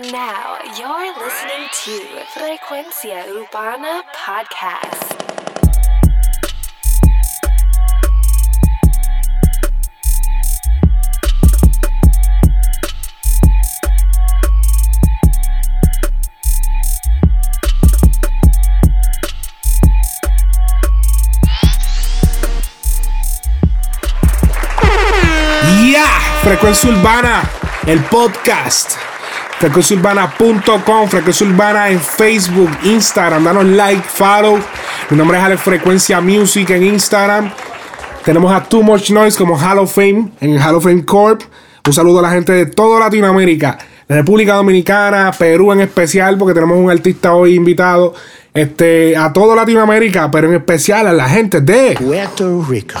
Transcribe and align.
Now 0.00 0.56
you're 0.78 1.12
listening 1.18 1.68
to 1.84 2.24
Frecuencia 2.32 3.26
Urbana 3.28 4.02
Podcast. 4.14 5.18
Frecuencia 26.42 26.90
Urbana, 26.90 27.42
el 27.86 28.02
podcast. 28.04 28.99
Frecuenciaurbana.com, 29.60 31.08
Frecuencia 31.08 31.46
Urbana 31.46 31.90
en 31.90 32.00
Facebook, 32.00 32.70
Instagram. 32.82 33.44
Danos 33.44 33.66
like, 33.66 34.02
follow. 34.08 34.58
Mi 35.10 35.16
nombre 35.18 35.36
es 35.36 35.44
Alex 35.44 35.60
Frecuencia 35.60 36.20
Music 36.22 36.70
en 36.70 36.82
Instagram. 36.82 37.52
Tenemos 38.24 38.50
a 38.52 38.62
Too 38.62 38.82
Much 38.82 39.10
Noise 39.10 39.36
como 39.36 39.58
Hall 39.58 39.78
of 39.78 39.94
Fame 39.94 40.30
en 40.40 40.58
Hall 40.58 40.76
of 40.76 40.84
Fame 40.84 41.04
Corp. 41.04 41.42
Un 41.86 41.92
saludo 41.92 42.20
a 42.20 42.22
la 42.22 42.30
gente 42.30 42.52
de 42.52 42.66
toda 42.66 42.98
Latinoamérica, 43.00 43.76
de 44.08 44.14
República 44.14 44.54
Dominicana, 44.54 45.30
Perú 45.38 45.72
en 45.72 45.82
especial, 45.82 46.38
porque 46.38 46.54
tenemos 46.54 46.78
un 46.78 46.90
artista 46.90 47.34
hoy 47.34 47.54
invitado. 47.54 48.14
Este, 48.54 49.16
a 49.16 49.32
toda 49.32 49.54
Latinoamérica, 49.54 50.30
pero 50.30 50.48
en 50.48 50.54
especial 50.54 51.06
a 51.06 51.12
la 51.12 51.28
gente 51.28 51.60
de 51.60 51.96
Puerto 52.00 52.64
Rico. 52.66 52.98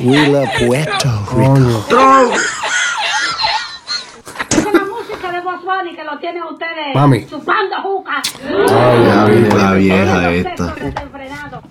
We 0.00 0.26
love 0.28 0.48
Puerto 0.66 1.26
Rico. 1.36 1.84
Esa 4.50 4.58
es 4.58 4.74
la 4.74 4.80
música 4.80 5.32
de 5.32 5.40
Boss 5.40 5.64
Bunny 5.64 5.87
que 5.98 6.04
lo 6.04 6.16
tienen 6.20 6.44
ustedes 6.44 6.94
Mami. 6.94 7.26
chupando 7.26 7.74
juca. 7.82 8.22
Ya 9.04 9.24
viene 9.24 9.48
la 9.52 9.72
vieja 9.72 10.30
esta. 10.32 10.74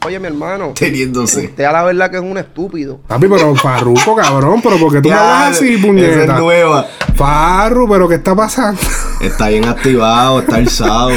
Oye, 0.05 0.19
mi 0.19 0.27
hermano, 0.27 0.73
Teniéndose. 0.77 1.45
usted 1.45 1.63
a 1.63 1.71
la 1.71 1.83
verdad 1.83 2.11
que 2.11 2.17
es 2.17 2.23
un 2.23 2.37
estúpido. 2.37 2.99
Papi, 3.07 3.27
pero 3.29 3.55
Farruko, 3.55 4.15
cabrón, 4.17 4.59
pero 4.61 4.77
¿por 4.77 4.91
qué 4.91 5.02
tú 5.02 5.07
me 5.07 5.15
hablas 5.15 5.52
así, 5.57 5.69
Esa 5.69 5.75
es 5.79 5.85
puñeta? 5.85 6.39
nueva. 6.39 6.85
Farru, 7.15 7.87
pero 7.87 8.09
¿qué 8.09 8.15
está 8.15 8.35
pasando? 8.35 8.81
Está 9.21 9.47
bien 9.47 9.63
activado, 9.65 10.41
está 10.41 10.57
alzado. 10.57 11.11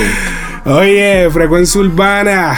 Oye, 0.67 1.29
frecuencia 1.33 1.81
urbana. 1.81 2.57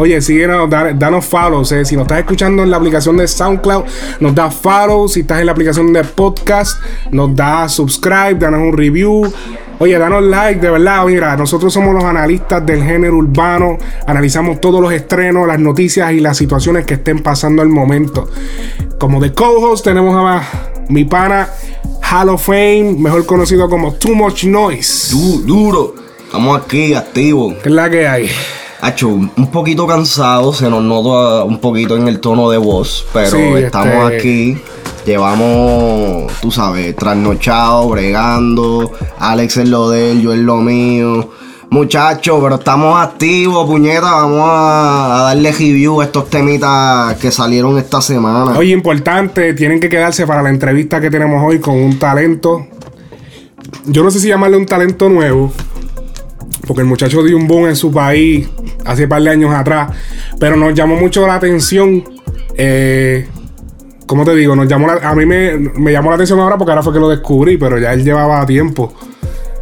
Oye, 0.00 0.20
síguenos, 0.22 0.70
da- 0.70 0.94
danos 0.94 1.26
follows. 1.26 1.70
eh. 1.72 1.84
Si 1.84 1.94
nos 1.94 2.04
estás 2.04 2.20
escuchando 2.20 2.62
en 2.62 2.70
la 2.70 2.78
aplicación 2.78 3.18
de 3.18 3.28
SoundCloud, 3.28 3.84
nos 4.20 4.34
da 4.34 4.50
follow. 4.50 5.06
Si 5.08 5.20
estás 5.20 5.40
en 5.40 5.46
la 5.46 5.52
aplicación 5.52 5.92
de 5.92 6.02
podcast, 6.04 6.80
nos 7.10 7.36
da 7.36 7.68
subscribe, 7.68 8.36
danos 8.38 8.60
un 8.60 8.72
review. 8.72 9.30
Oye, 9.78 9.98
danos 9.98 10.22
like, 10.24 10.58
de 10.58 10.70
verdad. 10.70 11.04
Mira, 11.04 11.36
nosotros 11.36 11.70
somos 11.74 11.92
los 11.94 12.02
analistas 12.04 12.64
del 12.64 12.82
género 12.82 13.16
urbano. 13.18 13.76
Analizamos 14.06 14.58
todos 14.58 14.80
los 14.80 14.90
estrenos, 14.90 15.46
las 15.46 15.58
noticias 15.58 16.10
y 16.12 16.20
las 16.20 16.38
situaciones 16.38 16.86
que 16.86 16.94
estén 16.94 17.22
pasando 17.22 17.60
al 17.60 17.68
momento. 17.68 18.26
Como 18.98 19.20
de 19.20 19.34
co-host 19.34 19.84
tenemos 19.84 20.16
a 20.16 20.42
mi 20.88 21.04
pana 21.04 21.46
Hall 22.10 22.30
of 22.30 22.42
Fame, 22.46 22.94
mejor 22.98 23.26
conocido 23.26 23.68
como 23.68 23.92
Too 23.92 24.14
Much 24.14 24.44
Noise. 24.44 25.12
Du- 25.14 25.42
duro. 25.42 25.94
Estamos 26.24 26.58
aquí, 26.58 26.94
activos. 26.94 27.54
¿Qué 27.62 27.68
es 27.68 27.74
la 27.74 27.90
que 27.90 28.08
hay? 28.08 28.30
Hacho, 28.82 29.08
un 29.08 29.50
poquito 29.52 29.86
cansado, 29.86 30.52
se 30.54 30.70
nos 30.70 30.82
nota 30.82 31.44
un 31.44 31.58
poquito 31.58 31.96
en 31.96 32.08
el 32.08 32.18
tono 32.20 32.48
de 32.50 32.56
voz, 32.58 33.06
pero 33.12 33.30
Sí, 33.36 33.42
estamos 33.56 34.10
este- 34.12 34.16
aquí. 34.16 34.58
Llevamos, 35.06 36.30
tú 36.40 36.50
sabes, 36.50 36.94
trasnochado, 36.96 37.88
bregando. 37.88 38.92
Alex 39.18 39.56
es 39.58 39.68
lo 39.68 39.90
de 39.90 40.12
él, 40.12 40.22
yo 40.22 40.32
es 40.32 40.38
lo 40.40 40.56
mío. 40.58 41.30
Muchachos, 41.70 42.38
pero 42.42 42.56
estamos 42.56 42.98
activos, 43.00 43.66
puñeta. 43.66 44.10
Vamos 44.10 44.40
a, 44.42 45.20
a 45.20 45.22
darle 45.24 45.52
review 45.52 46.00
a 46.00 46.04
estos 46.04 46.28
temitas 46.28 47.14
que 47.16 47.30
salieron 47.30 47.78
esta 47.78 48.00
semana. 48.02 48.58
Oye, 48.58 48.72
importante, 48.72 49.54
tienen 49.54 49.78
que 49.80 49.88
quedarse 49.88 50.26
para 50.26 50.42
la 50.42 50.50
entrevista 50.50 51.00
que 51.00 51.10
tenemos 51.10 51.42
hoy 51.46 51.60
con 51.60 51.76
un 51.76 51.98
talento. 51.98 52.66
Yo 53.86 54.02
no 54.02 54.10
sé 54.10 54.20
si 54.20 54.28
llamarle 54.28 54.56
un 54.56 54.66
talento 54.66 55.08
nuevo, 55.08 55.52
porque 56.66 56.82
el 56.82 56.88
muchacho 56.88 57.22
dio 57.22 57.36
un 57.36 57.46
boom 57.46 57.68
en 57.68 57.76
su 57.76 57.90
país 57.92 58.48
hace 58.84 59.04
un 59.04 59.08
par 59.08 59.22
de 59.22 59.30
años 59.30 59.54
atrás, 59.54 59.90
pero 60.38 60.56
nos 60.56 60.74
llamó 60.74 60.96
mucho 60.96 61.26
la 61.26 61.34
atención. 61.36 62.04
Eh, 62.56 63.26
¿Cómo 64.06 64.24
te 64.24 64.34
digo? 64.34 64.56
Nos 64.56 64.66
llamó 64.66 64.88
la- 64.88 65.08
a 65.08 65.14
mí 65.14 65.24
me, 65.24 65.56
me 65.56 65.92
llamó 65.92 66.10
la 66.10 66.16
atención 66.16 66.40
ahora 66.40 66.58
porque 66.58 66.72
ahora 66.72 66.82
fue 66.82 66.92
que 66.92 66.98
lo 66.98 67.08
descubrí, 67.08 67.56
pero 67.58 67.78
ya 67.78 67.92
él 67.92 68.04
llevaba 68.04 68.44
tiempo. 68.44 68.92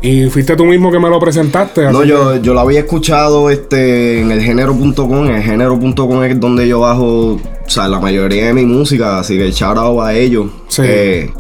Y 0.01 0.27
fuiste 0.31 0.55
tú 0.56 0.65
mismo 0.65 0.93
que 0.93 0.99
me 1.01 1.11
lo 1.11 1.19
presentaste. 1.19 1.91
No, 1.91 2.05
yo, 2.05 2.37
yo 2.37 2.55
lo 2.55 2.61
había 2.61 2.79
escuchado 2.81 3.51
este, 3.51 4.21
en 4.21 4.31
el 4.31 4.41
género.com. 4.41 5.27
En 5.27 5.35
el 5.35 5.43
género.com 5.43 6.23
es 6.23 6.39
donde 6.39 6.69
yo 6.69 6.81
bajo 6.81 7.33
o 7.35 7.41
sea, 7.67 7.89
la 7.89 7.99
mayoría 8.00 8.47
de 8.47 8.53
mi 8.55 8.65
música, 8.65 9.19
así 9.19 9.37
que 9.37 9.50
shout 9.50 9.77
out 9.77 10.00
a 10.00 10.15
ellos. 10.15 10.47
Sí. 10.69 10.83
Eh, 10.85 11.31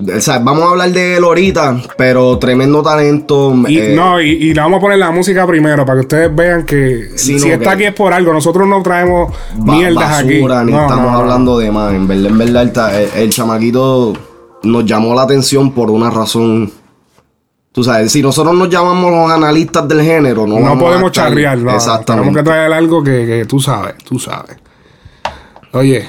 o 0.00 0.20
sea, 0.20 0.38
vamos 0.38 0.62
a 0.64 0.70
hablar 0.70 0.90
de 0.92 1.16
él 1.16 1.24
ahorita, 1.24 1.76
pero 1.96 2.38
tremendo 2.38 2.82
talento. 2.82 3.52
Y, 3.66 3.78
eh, 3.78 3.92
no, 3.96 4.20
y, 4.20 4.28
y 4.30 4.54
le 4.54 4.60
vamos 4.60 4.78
a 4.78 4.80
poner 4.80 4.98
la 4.98 5.10
música 5.10 5.44
primero 5.46 5.84
para 5.84 5.96
que 6.00 6.06
ustedes 6.06 6.36
vean 6.36 6.64
que 6.64 7.10
si 7.16 7.34
está 7.36 7.72
aquí 7.72 7.84
es 7.84 7.94
por 7.94 8.12
algo. 8.12 8.32
Nosotros 8.32 8.68
no 8.68 8.80
traemos 8.82 9.32
ba- 9.56 9.74
mierdas 9.74 10.20
aquí. 10.20 10.34
basura, 10.40 10.62
ni 10.62 10.72
No, 10.72 10.82
estamos 10.82 11.10
no, 11.12 11.18
hablando 11.18 11.58
de 11.58 11.70
más. 11.72 11.92
En 11.94 12.06
verdad, 12.06 12.26
en 12.30 12.38
verdad, 12.38 13.02
el, 13.02 13.08
el- 13.22 13.30
chamaquito 13.30 14.12
nos 14.62 14.84
llamó 14.84 15.14
la 15.14 15.22
atención 15.22 15.72
por 15.72 15.90
una 15.90 16.10
razón. 16.10 16.70
Tú 17.72 17.82
sabes, 17.84 18.10
si 18.12 18.22
nosotros 18.22 18.54
nos 18.56 18.68
llamamos 18.70 19.10
los 19.10 19.30
analistas 19.30 19.86
del 19.88 20.02
género, 20.02 20.46
no, 20.46 20.56
No 20.58 20.62
vamos 20.62 20.76
a 20.76 20.84
podemos 20.86 21.10
estar- 21.12 21.28
charrear, 21.28 21.58
no. 21.58 21.74
Exactamente. 21.74 22.28
Tenemos 22.30 22.36
que 22.36 22.42
traer 22.44 22.72
algo 22.72 23.02
que, 23.02 23.26
que 23.26 23.44
tú 23.46 23.58
sabes, 23.60 23.96
tú 24.04 24.18
sabes. 24.18 24.56
Oye. 25.72 26.06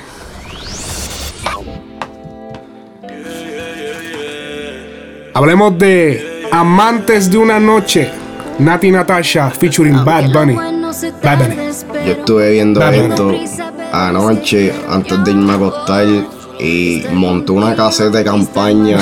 Hablemos 5.39 5.77
de 5.77 6.49
Amantes 6.51 7.31
de 7.31 7.37
una 7.37 7.61
noche. 7.61 8.11
Nati 8.57 8.91
Natasha 8.91 9.49
featuring 9.49 10.03
Bad 10.03 10.33
Bunny. 10.33 10.53
Bad 11.23 11.37
Bunny. 11.39 11.55
Yo 12.05 12.11
estuve 12.11 12.51
viendo 12.51 12.81
esto 12.83 13.31
anoche 13.93 14.73
antes 14.89 15.23
de 15.23 15.31
irme 15.31 15.53
a 15.53 15.55
acostar 15.55 16.05
y 16.59 17.05
monté 17.13 17.53
una 17.53 17.73
caseta 17.73 18.17
de 18.17 18.25
campaña. 18.25 18.97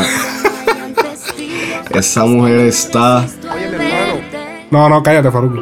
Esa 1.89 2.25
mujer 2.25 2.59
está. 2.67 3.25
Oye, 3.25 3.69
mi 3.69 3.85
hermano, 3.85 4.21
No, 4.69 4.89
no, 4.89 5.01
cállate, 5.01 5.31
Faruk. 5.31 5.55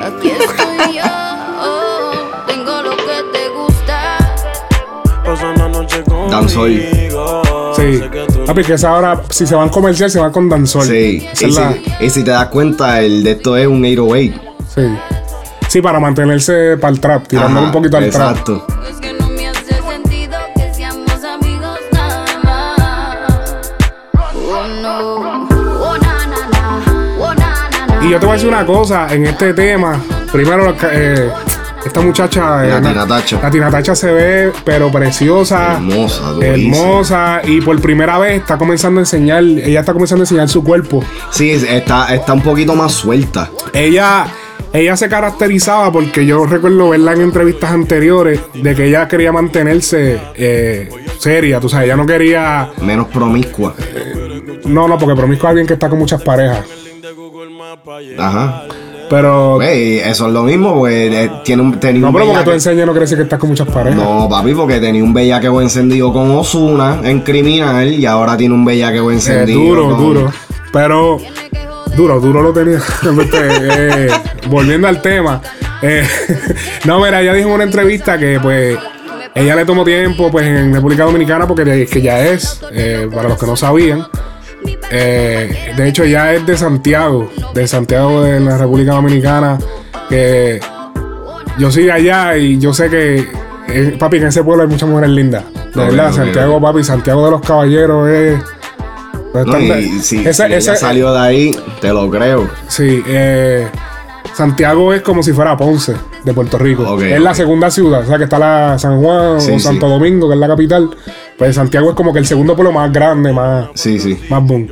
Aquí 0.00 0.28
estoy 0.28 0.94
yo, 0.94 1.02
tengo 2.46 2.82
lo 2.82 2.96
que 2.98 3.20
te 3.32 3.48
gusta. 3.48 4.16
Danzol. 6.30 6.70
Sí. 7.74 8.00
Papi, 8.46 8.62
que 8.62 8.74
esa 8.74 8.92
hora, 8.92 9.22
si 9.30 9.46
se 9.46 9.54
van 9.54 9.68
comercial, 9.70 10.10
se 10.10 10.20
van 10.20 10.30
con 10.30 10.48
Danzol. 10.48 10.86
Sí. 10.86 11.26
Esa 11.32 11.46
Y 11.46 11.48
es 11.50 11.54
la- 11.56 11.72
si, 11.72 12.04
y 12.04 12.10
si 12.10 12.22
te 12.24 12.30
das 12.30 12.46
cuenta, 12.48 13.00
el 13.00 13.22
de 13.24 13.30
esto 13.32 13.56
es 13.56 13.66
un 13.66 13.82
808. 13.84 14.40
sí. 14.74 14.82
Sí, 15.68 15.82
para 15.82 15.98
mantenerse 15.98 16.76
para 16.76 16.92
el 16.92 17.00
trap, 17.00 17.26
tirándole 17.26 17.58
Ajá, 17.58 17.66
un 17.66 17.72
poquito 17.72 17.96
al 17.96 18.08
trap. 18.08 18.30
Exacto. 18.30 18.64
Es 18.88 18.96
que 19.00 19.12
no 19.14 19.28
me 19.28 19.48
hace 19.48 19.74
sentido 19.74 20.36
que 20.54 20.72
seamos 20.72 21.24
amigos 21.24 21.78
nada 21.90 22.24
más. 22.44 23.72
Oh 24.36 24.64
no, 24.82 25.48
oh 25.82 25.96
na 25.98 26.26
na 26.28 26.48
na, 26.52 26.84
oh 27.18 27.34
na 27.34 27.70
na 27.86 27.86
na. 27.98 28.06
Y 28.06 28.10
yo 28.10 28.20
te 28.20 28.26
voy 28.26 28.34
a 28.34 28.36
decir 28.36 28.48
una 28.48 28.64
cosa, 28.64 29.12
en 29.12 29.26
este 29.26 29.52
tema, 29.52 30.00
primero, 30.30 30.76
eh, 30.92 31.28
esta 31.86 32.00
muchacha, 32.00 32.64
eh, 32.66 32.68
Nati 32.70 32.82
Na- 32.82 32.92
Natasha. 32.94 33.40
Nati 33.42 33.94
se 33.94 34.12
ve, 34.12 34.52
pero 34.64 34.90
preciosa, 34.90 35.74
Hermosa, 35.74 36.30
durísima. 36.32 36.76
hermosa, 36.76 37.40
y 37.44 37.60
por 37.60 37.80
primera 37.80 38.18
vez 38.18 38.40
está 38.40 38.56
comenzando 38.58 39.00
a 39.00 39.02
enseñar, 39.02 39.42
ella 39.44 39.80
está 39.80 39.92
comenzando 39.92 40.22
a 40.22 40.24
enseñar 40.24 40.48
su 40.48 40.62
cuerpo. 40.64 41.02
Sí, 41.30 41.50
está, 41.50 42.14
está 42.14 42.32
un 42.32 42.42
poquito 42.42 42.74
más 42.74 42.92
suelta. 42.92 43.50
Ella, 43.72 44.26
ella 44.72 44.96
se 44.96 45.08
caracterizaba 45.08 45.92
porque 45.92 46.24
yo 46.26 46.46
recuerdo 46.46 46.88
verla 46.90 47.12
en 47.12 47.20
entrevistas 47.22 47.70
anteriores 47.70 48.40
de 48.54 48.74
que 48.74 48.86
ella 48.86 49.06
quería 49.06 49.30
mantenerse 49.32 50.20
eh, 50.34 50.88
seria, 51.18 51.60
tú 51.60 51.68
sabes, 51.68 51.86
ella 51.86 51.96
no 51.96 52.06
quería, 52.06 52.70
Menos 52.80 53.08
promiscua. 53.08 53.74
no, 54.64 54.88
no, 54.88 54.98
porque 54.98 55.14
promiscuo 55.14 55.48
es 55.48 55.50
alguien 55.50 55.66
que 55.66 55.74
está 55.74 55.88
con 55.88 55.98
muchas 55.98 56.22
parejas, 56.22 56.64
Ajá. 58.18 58.64
Pero, 59.10 59.56
Wey, 59.56 59.98
eso 59.98 60.26
es 60.26 60.32
lo 60.32 60.42
mismo, 60.42 60.74
pues 60.78 61.12
eh, 61.12 61.30
tiene 61.44 61.62
un, 61.62 61.78
tenía 61.78 62.00
no, 62.02 62.08
un 62.08 62.14
pero 62.14 62.26
porque 62.26 62.44
tú 62.44 62.50
enseñas 62.52 62.86
no 62.86 62.92
quiere 62.92 63.04
decir 63.04 63.16
que 63.18 63.24
estás 63.24 63.38
con 63.38 63.50
muchas 63.50 63.68
parejas. 63.68 63.96
No, 64.02 64.28
papi, 64.28 64.54
porque 64.54 64.80
tenía 64.80 65.02
un 65.02 65.12
bellaqueo 65.14 65.60
encendido 65.60 66.12
con 66.12 66.30
Osuna 66.30 67.00
en 67.04 67.20
criminal 67.20 67.92
y 67.92 68.06
ahora 68.06 68.36
tiene 68.36 68.54
un 68.54 68.64
bellaqueo 68.64 69.10
Eh, 69.10 69.14
encendido. 69.14 69.60
duro, 69.60 69.88
con- 69.90 69.98
duro. 69.98 70.32
Pero 70.72 71.18
duro, 71.96 72.20
duro 72.20 72.42
lo 72.42 72.52
tenía. 72.52 72.80
Eh, 73.32 74.08
volviendo 74.48 74.88
al 74.88 75.00
tema. 75.02 75.40
eh, 75.82 76.06
no, 76.84 77.00
mira, 77.00 77.20
ella 77.22 77.34
dijo 77.34 77.48
en 77.48 77.54
una 77.54 77.64
entrevista 77.64 78.18
que 78.18 78.38
pues 78.40 78.78
ella 79.34 79.56
le 79.56 79.64
tomó 79.64 79.84
tiempo 79.84 80.30
pues 80.30 80.46
en 80.46 80.72
República 80.72 81.04
Dominicana 81.04 81.46
porque 81.46 81.64
de- 81.64 81.86
que 81.86 82.00
ya 82.02 82.20
es, 82.24 82.60
eh, 82.72 83.08
para 83.12 83.28
los 83.28 83.38
que 83.38 83.46
no 83.46 83.56
sabían, 83.56 84.06
Eh, 84.96 85.72
de 85.76 85.88
hecho, 85.88 86.04
ya 86.04 86.32
es 86.34 86.46
de 86.46 86.56
Santiago, 86.56 87.28
de 87.52 87.66
Santiago 87.66 88.22
de 88.22 88.38
la 88.38 88.56
República 88.58 88.92
Dominicana. 88.92 89.58
Que 90.08 90.60
yo 91.58 91.70
soy 91.70 91.84
de 91.84 91.92
allá 91.92 92.36
y 92.36 92.58
yo 92.60 92.72
sé 92.72 92.88
que, 92.88 93.26
eh, 93.68 93.96
papi, 93.98 94.18
en 94.18 94.26
ese 94.28 94.44
pueblo 94.44 94.62
hay 94.62 94.68
muchas 94.68 94.88
mujeres 94.88 95.10
lindas. 95.10 95.44
De 95.74 95.82
Ok, 95.82 95.90
verdad, 95.90 96.12
Santiago, 96.12 96.60
papi, 96.60 96.84
Santiago 96.84 97.24
de 97.24 97.30
los 97.32 97.40
Caballeros 97.40 98.08
es. 98.08 98.38
No, 99.34 99.58
y 99.58 99.98
si, 100.00 100.18
esa- 100.24 100.44
si 100.46 100.52
ella 100.52 100.58
esa- 100.58 100.76
salió 100.76 101.12
de 101.12 101.18
ahí, 101.18 101.58
te 101.80 101.88
lo 101.92 102.08
creo. 102.08 102.48
Sí, 102.68 103.02
eh, 103.08 103.66
Santiago 104.34 104.92
es 104.92 105.02
como 105.02 105.22
si 105.22 105.32
fuera 105.32 105.56
Ponce 105.56 105.94
de 106.24 106.34
Puerto 106.34 106.58
Rico. 106.58 107.00
Es 107.00 107.20
la 107.20 107.34
segunda 107.34 107.70
ciudad, 107.70 108.02
o 108.02 108.06
sea 108.06 108.18
que 108.18 108.24
está 108.24 108.38
la 108.38 108.78
San 108.78 109.00
Juan 109.00 109.40
Sí, 109.40 109.52
o 109.52 109.54
sí. 109.54 109.60
Santo 109.60 109.88
Domingo, 109.88 110.28
que 110.28 110.34
es 110.34 110.40
la 110.40 110.48
capital. 110.48 110.90
Pues 111.38 111.54
Santiago 111.54 111.90
es 111.90 111.96
como 111.96 112.12
que 112.12 112.18
el 112.18 112.26
segundo 112.26 112.54
pueblo 112.54 112.72
más 112.72 112.92
grande, 112.92 113.32
más, 113.32 113.68
Sí, 113.74 113.98
sí. 113.98 114.18
más 114.28 114.42
boom. 114.44 114.68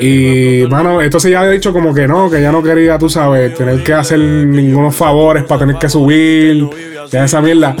Y, 0.00 0.64
mano, 0.68 1.00
entonces 1.00 1.30
ya 1.30 1.42
ha 1.42 1.48
dicho 1.48 1.72
como 1.72 1.94
que 1.94 2.06
no, 2.08 2.28
que 2.30 2.40
ya 2.40 2.50
no 2.50 2.62
quería, 2.62 2.98
tú 2.98 3.08
sabes, 3.08 3.54
tener 3.54 3.82
que 3.84 3.92
hacer 3.92 4.18
ningunos 4.18 4.94
favores 4.94 5.44
para 5.44 5.60
tener 5.60 5.76
que 5.76 5.88
subir, 5.88 6.68
ya 7.10 7.24
esa 7.24 7.40
mierda. 7.40 7.76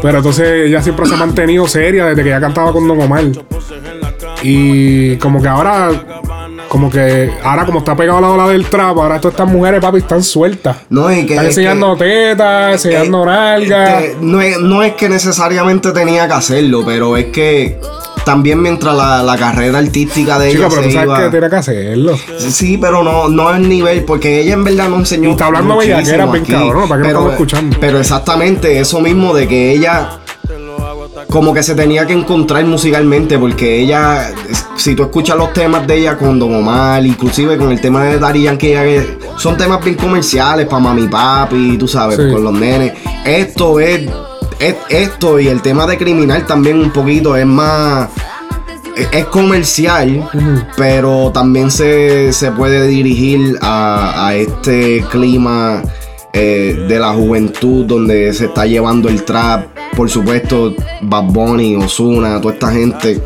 Pero 0.00 0.18
entonces 0.18 0.68
ella 0.68 0.80
siempre 0.82 1.06
se 1.06 1.14
ha 1.14 1.16
mantenido 1.18 1.66
seria 1.66 2.06
desde 2.06 2.22
que 2.22 2.28
ya 2.30 2.40
cantaba 2.40 2.72
con 2.72 2.86
Don 2.86 3.00
Omar. 3.00 3.24
Y 4.42 5.16
como 5.16 5.42
que 5.42 5.48
ahora, 5.48 5.90
como 6.68 6.90
que 6.90 7.30
ahora 7.42 7.64
como 7.64 7.78
está 7.78 7.96
pegado 7.96 8.18
a 8.18 8.20
la 8.20 8.28
ola 8.30 8.48
del 8.48 8.66
trap, 8.66 8.96
ahora 8.98 9.20
todas 9.20 9.34
estas 9.34 9.48
mujeres, 9.50 9.80
papi, 9.80 9.98
están 9.98 10.22
sueltas. 10.22 10.76
No, 10.90 11.10
y 11.10 11.24
que. 11.26 11.34
Están 11.34 11.36
es 11.36 11.40
que- 11.40 11.46
enseñando 11.62 11.96
tetas, 11.96 12.72
enseñando 12.74 13.24
nalgas. 13.26 14.02
que 14.02 14.16
no, 14.20 14.40
es, 14.40 14.58
no 14.60 14.82
es 14.82 14.92
que 14.94 15.08
necesariamente 15.08 15.92
tenía 15.92 16.26
que 16.28 16.34
hacerlo, 16.34 16.82
pero 16.84 17.16
es 17.16 17.26
que 17.26 17.80
también 18.24 18.60
mientras 18.60 18.94
la, 18.94 19.22
la 19.22 19.36
carrera 19.38 19.78
artística 19.78 20.38
de 20.38 20.50
Chica, 20.50 20.66
ella 20.66 20.68
pero 20.68 20.82
se 20.82 20.88
tú 20.88 20.92
sabes 20.94 21.06
iba- 21.08 21.24
que 21.24 21.30
tiene 21.30 21.48
que 21.50 21.56
hacerlo. 21.56 22.18
Sí, 22.38 22.76
pero 22.78 23.02
no, 23.02 23.28
no 23.28 23.54
es 23.54 23.60
nivel, 23.60 24.04
porque 24.04 24.40
ella 24.40 24.52
en 24.52 24.64
verdad 24.64 24.88
no 24.90 24.96
enseñó. 24.96 25.30
Y 25.30 25.32
está 25.32 25.46
hablando 25.46 25.78
bien 25.78 25.94
aquí. 25.96 26.52
cabrón, 26.52 26.88
¿para 26.88 27.00
qué 27.00 27.08
no 27.08 27.08
estamos 27.08 27.32
escuchando? 27.32 27.76
Pero 27.80 27.98
exactamente 27.98 28.78
eso 28.78 29.00
mismo 29.00 29.32
de 29.32 29.48
que 29.48 29.72
ella 29.72 30.10
como 31.26 31.52
que 31.52 31.62
se 31.62 31.74
tenía 31.74 32.06
que 32.06 32.12
encontrar 32.12 32.64
musicalmente, 32.64 33.38
porque 33.38 33.80
ella, 33.80 34.30
si 34.76 34.94
tú 34.94 35.02
escuchas 35.02 35.36
los 35.36 35.52
temas 35.52 35.86
de 35.86 35.96
ella 35.98 36.16
con 36.16 36.38
Don 36.38 36.54
Omar, 36.54 37.04
inclusive 37.04 37.56
con 37.56 37.70
el 37.72 37.80
tema 37.80 38.04
de 38.04 38.18
Daddy 38.18 38.42
Yankee, 38.44 38.68
que 38.72 39.18
son 39.36 39.56
temas 39.56 39.82
bien 39.84 39.96
comerciales 39.96 40.66
para 40.66 40.80
mami 40.80 41.08
papi, 41.08 41.76
tú 41.78 41.88
sabes, 41.88 42.16
Sí. 42.16 42.32
con 42.32 42.44
los 42.44 42.52
nenes. 42.52 42.92
Esto 43.24 43.80
es, 43.80 44.08
es- 44.60 44.76
esto 44.88 45.38
y 45.40 45.48
el 45.48 45.60
tema 45.62 45.86
de 45.86 45.98
criminal 45.98 46.46
también 46.46 46.78
un 46.80 46.90
poquito 46.92 47.36
es 47.36 47.46
más 47.46 48.08
es- 49.12 49.26
comercial, 49.26 50.28
pero 50.76 51.30
también 51.32 51.70
se, 51.70 52.32
se 52.32 52.50
puede 52.52 52.86
dirigir 52.86 53.58
a, 53.60 54.26
a 54.28 54.34
este 54.34 55.04
clima 55.10 55.82
eh, 56.32 56.86
de 56.88 56.98
la 56.98 57.12
juventud 57.12 57.84
donde 57.86 58.32
se 58.34 58.46
está 58.46 58.66
llevando 58.66 59.08
el 59.08 59.24
trap. 59.24 59.66
Por 59.98 60.08
supuesto, 60.08 60.76
Bad 61.00 61.24
Bunny, 61.24 61.74
Ozuna, 61.74 62.40
toda 62.40 62.54
esta 62.54 62.70
gente. 62.70 63.20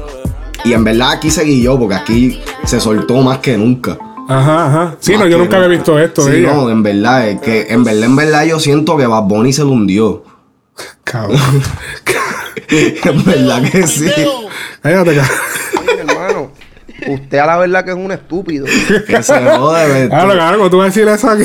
Y 0.64 0.72
en 0.72 0.82
verdad 0.82 1.10
aquí 1.10 1.30
seguí 1.30 1.60
yo, 1.60 1.78
porque 1.78 1.94
aquí 1.96 2.40
se 2.64 2.80
soltó 2.80 3.20
más 3.20 3.40
que 3.40 3.58
nunca. 3.58 3.98
Ajá, 4.26 4.68
ajá. 4.68 4.96
Sí, 4.98 5.12
Más 5.12 5.20
no, 5.20 5.26
yo 5.26 5.36
nunca 5.36 5.56
había 5.56 5.68
visto 5.68 5.98
esto 5.98 6.22
Sí, 6.22 6.36
ella. 6.36 6.54
no, 6.54 6.70
en 6.70 6.82
verdad, 6.82 7.28
es 7.28 7.40
que 7.42 7.66
en 7.68 7.84
verdad, 7.84 8.04
en 8.04 8.16
verdad 8.16 8.44
yo 8.46 8.58
siento 8.58 8.96
que 8.96 9.06
Bad 9.06 9.24
Bunny 9.24 9.52
se 9.52 9.64
lo 9.64 9.68
hundió. 9.72 10.24
Cabrón. 11.04 11.38
en 12.70 13.22
verdad 13.22 13.70
que 13.70 13.86
sí. 13.86 14.10
Cállate, 14.80 15.14
cabrón. 15.14 16.08
Hermano, 16.08 16.50
usted 17.06 17.36
a 17.36 17.44
la 17.44 17.58
verdad 17.58 17.84
que 17.84 17.90
es 17.90 17.96
un 17.98 18.12
estúpido. 18.12 18.64
Que 19.06 19.22
se 19.22 19.44
jode, 19.44 19.88
¿ves? 19.88 20.08
Claro, 20.08 20.56
¿cómo 20.56 20.70
tú 20.70 20.78
vas 20.78 20.84
a 20.84 20.88
decir 20.88 21.06
eso 21.06 21.28
aquí? 21.28 21.44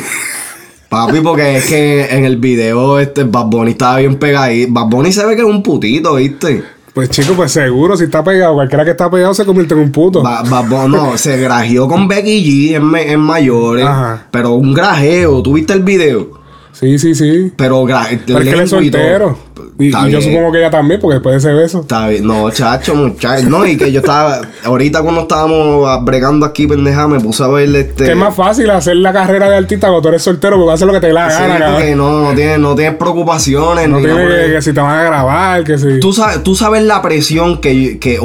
Papi, 0.89 1.19
porque 1.21 1.57
es 1.57 1.65
que 1.65 2.05
en 2.15 2.23
el 2.25 2.37
video 2.37 2.99
este 2.99 3.23
Bad 3.25 3.47
Bunny 3.47 3.71
estaba 3.71 3.97
bien 3.97 4.15
pegadito. 4.15 4.71
Bad 4.73 4.87
Bunny 4.87 5.11
se 5.11 5.25
ve 5.25 5.35
que 5.35 5.41
es 5.41 5.47
un 5.47 5.61
putito, 5.61 6.15
¿viste? 6.15 6.63
Pues 6.93 7.09
chico, 7.09 7.33
pues 7.35 7.51
seguro, 7.51 7.95
si 7.97 8.05
está 8.05 8.23
pegado, 8.23 8.55
cualquiera 8.55 8.83
que 8.85 8.91
está 8.91 9.09
pegado 9.11 9.33
se 9.33 9.45
convierte 9.45 9.73
en 9.73 9.81
un 9.81 9.91
puto. 9.91 10.23
Ba- 10.23 10.43
Bad 10.43 10.67
Bunny, 10.67 10.95
no, 10.95 11.17
se 11.17 11.37
grajeó 11.37 11.87
con 11.87 12.07
Becky 12.07 12.71
G 12.71 12.75
en, 12.75 12.95
en 13.09 13.19
mayores. 13.19 13.85
Ajá. 13.85 14.27
Pero 14.31 14.53
un 14.53 14.73
grajeo, 14.73 15.41
¿tú 15.43 15.53
viste 15.53 15.73
el 15.73 15.83
video? 15.83 16.39
Sí, 16.71 16.97
sí, 16.99 17.15
sí. 17.15 17.51
Pero, 17.57 17.85
Pero 17.85 18.39
es 18.39 18.43
que 18.45 18.49
él 18.51 18.59
es 18.61 18.69
soltero. 18.69 19.37
Y, 19.79 19.91
yo 19.91 20.21
supongo 20.21 20.51
que 20.51 20.57
ella 20.59 20.71
también, 20.71 20.99
porque 20.99 21.15
después 21.15 21.33
de 21.33 21.37
ese 21.37 21.53
beso. 21.55 21.81
Está 21.81 22.07
bien. 22.07 22.25
No, 22.25 22.49
chacho, 22.49 22.95
muchacho. 22.95 23.47
No, 23.47 23.65
y 23.65 23.77
que 23.77 23.91
yo 23.91 23.99
estaba. 23.99 24.41
Ahorita 24.63 25.03
cuando 25.03 25.21
estábamos 25.21 26.03
bregando 26.03 26.45
aquí, 26.47 26.65
pendeja, 26.65 27.07
me 27.07 27.19
puse 27.19 27.43
a 27.43 27.47
ver 27.47 27.75
este. 27.75 28.05
Que 28.05 28.11
es 28.11 28.17
más 28.17 28.35
fácil 28.35 28.69
hacer 28.71 28.95
la 28.95 29.13
carrera 29.13 29.49
de 29.49 29.57
artista 29.57 29.87
cuando 29.87 30.01
tú 30.01 30.07
eres 30.07 30.23
soltero, 30.23 30.55
porque 30.55 30.67
vas 30.67 30.73
a 30.73 30.75
hacer 30.75 30.87
lo 30.87 30.93
que 30.93 30.99
te 30.99 31.07
dé 31.07 31.13
la 31.13 31.29
Sí, 31.29 31.41
gana, 31.41 31.53
porque 31.53 31.89
cabrón. 31.91 31.97
no, 31.97 32.21
no 32.29 32.35
tienes 32.35 32.59
no 32.59 32.75
tienes 32.75 32.95
preocupaciones. 32.95 33.87
No 33.87 33.97
ni 33.97 34.03
tiene 34.03 34.19
nada 34.19 34.35
por 34.35 34.53
que, 34.53 34.61
si 34.63 34.73
te 34.73 34.79
van 34.79 34.99
a 34.99 35.03
grabar, 35.03 35.63
que 35.63 35.77
si. 35.77 35.99
¿Tú 35.99 36.11
sabes, 36.11 36.41
tú 36.43 36.55
sabes 36.55 36.83
la 36.83 37.01
presión 37.03 37.61
que, 37.61 37.99
que 37.99 38.19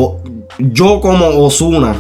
yo 0.58 1.00
como 1.00 1.26
Osuna 1.44 1.96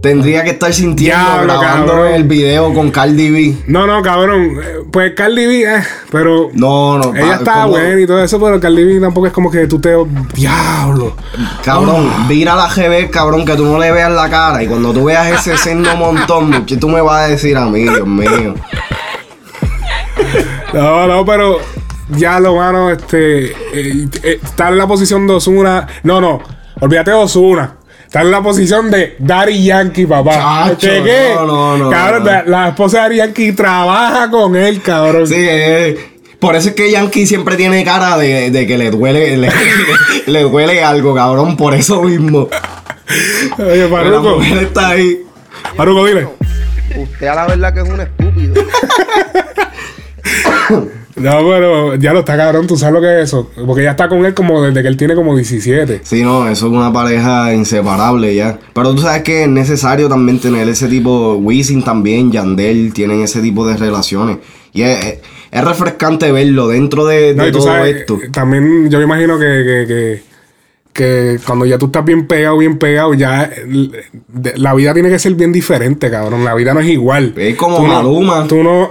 tendría 0.00 0.42
que 0.44 0.50
estar 0.50 0.72
sintiendo 0.72 1.42
grabando 1.42 1.92
cabrón. 1.92 2.14
el 2.14 2.24
video 2.24 2.72
con 2.72 2.90
Cardi 2.90 3.30
B. 3.30 3.56
No, 3.66 3.86
no, 3.86 4.02
cabrón. 4.02 4.58
Pues 4.90 5.12
Cardi 5.14 5.46
B, 5.46 5.62
eh, 5.62 5.82
pero. 6.10 6.50
No, 6.54 6.98
no. 6.98 7.14
Ella 7.14 7.34
está 7.36 7.66
buena 7.66 8.00
y 8.00 8.06
todo 8.06 8.22
eso, 8.22 8.40
pero 8.40 8.58
Cardi 8.58 8.84
B 8.84 9.00
tampoco 9.00 9.26
es 9.26 9.32
como 9.32 9.50
que 9.50 9.66
tú 9.66 9.80
te. 9.80 9.94
Diablo. 10.34 11.16
Cabrón, 11.64 12.10
vira 12.28 12.56
la 12.56 12.68
GB, 12.68 13.10
cabrón, 13.10 13.44
que 13.44 13.54
tú 13.54 13.64
no 13.64 13.78
le 13.78 13.90
veas 13.92 14.10
la 14.10 14.28
cara. 14.28 14.62
Y 14.62 14.66
cuando 14.66 14.92
tú 14.92 15.04
veas 15.04 15.28
ese 15.28 15.56
seno 15.56 15.94
montón, 15.96 16.50
mucho, 16.50 16.78
tú 16.78 16.88
me 16.88 17.00
vas 17.00 17.22
a 17.22 17.28
decir 17.28 17.56
a 17.56 17.66
mí, 17.66 17.82
Dios 17.82 18.06
mío. 18.06 18.54
No, 20.72 21.06
no, 21.06 21.24
pero 21.24 21.58
ya 22.16 22.38
lo 22.40 22.56
mano, 22.56 22.90
este. 22.90 23.46
eh, 23.46 24.08
eh, 24.22 24.40
está 24.42 24.68
en 24.68 24.78
la 24.78 24.86
posición 24.86 25.26
de 25.26 25.34
Osuna. 25.34 25.86
No, 26.04 26.20
no, 26.20 26.40
olvídate 26.80 27.10
de 27.10 27.16
Osuna. 27.16 27.76
Está 28.10 28.22
en 28.22 28.32
la 28.32 28.42
posición 28.42 28.90
de 28.90 29.14
Daddy 29.20 29.62
Yankee, 29.62 30.04
papá. 30.04 30.74
Chacho, 30.76 30.88
no, 31.36 31.46
no, 31.46 31.78
no, 31.78 31.90
Cabrón, 31.90 32.24
no. 32.24 32.30
La, 32.32 32.42
la 32.42 32.68
esposa 32.70 32.96
de 32.96 33.02
Daddy 33.04 33.16
Yankee 33.18 33.52
trabaja 33.52 34.28
con 34.28 34.56
él, 34.56 34.82
cabrón. 34.82 35.28
Sí, 35.28 35.36
eh, 35.38 35.96
por 36.40 36.56
eso 36.56 36.70
es 36.70 36.74
que 36.74 36.90
Yankee 36.90 37.24
siempre 37.24 37.54
tiene 37.54 37.84
cara 37.84 38.18
de, 38.18 38.50
de 38.50 38.66
que 38.66 38.76
le 38.76 38.90
duele, 38.90 39.36
le, 39.36 39.48
le 40.26 40.42
duele 40.42 40.82
algo, 40.82 41.14
cabrón, 41.14 41.56
por 41.56 41.72
eso 41.72 42.02
mismo. 42.02 42.48
Oye, 43.58 43.88
La 43.88 43.88
Paruco, 43.88 44.38
mujer 44.38 44.58
está 44.64 44.88
ahí. 44.88 45.22
Paruco, 45.76 46.04
dile. 46.04 46.26
Usted 46.96 47.28
a 47.28 47.34
la 47.36 47.46
verdad 47.46 47.72
que 47.72 47.80
es 47.82 47.88
un 47.88 48.00
estúpido. 48.00 48.54
No, 51.20 51.38
pero 51.48 51.94
ya 51.96 52.12
lo 52.12 52.20
está 52.20 52.36
cabrón, 52.36 52.66
tú 52.66 52.76
sabes 52.76 52.94
lo 52.94 53.00
que 53.00 53.18
es 53.18 53.24
eso. 53.24 53.50
Porque 53.66 53.82
ya 53.84 53.90
está 53.92 54.08
con 54.08 54.24
él 54.24 54.34
como 54.34 54.62
desde 54.62 54.82
que 54.82 54.88
él 54.88 54.96
tiene 54.96 55.14
como 55.14 55.36
17. 55.36 56.00
Sí, 56.02 56.22
no, 56.22 56.48
eso 56.48 56.66
es 56.66 56.72
una 56.72 56.92
pareja 56.92 57.52
inseparable 57.54 58.34
ya. 58.34 58.58
Pero 58.74 58.94
tú 58.94 59.02
sabes 59.02 59.22
que 59.22 59.42
es 59.44 59.48
necesario 59.48 60.08
también 60.08 60.38
tener 60.40 60.68
ese 60.68 60.88
tipo, 60.88 61.34
Wisin 61.36 61.82
también, 61.84 62.32
Yandel, 62.32 62.92
tienen 62.92 63.20
ese 63.22 63.40
tipo 63.40 63.66
de 63.66 63.76
relaciones. 63.76 64.38
Y 64.72 64.82
es, 64.82 65.04
es- 65.04 65.18
es 65.52 65.64
refrescante 65.64 66.30
verlo 66.30 66.68
dentro 66.68 67.04
de, 67.06 67.34
No, 67.34 67.42
de 67.42 67.48
y 67.48 67.52
tú 67.52 67.58
todo 67.58 67.66
sabes, 67.68 67.96
esto. 67.96 68.18
también 68.32 68.88
yo 68.88 68.98
me 68.98 69.04
imagino 69.04 69.36
que, 69.36 69.44
que, 69.44 69.84
que, 69.88 70.22
que 70.92 71.38
cuando 71.44 71.66
ya 71.66 71.76
tú 71.76 71.86
estás 71.86 72.04
bien 72.04 72.28
pegado, 72.28 72.56
bien 72.58 72.78
pegado, 72.78 73.14
ya 73.14 73.44
eh, 73.44 73.90
la 74.56 74.74
vida 74.74 74.94
tiene 74.94 75.08
que 75.08 75.18
ser 75.18 75.34
bien 75.34 75.52
diferente, 75.52 76.08
cabrón. 76.08 76.44
La 76.44 76.54
vida 76.54 76.72
no 76.72 76.78
es 76.78 76.86
igual. 76.88 77.34
Es 77.36 77.56
como 77.56 77.78
Tú 77.78 77.82
no- 77.82 77.88
Maluma. 77.94 78.46
tú 78.46 78.62
no, 78.62 78.90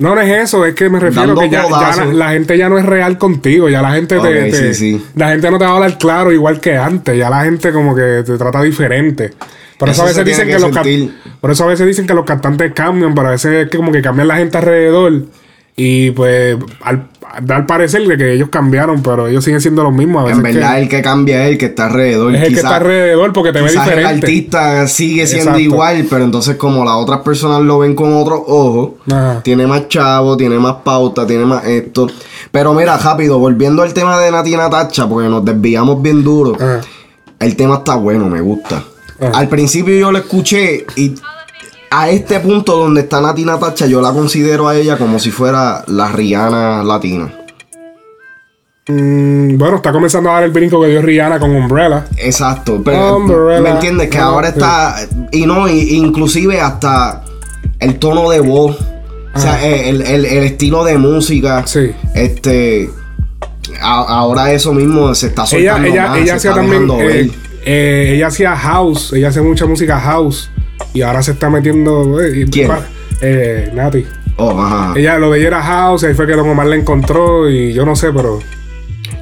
no, 0.00 0.14
no 0.14 0.20
es 0.20 0.30
eso, 0.44 0.66
es 0.66 0.74
que 0.74 0.88
me 0.90 0.98
refiero 0.98 1.28
Dando 1.34 1.40
que 1.42 1.50
ya, 1.50 1.68
la, 1.68 2.04
la 2.06 2.30
gente 2.32 2.58
ya 2.58 2.68
no 2.68 2.78
es 2.78 2.84
real 2.84 3.16
contigo, 3.18 3.68
ya 3.68 3.80
la 3.82 3.92
gente 3.92 4.16
te, 4.16 4.20
Ok, 4.20 4.50
te- 4.50 4.74
sí, 4.74 4.96
sí. 4.98 5.06
la 5.14 5.30
gente 5.30 5.50
no 5.50 5.58
te 5.58 5.64
va 5.64 5.70
a 5.70 5.74
hablar 5.74 5.96
claro 5.98 6.32
igual 6.32 6.58
que 6.60 6.76
antes, 6.76 7.16
ya 7.16 7.30
la 7.30 7.44
gente 7.44 7.70
como 7.72 7.94
que 7.94 8.22
te 8.26 8.36
trata 8.36 8.60
diferente. 8.62 9.30
Por 9.78 9.88
eso, 9.88 10.02
Eso 10.02 10.02
a 10.02 10.06
veces 10.08 10.24
dicen 10.26 10.46
que, 10.48 10.54
que 10.54 10.58
los 10.58 10.70
can- 10.72 11.14
por 11.40 11.50
eso 11.52 11.64
a 11.64 11.68
veces 11.68 11.86
dicen 11.86 12.06
que 12.06 12.12
los 12.14 12.24
cantantes 12.24 12.72
cambian, 12.74 13.14
pero 13.14 13.28
a 13.28 13.30
veces 13.30 13.64
es 13.64 13.70
que 13.70 13.76
como 13.78 13.92
que 13.92 14.02
cambian 14.02 14.28
la 14.28 14.36
gente 14.36 14.58
alrededor. 14.58 15.22
Y 15.76 16.10
pues 16.10 16.56
al, 16.82 17.08
al 17.48 17.66
parecer 17.66 18.06
de 18.06 18.16
que 18.16 18.32
ellos 18.32 18.48
cambiaron, 18.50 19.02
pero 19.02 19.26
ellos 19.28 19.44
siguen 19.44 19.60
siendo 19.60 19.82
los 19.82 19.92
mismos. 19.92 20.22
A 20.22 20.24
veces 20.26 20.38
En 20.38 20.42
verdad, 20.42 20.74
que 20.74 20.82
el 20.82 20.88
que 20.88 21.02
cambia 21.02 21.44
es 21.44 21.52
el 21.52 21.58
que 21.58 21.66
está 21.66 21.86
alrededor. 21.86 22.34
es 22.34 22.42
el 22.42 22.48
que 22.48 22.60
está 22.60 22.76
alrededor 22.76 23.32
porque 23.32 23.52
te 23.52 23.60
ve 23.60 23.68
quizás 23.70 23.86
el 23.88 23.96
diferente. 23.98 24.26
artista 24.26 24.86
sigue 24.88 25.26
siendo 25.26 25.50
Exacto. 25.52 25.60
igual, 25.60 26.06
pero 26.10 26.24
entonces 26.24 26.56
como 26.56 26.84
las 26.84 26.94
otras 26.94 27.20
personas 27.20 27.62
lo 27.62 27.78
ven 27.78 27.94
con 27.94 28.12
otros 28.14 28.40
ojos, 28.46 28.90
tiene 29.42 29.66
más 29.66 29.88
chavo, 29.88 30.36
tiene 30.36 30.58
más 30.58 30.76
pauta, 30.84 31.26
tiene 31.26 31.44
más 31.44 31.64
esto. 31.64 32.08
Pero 32.50 32.74
mira, 32.74 32.96
rápido, 32.98 33.38
volviendo 33.38 33.82
al 33.82 33.94
tema 33.94 34.18
de 34.18 34.30
Nati 34.30 34.56
Natacha, 34.56 35.08
porque 35.08 35.28
nos 35.28 35.44
desviamos 35.44 36.02
bien 36.02 36.24
duro. 36.24 36.54
Ajá. 36.56 36.80
El 37.38 37.56
tema 37.56 37.76
está 37.76 37.94
bueno, 37.94 38.26
me 38.28 38.40
gusta. 38.40 38.82
Ajá. 39.20 39.38
Al 39.38 39.48
principio 39.48 39.96
yo 39.98 40.10
lo 40.12 40.18
escuché 40.18 40.84
y 40.96 41.14
a 41.90 42.08
este 42.10 42.38
punto 42.40 42.76
donde 42.76 43.00
está 43.02 43.20
Nati 43.20 43.44
Natacha, 43.44 43.86
yo 43.86 44.00
la 44.00 44.12
considero 44.12 44.68
a 44.68 44.76
ella 44.76 44.96
como 44.96 45.18
si 45.18 45.30
fuera 45.30 45.84
la 45.88 46.08
Rihanna 46.12 46.82
latina. 46.84 47.32
Mm, 48.88 49.56
bueno, 49.58 49.76
está 49.76 49.92
comenzando 49.92 50.30
a 50.30 50.34
dar 50.34 50.44
el 50.44 50.50
brinco 50.50 50.80
que 50.80 50.88
dio 50.88 51.02
Rihanna 51.02 51.38
con 51.38 51.54
Umbrella. 51.54 52.06
Exacto, 52.16 52.80
pero 52.84 53.16
Umbrella. 53.18 53.60
¿me 53.60 53.70
entiendes? 53.70 54.08
Que 54.08 54.18
Ah, 54.18 54.24
ahora 54.24 54.48
está, 54.48 54.96
y 55.30 55.46
no, 55.46 55.68
y- 55.68 55.94
inclusive 55.96 56.60
hasta 56.60 57.22
el 57.78 57.98
tono 57.98 58.30
de 58.30 58.40
voz, 58.40 58.76
o 59.34 59.38
sea, 59.38 59.54
Ajá. 59.54 59.66
el, 59.66 60.02
el- 60.02 60.24
el 60.24 60.44
estilo 60.44 60.82
de 60.84 60.98
música, 60.98 61.64
Sí. 61.66 61.92
este, 62.14 62.90
a- 63.80 64.02
ahora 64.18 64.52
eso 64.52 64.72
mismo 64.72 65.14
se 65.14 65.28
está 65.28 65.42
Ella, 65.42 65.74
soltando 65.74 65.88
ella, 65.88 66.06
más, 66.08 66.18
ella 66.18 66.26
se 66.38 66.48
hacía 66.48 66.50
está 66.50 66.60
también. 66.62 66.90
eh, 67.10 67.30
eh, 67.64 68.12
ella 68.16 68.26
hacía 68.28 68.56
house. 68.56 69.12
Ella 69.12 69.28
hace 69.28 69.42
mucha 69.42 69.66
música 69.66 70.00
house. 70.00 70.49
Y 70.94 71.02
ahora 71.02 71.22
se 71.22 71.32
está 71.32 71.50
metiendo. 71.50 72.20
eh, 72.20 72.40
y- 72.40 72.50
¿Quién? 72.50 72.68
pa- 72.68 72.86
Eh, 73.22 73.70
Nati. 73.74 74.04
Oh, 74.36 74.58
ajá. 74.58 74.94
Ella, 74.98 75.18
lo 75.18 75.30
de 75.30 75.44
era 75.44 75.62
house. 75.62 76.04
Ahí 76.04 76.14
fue 76.14 76.26
que 76.26 76.32
Don 76.34 76.48
Omar 76.48 76.66
la 76.66 76.76
encontró. 76.76 77.48
Y 77.50 77.72
yo 77.72 77.84
no 77.84 77.94
sé, 77.96 78.12
pero. 78.12 78.38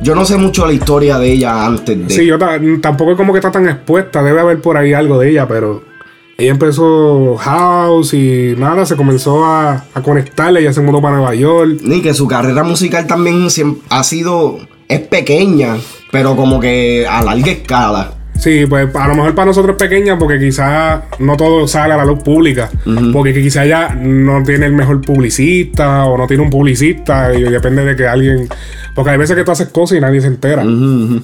Yo 0.01 0.15
no 0.15 0.25
sé 0.25 0.37
mucho 0.37 0.65
la 0.67 0.73
historia 0.73 1.19
de 1.19 1.33
ella 1.33 1.67
antes 1.67 1.99
de. 2.09 2.15
Sí, 2.15 2.25
yo 2.27 2.39
ta- 2.39 2.61
tampoco 2.81 3.11
es 3.13 3.17
como 3.17 3.33
que 3.33 3.41
está 3.41 3.51
tan 3.51 3.69
expuesta. 3.69 4.23
Debe 4.23 4.41
haber 4.41 4.61
por 4.61 4.77
ahí 4.77 4.93
algo 4.93 5.19
de 5.19 5.31
ella, 5.31 5.49
pero. 5.49 5.83
Ella 6.37 6.53
empezó 6.53 7.35
house 7.37 8.15
y 8.15 8.55
nada, 8.57 8.87
se 8.87 8.95
comenzó 8.95 9.45
a, 9.45 9.85
a 9.93 10.03
conectarle. 10.03 10.61
Ella 10.61 10.73
se 10.73 10.81
mudó 10.81 11.03
para 11.03 11.17
Nueva 11.17 11.35
York. 11.35 11.81
Ni 11.83 12.01
que 12.01 12.15
su 12.15 12.29
carrera 12.29 12.63
musical 12.63 13.09
también 13.09 13.49
ha 13.91 14.05
sido. 14.05 14.59
Es 14.87 15.01
pequeña, 15.01 15.77
pero 16.13 16.37
como 16.37 16.61
que 16.61 17.05
a 17.11 17.21
larga 17.23 17.51
escala. 17.51 18.13
Sí, 18.49 18.65
pues 18.67 18.89
a 18.97 19.09
lo 19.09 19.15
mejor 19.15 19.35
para 19.35 19.47
nosotros 19.47 19.77
es 19.79 19.83
pequeña 19.89 20.19
porque 20.19 20.39
quizás 20.39 21.03
no 21.19 21.37
todo 21.37 21.69
sale 21.69 21.93
a 21.93 21.97
la 21.99 22.05
luz 22.07 22.23
pública. 22.23 22.71
Porque 23.13 23.35
quizás 23.35 23.67
ella 23.67 23.91
no 23.95 24.43
tiene 24.43 24.65
el 24.67 24.73
mejor 24.73 25.03
publicista 25.03 26.05
o 26.07 26.17
no 26.17 26.27
tiene 26.27 26.45
un 26.45 26.51
publicista 26.51 27.35
y 27.35 27.43
depende 27.43 27.85
de 27.85 27.95
que 27.95 28.07
alguien... 28.07 28.49
Porque 28.95 29.11
hay 29.11 29.19
veces 29.19 29.37
que 29.37 29.45
tú 29.45 29.51
haces 29.51 29.69
cosas 29.69 29.99
y 29.99 30.01
nadie 30.01 30.21
se 30.23 30.29
entera. 30.29 30.63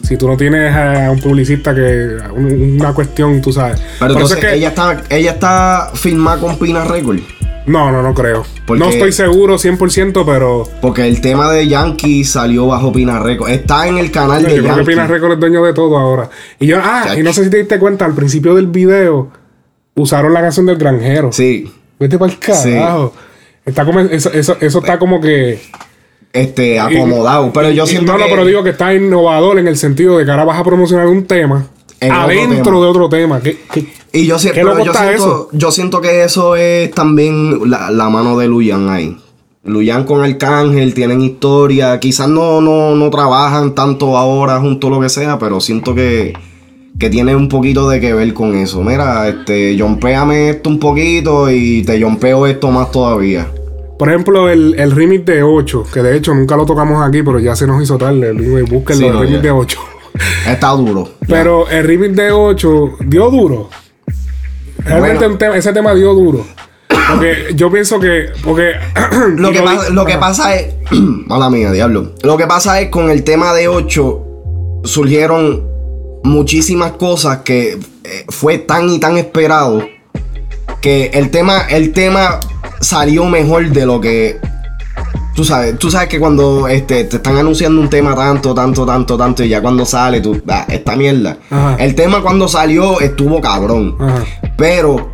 Si 0.02 0.16
tú 0.18 0.28
no 0.28 0.36
tienes 0.36 0.74
a 0.74 1.10
un 1.10 1.18
publicista 1.20 1.74
que... 1.74 2.16
un- 2.34 2.76
una 2.80 2.92
cuestión, 2.92 3.40
tú 3.40 3.52
sabes. 3.52 3.80
Pero 3.98 4.12
Por 4.12 4.22
entonces 4.22 4.38
es 4.38 4.44
que- 4.44 4.54
ella 4.56 4.68
está, 4.68 5.02
ella 5.08 5.30
está 5.30 5.90
filmada 5.94 6.38
con 6.40 6.58
Pina 6.58 6.84
Record. 6.84 7.20
No, 7.66 7.90
no, 7.90 8.02
no 8.02 8.12
creo. 8.14 8.44
Porque- 8.66 8.82
No 8.84 8.90
estoy 8.90 9.10
seguro 9.12 9.56
100%, 9.58 10.24
pero... 10.26 10.68
Porque 10.82 11.06
el 11.06 11.20
tema 11.20 11.50
de 11.50 11.66
Yankee 11.66 12.24
salió 12.24 12.66
bajo 12.66 12.92
Pina 12.92 13.18
Record. 13.20 13.50
Está 13.50 13.88
en 13.88 13.96
el 13.98 14.10
canal 14.10 14.42
Yo 14.42 14.48
de 14.48 14.54
creo 14.54 14.62
que 14.64 14.68
Yankee. 14.68 14.84
Pina 14.86 15.06
Record 15.06 15.32
es 15.32 15.40
dueño 15.40 15.64
de 15.64 15.72
todo 15.72 15.96
ahora. 15.96 16.28
Y 16.60 16.66
yo... 16.66 16.78
Ah, 16.82 17.14
y 17.16 17.22
no 17.22 17.32
sé 17.32 17.44
si 17.44 17.50
te 17.50 17.56
diste 17.58 17.78
cuenta, 17.78 18.04
al 18.04 18.14
principio 18.14 18.54
del 18.54 18.66
video 18.66 19.30
usaron 19.94 20.34
la 20.34 20.40
canción 20.42 20.66
del 20.66 20.76
granjero. 20.76 21.32
Sí. 21.32 21.72
Vete 21.98 22.18
para 22.18 22.32
el 22.32 22.38
carajo. 22.38 23.14
Está 23.64 23.84
como, 23.86 24.00
eso, 24.00 24.30
eso, 24.32 24.56
eso 24.60 24.78
está 24.80 24.98
como 24.98 25.20
que. 25.22 25.58
Este, 26.34 26.78
acomodado. 26.80 27.50
Pero 27.52 27.70
yo 27.70 27.86
siento 27.86 28.12
No, 28.12 28.18
no, 28.18 28.24
que 28.26 28.30
pero 28.30 28.44
digo 28.44 28.62
que 28.64 28.70
está 28.70 28.92
innovador 28.92 29.58
en 29.58 29.68
el 29.68 29.76
sentido 29.78 30.18
de 30.18 30.24
que 30.26 30.30
ahora 30.30 30.44
vas 30.44 30.58
a 30.58 30.64
promocionar 30.64 31.06
un 31.06 31.24
tema 31.26 31.66
adentro 32.10 32.80
de 32.82 32.88
otro 32.88 33.08
tema. 33.08 33.40
¿Qué, 33.40 33.58
qué- 33.72 33.86
Y 34.12 34.26
yo, 34.26 34.38
siento, 34.38 34.58
¿Qué 34.60 34.64
loco 34.64 34.84
yo, 34.84 34.92
siento, 34.92 35.12
eso? 35.14 35.48
yo 35.52 35.70
siento 35.72 36.00
que 36.00 36.24
eso 36.24 36.56
es 36.56 36.90
también 36.92 37.68
la, 37.70 37.90
la 37.90 38.08
mano 38.08 38.38
de 38.38 38.46
Luyan 38.48 38.88
ahí. 38.88 39.16
Luyan 39.64 40.04
con 40.04 40.22
Arcángel 40.22 40.92
tienen 40.94 41.20
historia. 41.22 41.98
Quizás 41.98 42.28
no, 42.28 42.60
no, 42.60 42.94
no 42.94 43.10
trabajan 43.10 43.74
tanto 43.74 44.16
ahora 44.16 44.60
junto 44.60 44.90
lo 44.90 45.00
que 45.00 45.08
sea, 45.08 45.38
pero 45.38 45.58
siento 45.60 45.94
que, 45.94 46.34
que 46.98 47.08
tiene 47.10 47.34
un 47.34 47.48
poquito 47.48 47.88
de 47.88 47.98
que 48.00 48.12
ver 48.14 48.34
con 48.34 48.54
eso. 48.54 48.82
Mira, 48.82 49.26
este, 49.28 49.76
jompeame 49.78 50.50
esto 50.50 50.68
un 50.70 50.78
poquito 50.78 51.50
y 51.50 51.82
te 51.82 52.00
jompeo 52.00 52.46
esto 52.46 52.70
más 52.70 52.90
todavía. 52.92 53.48
Por 53.98 54.08
ejemplo, 54.10 54.50
el, 54.50 54.74
el 54.78 54.90
remix 54.90 55.24
de 55.24 55.42
8, 55.42 55.84
que 55.94 56.02
de 56.02 56.16
hecho 56.16 56.34
nunca 56.34 56.56
lo 56.56 56.66
tocamos 56.66 57.00
aquí, 57.02 57.22
pero 57.22 57.38
ya 57.38 57.56
se 57.56 57.66
nos 57.66 57.82
hizo 57.82 57.96
tarde. 57.96 58.32
Búsquenlo, 58.32 58.94
Sí, 58.94 59.04
el 59.06 59.12
no, 59.14 59.20
remix 59.20 59.36
ya. 59.36 59.42
de 59.42 59.50
8. 59.52 59.78
Está 60.46 60.68
duro. 60.70 61.08
Pero 61.26 61.68
el 61.68 61.84
remix 61.86 62.14
de 62.16 62.30
8 62.32 62.96
dio 63.06 63.30
duro. 63.30 63.70
Realmente 64.78 65.18
Bueno. 65.18 65.32
un 65.34 65.38
tema- 65.38 65.56
ese 65.56 65.72
tema 65.72 65.94
dio 65.94 66.12
duro. 66.14 66.46
Porque 67.10 67.52
yo 67.54 67.70
pienso 67.70 67.98
que. 68.00 68.26
Porque. 68.42 68.72
Lo 69.36 69.50
que, 69.52 69.60
pasa, 69.62 69.90
lo 69.90 70.04
que 70.04 70.12
Ajá. 70.12 70.20
pasa 70.20 70.54
es. 70.56 70.74
Mala 70.90 71.50
mía, 71.50 71.70
diablo. 71.72 72.12
Lo 72.22 72.36
que 72.36 72.46
pasa 72.46 72.80
es 72.80 72.88
con 72.90 73.10
el 73.10 73.24
tema 73.24 73.52
de 73.52 73.68
8 73.68 74.20
surgieron 74.84 75.66
muchísimas 76.24 76.92
cosas 76.92 77.38
que 77.38 77.72
eh, 78.04 78.24
fue 78.28 78.58
tan 78.58 78.88
y 78.90 78.98
tan 78.98 79.16
esperado 79.18 79.86
que 80.80 81.10
el 81.14 81.30
tema, 81.30 81.62
el 81.68 81.92
tema 81.92 82.40
salió 82.80 83.24
mejor 83.26 83.68
de 83.70 83.86
lo 83.86 84.00
que. 84.00 84.38
Tú 85.34 85.44
sabes, 85.44 85.76
tú 85.78 85.90
sabes 85.90 86.08
que 86.08 86.20
cuando 86.20 86.68
este, 86.68 87.04
te 87.04 87.16
están 87.16 87.36
anunciando 87.36 87.80
un 87.80 87.90
tema 87.90 88.14
tanto, 88.14 88.54
tanto, 88.54 88.86
tanto, 88.86 89.16
tanto, 89.16 89.42
y 89.42 89.48
ya 89.48 89.60
cuando 89.60 89.84
sale, 89.84 90.20
tú, 90.20 90.40
ah, 90.48 90.64
esta 90.68 90.94
mierda. 90.94 91.38
Ajá. 91.50 91.76
El 91.80 91.96
tema 91.96 92.22
cuando 92.22 92.46
salió 92.46 93.00
estuvo 93.00 93.40
cabrón. 93.40 93.96
Ajá. 93.98 94.24
Pero, 94.56 95.10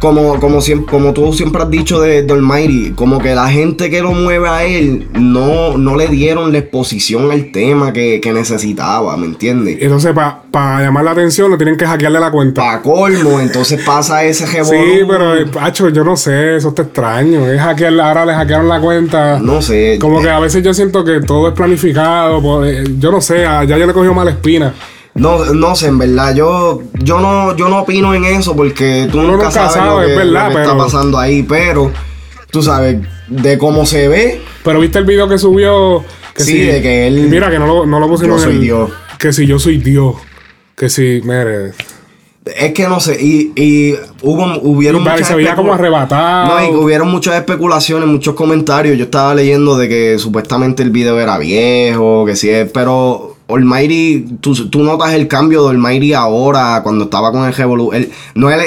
como, 0.00 0.38
como, 0.40 0.58
siem- 0.60 0.84
como 0.86 1.12
tú 1.12 1.32
siempre 1.32 1.62
has 1.62 1.70
dicho 1.70 2.00
de, 2.00 2.22
de 2.22 2.32
Almighty, 2.32 2.92
como 2.94 3.18
que 3.18 3.34
la 3.34 3.48
gente 3.48 3.90
que 3.90 4.00
lo 4.00 4.12
mueve 4.12 4.48
a 4.48 4.64
él 4.64 5.08
no, 5.14 5.76
no 5.76 5.96
le 5.96 6.06
dieron 6.08 6.52
la 6.52 6.58
exposición 6.58 7.30
al 7.30 7.50
tema 7.52 7.92
que, 7.92 8.20
que 8.20 8.32
necesitaba, 8.32 9.16
¿me 9.16 9.26
entiendes? 9.26 9.78
Entonces, 9.80 10.12
para 10.50 10.80
llamar 10.82 11.04
la 11.04 11.10
atención, 11.12 11.50
le 11.50 11.56
tienen 11.56 11.76
que 11.76 11.86
hackearle 11.86 12.20
la 12.20 12.30
cuenta. 12.30 12.62
Pa' 12.62 12.82
colmo, 12.82 13.40
entonces 13.40 13.82
pasa 13.84 14.22
ese 14.24 14.46
revolú. 14.46 14.70
Sí, 14.78 15.00
pero, 15.08 15.34
eh, 15.36 15.46
Pacho, 15.46 15.88
yo 15.88 16.04
no 16.04 16.16
sé, 16.16 16.56
eso 16.56 16.68
está 16.68 16.82
extraño. 16.82 17.46
Es 17.50 17.60
hackear, 17.60 17.98
ahora 18.00 18.24
le 18.24 18.34
hackearon 18.34 18.68
la 18.68 18.80
cuenta. 18.80 19.38
No 19.40 19.60
sé. 19.62 19.98
Como 20.00 20.20
que 20.22 20.30
a 20.30 20.38
veces 20.38 20.62
yo 20.62 20.72
siento 20.74 21.04
que 21.04 21.20
todo 21.20 21.48
es 21.48 21.54
planificado. 21.54 22.64
eh, 22.64 22.84
yo 22.98 23.10
no 23.10 23.20
sé, 23.20 23.42
ya 23.42 23.64
yo 23.64 23.86
le 23.86 23.92
cogió 23.92 24.14
mala 24.14 24.30
espina. 24.30 24.72
No, 25.18 25.44
no 25.52 25.74
sé, 25.76 25.88
en 25.88 25.98
verdad, 25.98 26.34
yo, 26.34 26.82
yo 26.94 27.18
no, 27.20 27.56
yo 27.56 27.68
no 27.68 27.80
opino 27.80 28.14
en 28.14 28.24
eso 28.24 28.54
porque 28.56 29.08
tú 29.10 29.18
nunca, 29.20 29.32
nunca 29.32 29.50
sabes 29.50 29.72
sabe, 29.72 29.90
lo 29.90 29.98
que, 30.06 30.12
es 30.12 30.16
verdad, 30.18 30.48
lo 30.50 30.54
que 30.56 30.62
está 30.62 30.76
pasando 30.76 31.18
ahí, 31.18 31.42
pero 31.42 31.90
tú 32.50 32.62
sabes, 32.62 32.98
de 33.28 33.58
cómo 33.58 33.84
se 33.84 34.08
ve, 34.08 34.40
Pero 34.64 34.80
viste 34.80 34.98
el 34.98 35.04
video 35.04 35.28
que 35.28 35.38
subió. 35.38 36.04
Que 36.34 36.44
Sí, 36.44 36.58
de 36.60 36.80
que 36.80 37.06
él- 37.08 37.28
Mira, 37.28 37.50
que 37.50 37.58
no 37.58 37.66
lo, 37.66 37.84
no 37.86 37.98
lo 37.98 38.06
pusimos 38.08 38.40
Yo 38.40 38.44
en 38.48 38.50
soy 38.50 38.54
el- 38.56 38.60
Dios. 38.62 38.90
Que 39.18 39.32
si 39.32 39.46
yo 39.46 39.58
soy 39.58 39.78
Dios. 39.78 40.14
Que 40.76 40.88
si, 40.88 41.20
mire. 41.24 41.72
Es 42.56 42.72
que 42.72 42.88
no 42.88 42.98
sé, 43.00 43.18
y, 43.20 43.52
y 43.56 43.94
hubo, 44.22 44.44
hubieron 44.62 45.02
Y 45.02 45.04
muchas 45.04 45.26
se 45.28 45.34
veía 45.34 45.52
especu- 45.52 45.56
como 45.56 45.74
arrebatado. 45.74 46.46
No, 46.60 46.64
y 46.64 46.74
hubieron 46.84 47.10
muchas 47.10 47.34
especulaciones, 47.34 48.08
muchos 48.08 48.34
comentarios. 48.34 48.96
Yo 48.96 49.04
estaba 49.04 49.34
leyendo 49.34 49.76
de 49.76 49.88
que 49.88 50.18
supuestamente 50.18 50.82
el 50.82 50.90
video 50.90 51.18
era 51.20 51.36
viejo, 51.38 52.24
que 52.24 52.36
sí 52.36 52.48
es, 52.48 52.70
pero 52.70 53.36
Almighty, 53.48 54.38
tú, 54.40 54.54
tú 54.68 54.82
notas 54.82 55.14
el 55.14 55.26
cambio 55.26 55.64
de 55.64 55.70
Almighty 55.70 56.12
ahora, 56.12 56.80
cuando 56.82 57.04
estaba 57.04 57.32
con 57.32 57.46
el 57.46 57.54
Revolu. 57.54 57.92
Él, 57.92 58.10
no 58.34 58.50
él, 58.50 58.60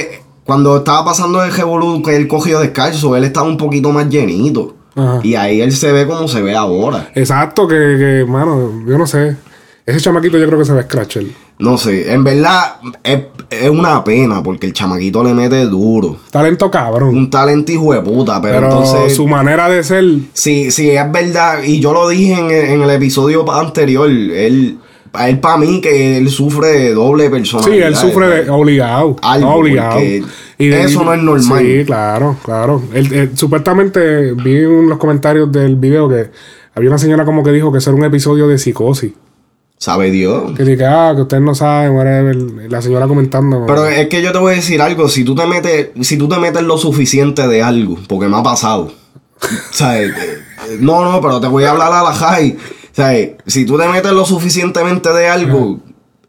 cuando 0.44 0.78
estaba 0.78 1.06
pasando 1.06 1.44
el 1.44 1.54
Revolu, 1.54 2.02
que 2.02 2.16
él 2.16 2.28
cogió 2.28 2.60
descalzo, 2.60 3.16
él 3.16 3.24
estaba 3.24 3.48
un 3.48 3.58
poquito 3.58 3.92
más 3.92 4.10
llenito. 4.10 4.76
Ajá. 4.96 5.20
Y 5.24 5.36
ahí 5.36 5.62
él 5.62 5.72
se 5.72 5.92
ve 5.92 6.06
como 6.08 6.28
se 6.28 6.42
ve 6.42 6.56
ahora. 6.56 7.12
Exacto, 7.16 7.68
que, 7.68 7.76
que, 7.76 8.26
mano, 8.28 8.84
yo 8.88 8.98
no 8.98 9.08
sé. 9.08 9.38
Ese 9.86 10.00
chamaquito 10.00 10.38
yo 10.38 10.48
creo 10.48 10.60
que 10.60 10.66
se 10.66 10.74
ve 10.74 10.84
scratcher. 10.84 11.26
No 11.62 11.78
sé, 11.78 12.12
en 12.12 12.24
verdad 12.24 12.76
es, 13.04 13.20
es 13.50 13.70
una 13.70 14.04
pena 14.04 14.42
porque 14.44 14.68
el 14.68 14.74
chamaquito 14.74 15.24
le 15.24 15.34
mete 15.34 15.66
duro. 15.66 16.18
Talento 16.32 16.70
cabrón. 16.72 17.10
Un 17.16 17.30
talento 17.30 17.72
hijo 17.72 17.94
de 17.94 18.02
puta, 18.02 18.42
pero, 18.42 18.56
pero 18.56 18.68
entonces. 18.68 19.16
su 19.16 19.28
manera 19.28 19.70
de 19.70 19.84
ser. 19.84 20.04
Sí, 20.34 20.72
sí, 20.72 20.90
es 20.90 21.12
verdad. 21.12 21.60
Y 21.64 21.80
yo 21.80 21.94
lo 21.94 22.10
dije 22.10 22.34
en, 22.34 22.46
el- 22.52 22.66
en 22.72 22.82
el 22.82 22.90
episodio 22.90 23.50
anterior. 23.52 24.10
Él, 24.10 24.80
a 25.14 25.28
él 25.30 25.40
para 25.40 25.58
mí 25.58 25.82
que 25.82 26.18
él 26.18 26.30
sufre 26.30 26.68
de 26.70 26.94
doble 26.94 27.26
Sí, 27.26 27.30
personalidad. 27.32 27.88
él 27.90 27.96
sufre 27.96 28.28
de 28.46 28.50
obligado. 28.50 29.16
Algo, 29.22 29.50
obligado. 29.56 29.96
porque 29.96 30.24
eso 30.58 31.04
no 31.04 31.14
es 31.14 31.22
normal. 31.22 31.64
Sí, 31.66 31.84
claro, 31.86 32.38
claro. 32.44 32.82
Él- 32.94 33.14
él- 33.14 33.32
supuestamente 33.36 34.34
vi 34.34 34.56
en 34.58 34.90
los 34.90 34.98
comentarios 34.98 35.52
del 35.52 35.76
video 35.76 36.08
que 36.08 36.32
había 36.74 36.90
una 36.90 36.98
señora 36.98 37.26
como 37.26 37.44
que 37.44 37.52
dijo 37.52 37.72
que 37.72 37.80
eso 37.80 37.90
era 37.90 38.00
un 38.00 38.06
episodio 38.06 38.48
de 38.48 38.58
psicosis. 38.58 39.12
Sabe 39.82 40.12
Dios. 40.12 40.52
Que 40.56 40.64
dice, 40.64 40.86
ah, 40.86 41.12
que 41.16 41.24
ustedes 41.24 41.42
no 41.42 41.56
saben, 41.56 41.94
whatever. 41.94 42.36
La 42.70 42.84
señora 42.84 43.08
comentando. 43.08 43.64
Pero 43.66 43.88
es 43.88 44.06
que 44.10 44.22
yo 44.22 44.32
te 44.32 44.38
voy 44.38 44.54
a 44.54 44.56
decir 44.58 44.80
algo. 44.80 45.10
Si 45.10 45.24
tú 45.24 45.34
te 45.34 45.48
metes, 45.48 45.90
si 46.02 46.18
tú 46.18 46.30
te 46.30 46.38
metes 46.38 46.62
lo 46.62 46.78
suficiente 46.78 47.48
de 47.48 47.64
algo, 47.64 47.98
porque 48.08 48.28
me 48.28 48.38
ha 48.38 48.44
pasado. 48.44 48.92
¿Sabes? 49.72 50.12
Eh, 50.12 50.78
No, 50.80 51.04
no, 51.04 51.20
pero 51.20 51.42
te 51.42 51.48
voy 51.48 51.64
a 51.64 51.72
hablar 51.72 51.92
a 51.94 52.04
la 52.04 52.14
high. 52.14 52.56
¿Sabes? 52.92 53.32
Si 53.48 53.66
tú 53.66 53.76
te 53.76 53.88
metes 53.88 54.12
lo 54.12 54.24
suficientemente 54.24 55.12
de 55.14 55.28
algo, 55.28 55.80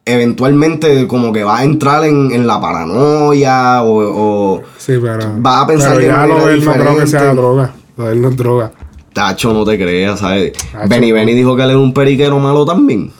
eventualmente 0.06 1.06
como 1.06 1.30
que 1.30 1.44
vas 1.44 1.60
a 1.60 1.64
entrar 1.64 2.04
en, 2.04 2.32
en 2.32 2.46
la 2.46 2.58
paranoia 2.58 3.82
o- 3.82 4.54
o 4.56 4.62
sí, 4.78 4.94
pero. 5.02 5.42
va 5.44 5.60
a 5.60 5.66
pensar 5.66 5.96
pero 5.96 6.06
ya 6.06 6.26
de 6.26 6.54
él 6.54 6.64
no 6.64 6.72
creo 6.72 6.96
que 6.96 7.06
sea 7.06 7.34
droga. 7.34 7.72
De 7.98 8.12
él 8.12 8.22
no 8.22 8.28
es 8.30 8.36
droga. 8.36 8.72
Tacho, 9.12 9.52
no 9.52 9.62
te 9.66 9.76
creas, 9.76 10.20
¿sabes? 10.20 10.52
Benny 10.88 11.12
Benny 11.12 11.34
dijo 11.34 11.54
que 11.54 11.62
él 11.64 11.70
era 11.70 11.78
un 11.78 11.92
periquero 11.92 12.38
malo 12.38 12.64
también. 12.64 13.12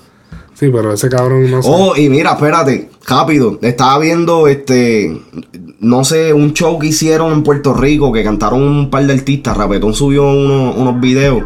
Sí, 0.62 0.70
pero 0.72 0.92
ese 0.92 1.08
cabrón 1.08 1.50
no. 1.50 1.58
Oh, 1.64 1.96
y 1.96 2.08
mira, 2.08 2.34
espérate, 2.34 2.88
rápido. 3.08 3.58
Estaba 3.62 3.98
viendo 3.98 4.46
este, 4.46 5.20
no 5.80 6.04
sé, 6.04 6.32
un 6.32 6.52
show 6.52 6.78
que 6.78 6.86
hicieron 6.86 7.32
en 7.32 7.42
Puerto 7.42 7.74
Rico 7.74 8.12
que 8.12 8.22
cantaron 8.22 8.62
un 8.62 8.88
par 8.88 9.04
de 9.04 9.12
artistas. 9.12 9.56
Rapetón 9.56 9.92
subió 9.92 10.22
uno- 10.22 10.72
unos 10.72 11.00
videos. 11.00 11.42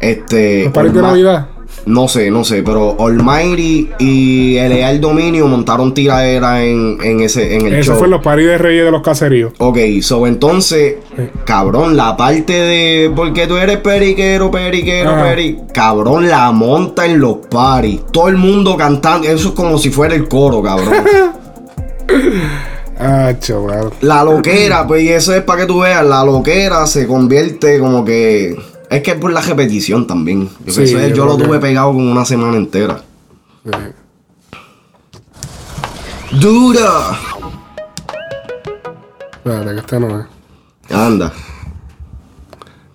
Este. 0.00 0.64
¿Los 0.64 0.72
paris 0.72 0.94
de 0.94 1.02
Navidad? 1.02 1.48
No 1.86 2.08
sé, 2.08 2.32
no 2.32 2.42
sé, 2.42 2.64
pero 2.64 2.96
Almighty 2.98 3.88
y 4.00 4.56
el 4.56 5.00
Dominio 5.00 5.46
montaron 5.46 5.94
tiradera 5.94 6.64
en, 6.64 6.98
en 7.00 7.20
ese 7.20 7.54
en 7.54 7.64
el 7.66 7.74
Eso 7.74 7.92
show. 7.92 7.98
fue 7.98 8.06
en 8.08 8.10
los 8.10 8.22
paris 8.22 8.46
de 8.48 8.58
Reyes 8.58 8.84
de 8.84 8.90
los 8.90 9.02
Caseríos. 9.02 9.52
Ok, 9.58 9.78
so 10.02 10.26
entonces, 10.26 10.96
cabrón, 11.44 11.96
la 11.96 12.16
parte 12.16 12.52
de 12.54 13.12
porque 13.14 13.46
tú 13.46 13.56
eres 13.56 13.76
periquero, 13.78 14.50
periquero, 14.50 15.10
Ajá. 15.10 15.22
peri, 15.26 15.58
cabrón, 15.72 16.28
la 16.28 16.50
monta 16.50 17.06
en 17.06 17.20
los 17.20 17.36
paris. 17.48 18.00
Todo 18.12 18.28
el 18.28 18.36
mundo 18.36 18.76
cantando, 18.76 19.28
eso 19.28 19.50
es 19.50 19.54
como 19.54 19.78
si 19.78 19.90
fuera 19.90 20.16
el 20.16 20.26
coro, 20.26 20.60
cabrón. 20.62 20.92
Ah, 22.98 23.34
chaval. 23.38 23.90
La 24.00 24.24
loquera, 24.24 24.86
pues 24.86 25.02
y 25.02 25.08
eso 25.10 25.34
es 25.34 25.42
para 25.42 25.60
que 25.60 25.66
tú 25.66 25.80
veas, 25.80 26.02
la 26.04 26.24
loquera 26.24 26.86
se 26.86 27.06
convierte 27.06 27.78
como 27.78 28.04
que 28.06 28.56
es 28.90 29.02
que 29.02 29.10
es 29.12 29.16
por 29.18 29.32
la 29.32 29.40
repetición 29.40 30.06
también. 30.06 30.48
Yo, 30.64 30.72
Sí, 30.72 30.82
eso 30.84 30.98
es- 30.98 31.10
yo 31.10 31.16
yo 31.16 31.24
lo 31.26 31.36
tuve 31.36 31.58
pegado 31.58 31.88
como 31.92 32.10
una 32.10 32.24
semana 32.24 32.56
entera. 32.56 33.00
Dura. 36.32 37.18
Espérate, 39.32 39.70
que 39.74 39.80
este 39.80 40.00
no 40.00 40.20
es. 40.20 40.26
Anda. 40.92 41.32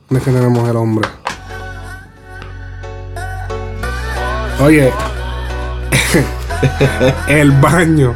¿Dónde 0.10 0.20
es 0.20 0.24
que 0.24 0.32
tenemos 0.32 0.70
el 0.70 0.76
hombre? 0.76 1.08
Oye. 4.62 4.92
el 7.28 7.52
baño. 7.52 8.14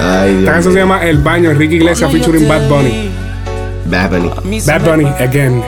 Ay, 0.00 0.30
Esta 0.30 0.38
Dios 0.40 0.50
canción 0.50 0.74
se 0.74 0.80
llama 0.80 1.04
El 1.04 1.18
baño, 1.18 1.50
Enrique 1.50 1.76
Iglesias 1.76 2.10
featuring 2.12 2.46
Bad 2.48 2.68
Bunny. 2.68 3.10
Bad 3.86 4.10
Bunny. 4.10 4.60
Bad 4.66 4.84
Bunny, 4.84 5.06
again. 5.20 5.62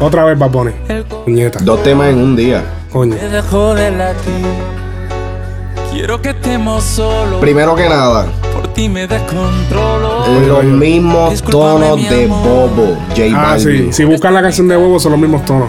Otra 0.00 0.24
vez 0.24 0.38
Bad 0.38 0.50
Bunny. 0.50 0.72
Puñeta. 1.24 1.58
Dos 1.62 1.82
temas 1.82 2.08
en 2.08 2.18
un 2.18 2.36
día. 2.36 2.62
Coño. 2.92 3.14
De 3.16 3.90
latir. 3.90 4.46
Quiero 5.92 6.22
que 6.22 6.30
estemos 6.30 6.84
solos. 6.84 7.40
Primero 7.40 7.74
que 7.74 7.88
nada, 7.88 8.26
Por 8.54 8.68
ti 8.68 8.88
me 8.88 9.06
descontrolo. 9.06 10.24
los 10.46 10.64
mismos 10.64 11.42
tonos 11.42 12.08
de. 12.08 12.26
Bobo, 12.26 12.96
J 13.16 13.22
Ah, 13.34 13.56
sí. 13.58 13.64
Balvin. 13.66 13.92
Si 13.92 14.04
buscan 14.04 14.34
la 14.34 14.42
canción 14.42 14.68
de 14.68 14.76
Bobo, 14.76 15.00
son 15.00 15.12
los 15.12 15.20
mismos 15.20 15.44
tonos. 15.44 15.68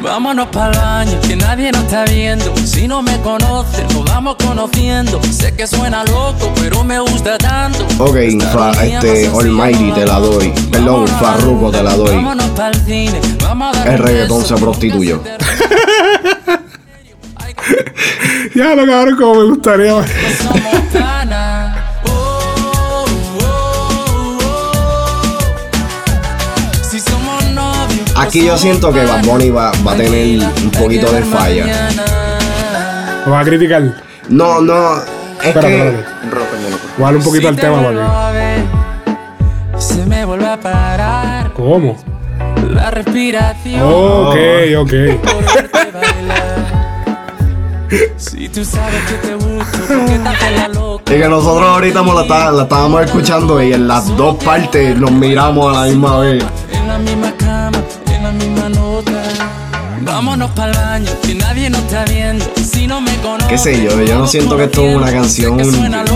Vámonos 0.00 0.46
para 0.48 0.70
el 0.72 0.78
baño, 0.78 1.20
que 1.26 1.36
nadie 1.36 1.72
nos 1.72 1.82
está 1.84 2.04
viendo. 2.04 2.54
Si 2.64 2.86
no 2.86 3.02
me 3.02 3.18
conoces, 3.20 3.92
nos 3.94 4.04
vamos 4.04 4.36
conociendo. 4.44 5.20
Sé 5.30 5.54
que 5.54 5.66
suena 5.66 6.04
loco, 6.04 6.52
pero 6.60 6.84
me 6.84 7.00
gusta 7.00 7.36
tanto. 7.36 7.84
Ok, 7.98 8.16
Fa- 8.52 8.70
este, 8.84 9.26
Almighty 9.28 9.92
te 9.92 10.06
la 10.06 10.20
doy. 10.20 10.52
Perdón, 10.70 11.08
Farruko 11.08 11.70
te 11.70 11.82
la 11.82 11.94
doy. 11.96 12.14
Vámonos 12.14 12.46
pa'l 12.50 12.74
cine, 12.86 13.20
vamos 13.42 13.76
a 13.76 13.78
dar 13.80 13.88
El 13.88 13.98
reggaetón 13.98 14.44
se 14.44 14.54
prostituyó. 14.54 15.20
Ya 18.54 18.74
lo 18.74 18.86
cabrón, 18.86 19.16
como 19.16 19.34
me 19.34 19.44
gustaría. 19.50 19.92
Aquí 28.18 28.44
yo 28.44 28.56
siento 28.58 28.92
que 28.92 29.04
Bad. 29.04 29.24
Bunny 29.24 29.50
va, 29.50 29.72
va 29.86 29.92
a 29.92 29.96
tener 29.96 30.40
un 30.62 30.70
poquito 30.70 31.10
de 31.12 31.22
falla. 31.22 31.88
Lo 33.24 33.32
vas 33.32 33.42
a 33.42 33.44
criticar. 33.48 33.82
No, 34.28 34.60
no, 34.60 34.96
es 34.96 35.02
Espérate, 35.46 35.68
que... 35.68 35.88
espérate. 35.88 36.56
Voy 36.96 37.02
a 37.02 37.04
darle 37.04 37.18
un 37.18 37.24
poquito 37.24 37.42
Si 37.42 37.46
al 37.48 37.56
te 37.56 37.62
tema 37.62 38.30
ver, 38.32 38.62
Se 39.78 40.04
me 40.06 40.24
vuelve 40.24 40.46
a 40.46 40.58
parar. 40.60 41.52
¿Cómo? 41.54 41.96
la 42.72 42.90
respiración. 42.90 43.80
Ok, 43.82 44.36
ok. 44.78 44.92
Si 48.18 48.48
tú 48.50 48.64
sabes 48.64 49.02
que 49.04 49.14
te 49.28 49.34
gusto, 49.34 49.78
¿por 49.88 50.04
qué 50.06 50.18
te 50.18 50.28
haces 50.28 50.52
la 50.56 50.68
loca? 50.68 51.14
Es 51.14 51.22
que 51.22 51.28
nosotros 51.28 51.66
ahorita 51.68 52.02
la, 52.02 52.22
está- 52.22 52.50
la 52.50 52.62
estábamos 52.64 53.02
escuchando 53.04 53.62
y 53.62 53.72
en 53.72 53.88
las 53.88 54.14
dos 54.16 54.36
partes 54.44 54.96
nos 54.98 55.10
miramos 55.10 55.74
a 55.74 55.80
la 55.80 55.86
misma 55.86 56.18
vez. 56.20 56.44
En 56.72 56.88
la 56.88 56.98
misma 56.98 57.32
misma 58.38 58.68
nota. 58.68 59.22
Vámonos 60.02 60.50
para 60.52 60.70
el 60.70 60.76
baño, 60.78 61.10
que 61.22 61.34
nadie 61.34 61.68
nos 61.68 61.80
está 61.82 62.04
viendo. 62.04 62.44
Si 62.56 62.86
no 62.86 63.00
me 63.00 63.14
conoces, 63.16 63.48
Qué 63.48 63.58
sé 63.58 63.82
yo, 63.82 64.00
yo 64.02 64.18
no 64.18 64.26
siento 64.26 64.56
que 64.56 64.64
esto 64.64 64.86
es 64.86 64.96
una 64.96 65.12
canción 65.12 65.56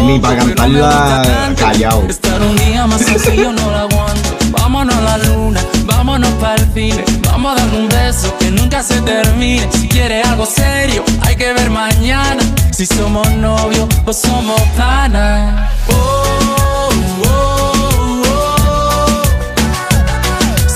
ni 0.06 0.18
para 0.18 0.36
cantarla 0.36 1.54
callado. 1.58 2.04
Estar 2.08 2.40
un 2.40 2.56
día 2.56 2.86
más 2.86 3.02
sencillo 3.02 3.52
no 3.52 3.70
lo 3.70 3.76
aguanto. 3.76 4.36
Vámonos 4.50 4.94
a 4.94 5.00
la 5.02 5.18
luna, 5.18 5.60
vámonos 5.84 6.30
para 6.40 6.54
el 6.54 6.72
cine. 6.72 7.04
Vamos 7.24 7.52
a 7.52 7.64
dar 7.64 7.74
un 7.74 7.88
beso 7.88 8.34
que 8.38 8.50
nunca 8.50 8.82
se 8.82 9.00
termine. 9.02 9.68
Si 9.72 9.88
quieres 9.88 10.26
algo 10.26 10.46
serio, 10.46 11.04
hay 11.22 11.36
que 11.36 11.52
ver 11.52 11.70
mañana. 11.70 12.42
Si 12.70 12.86
somos 12.86 13.30
novios 13.32 13.88
o 14.06 14.12
somos 14.12 14.60
panas. 14.76 15.70
Oh, 15.88 16.41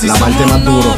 La 0.06 0.14
parte 0.14 0.46
más 0.46 0.64
duro. 0.64 0.94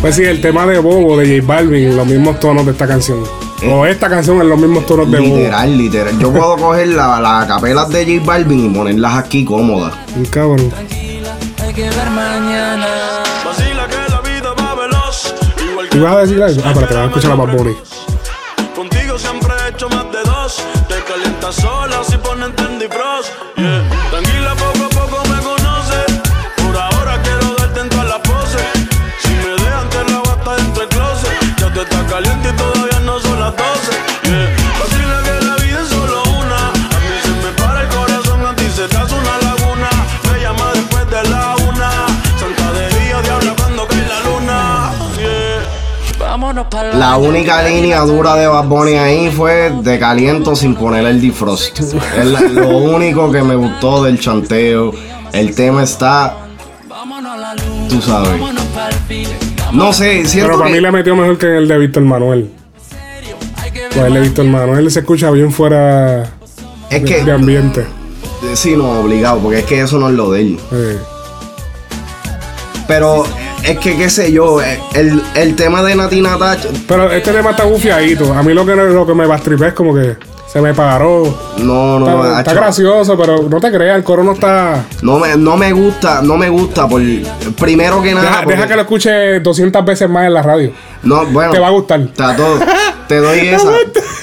Pues 0.00 0.14
sí, 0.14 0.24
el 0.24 0.40
tema 0.42 0.66
de 0.66 0.78
Bobo 0.78 1.16
de 1.16 1.40
J 1.40 1.46
Balvin, 1.46 1.96
los 1.96 2.06
mismos 2.06 2.38
tonos 2.38 2.66
de 2.66 2.72
esta 2.72 2.86
canción. 2.86 3.24
O 3.70 3.86
esta 3.86 4.10
canción 4.10 4.40
en 4.42 4.50
los 4.50 4.58
mismos 4.58 4.84
tonos 4.84 5.10
de 5.10 5.18
Bobo. 5.18 5.36
Literal, 5.36 5.78
literal. 5.78 6.18
Yo 6.18 6.30
puedo 6.30 6.56
coger 6.60 6.88
las 6.88 7.20
la 7.20 7.46
capelas 7.48 7.88
de 7.88 8.04
J 8.04 8.26
Balvin 8.26 8.66
y 8.66 8.74
ponerlas 8.76 9.14
aquí 9.14 9.44
cómodas. 9.46 9.94
Un 10.14 10.26
cabrón. 10.26 10.68
Tranquila, 10.68 11.36
hay 11.62 11.72
que 11.72 11.88
ver 11.88 12.10
mañana. 12.10 12.86
Vacila 13.44 13.88
que 13.88 14.10
la 14.12 14.20
vida 14.20 14.52
va 14.52 14.74
veloz. 14.74 15.34
Igual 15.70 15.88
que 15.88 15.96
¿Tú 15.96 16.04
vas 16.04 16.14
a 16.16 16.18
decir 16.20 16.42
eso? 16.42 16.60
Ah, 16.64 16.72
pero 16.74 16.86
te 16.86 16.94
vas 16.94 17.02
a 17.02 17.06
escuchar 17.06 17.30
a 17.32 17.34
Bad 17.34 17.56
Bunny. 17.56 17.76
contigo 18.76 19.18
siempre 19.18 19.54
he 19.64 19.70
hecho 19.70 19.88
más 19.88 20.04
de 20.12 20.22
dos. 20.22 20.62
Te 20.86 21.02
calientas 21.10 21.54
sola 21.54 22.04
si 22.04 22.18
ponen 22.18 22.52
Frost. 22.90 23.32
Yeah. 23.56 23.95
La 46.94 47.16
única 47.16 47.62
línea 47.62 48.00
dura 48.02 48.34
de 48.36 48.46
Bad 48.46 48.64
Bunny 48.66 48.94
ahí 48.94 49.30
fue 49.30 49.72
de 49.82 49.98
caliento 49.98 50.54
sin 50.56 50.74
poner 50.74 51.06
el 51.06 51.20
defrost. 51.20 51.78
Es 51.80 51.94
la- 52.26 52.40
lo 52.40 52.68
único 52.68 53.30
que 53.30 53.42
me 53.42 53.54
gustó 53.54 54.04
del 54.04 54.18
chanteo. 54.20 54.92
El 55.32 55.54
tema 55.54 55.82
está, 55.84 56.36
Vámonos 56.88 57.32
a 57.32 57.36
la 57.36 57.54
luna. 57.54 57.88
tú 57.88 58.00
sabes. 58.02 58.40
No 59.72 59.92
sé, 59.92 60.24
siento 60.26 60.48
Pero 60.48 60.58
para 60.58 60.70
mí 60.70 60.76
que... 60.76 60.80
le 60.82 60.92
metió 60.92 61.16
mejor 61.16 61.38
que 61.38 61.56
el 61.56 61.68
de 61.68 61.78
Víctor 61.78 62.02
Manuel. 62.04 62.50
Pues 63.94 64.06
el 64.06 64.14
de 64.14 64.20
Víctor 64.20 64.44
Manuel 64.46 64.90
se 64.90 65.00
escucha 65.00 65.30
bien 65.30 65.52
fuera 65.52 66.24
Es 66.90 67.02
de 67.02 67.04
que, 67.24 67.30
ambiente. 67.30 67.86
sí, 68.54 68.76
no, 68.76 69.00
obligado, 69.00 69.38
porque 69.40 69.60
es 69.60 69.64
que 69.64 69.80
eso 69.80 69.98
no 69.98 70.08
es 70.08 70.14
lo 70.14 70.30
de 70.30 70.40
él. 70.42 70.60
Eh, 70.72 70.98
Pero 72.86 73.24
es 73.66 73.78
que, 73.78 73.96
qué 73.96 74.08
sé 74.10 74.32
yo, 74.32 74.60
eh, 74.62 74.80
el, 74.94 75.22
el 75.34 75.56
tema 75.56 75.82
de 75.82 75.94
Nati 75.94 76.20
Natasha, 76.20 76.68
Pero 76.86 77.10
este 77.10 77.32
tema 77.32 77.50
está 77.50 77.64
bufiadito. 77.64 78.32
A 78.32 78.42
mí 78.42 78.52
lo 78.54 78.64
que, 78.64 78.74
lo 78.76 79.06
que 79.06 79.14
me 79.14 79.26
bastripé 79.26 79.68
es 79.68 79.74
como 79.74 79.94
que 79.94 80.16
se 80.52 80.60
me 80.60 80.72
paró. 80.72 81.24
no, 81.58 81.98
no, 81.98 82.24
Está, 82.26 82.38
está 82.38 82.54
gracioso, 82.54 83.16
pero 83.18 83.42
no 83.48 83.60
te 83.60 83.70
creas, 83.70 83.96
el 83.96 84.04
coro 84.04 84.22
no 84.24 84.32
está. 84.32 84.84
no 85.02 85.18
me, 85.18 85.36
no 85.36 85.56
me 85.56 85.72
gusta, 85.72 86.22
no 86.22 86.36
me 86.36 86.48
gusta 86.48 86.88
por, 86.88 87.02
primero 87.58 88.00
que 88.02 88.14
nada, 88.14 88.26
Deja, 88.26 88.42
porque- 88.42 88.54
deja 88.56 88.68
que 88.68 88.74
lo 88.76 88.80
escuche 88.82 89.40
200 89.40 89.84
veces 89.84 90.08
más 90.08 90.26
en 90.26 90.34
la 90.34 90.42
radio. 90.42 90.72
no, 91.02 91.26
bueno, 91.26 91.50
Te 91.52 91.58
va 91.58 91.66
a 91.66 91.70
gustar. 91.70 92.00
Te, 92.06 92.22
todo- 92.36 92.58
te 93.08 93.16
doy 93.16 93.38
esa, 93.48 93.70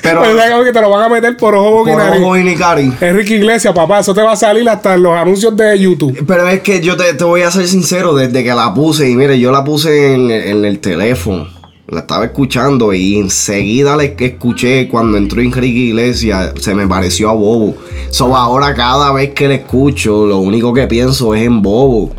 pero 0.01 0.21
Pero 0.21 0.35
deja 0.35 0.63
que 0.63 0.71
te 0.71 0.81
lo 0.81 0.89
van 0.89 1.03
a 1.03 1.09
meter 1.09 1.37
por 1.37 1.55
ojo 1.55 1.85
por 1.85 2.01
ojo 2.01 2.37
y 2.37 2.43
ni 2.43 2.55
cari. 2.55 2.91
Enrique 3.01 3.35
Iglesias, 3.35 3.73
papá, 3.73 3.99
eso 3.99 4.13
te 4.13 4.21
va 4.21 4.33
a 4.33 4.35
salir 4.35 4.67
hasta 4.69 4.95
en 4.95 5.03
los 5.03 5.15
anuncios 5.15 5.55
de 5.55 5.77
YouTube. 5.79 6.23
Pero 6.25 6.47
es 6.47 6.61
que 6.61 6.81
yo 6.81 6.97
te, 6.97 7.13
te 7.13 7.23
voy 7.23 7.41
a 7.41 7.51
ser 7.51 7.67
sincero, 7.67 8.13
desde 8.13 8.43
que 8.43 8.53
la 8.53 8.73
puse, 8.73 9.09
y 9.09 9.15
mire, 9.15 9.39
yo 9.39 9.51
la 9.51 9.63
puse 9.63 10.13
en, 10.13 10.31
en 10.31 10.65
el 10.65 10.79
teléfono, 10.79 11.47
la 11.87 12.01
estaba 12.01 12.25
escuchando 12.25 12.93
y 12.93 13.17
enseguida 13.17 13.95
la 13.95 14.03
escuché 14.03 14.87
cuando 14.87 15.17
entró 15.17 15.41
Enrique 15.41 15.79
Iglesias, 15.79 16.53
se 16.59 16.73
me 16.73 16.87
pareció 16.87 17.29
a 17.29 17.33
Bobo. 17.33 17.75
So 18.09 18.35
ahora 18.35 18.73
cada 18.73 19.11
vez 19.11 19.31
que 19.31 19.47
la 19.47 19.55
escucho, 19.55 20.25
lo 20.25 20.37
único 20.37 20.73
que 20.73 20.87
pienso 20.87 21.35
es 21.35 21.43
en 21.43 21.61
Bobo. 21.61 22.11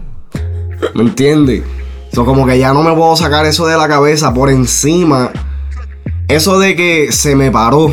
¿Me 0.95 1.03
entiendes? 1.03 1.63
So 2.13 2.25
como 2.25 2.47
que 2.47 2.59
ya 2.59 2.73
no 2.73 2.83
me 2.83 2.95
puedo 2.95 3.17
sacar 3.17 3.45
eso 3.47 3.67
de 3.67 3.77
la 3.77 3.89
cabeza 3.89 4.33
por 4.33 4.51
encima. 4.51 5.33
Eso 6.29 6.59
de 6.59 6.75
que 6.77 7.13
se 7.13 7.37
me 7.37 7.51
paró 7.51 7.93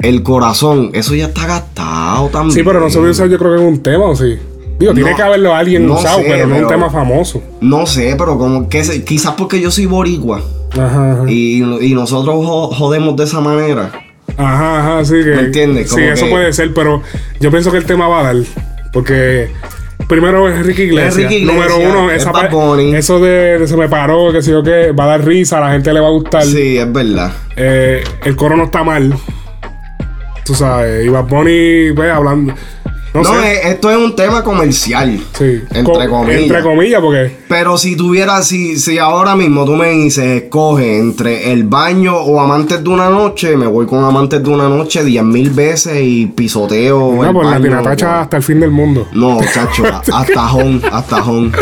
el 0.00 0.22
corazón, 0.22 0.90
eso 0.94 1.14
ya 1.14 1.26
está 1.26 1.46
gastado 1.46 2.28
también. 2.28 2.52
Sí, 2.58 2.62
pero 2.64 2.80
no 2.80 2.90
se 2.90 2.98
hubiera 2.98 3.12
usado 3.12 3.28
yo 3.28 3.38
creo 3.38 3.56
que 3.56 3.62
en 3.62 3.68
un 3.68 3.82
tema, 3.82 4.04
¿o 4.06 4.16
sí? 4.16 4.36
Digo, 4.78 4.94
tiene 4.94 5.14
que 5.14 5.22
haberlo 5.22 5.54
alguien 5.54 5.86
no 5.86 5.94
usado, 5.94 6.18
sé, 6.18 6.24
pero 6.28 6.46
no 6.48 6.56
un 6.56 6.66
tema 6.66 6.90
famoso. 6.90 7.40
No 7.60 7.86
sé, 7.86 8.16
pero 8.18 8.36
como 8.36 8.68
que 8.68 8.82
se- 8.84 9.04
quizás 9.04 9.34
porque 9.36 9.60
yo 9.60 9.70
soy 9.70 9.86
boricua. 9.86 10.42
Ajá, 10.72 11.12
ajá. 11.12 11.24
Y, 11.30 11.62
y 11.62 11.94
nosotros 11.94 12.34
jo- 12.44 12.68
jodemos 12.74 13.14
de 13.16 13.24
esa 13.24 13.40
manera. 13.40 13.92
Ajá, 14.36 14.80
ajá, 14.80 15.04
sí 15.04 15.14
que. 15.22 15.30
¿Me 15.36 15.40
entiendes? 15.42 15.90
Sí, 15.90 16.00
eso 16.02 16.28
puede 16.28 16.52
ser, 16.52 16.74
pero 16.74 17.02
yo 17.38 17.50
pienso 17.50 17.70
que 17.70 17.78
el 17.78 17.84
tema 17.84 18.08
va 18.08 18.20
a 18.20 18.22
dar. 18.34 18.36
Porque 18.92 19.50
primero 20.12 20.46
es 20.46 20.66
Ricky 20.66 20.82
Iglesias. 20.82 21.16
Es 21.16 21.22
Ricky 21.22 21.36
Iglesias, 21.36 21.70
Número 21.70 21.90
uno, 21.90 22.10
es 22.10 22.20
esa 22.20 22.32
eso 22.98 23.18
de, 23.18 23.58
de 23.58 23.66
se 23.66 23.76
me 23.78 23.88
paró, 23.88 24.30
que 24.30 24.42
sé 24.42 24.50
yo 24.50 24.62
qué, 24.62 24.92
va 24.92 25.04
a 25.04 25.06
dar 25.06 25.24
risa, 25.24 25.56
a 25.56 25.60
la 25.62 25.72
gente 25.72 25.90
le 25.90 26.00
va 26.00 26.08
a 26.08 26.10
gustar. 26.10 26.44
Sí, 26.44 26.76
es 26.76 26.92
verdad. 26.92 27.32
Eh, 27.56 28.04
el 28.24 28.36
coro 28.36 28.54
no 28.56 28.64
está 28.64 28.84
mal. 28.84 29.14
Tú 30.44 30.54
sabes, 30.54 31.06
y 31.06 31.08
Bad 31.08 31.24
Bunny, 31.24 31.92
pues, 31.94 32.12
hablando. 32.12 32.54
No, 33.14 33.22
No, 33.22 33.42
sé. 33.42 33.52
eh, 33.52 33.60
esto 33.72 33.90
es 33.90 33.96
un 33.98 34.16
tema 34.16 34.42
comercial. 34.42 35.20
sí. 35.36 35.60
Entre 35.74 36.08
Co- 36.08 36.16
comillas. 36.18 36.40
Entre 36.42 36.62
comillas, 36.62 37.00
porque. 37.02 37.36
Pero 37.46 37.76
si 37.76 37.94
tuviera, 37.94 38.40
si, 38.42 38.78
si 38.78 38.96
ahora 38.98 39.36
mismo 39.36 39.66
tú 39.66 39.76
me 39.76 39.90
dices, 39.90 40.42
escoge 40.44 40.98
entre 40.98 41.52
el 41.52 41.64
baño 41.64 42.16
o 42.16 42.40
amantes 42.40 42.82
de 42.82 42.88
una 42.88 43.10
noche, 43.10 43.54
me 43.58 43.66
voy 43.66 43.84
con 43.86 44.02
amantes 44.02 44.42
de 44.42 44.48
una 44.48 44.66
noche 44.70 45.04
diez 45.04 45.22
mil 45.24 45.50
veces 45.50 45.98
y 46.02 46.24
pisoteo. 46.26 47.12
No, 47.14 47.24
el 47.26 47.32
pues 47.34 47.44
la 47.46 47.58
baño, 47.58 47.82
pues. 47.82 48.02
hasta 48.02 48.36
el 48.38 48.42
fin 48.42 48.60
del 48.60 48.70
mundo. 48.70 49.06
No, 49.12 49.38
chacho, 49.52 49.84
hasta 50.14 50.52
home, 50.52 50.80
hasta 50.90 51.22
home, 51.22 51.52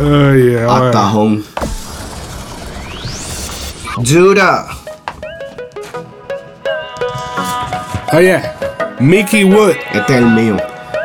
Ay, 0.00 0.50
yeah, 0.50 0.76
hasta 0.76 1.12
home. 1.12 1.42
Judah. 3.96 4.66
Oye, 8.12 8.40
Mickey 9.04 9.44
Wood, 9.44 9.72
Este 9.92 10.14
es 10.14 10.18
el 10.18 10.26
mío. 10.30 10.56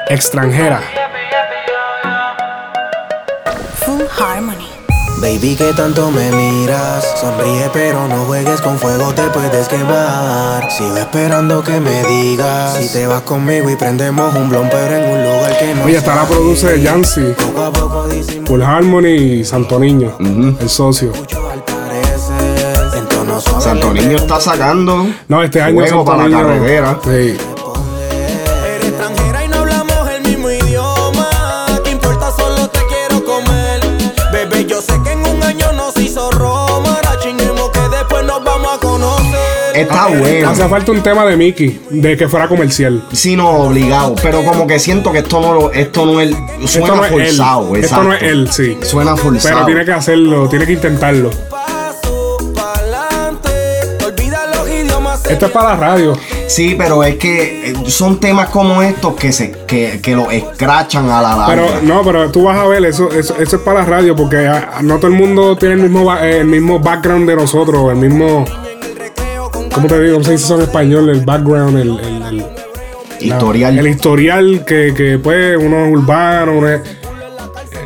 extranjera. 0.07 0.79
Full 3.85 4.03
Harmony. 4.17 4.69
Baby, 5.21 5.57
que 5.57 5.73
tanto 5.73 6.09
me 6.09 6.31
miras. 6.31 7.05
Sonríe, 7.19 7.69
pero 7.73 8.07
no 8.07 8.23
juegues 8.23 8.62
con 8.62 8.79
fuego, 8.79 9.13
te 9.13 9.23
puedes 9.23 9.67
quemar. 9.67 10.71
Sigo 10.71 10.95
esperando 10.95 11.62
que 11.62 11.81
me 11.81 12.01
digas. 12.05 12.77
Si 12.77 12.88
te 12.93 13.05
vas 13.05 13.23
conmigo 13.23 13.69
y 13.69 13.75
prendemos 13.75 14.33
un 14.33 14.47
blon, 14.49 14.69
pero 14.71 14.95
en 14.95 15.03
un 15.12 15.21
lugar 15.21 15.57
que 15.59 15.75
no. 15.75 15.83
Oye, 15.83 15.97
está 15.97 16.15
la 16.15 16.23
produce 16.23 16.81
Yancy, 16.81 17.33
Poco 17.38 17.63
a 17.65 17.73
poco 17.73 18.07
disimulo 18.07 18.47
Full 18.47 18.62
Harmony 18.62 19.07
y 19.09 19.43
Santo 19.43 19.77
Niño, 19.77 20.15
el 20.21 20.69
socio. 20.69 21.12
Santo 23.59 23.93
Niño 23.93 24.17
está 24.17 24.39
sacando. 24.39 25.05
No, 25.27 25.43
este 25.43 25.62
año 25.62 25.85
Santo 25.85 26.05
para 26.05 26.27
la 26.27 26.38
carretera. 26.38 26.97
Sí. 27.03 27.38
Está 39.81 40.05
Ah, 40.05 40.07
bueno. 40.07 40.49
Hace 40.49 40.67
falta 40.67 40.91
un 40.91 41.01
tema 41.01 41.25
de 41.25 41.35
Mickey, 41.35 41.81
de 41.89 42.15
que 42.17 42.27
fuera 42.27 42.47
comercial. 42.47 43.03
Sí, 43.11 43.35
no, 43.35 43.49
obligado. 43.49 44.15
Pero 44.21 44.43
como 44.43 44.65
que 44.65 44.79
siento 44.79 45.11
que 45.11 45.19
esto 45.19 45.39
no 45.41 45.71
esto 45.71 46.05
no 46.05 46.21
es. 46.21 46.31
Suena 46.65 46.87
Esto 46.87 46.95
no 46.95 47.05
es 47.05 47.11
forzado, 47.11 47.75
él. 47.75 47.83
Esto 47.83 48.03
no 48.03 48.13
es 48.13 48.23
él, 48.23 48.49
sí. 48.51 48.77
Suena 48.81 49.15
forzado. 49.15 49.55
Pero 49.55 49.65
tiene 49.65 49.85
que 49.85 49.91
hacerlo, 49.91 50.47
tiene 50.49 50.65
que 50.65 50.73
intentarlo. 50.73 51.29
Esto 55.29 55.45
es 55.45 55.51
para 55.51 55.69
la 55.69 55.75
radio. 55.75 56.13
Sí, 56.47 56.75
pero 56.75 57.03
es 57.03 57.17
que 57.17 57.69
eh, 57.69 57.73
son 57.85 58.19
temas 58.19 58.49
como 58.49 58.81
estos 58.81 59.13
que 59.13 59.31
se 59.31 59.51
que, 59.67 59.99
que 60.01 60.15
lo 60.15 60.31
escrachan 60.31 61.07
a 61.09 61.21
la 61.21 61.35
larga. 61.35 61.45
Pero 61.47 61.81
no, 61.83 62.01
pero 62.03 62.31
tú 62.31 62.45
vas 62.45 62.57
a 62.57 62.65
ver, 62.65 62.83
eso, 62.85 63.11
eso, 63.11 63.35
eso 63.37 63.55
es 63.57 63.61
para 63.61 63.81
la 63.81 63.85
radio, 63.85 64.15
porque 64.15 64.47
ah, 64.47 64.79
no 64.81 64.97
todo 64.97 65.07
el 65.07 65.13
mundo 65.13 65.55
tiene 65.55 65.75
el 65.75 65.81
mismo, 65.81 66.11
el 66.17 66.47
mismo 66.47 66.79
background 66.79 67.29
de 67.29 67.35
nosotros, 67.35 67.91
el 67.91 67.97
mismo. 67.97 68.43
¿Cómo 69.73 69.88
te 69.88 69.99
digo? 70.01 70.13
¿Cómo 70.15 70.25
se 70.25 70.32
dice 70.34 70.45
eso 70.45 70.55
en 70.55 70.62
español? 70.62 71.10
El 71.10 71.21
background, 71.25 71.77
el. 71.77 71.99
el- 71.99 72.23
el- 72.39 72.45
Historial. 73.21 73.77
el 73.77 73.88
historial 73.88 74.63
que, 74.65 74.93
que 74.95 75.19
pues 75.21 75.58
uno 75.58 75.86
es 75.86 75.91
urbano, 75.91 76.58
uno 76.58 76.69
es. 76.69 76.79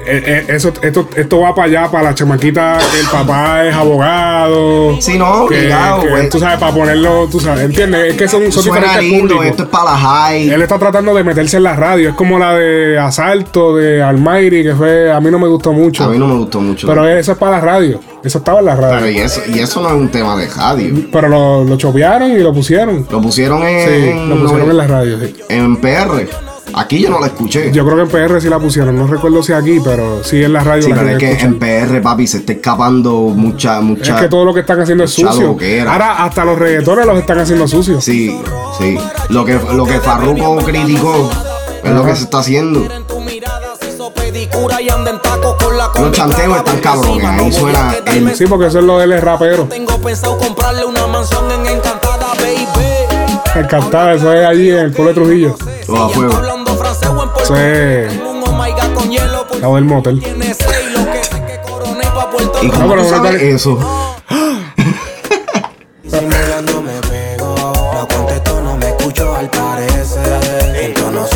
Eh, 0.06 0.24
eh, 0.26 0.46
eso, 0.50 0.74
esto, 0.82 1.08
esto 1.16 1.40
va 1.40 1.54
para 1.56 1.68
allá, 1.68 1.92
para 1.92 2.04
la 2.10 2.16
chamaquita, 2.16 2.78
el 3.00 3.06
papá 3.12 3.66
es 3.68 3.74
abogado. 3.76 5.02
Sí, 5.02 5.18
no, 5.18 5.46
que, 5.48 5.58
obligado, 5.60 6.02
que, 6.02 6.24
tú 6.30 6.40
sabes, 6.40 6.60
para 6.60 6.74
ponerlo, 6.74 7.28
tú 7.30 7.40
sabes, 7.40 7.64
¿entiendes? 7.66 8.12
Es 8.12 8.18
que 8.18 8.28
son, 8.28 8.52
son 8.52 8.64
Suena 8.64 8.98
lindo, 8.98 9.36
públicos. 9.36 9.46
esto 9.46 9.64
es 9.64 9.70
para 9.70 9.86
la 9.86 9.98
high. 9.98 10.50
Él 10.50 10.62
está 10.62 10.78
tratando 10.80 11.14
de 11.14 11.24
meterse 11.24 11.58
en 11.58 11.64
la 11.64 11.76
radio. 11.76 12.10
Es 12.10 12.16
como 12.16 12.40
la 12.40 12.54
de 12.54 12.98
Asalto, 13.00 13.76
de 13.76 14.02
Almighty, 14.02 14.64
que 14.64 14.74
fue. 14.76 15.12
A 15.12 15.20
mí 15.20 15.30
no 15.32 15.40
me 15.40 15.48
gustó 15.48 15.74
mucho. 15.74 16.04
A 16.06 16.10
mí 16.10 16.18
no 16.18 16.28
me 16.28 16.36
gustó 16.36 16.60
mucho. 16.62 16.88
Pero 16.88 17.08
eso 17.08 17.32
es 17.34 17.38
para 17.38 17.54
la 17.58 17.62
radio. 17.62 18.00
Eso 18.24 18.38
estaba 18.38 18.60
en 18.60 18.66
la 18.66 18.76
radio. 18.76 18.96
Pero 19.00 19.10
y 19.10 19.18
eso, 19.20 19.42
y 19.54 19.60
eso 19.60 19.82
no 19.82 19.90
es 19.90 19.96
un 19.96 20.10
tema 20.10 20.36
de 20.38 20.48
radio. 20.48 20.94
Pero 21.12 21.28
lo, 21.28 21.64
lo 21.64 21.76
chopearon 21.78 22.32
y 22.32 22.38
lo 22.40 22.54
pusieron. 22.54 23.06
Lo 23.10 23.22
pusieron 23.22 23.62
en, 23.64 23.88
Sí, 23.90 24.10
en, 24.10 24.30
lo 24.30 24.42
pusieron 24.42 24.70
en 24.70 24.78
la 24.78 24.88
radio. 24.88 25.20
sí. 25.20 25.36
en 25.50 25.76
PR. 25.78 26.28
Aquí 26.76 27.02
yo 27.02 27.10
no 27.10 27.20
la 27.20 27.28
escuché. 27.28 27.72
Yo 27.72 27.86
creo 27.86 27.98
que 27.98 28.04
en 28.04 28.28
PR 28.30 28.42
sí 28.42 28.50
la 28.50 28.60
pusieron. 28.60 28.96
No 28.96 29.08
recuerdo 29.08 29.44
si 29.44 29.54
aquí, 29.54 29.80
pero 29.84 30.24
sí 30.24 30.44
en 30.44 30.54
la 30.54 30.64
radio 30.64 30.84
sí, 30.84 30.90
la 30.90 30.96
pero 30.98 31.10
es 31.10 31.18
que 31.18 31.46
en 31.46 31.60
PR, 31.60 32.02
papi, 32.02 32.28
se 32.28 32.38
está 32.38 32.54
escapando 32.54 33.14
mucha, 33.14 33.82
mucha. 33.82 34.16
Es 34.16 34.22
que 34.22 34.30
todo 34.30 34.46
lo 34.46 34.54
que 34.54 34.62
están 34.62 34.80
haciendo 34.82 35.04
es 35.04 35.12
sucio. 35.12 35.48
loquera. 35.48 35.92
Ahora 35.92 36.24
hasta 36.24 36.46
los 36.46 36.58
reggaetones 36.58 37.06
los 37.06 37.18
están 37.18 37.40
haciendo 37.40 37.68
sucios. 37.68 38.04
Sí, 38.04 38.40
sí. 38.80 38.98
Lo 39.30 39.46
que, 39.46 39.60
lo 39.74 39.86
que 39.86 40.00
Farruko 40.00 40.58
criticó 40.58 41.30
es 41.84 41.92
lo 41.92 42.06
que 42.06 42.16
se 42.16 42.24
está 42.24 42.40
haciendo. 42.40 42.88
Los 46.00 46.12
chanteos 46.12 46.58
están 46.58 46.80
cabrones. 46.80 47.26
Ahí 47.26 47.52
suena 47.52 47.96
el. 48.06 48.36
Sí, 48.36 48.46
porque 48.48 48.68
eso 48.68 48.80
es 48.80 48.86
lo 48.86 48.98
de 48.98 49.06
él 49.06 49.14
es 49.14 49.24
rapero. 49.24 49.66
Tengo 49.66 49.98
pensado 50.00 50.38
comprarle 50.38 50.86
una 50.86 51.08
mansión 51.08 51.50
en 51.52 51.66
Encantada, 53.56 54.14
eso 54.14 54.34
es 54.34 54.46
allí 54.46 54.72
en 54.72 54.78
el 54.80 54.92
pueblo 54.92 55.14
de 55.14 55.22
Trujillo. 55.22 55.56
Todo 55.86 56.04
a 56.06 56.10
fuego. 56.10 56.42
Eso 57.44 57.56
es 57.58 58.12
lado 59.62 59.76
del 59.76 59.86
motel. 59.86 60.24
¿Y 62.62 62.70
cómo 62.70 62.90
pero 62.90 63.04
tú 63.04 63.10
no 63.12 63.18
sabes 63.18 63.42
eso? 63.42 63.78
No 66.04 66.22
no. 71.12 71.28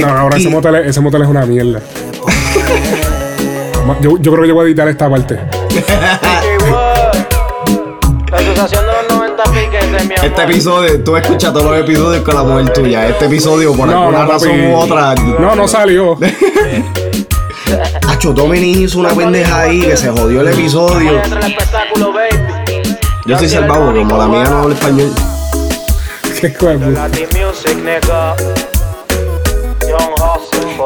No, 0.00 0.08
ahora 0.08 0.36
ese 0.36 0.48
motel, 0.48 0.74
es- 0.76 0.86
ese 0.88 1.00
motel 1.00 1.22
es 1.22 1.28
una 1.28 1.46
mierda. 1.46 1.80
Yo, 4.00 4.16
yo 4.18 4.32
creo 4.32 4.42
que 4.42 4.48
yo 4.48 4.54
voy 4.54 4.64
a 4.64 4.68
editar 4.68 4.88
esta 4.88 5.08
parte. 5.10 5.38
La 8.30 8.38
asociación 8.40 8.83
mi 10.08 10.14
amor. 10.14 10.26
Este 10.26 10.42
episodio, 10.42 11.04
tú 11.04 11.16
escuchas 11.16 11.52
todos 11.52 11.66
los 11.70 11.78
episodios 11.80 12.22
con 12.22 12.34
la 12.34 12.42
mujer 12.42 12.72
tuya. 12.72 13.08
Este 13.08 13.26
episodio, 13.26 13.74
por 13.74 13.88
No, 13.88 14.04
alguna 14.04 14.24
no, 14.24 14.32
razón 14.32 14.50
papi. 14.50 14.66
u 14.66 14.74
otra. 14.76 15.14
No, 15.14 15.54
no 15.54 15.68
salió. 15.68 16.16
Acho, 18.08 18.32
Dominic 18.32 18.76
hizo 18.78 18.98
una 19.00 19.10
pendeja 19.10 19.60
ahí 19.62 19.80
que 19.80 19.96
se 19.96 20.10
jodió 20.10 20.40
el 20.42 20.48
episodio. 20.48 21.20
Yo 23.26 23.38
soy 23.38 23.48
salvado 23.48 23.92
como 23.94 24.16
la 24.18 24.28
mía 24.28 24.44
no 24.44 24.58
habla 24.62 24.74
español. 24.74 25.10
Qué 26.40 26.52
cuerpo. 26.52 26.86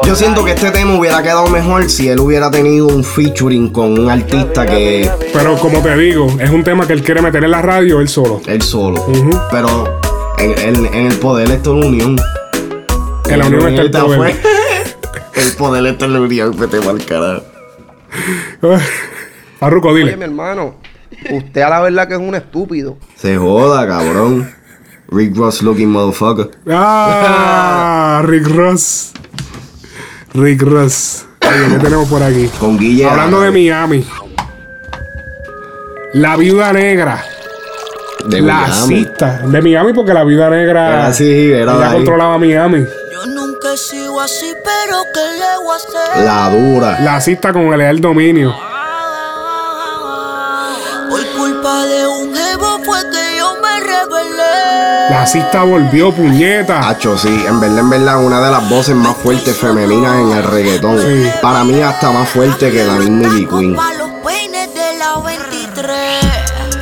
Yo 0.05 0.15
siento 0.15 0.43
que 0.45 0.51
este 0.51 0.71
tema 0.71 0.95
hubiera 0.97 1.21
quedado 1.21 1.47
mejor 1.47 1.89
si 1.89 2.07
él 2.09 2.19
hubiera 2.19 2.49
tenido 2.51 2.87
un 2.87 3.03
featuring 3.03 3.69
con 3.69 3.97
un 3.99 4.09
artista 4.09 4.65
que 4.65 5.09
Pero 5.33 5.57
como 5.57 5.81
te 5.81 5.95
digo, 5.97 6.27
es 6.39 6.49
un 6.49 6.63
tema 6.63 6.85
que 6.87 6.93
él 6.93 7.03
quiere 7.03 7.21
meter 7.21 7.43
en 7.43 7.51
la 7.51 7.61
radio 7.61 7.99
él 7.99 8.07
solo. 8.07 8.41
él 8.45 8.61
solo. 8.61 9.05
Pero 9.51 9.99
en, 10.37 10.57
en- 10.59 10.85
en 10.93 11.05
el 11.07 11.15
poder 11.19 11.51
está 11.51 11.69
la 11.71 11.85
unión. 11.85 12.17
En 13.29 13.39
la 13.39 13.45
unión 13.47 13.67
está 13.67 13.81
el 13.81 13.91
poder. 13.91 14.17
fue- 14.17 14.35
el 15.35 15.51
poder 15.57 15.85
está 15.87 16.05
en 16.05 16.13
la 16.13 16.21
unión, 16.21 16.55
vete 16.57 16.79
mal 16.81 17.03
carajo. 17.05 17.43
Farruko, 19.59 19.89
Oye, 19.89 19.99
dile. 20.05 20.17
mi 20.17 20.23
hermano, 20.23 20.75
usted 21.31 21.61
a 21.61 21.69
la 21.69 21.81
verdad 21.81 22.07
que 22.07 22.13
es 22.13 22.19
un 22.19 22.33
estúpido. 22.35 22.97
Se 23.15 23.37
joda, 23.37 23.85
cabrón. 23.87 24.51
Rick 25.11 25.35
Ross 25.35 25.61
looking 25.63 25.89
motherfucker. 25.89 26.51
Ah, 26.69 28.21
Rick 28.25 28.47
Ross. 28.47 29.11
Rick 30.39 30.61
Ross. 30.63 31.25
Oye, 31.41 31.73
¿qué 31.73 31.79
tenemos 31.79 32.07
por 32.07 32.23
aquí? 32.23 32.49
Con 32.59 32.77
Guille. 32.77 33.05
Hablando 33.05 33.41
de 33.41 33.51
Miami. 33.51 34.05
La 36.13 36.35
viuda 36.37 36.73
negra. 36.73 37.23
de 38.25 38.41
la 38.41 38.71
cista. 38.71 39.41
De 39.45 39.61
Miami 39.61 39.93
porque 39.93 40.13
la 40.13 40.23
viuda 40.23 40.49
negra. 40.49 40.87
Era 40.87 41.07
así, 41.07 41.51
era 41.51 41.75
ella 41.75 41.91
controlaba 41.93 42.37
Miami. 42.37 42.85
Yo 43.11 43.25
nunca 43.27 43.73
he 43.73 43.77
sido 43.77 44.19
así, 44.19 44.53
pero 44.63 44.97
¿qué 45.13 45.19
le 45.39 45.63
voy 45.63 45.73
a 45.73 45.75
hacer? 45.75 46.25
La 46.25 46.49
dura. 46.49 46.99
La 47.01 47.21
cista 47.21 47.53
con 47.53 47.73
el 47.73 47.81
el 47.81 48.01
dominio. 48.01 48.55
Por 51.09 51.25
culpa 51.37 51.85
de 51.85 52.07
un 52.07 52.35
jevo 52.35 52.79
fue 52.85 53.08
La 55.09 55.25
cista 55.25 55.63
volvió, 55.63 56.13
puñeta. 56.13 56.87
Hacho, 56.87 57.17
sí, 57.17 57.43
en 57.47 57.59
verdad, 57.59 57.79
en 57.79 57.89
verdad, 57.89 58.23
una 58.23 58.39
de 58.41 58.51
las 58.51 58.69
voces 58.69 58.95
más 58.95 59.15
fuertes 59.17 59.57
femeninas 59.57 60.15
en 60.19 60.31
el 60.31 60.43
reggaetón. 60.43 60.99
Sí. 60.99 61.29
Para 61.41 61.63
mí, 61.63 61.81
hasta 61.81 62.11
más 62.11 62.29
fuerte 62.29 62.71
que 62.71 62.83
la 62.85 62.93
misma 62.93 63.27
Ivy 63.27 63.47
Queen. 63.47 63.75
Pa' 63.75 63.93
los 63.93 64.09
peines 64.25 64.69
la 64.99 65.19
23. 65.21 66.25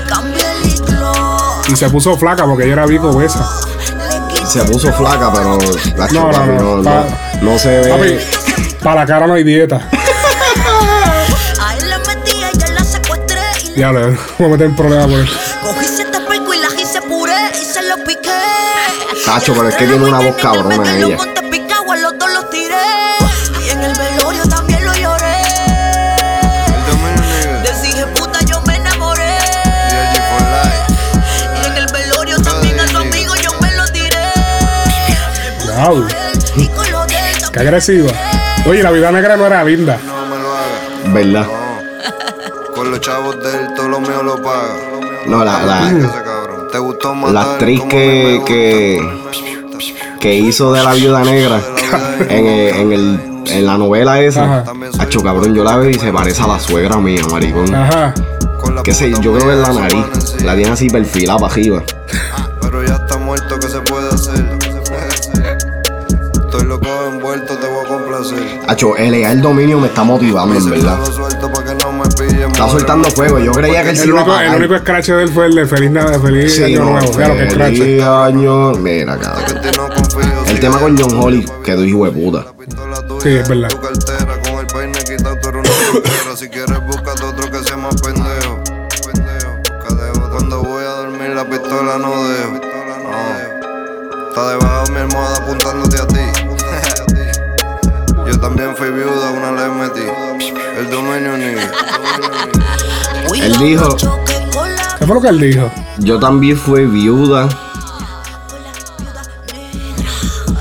Cambié 0.10 0.44
el 0.64 0.70
iclo. 0.70 1.38
Y 1.70 1.76
se 1.76 1.90
puso 1.90 2.18
flaca 2.18 2.46
porque 2.46 2.66
ella 2.66 2.74
era 2.74 2.86
bien 2.86 3.04
obesa. 3.06 3.48
Se 4.46 4.64
puso 4.64 4.92
flaca, 4.94 5.32
pero 5.34 5.58
la 5.98 6.08
No, 6.08 6.26
no, 6.28 6.32
papi, 6.32 6.48
no, 6.50 6.76
no, 6.78 6.84
pa- 6.84 7.06
no, 7.42 7.52
no 7.52 7.60
se 7.60 7.80
ve. 7.80 7.90
Papi, 7.90 8.18
para 8.84 9.02
la 9.02 9.06
cara 9.06 9.28
no 9.28 9.34
hay 9.34 9.44
dieta. 9.44 9.76
A 11.60 11.76
él 11.76 11.90
le 11.90 11.98
voy 14.38 14.48
a 14.48 14.48
meter 14.50 14.66
en 14.68 14.76
problemas 14.76 15.08
por 15.08 15.20
eso. 15.20 15.34
Tacho, 19.28 19.54
pero 19.54 19.68
es 19.68 19.76
que 19.76 19.86
tiene 19.86 20.06
una 20.06 20.20
voz 20.20 20.38
cabrona 20.38 20.78
Me 20.78 21.00
ella. 21.00 21.18
lo 21.18 21.18
me 21.18 21.18
me 33.60 33.76
lo. 33.76 33.86
Diablo. 35.66 36.08
Qué 37.52 37.60
agresiva. 37.60 38.10
Oye, 38.66 38.82
la 38.82 38.92
vida 38.92 39.12
negra 39.12 39.36
no 39.36 39.46
era 39.46 39.62
linda. 39.66 40.00
¿Verdad? 41.08 41.48
Con 42.74 42.92
los 42.92 43.02
chavos 43.02 43.44
de 43.44 43.60
él, 43.60 43.68
todo 43.76 43.90
lo 43.90 44.00
mío 44.00 44.24
lo 44.24 44.42
paga. 44.42 44.74
No, 45.26 45.44
la, 45.44 45.60
la, 45.66 45.82
matar. 47.16 47.34
la 47.34 47.42
actriz 47.42 47.82
que, 47.90 48.42
que, 48.46 49.17
que 50.20 50.36
hizo 50.36 50.74
de 50.74 50.84
la 50.84 50.94
viuda 50.94 51.24
negra 51.24 51.62
en, 52.30 52.46
el- 52.48 52.76
en, 52.76 52.92
el, 52.94 53.20
en 53.52 53.66
la 53.66 53.78
novela 53.78 54.20
esa. 54.22 54.64
Acho, 55.00 55.22
cabrón, 55.24 55.54
yo 55.56 55.64
la 55.64 55.78
veo 55.78 55.90
y 55.90 55.94
se 55.96 56.12
parece 56.12 56.42
a 56.44 56.48
la 56.48 56.60
suegra 56.60 56.98
mía, 56.98 57.22
maricón. 57.32 57.74
Ajá. 57.74 58.14
Que 58.84 58.94
sé, 58.94 59.10
yo 59.12 59.34
creo 59.34 59.48
que 59.48 59.54
es 59.54 59.58
la 59.60 59.74
nariz. 59.74 60.36
La 60.44 60.56
tiene 60.56 60.72
así 60.72 60.90
perfilada 60.90 61.40
para 61.40 61.54
arriba. 61.54 61.84
Pero 62.62 62.84
ya 62.86 62.96
está 62.96 63.18
muerto, 63.18 63.58
¿qué 63.60 63.68
se 63.70 63.80
puede 63.82 64.10
hacer? 64.10 64.46
Estoy 66.46 66.64
loco 66.66 66.88
envuelto, 67.12 67.58
te 67.58 67.68
voy 67.68 67.86
a 67.86 67.88
complacer. 67.88 68.60
Acho, 68.68 68.96
el 68.98 69.42
dominio 69.42 69.80
me 69.80 69.88
está 69.88 70.04
motivando, 70.04 70.56
en 70.56 70.70
verdad. 70.70 70.98
Está 72.52 72.70
soltando 72.70 73.10
fuego. 73.12 73.40
Yo 73.40 73.52
creía 73.52 73.84
que 73.84 73.90
él 73.92 73.98
se 73.98 74.04
El 74.04 74.14
único, 74.14 74.38
el 74.40 74.56
único 74.56 74.78
scratch 74.78 75.08
de 75.10 75.24
él 75.24 75.30
fue 75.30 75.46
el 75.48 75.56
de 75.56 75.66
Feliz 75.66 75.92
Navidad, 75.92 76.22
Feliz 76.22 76.56
Sí, 76.56 76.64
Año 76.64 76.80
no, 76.86 76.92
Nuevo. 76.92 77.12
Claro 77.12 77.34
que 77.38 77.50
scratch. 77.50 77.78
feliz 77.78 78.04
año. 78.04 78.72
Mira, 78.74 79.18
cabrón. 79.18 79.46
El 80.58 80.62
tema 80.62 80.80
con 80.80 80.98
John 80.98 81.14
Holly 81.22 81.46
quedó 81.64 81.84
hijo 81.86 82.06
de 82.06 82.12
puta. 82.14 82.48
Sí, 83.22 83.30
es 83.30 83.48
verdad. 83.48 83.70
Tu 83.70 83.80
cartera 83.80 84.42
con 84.42 84.54
el 84.60 84.66
peine 84.66 84.98
quitado, 85.04 85.38
tú 85.40 85.50
eres 85.50 85.70
una 85.70 85.92
soltera. 85.92 86.36
Si 86.36 86.50
quieres, 86.50 86.84
búscate 86.88 87.24
otro 87.26 87.52
que 87.52 87.64
sea 87.64 87.78
más 87.78 87.96
pendejo. 88.02 88.58
Cuando 90.32 90.64
voy 90.64 90.84
a 90.84 90.90
dormir, 90.90 91.30
la 91.36 91.48
pistola 91.48 92.00
no 92.00 92.10
dejo. 92.28 92.54
No. 93.04 93.18
Está 94.30 94.50
debajo 94.50 94.86
de 94.86 94.92
mi 94.94 94.98
almohada 94.98 95.38
apuntándote 95.38 95.98
a 95.98 96.08
ti. 96.08 96.22
Yo 98.26 98.40
también 98.40 98.76
fui 98.76 98.90
viuda, 98.90 99.30
una 99.30 99.52
le 99.52 99.70
metí. 99.76 100.08
El 100.80 100.90
dominio 100.90 101.38
ni. 101.38 101.54
Él 103.44 103.58
dijo, 103.60 103.96
¿Qué 104.98 105.06
fue 105.06 105.14
lo 105.14 105.22
que 105.22 105.28
él 105.28 105.40
dijo? 105.40 105.70
yo 106.00 106.18
también 106.20 106.58
fui 106.58 106.88
viuda. 106.88 107.48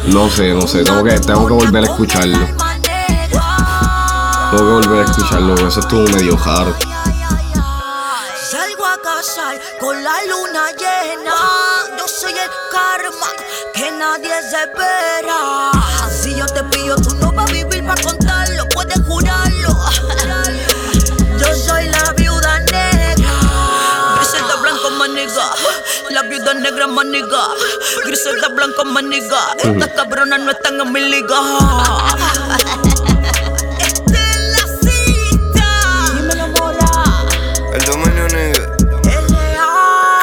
No 0.06 0.30
sé, 0.30 0.54
no 0.54 0.66
sé, 0.66 0.84
tengo 0.84 1.02
que, 1.02 1.18
tengo 1.18 1.46
que 1.46 1.52
volver 1.52 1.82
a 1.82 1.86
escucharlo. 1.86 2.46
Tengo 4.50 4.80
que 4.80 4.86
volver 4.86 5.00
a 5.00 5.10
escucharlo, 5.10 5.54
eso 5.54 5.80
estuvo 5.80 6.02
medio 6.12 6.36
raro. 6.36 6.74
Salgo 8.50 8.86
a 8.86 8.96
cazar 9.02 9.60
con 9.80 10.02
la 10.04 10.14
luna 10.28 10.70
llena. 10.78 11.34
Yo 11.98 12.06
soy 12.06 12.32
el 12.32 12.50
karma 12.70 13.26
que 13.74 13.90
nadie 13.90 14.34
se 14.48 14.62
espera. 14.62 15.72
Si 16.22 16.34
yo 16.36 16.46
te 16.46 16.62
pillo, 16.64 16.94
tú 16.96 17.14
no 17.16 17.32
vas 17.32 17.50
a 17.50 17.52
vivir 17.52 17.84
para 17.84 18.00
contarlo. 18.00 18.25
Negra, 26.60 26.86
maniga. 26.86 27.48
Griselda 28.04 28.48
blanco, 28.48 28.84
maniga. 28.84 29.38
Estas 29.62 29.88
cabronas 29.90 30.40
no 30.40 30.50
están 30.50 30.80
en 30.80 30.92
mi 30.92 31.00
liga. 31.00 31.36
Esta 33.78 34.20
es 34.30 34.40
la 34.52 34.64
cita. 34.80 35.68
Dímelo, 36.14 36.48
mora. 36.58 36.90
El 37.74 37.84
dominio 37.84 38.24
ni. 38.28 38.52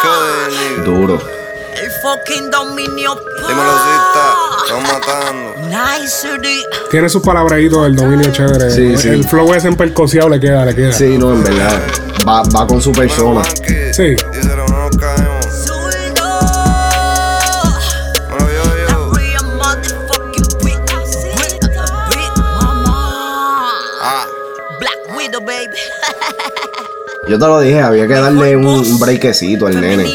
¿Qué 0.01 0.09
de 0.57 0.83
Duro. 0.83 1.21
El 1.75 1.91
fucking 2.01 2.51
dominio. 2.51 3.15
Dímelo, 3.47 3.73
Zita. 3.83 4.25
Estamos 4.63 4.83
matando. 4.93 5.53
Tiene 6.91 7.09
sus 7.09 7.23
palabraditos 7.23 7.83
del 7.83 7.95
dominio 7.95 8.31
chévere. 8.31 8.69
Sí, 8.69 8.95
sí. 8.97 9.09
El 9.09 9.27
flow 9.27 9.53
ese 9.53 9.67
empercociado 9.67 10.29
le 10.29 10.39
queda, 10.39 10.65
le 10.65 10.75
queda. 10.75 10.93
Sí, 10.93 11.17
no, 11.17 11.33
en 11.33 11.43
verdad. 11.43 11.81
Va, 12.27 12.43
va 12.43 12.67
con 12.67 12.81
su 12.81 12.91
persona. 12.91 13.43
Sí. 13.91 14.15
Yo 27.27 27.39
te 27.39 27.45
lo 27.45 27.59
dije, 27.61 27.79
había 27.79 28.07
que 28.07 28.13
darle 28.15 28.55
un, 28.57 28.65
un 28.65 28.99
breakecito 28.99 29.67
al 29.67 29.79
nene. 29.79 30.05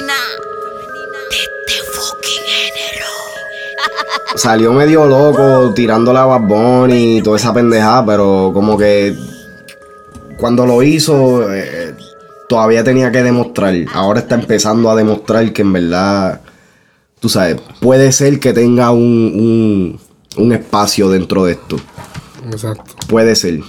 Salió 4.35 4.73
medio 4.73 5.07
loco 5.07 5.73
tirando 5.75 6.17
a 6.17 6.27
Bad 6.27 6.43
Bunny 6.43 7.19
y 7.19 7.23
toda 7.23 7.39
esa 7.39 7.53
pendejada, 7.55 8.05
pero 8.05 8.51
como 8.53 8.77
que 8.77 9.17
cuando 10.37 10.67
lo 10.67 10.83
hizo 10.83 11.53
eh, 11.53 11.95
todavía 12.49 12.85
tenía 12.85 13.11
que 13.11 13.23
demostrar. 13.23 13.75
Ahora 13.93 14.21
está 14.21 14.35
empezando 14.35 14.91
a 14.91 14.97
demostrar 14.97 15.53
que 15.53 15.63
en 15.63 15.73
verdad, 15.73 16.41
tú 17.21 17.29
sabes, 17.29 17.57
puede 17.81 18.13
ser 18.13 18.39
que 18.39 18.53
tenga 18.53 18.91
un, 18.91 19.01
un, 19.01 20.01
un 20.37 20.53
espacio 20.53 21.09
dentro 21.09 21.47
de 21.47 21.53
esto. 21.53 21.77
Exacto. 22.51 22.85
Puede 23.09 23.35
ser. 23.35 23.61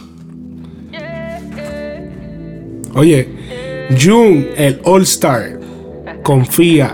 Oye, 2.99 3.29
June, 3.97 4.49
el 4.57 4.81
All 4.83 5.03
Star, 5.03 5.57
confía. 6.21 6.93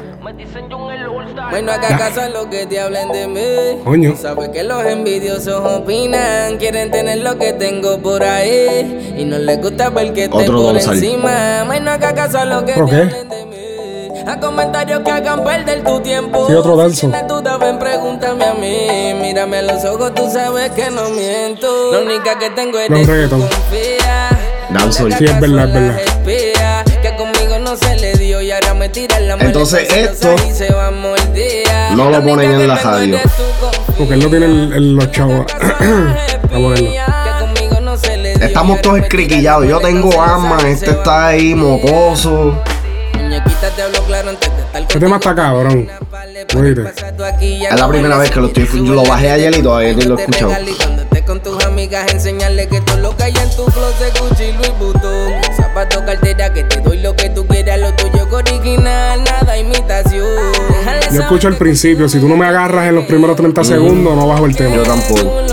Bueno, 1.50 1.72
acá 1.72 1.98
casa 1.98 2.30
lo 2.30 2.48
que 2.48 2.68
te 2.68 2.80
hablen 2.80 3.12
de 3.12 3.28
mí. 3.28 3.82
Coño. 3.84 4.16
Sabes 4.16 4.50
que 4.50 4.62
los 4.64 4.86
envidiosos 4.86 5.62
opinan, 5.66 6.58
quieren 6.58 6.92
tener 6.92 7.20
lo 7.24 7.40
que 7.40 7.54
tengo 7.54 7.98
por 8.04 8.22
ahí. 8.24 9.16
Y 9.18 9.26
no 9.26 9.40
les 9.40 9.60
gusta 9.60 9.90
ver 9.90 10.14
que 10.14 10.28
Otro 10.32 10.62
por 10.62 10.78
encima. 10.78 11.64
Bueno, 11.66 11.90
acá 11.90 12.14
casa 12.14 12.46
lo 12.46 12.64
que 12.64 12.74
¿Por 12.74 12.86
te 12.88 12.92
qué? 12.92 13.02
hablen 13.02 13.30
de 13.30 13.46
mí. 13.46 13.56
A 14.28 14.40
comentarios 14.40 15.00
que 15.02 15.10
hagan 15.12 15.44
perder 15.44 15.84
tu 15.84 16.02
tiempo. 16.02 16.46
Sí, 16.48 16.54
otro 16.54 16.76
danzo. 16.78 16.96
Si 16.96 17.08
tienes 17.08 17.28
duda, 17.28 17.58
ven, 17.58 17.80
pregúntame 17.80 18.46
a 18.46 18.54
mí. 18.54 19.14
Mírame 19.22 19.58
a 19.58 19.62
los 19.64 19.84
ojos, 19.86 20.14
tú 20.14 20.30
sabes 20.32 20.70
que 20.72 20.92
no 20.92 21.10
miento. 21.10 21.92
La 21.94 22.00
única 22.02 22.38
que 22.38 22.52
tengo 22.52 22.78
es 22.78 22.90
No, 22.92 22.98
de 23.00 23.06
reggaetón. 23.06 23.42
confía. 23.42 24.15
Dancehall. 24.78 25.14
Sí, 25.18 25.26
es 25.26 25.40
verdad, 25.40 25.68
es 25.68 25.74
verdad. 25.74 25.98
No 29.38 29.46
Entonces, 29.46 29.88
esto. 29.94 30.36
No 31.96 32.10
lo 32.10 32.24
ponen 32.24 32.52
en 32.52 32.68
la 32.68 32.76
radio. 32.76 33.18
Porque 33.98 34.14
él 34.16 34.20
no 34.24 34.30
tiene 34.30 34.46
el- 34.46 34.74
el- 34.74 34.96
los 34.96 35.12
chavos. 35.12 35.46
a 35.54 36.50
ponerlo. 36.52 36.90
Estamos 38.42 38.82
todos 38.82 39.00
escriquillados. 39.00 39.68
Yo 39.68 39.80
tengo 39.80 40.22
armas, 40.22 40.64
este 40.66 40.92
está 40.92 41.28
ahí 41.28 41.56
mocoso. 41.56 42.62
Este 44.78 45.00
tema 45.00 45.16
está 45.16 45.34
cabrón. 45.36 45.90
Es 47.74 47.80
la 47.80 47.88
primera 47.88 48.18
vez 48.18 48.30
que 48.32 48.40
lo 48.40 48.48
estoy. 48.48 48.68
Lo 48.74 49.04
bajé 49.06 49.32
ayer 49.32 49.58
y 49.58 49.62
todavía 49.62 49.94
ni 49.94 50.02
lo 50.04 50.18
he 50.18 50.22
escuchado. 50.22 50.52
Amigas, 51.76 52.10
enseñarle 52.14 52.70
que 52.70 52.80
todo 52.80 52.98
lo 53.00 53.18
que 53.18 53.24
hay 53.24 53.34
en 53.34 53.50
tu 53.54 53.66
closet 53.66 54.18
Gucci 54.18 54.44
y 54.44 54.54
Louis 54.54 54.72
Vuitton. 54.80 55.34
Zapato, 55.58 56.06
cartera, 56.06 56.54
que 56.54 56.64
te 56.64 56.80
doy 56.80 57.02
lo 57.02 57.14
que 57.18 57.30
tú 57.30 57.46
quieras, 57.46 57.78
lo 57.82 57.94
tuyo 57.96 58.26
es 58.26 58.34
original, 58.34 59.22
nada 59.22 59.58
imitación. 59.58 60.26
Déjale 60.70 61.02
Yo 61.12 61.22
escucho 61.24 61.50
al 61.50 61.58
principio. 61.58 62.08
Si 62.08 62.18
tú 62.22 62.30
no 62.30 62.38
me 62.38 62.46
agarras 62.46 62.88
en 62.88 62.96
los 62.96 63.04
primeros 63.04 63.36
30 63.36 63.62
segundos, 63.66 64.16
no 64.16 64.26
bajo 64.26 64.46
el 64.46 64.56
tema. 64.56 64.74
Yo 64.74 64.84
tampoco. 64.84 65.44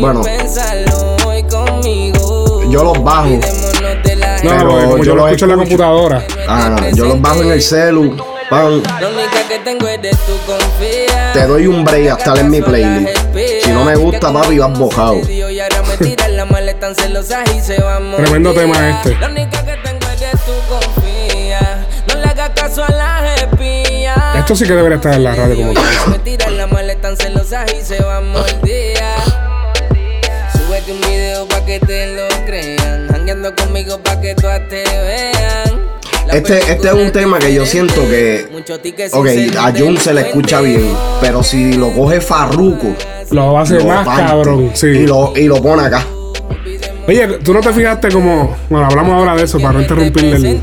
Bueno. 0.00 0.22
pensarlo 0.22 1.16
hoy 1.24 1.44
conmigo. 1.44 2.68
Yo 2.68 2.82
los 2.82 3.04
bajo. 3.04 3.28
No, 3.28 3.38
pero 4.42 5.04
yo 5.04 5.14
lo 5.14 5.22
los 5.22 5.26
escucho 5.26 5.44
en 5.44 5.50
la 5.52 5.56
computadora. 5.56 6.26
Ah, 6.48 6.90
yo 6.92 7.04
los 7.04 7.20
bajo 7.20 7.42
en 7.44 7.52
el 7.52 7.62
celu. 7.62 8.16
Pam. 8.52 8.82
La 9.00 9.08
única 9.08 9.48
que 9.48 9.58
tengo 9.60 9.88
es 9.88 10.02
de 10.02 10.10
tu 10.10 10.36
confianza. 10.44 11.32
Te 11.32 11.46
doy 11.46 11.66
un 11.66 11.86
break 11.86 12.10
hasta 12.10 12.38
en 12.38 12.50
mi 12.50 12.60
playlist. 12.60 13.16
Si 13.62 13.70
no 13.70 13.82
me 13.82 13.96
gusta, 13.96 14.30
papi, 14.30 14.58
vas 14.58 14.78
bojado. 14.78 15.22
Y 15.26 15.58
ahora 15.58 15.82
me 15.88 15.96
tiran 15.96 16.36
la 16.36 16.44
maleta 16.44 16.80
tan 16.80 16.94
celosa 16.94 17.42
y 17.56 17.62
se 17.62 17.80
va 17.80 17.96
a 17.96 18.00
morir. 18.00 18.26
Tremendo 18.26 18.52
tema 18.52 18.90
este. 18.90 19.16
La 19.18 19.28
única 19.28 19.64
que 19.64 19.74
tengo 19.78 20.06
eres 20.06 20.38
tú, 20.44 20.52
confía. 20.68 21.86
No 22.08 22.14
le 22.16 22.24
hagas 22.24 22.50
caso 22.50 22.84
a 22.84 22.92
las 22.92 23.40
espías. 23.40 24.36
Esto 24.36 24.54
sí 24.54 24.66
que 24.66 24.74
debería 24.74 24.96
estar 24.96 25.14
en 25.14 25.24
la 25.24 25.34
radio 25.34 25.56
como 25.56 25.72
que 25.72 26.10
Me 26.10 26.18
tiran 26.18 26.58
la 26.58 26.66
maleta 26.66 27.00
tan 27.00 27.16
celosa 27.16 27.64
y 27.74 27.82
se 27.82 28.02
va 28.02 28.18
a 28.18 28.20
morir. 28.20 28.98
Súbete 30.52 30.92
un 30.92 31.00
video 31.00 31.48
pa' 31.48 31.64
que 31.64 31.80
te 31.80 32.14
lo 32.14 32.28
crean. 32.44 33.08
Hangueando 33.14 33.56
conmigo 33.56 33.96
pa' 34.02 34.20
que 34.20 34.34
todas 34.34 34.68
te 34.68 34.84
vean. 34.84 35.31
Este, 36.32 36.58
este 36.58 36.88
es 36.88 36.94
un 36.94 37.12
tema 37.12 37.38
que 37.38 37.52
yo 37.52 37.66
siento 37.66 38.00
que. 38.08 38.48
Ok, 39.12 39.28
a 39.58 39.70
Jun 39.76 39.98
se 39.98 40.14
le 40.14 40.22
escucha 40.22 40.62
bien. 40.62 40.96
Pero 41.20 41.42
si 41.42 41.74
lo 41.74 41.92
coge 41.92 42.22
Farruko. 42.22 42.94
Lo 43.30 43.52
va 43.52 43.60
a 43.60 43.62
hacer 43.62 43.84
más 43.84 44.06
cabrón, 44.06 44.70
sí. 44.74 44.86
Y 44.86 45.06
lo, 45.06 45.32
y 45.36 45.44
lo 45.44 45.62
pone 45.62 45.82
acá. 45.82 46.06
Oye, 47.06 47.26
tú 47.44 47.52
no 47.52 47.60
te 47.60 47.72
fijaste 47.72 48.08
como. 48.10 48.56
Bueno, 48.70 48.86
hablamos 48.86 49.14
ahora 49.14 49.36
de 49.36 49.44
eso 49.44 49.58
para 49.60 49.74
no 49.74 49.82
interrumpirle 49.82 50.36
el. 50.36 50.62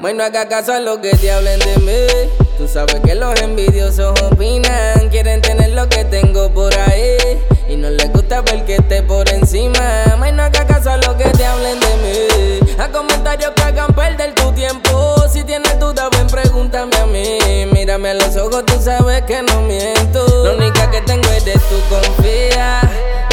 May 0.00 0.14
no 0.14 0.24
haga 0.24 0.48
caso 0.48 0.72
a 0.72 0.80
lo 0.80 1.00
que 1.00 1.10
te 1.10 1.30
hablen 1.30 1.60
de 1.60 1.76
mí. 1.78 2.46
Tú 2.58 2.66
sabes 2.66 2.96
que 3.04 3.14
los 3.14 3.40
envidiosos 3.40 4.20
opinan. 4.22 5.08
Quieren 5.10 5.40
tener 5.42 5.70
lo 5.70 5.88
que 5.88 6.04
tengo 6.06 6.52
por 6.52 6.72
ahí. 6.78 7.38
Y 7.68 7.76
no 7.76 7.90
les 7.90 8.10
gusta 8.12 8.40
ver 8.40 8.64
que 8.64 8.76
esté 8.76 9.02
por 9.02 9.28
encima. 9.28 10.16
May 10.18 10.32
no 10.32 10.42
haga 10.44 10.66
caso 10.66 10.90
a 10.90 10.96
lo 10.96 11.16
que 11.16 11.24
te 11.24 11.44
hablen 11.44 11.78
de 11.78 11.86
mí. 11.86 12.61
A 12.78 12.88
comentarios 12.88 13.52
que 13.54 13.62
hagan 13.62 13.94
perder 13.94 14.34
tu 14.34 14.52
tiempo. 14.52 15.16
Si 15.28 15.44
tienes 15.44 15.78
duda, 15.78 16.08
ven, 16.10 16.26
pregúntame 16.26 16.96
a 16.96 17.06
mí. 17.06 17.38
Mírame 17.72 18.10
a 18.10 18.14
los 18.14 18.36
ojos, 18.36 18.64
tú 18.66 18.80
sabes 18.80 19.22
que 19.22 19.42
no 19.42 19.60
miento. 19.62 20.44
La 20.44 20.52
única 20.52 20.90
que 20.90 21.00
tengo 21.02 21.28
eres 21.30 21.60
tú, 21.68 21.80
confía. 21.88 22.80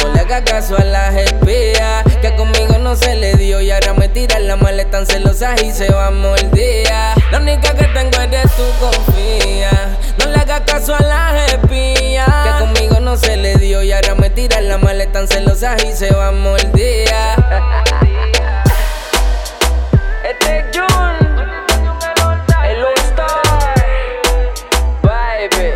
No 0.02 0.12
le 0.12 0.20
hagas 0.20 0.42
caso 0.42 0.76
a 0.76 0.84
las 0.84 1.14
espías. 1.14 2.04
Que 2.20 2.34
conmigo 2.36 2.78
no 2.78 2.94
se 2.94 3.16
le 3.16 3.34
dio. 3.34 3.60
Y 3.60 3.70
ahora 3.70 3.94
me 3.94 4.08
tiran 4.08 4.46
la 4.46 4.56
maleta 4.56 4.90
tan 4.90 5.06
celosa 5.06 5.54
y 5.62 5.72
se 5.72 5.90
va 5.90 6.08
a 6.08 6.10
morder. 6.10 6.88
La 7.30 7.38
única 7.38 7.74
que 7.74 7.84
tengo 7.86 8.20
eres 8.20 8.50
tú, 8.56 8.64
confía. 8.78 9.96
No 10.18 10.26
le 10.26 10.36
hagas 10.36 10.60
caso 10.62 10.94
a 10.94 11.02
las 11.02 11.52
espías. 11.52 12.28
Que 12.44 12.64
conmigo 12.64 13.00
no 13.00 13.16
se 13.16 13.36
le 13.36 13.56
dio. 13.56 13.82
Y 13.82 13.92
ahora 13.92 14.14
me 14.14 14.30
tiran 14.30 14.68
la 14.68 14.78
maleta 14.78 15.12
tan 15.12 15.28
celosa 15.28 15.76
y 15.84 15.92
se 15.92 16.12
va 16.14 16.28
a 16.28 16.32
morder. 16.32 17.08
Este 20.30 20.58
es 20.58 20.64
Jun, 20.76 21.16
el 22.64 22.84
All 22.84 22.94
Star, 22.98 23.42
baby, 25.02 25.66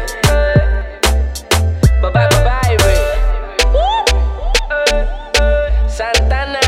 Ba- 2.02 2.10
ba- 2.10 2.28
ba- 2.28 2.44
baby. 2.44 2.94
Santana, 5.88 6.60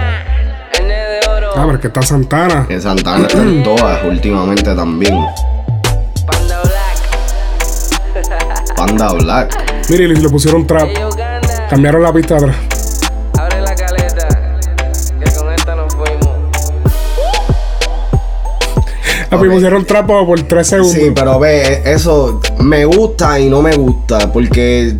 N 0.80 0.88
de 0.88 1.20
oro. 1.28 1.50
Ah, 1.56 1.64
pero 1.66 1.80
que 1.80 1.86
está 1.88 2.02
Santana. 2.02 2.66
Que 2.66 2.80
Santana 2.80 3.26
está 3.26 3.38
en 3.42 3.62
todas 3.62 4.02
últimamente 4.04 4.74
también. 4.74 5.24
Panda 8.76 9.12
Black. 9.12 9.88
Mire, 9.90 10.04
y 10.04 10.08
le 10.16 10.28
pusieron 10.28 10.66
trap. 10.66 10.88
Cambiaron 11.70 12.02
la 12.02 12.12
pista 12.12 12.36
atrás. 12.36 12.56
La 19.30 19.38
pusieron 19.38 19.84
trap 19.84 20.06
por 20.06 20.40
3 20.42 20.66
segundos. 20.66 20.92
Sí, 20.92 21.10
pero 21.14 21.38
ve, 21.38 21.82
eso 21.84 22.40
me 22.60 22.84
gusta 22.84 23.38
y 23.40 23.48
no 23.48 23.62
me 23.62 23.74
gusta 23.76 24.32
porque 24.32 24.94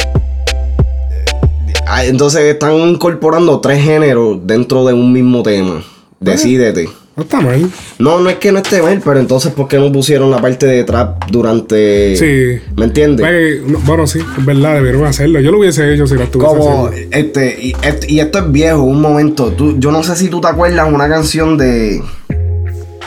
ah, 1.87 2.05
entonces 2.05 2.43
están 2.43 2.75
incorporando 2.75 3.61
tres 3.61 3.83
géneros 3.83 4.39
dentro 4.45 4.85
de 4.85 4.95
un 4.95 5.12
mismo 5.12 5.43
tema. 5.43 5.83
Decídete. 6.21 6.89
No 7.17 7.23
está 7.23 7.41
mal. 7.41 7.71
No, 7.99 8.21
no 8.21 8.29
es 8.29 8.37
que 8.37 8.53
no 8.53 8.59
esté 8.59 8.83
mal, 8.83 9.01
pero 9.03 9.19
entonces 9.19 9.51
¿por 9.53 9.69
qué 9.69 9.79
no 9.79 9.91
pusieron 9.91 10.31
la 10.31 10.39
parte 10.43 10.67
de 10.67 10.85
trap 10.85 11.25
durante 11.31 12.15
Sí. 12.15 12.61
¿Me 12.77 12.85
entiendes? 12.85 13.62
No, 13.67 13.79
Bueno, 13.87 14.07
sí, 14.07 14.19
es 14.19 14.45
verdad, 14.45 14.75
debieron 14.75 15.07
hacerlo. 15.07 15.41
Yo 15.41 15.51
lo 15.51 15.61
hubiese 15.61 15.95
hecho 15.95 16.07
si 16.07 16.15
lo 16.15 16.25
estuviese 16.25 16.55
Como 16.55 16.89
haciendo. 16.89 17.17
este 17.17 17.59
y, 17.59 17.77
este 17.83 18.12
y 18.12 18.21
esto 18.21 18.39
es 18.41 18.53
viejo, 18.53 18.83
un 18.83 19.01
momento. 19.01 19.51
Tú, 19.53 19.79
yo 19.79 19.93
no 19.93 20.03
sé 20.03 20.15
si 20.15 20.29
tú 20.29 20.43
te 20.43 20.49
acuerdas 20.49 20.93
una 20.93 21.09
canción 21.09 21.57
de 21.57 22.03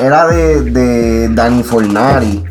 era 0.01 0.27
de, 0.27 0.61
de 0.63 1.29
Danny 1.29 1.63
Fornari 1.63 2.43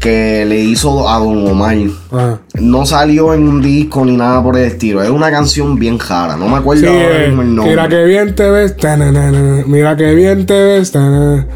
que 0.00 0.44
le 0.44 0.58
hizo 0.58 1.08
a 1.08 1.18
Don 1.18 1.46
Omar. 1.46 1.76
Ajá. 2.10 2.40
No 2.58 2.84
salió 2.84 3.34
en 3.34 3.46
un 3.48 3.62
disco 3.62 4.04
ni 4.04 4.16
nada 4.16 4.42
por 4.42 4.56
el 4.58 4.64
estilo. 4.64 5.00
Es 5.00 5.10
una 5.10 5.30
canción 5.30 5.78
bien 5.78 5.96
jara. 5.98 6.36
No 6.36 6.48
me 6.48 6.56
acuerdo 6.56 6.82
Sí, 6.82 6.88
ahora 6.88 7.22
eh, 7.24 7.26
mismo 7.28 7.42
el 7.42 7.54
nombre. 7.54 7.70
mira 7.76 7.88
que 7.88 8.04
bien 8.04 8.34
te 8.34 8.50
ves. 8.50 8.76
tananana, 8.76 9.62
Mira 9.66 9.96
que 9.96 10.12
bien 10.14 10.44
te 10.44 10.54
ves. 10.60 10.90
tanana. 10.90 11.46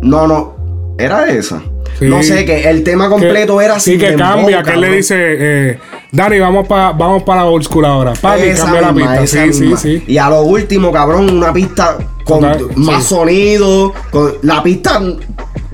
No, 0.00 0.26
no. 0.26 0.56
Era 0.98 1.26
esa. 1.28 1.60
Sí. 1.98 2.06
No 2.06 2.22
sé, 2.22 2.44
que 2.46 2.68
el 2.70 2.84
tema 2.84 3.08
completo 3.10 3.58
Que- 3.58 3.64
era 3.66 3.78
Sí, 3.78 3.92
sin 3.92 4.00
que 4.00 4.14
cambia. 4.14 4.62
Que 4.62 4.72
él 4.72 4.80
le 4.80 4.88
dice, 4.96 5.14
eh, 5.18 5.78
Dani, 6.10 6.38
vamos 6.38 6.66
para 6.66 6.92
vamos 6.92 7.22
pa 7.24 7.36
la 7.36 7.44
old 7.44 7.64
school 7.64 7.84
ahora. 7.84 8.14
Papi, 8.14 8.42
Esa 8.44 8.64
cambia 8.64 8.80
la 8.80 8.94
pista. 8.94 9.26
Sí, 9.26 9.52
sí, 9.52 9.76
sí. 9.76 10.04
Y 10.06 10.16
a 10.16 10.30
lo 10.30 10.40
último, 10.42 10.90
cabrón, 10.90 11.28
una 11.28 11.52
pista 11.52 11.98
con 12.28 12.42
más 12.76 13.02
sí. 13.04 13.08
sonido. 13.08 13.92
con- 14.10 14.34
la 14.42 14.62
pista 14.62 15.00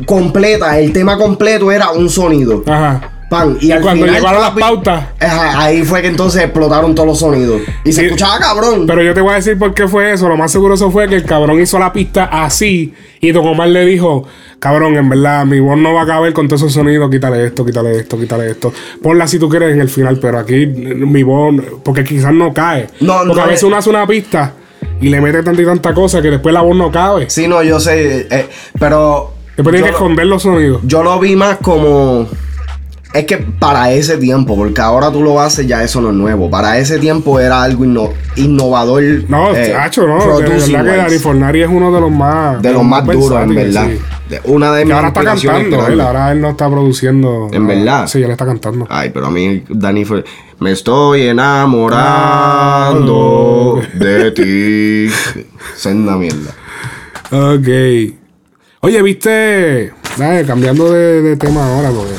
completa, 0.06 0.78
el 0.78 0.92
tema 0.92 1.16
completo 1.18 1.70
era 1.70 1.90
un 1.90 2.08
sonido. 2.08 2.62
Ajá. 2.66 3.10
Pan. 3.30 3.56
Y, 3.60 3.68
Y 3.68 3.72
al 3.72 3.80
cuando 3.80 4.04
final 4.04 4.20
llegaron 4.20 4.40
la 4.42 4.48
las 4.50 4.58
pautas. 4.58 5.04
Ahí 5.18 5.82
fue 5.82 6.02
que 6.02 6.08
entonces 6.08 6.42
explotaron 6.42 6.94
todos 6.94 7.08
los 7.08 7.18
sonidos. 7.18 7.62
Y 7.82 7.92
se 7.92 8.04
escuchaba 8.04 8.38
cabrón. 8.38 8.86
Pero 8.86 9.02
yo 9.02 9.14
te 9.14 9.20
voy 9.22 9.32
a 9.32 9.36
decir 9.36 9.58
por 9.58 9.72
qué 9.72 9.88
fue 9.88 10.12
eso. 10.12 10.28
Lo 10.28 10.36
más 10.36 10.52
seguro 10.52 10.74
eso 10.74 10.90
fue 10.90 11.08
que 11.08 11.14
el 11.16 11.24
cabrón 11.24 11.60
hizo 11.60 11.78
la 11.78 11.92
pista 11.92 12.24
así. 12.26 12.92
Y 13.20 13.32
Don 13.32 13.46
Omar 13.46 13.68
le 13.68 13.86
dijo: 13.86 14.24
Cabrón, 14.58 14.94
en 14.96 15.08
verdad, 15.08 15.46
mi 15.46 15.58
voz 15.58 15.78
no 15.78 15.94
va 15.94 16.02
a 16.02 16.06
caber 16.06 16.34
con 16.34 16.48
todos 16.48 16.60
esos 16.62 16.74
sonidos. 16.74 17.10
Quítale 17.10 17.46
esto, 17.46 17.64
quítale 17.64 17.96
esto, 17.98 18.18
quítale 18.18 18.50
esto. 18.50 18.72
Ponla 19.02 19.26
si 19.26 19.38
tú 19.38 19.48
quieres 19.48 19.72
en 19.72 19.80
el 19.80 19.88
final, 19.88 20.18
pero 20.20 20.38
aquí 20.38 20.62
eh, 20.62 20.66
mi 20.68 21.22
voz, 21.22 21.54
porque 21.82 22.04
quizás 22.04 22.32
no 22.32 22.52
cae. 22.52 22.88
No, 23.00 23.20
porque 23.20 23.34
no 23.36 23.42
a 23.42 23.46
veces 23.46 23.60
es- 23.60 23.64
uno 23.64 23.76
hace 23.76 23.88
una 23.90 24.06
pista 24.06 24.52
y 25.00 25.08
le 25.08 25.20
mete 25.20 25.42
tanta 25.42 25.60
y 25.60 25.64
tanta 25.64 25.94
cosa 25.94 26.22
que 26.22 26.30
después 26.30 26.52
la 26.52 26.62
voz 26.62 26.76
no 26.76 26.90
cabe. 26.90 27.28
Sí, 27.30 27.46
no, 27.48 27.62
yo 27.62 27.80
sé. 27.80 28.26
eh, 28.30 28.48
pero. 28.78 29.32
Después 29.56 29.72
tiene 29.74 29.88
que 29.88 29.92
esconder 29.92 30.26
los 30.26 30.42
sonidos. 30.42 30.80
Yo 30.84 31.02
lo 31.02 31.18
vi 31.20 31.36
más 31.36 31.58
como. 31.58 32.26
Es 33.12 33.26
que 33.26 33.36
para 33.36 33.92
ese 33.92 34.16
tiempo, 34.18 34.56
porque 34.56 34.80
ahora 34.80 35.12
tú 35.12 35.22
lo 35.22 35.40
haces, 35.40 35.68
ya 35.68 35.84
eso 35.84 36.00
no 36.00 36.08
es 36.08 36.16
nuevo. 36.16 36.50
Para 36.50 36.78
ese 36.78 36.98
tiempo 36.98 37.38
era 37.38 37.62
algo 37.62 37.84
inno- 37.84 38.10
innovador. 38.34 39.04
No, 39.28 39.54
eh, 39.54 39.70
chacho, 39.70 40.04
no. 40.08 40.38
De 40.40 40.48
verdad 40.48 40.84
que. 40.84 40.96
Dani 40.96 41.18
Fornari 41.18 41.62
es 41.62 41.68
uno 41.68 41.92
de 41.92 42.00
los 42.00 42.10
más. 42.10 42.60
De 42.60 42.72
los 42.72 42.82
más 42.82 43.06
duros, 43.06 43.40
en 43.42 43.54
verdad. 43.54 43.86
sí. 43.86 43.98
De- 44.28 44.40
Una 44.44 44.72
de 44.72 44.80
Que 44.80 44.84
mis 44.86 44.94
ahora 44.94 45.08
está 45.08 45.22
cantando, 45.22 45.86
él. 45.86 46.00
Ahora 46.00 46.32
él 46.32 46.40
no 46.40 46.50
está 46.50 46.68
produciendo. 46.68 47.48
En 47.52 47.66
verdad. 47.68 48.08
Sí, 48.08 48.20
él 48.20 48.30
está 48.32 48.46
cantando. 48.46 48.86
Ay, 48.90 49.10
pero 49.14 49.26
a 49.26 49.30
mí, 49.30 49.62
Dani 49.68 50.04
fue. 50.04 50.24
Me 50.60 50.70
estoy 50.72 51.22
enamorando 52.54 53.80
de 53.94 54.30
ti. 54.30 55.08
Senda 55.76 56.16
mierda. 56.16 56.54
Ok. 57.30 57.68
Oye, 58.80 59.02
viste. 59.02 59.92
Dale, 60.16 60.44
cambiando 60.46 60.92
de, 60.92 61.22
de 61.22 61.36
tema 61.36 61.74
ahora, 61.74 61.90
porque. 61.90 62.12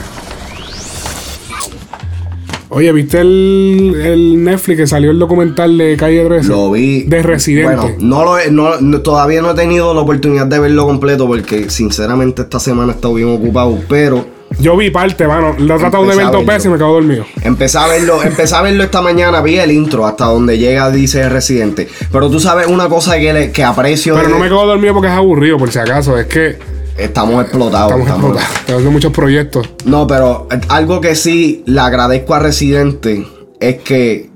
Oye, 2.69 2.91
¿viste 2.91 3.21
el, 3.21 3.95
el 4.03 4.43
Netflix 4.43 4.77
que 4.79 4.87
salió 4.87 5.11
el 5.11 5.19
documental 5.19 5.77
de 5.77 5.95
Calle 5.95 6.25
13? 6.25 6.49
Lo 6.49 6.71
vi. 6.71 7.03
De 7.03 7.23
Residente. 7.23 7.75
Bueno, 7.75 7.95
no 7.99 8.25
lo 8.51 8.77
no- 8.81 9.01
todavía 9.01 9.41
no 9.41 9.51
he 9.51 9.55
tenido 9.55 9.93
la 9.93 10.01
oportunidad 10.01 10.47
de 10.47 10.59
verlo 10.59 10.85
completo 10.85 11.25
porque 11.25 11.69
sinceramente 11.69 12.41
esta 12.41 12.59
semana 12.59 12.91
he 12.91 12.95
estado 12.95 13.13
bien 13.13 13.29
ocupado, 13.33 13.79
pero 13.87 14.25
Yo 14.59 14.77
vi 14.77 14.89
parte, 14.89 15.27
mano. 15.27 15.53
Lo 15.57 15.75
he 15.75 15.79
tratado 15.79 16.05
de 16.05 16.15
ver 16.15 16.31
dos 16.31 16.45
veces 16.45 16.65
y 16.65 16.69
me 16.69 16.77
quedo 16.77 16.93
dormido. 16.93 17.25
empecé 17.43 17.77
a 17.77 17.87
verlo, 17.87 18.23
empecé 18.23 18.55
a 18.55 18.61
verlo 18.61 18.83
esta 18.83 19.01
mañana, 19.01 19.41
vi 19.41 19.57
el 19.57 19.71
intro 19.71 20.05
hasta 20.05 20.25
donde 20.25 20.57
llega 20.57 20.89
dice 20.91 21.27
Residente. 21.29 21.87
Pero 22.11 22.29
tú 22.29 22.39
sabes 22.39 22.67
una 22.67 22.87
cosa 22.87 23.17
que, 23.17 23.33
le- 23.33 23.51
que 23.51 23.63
aprecio 23.63 24.15
Pero 24.15 24.27
de- 24.27 24.33
no 24.33 24.39
me 24.39 24.47
quedo 24.47 24.65
dormido 24.65 24.93
porque 24.93 25.09
es 25.09 25.13
aburrido, 25.13 25.57
por 25.57 25.71
si 25.71 25.79
acaso. 25.79 26.17
Es 26.17 26.27
que 26.27 26.57
estamos 26.97 27.41
explotados. 27.43 27.91
estamos 27.91 28.07
estamos- 28.07 28.31
explotados. 28.37 28.65
Tengo 28.65 28.91
muchos 28.91 29.11
proyectos. 29.11 29.69
No, 29.85 30.07
pero 30.07 30.47
algo 30.69 31.01
que 31.01 31.15
sí 31.15 31.63
le 31.65 31.81
agradezco 31.81 32.33
a 32.33 32.39
Residente 32.39 33.27
es 33.59 33.75
que 33.77 34.29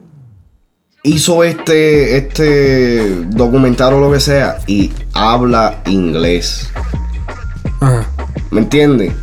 hizo 1.03 1.45
este, 1.45 2.17
este 2.17 3.09
documental 3.29 3.93
o 3.93 3.99
lo 4.01 4.11
que 4.11 4.19
sea 4.19 4.57
y 4.67 4.91
habla 5.13 5.81
inglés. 5.85 6.69
Ajá. 7.79 8.05
¿Me 8.51 8.59
entiendes? 8.61 9.13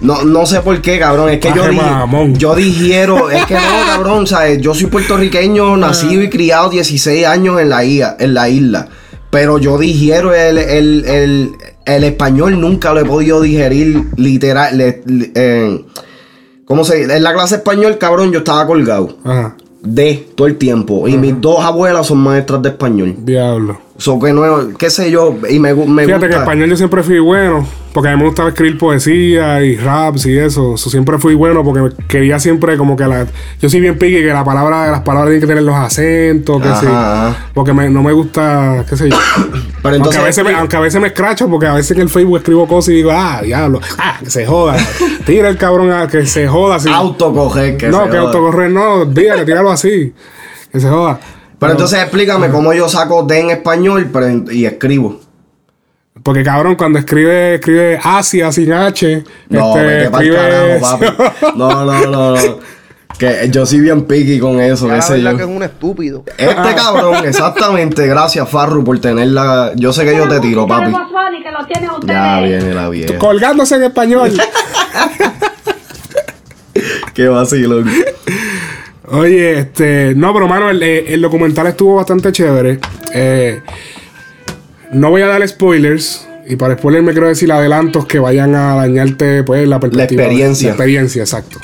No, 0.00 0.22
no 0.24 0.44
sé 0.46 0.60
por 0.60 0.80
qué, 0.82 0.98
cabrón. 0.98 1.30
Es 1.30 1.38
que 1.40 1.48
yo, 1.54 1.72
mamón. 1.72 2.34
digiero. 2.54 3.30
Es 3.30 3.44
que 3.46 3.54
no, 3.54 3.60
cabrón. 3.86 4.26
¿sabes? 4.26 4.60
Yo 4.60 4.74
soy 4.74 4.86
puertorriqueño, 4.86 5.76
nacido 5.76 6.22
y 6.22 6.28
criado 6.30 6.68
16 6.70 7.26
años 7.26 7.60
en 7.60 7.68
la 7.70 7.84
isla. 7.84 8.16
En 8.18 8.34
la 8.34 8.48
isla 8.48 8.88
pero 9.30 9.58
yo 9.58 9.78
digiero 9.78 10.32
el, 10.32 10.58
el, 10.58 11.04
el, 11.06 11.50
el 11.86 12.04
español. 12.04 12.60
Nunca 12.60 12.92
lo 12.94 13.00
he 13.00 13.04
podido 13.04 13.40
digerir 13.40 14.04
literal. 14.16 14.78
le- 14.78 15.02
le- 15.06 15.32
eh, 15.34 15.84
¿Cómo 16.66 16.84
se 16.84 16.96
dice? 16.98 17.16
En 17.16 17.22
la 17.24 17.32
clase 17.34 17.56
español, 17.56 17.98
cabrón, 17.98 18.30
yo 18.30 18.38
estaba 18.38 18.64
colgado. 18.66 19.18
Ajá. 19.24 19.56
de 19.82 20.28
todo 20.36 20.46
el 20.46 20.56
tiempo. 20.56 21.08
Y 21.08 21.16
mis 21.18 21.40
dos 21.40 21.64
abuelas 21.64 22.06
son 22.06 22.18
maestras 22.18 22.62
de 22.62 22.68
español. 22.68 23.16
Diablo. 23.18 23.80
So 23.96 24.18
que 24.18 24.32
no, 24.32 24.76
qué 24.76 24.90
sé 24.90 25.08
yo, 25.12 25.36
y 25.48 25.60
me, 25.60 25.72
me 25.72 26.04
Fíjate 26.04 26.26
que 26.26 26.26
en 26.26 26.30
gusta. 26.32 26.38
español 26.38 26.68
yo 26.70 26.76
siempre 26.76 27.04
fui 27.04 27.20
bueno, 27.20 27.64
porque 27.92 28.08
a 28.08 28.12
mí 28.12 28.18
me 28.18 28.26
gustaba 28.26 28.48
escribir 28.48 28.76
poesía 28.76 29.62
y 29.62 29.76
raps 29.76 30.26
y 30.26 30.36
eso. 30.36 30.74
Eso 30.74 30.90
siempre 30.90 31.16
fui 31.18 31.36
bueno 31.36 31.62
porque 31.62 31.94
quería 32.08 32.40
siempre 32.40 32.76
como 32.76 32.96
que 32.96 33.06
la... 33.06 33.24
Yo 33.62 33.68
soy 33.70 33.78
bien 33.78 33.96
pique 33.96 34.20
que 34.20 34.32
la 34.32 34.42
palabra, 34.42 34.90
las 34.90 35.02
palabras 35.02 35.28
tienen 35.30 35.42
que 35.42 35.46
tener 35.46 35.62
los 35.62 35.76
acentos, 35.76 36.60
que 36.60 36.68
sí. 36.80 36.86
Porque 37.54 37.72
me- 37.72 37.88
no 37.88 38.02
me 38.02 38.12
gusta, 38.12 38.84
qué 38.90 38.96
sé 38.96 39.10
yo. 39.10 39.16
Pero 39.84 39.94
entonces- 39.94 40.16
aunque, 40.16 40.18
a 40.18 40.22
veces 40.24 40.44
me, 40.44 40.54
aunque 40.54 40.76
a 40.76 40.80
veces 40.80 41.00
me 41.00 41.06
escracho 41.06 41.48
porque 41.48 41.66
a 41.66 41.74
veces 41.74 41.92
en 41.96 42.00
el 42.02 42.08
Facebook 42.08 42.38
escribo 42.38 42.66
cosas 42.66 42.88
y 42.88 42.96
digo, 42.96 43.12
ah, 43.12 43.42
diablo, 43.44 43.80
ah, 43.98 44.16
que 44.18 44.28
se 44.30 44.44
joda. 44.44 44.76
Tira 45.24 45.48
el 45.48 45.56
cabrón 45.56 45.92
a 45.92 46.08
que 46.08 46.26
se 46.26 46.48
joda. 46.48 46.76
así. 46.76 46.88
Autocoger, 46.92 47.76
que 47.76 47.86
no, 47.90 47.98
se 48.06 48.10
que 48.10 48.16
joda. 48.18 48.22
autocorrer 48.22 48.70
no, 48.72 49.04
dígale, 49.04 49.44
tíralo 49.44 49.70
así. 49.70 50.12
Que 50.72 50.80
se 50.80 50.88
joda. 50.88 51.20
Pero 51.64 51.72
entonces 51.72 52.00
explícame 52.00 52.48
cómo 52.50 52.72
yo 52.72 52.88
saco 52.88 53.22
de 53.24 53.40
en 53.40 53.50
español 53.50 54.10
pero 54.12 54.26
en- 54.26 54.44
y 54.50 54.64
escribo. 54.66 55.20
Porque 56.22 56.42
cabrón, 56.42 56.76
cuando 56.76 56.98
escribe, 56.98 57.56
escribe 57.56 57.98
Asia 58.02 58.50
sin 58.52 58.72
H, 58.72 59.24
No, 59.48 59.70
este, 59.76 59.82
vete 59.86 60.10
pa'l 60.10 60.26
escribe. 60.26 60.78
carajo, 60.80 60.80
papi. 60.80 61.58
No, 61.58 61.84
no, 61.84 62.06
no, 62.06 62.36
no. 62.36 62.58
Que 63.18 63.48
yo 63.48 63.64
soy 63.64 63.78
bien 63.78 64.06
picky 64.06 64.40
con 64.40 64.58
eso, 64.60 64.86
Ya 64.88 64.94
qué 64.94 64.96
la 64.98 65.02
sé 65.02 65.22
yo. 65.22 65.36
que 65.36 65.42
es 65.44 65.48
un 65.48 65.62
estúpido. 65.62 66.24
Este 66.36 66.74
cabrón, 66.74 67.24
exactamente. 67.24 68.08
Gracias, 68.08 68.48
Farru, 68.48 68.82
por 68.82 68.98
tenerla. 68.98 69.70
Yo 69.76 69.92
sé 69.92 70.04
que 70.04 70.16
yo 70.16 70.26
te 70.28 70.40
tiro, 70.40 70.66
papi. 70.66 70.86
Que 70.86 71.50
lo 71.52 71.64
tienen 71.66 71.90
ustedes. 71.90 72.12
Ya 72.16 72.40
viene 72.40 72.74
la 72.74 72.88
vieja. 72.88 73.16
colgándose 73.18 73.76
en 73.76 73.84
español. 73.84 74.32
Qué 77.14 77.28
vacilón. 77.28 77.88
Oye, 79.08 79.58
este. 79.58 80.14
No, 80.14 80.32
pero 80.32 80.48
mano, 80.48 80.70
el, 80.70 80.82
el 80.82 81.20
documental 81.20 81.66
estuvo 81.66 81.96
bastante 81.96 82.32
chévere. 82.32 82.78
Eh, 83.12 83.60
no 84.92 85.10
voy 85.10 85.22
a 85.22 85.26
dar 85.26 85.46
spoilers. 85.46 86.26
Y 86.46 86.56
para 86.56 86.76
spoilers 86.76 87.04
me 87.04 87.12
quiero 87.12 87.28
decir 87.28 87.50
adelantos 87.52 88.06
que 88.06 88.18
vayan 88.18 88.54
a 88.54 88.74
dañarte, 88.74 89.42
pues, 89.44 89.66
la 89.66 89.80
perspectiva. 89.80 90.22
experiencia. 90.24 90.68
La 90.68 90.74
experiencia, 90.74 91.22
exacto. 91.22 91.58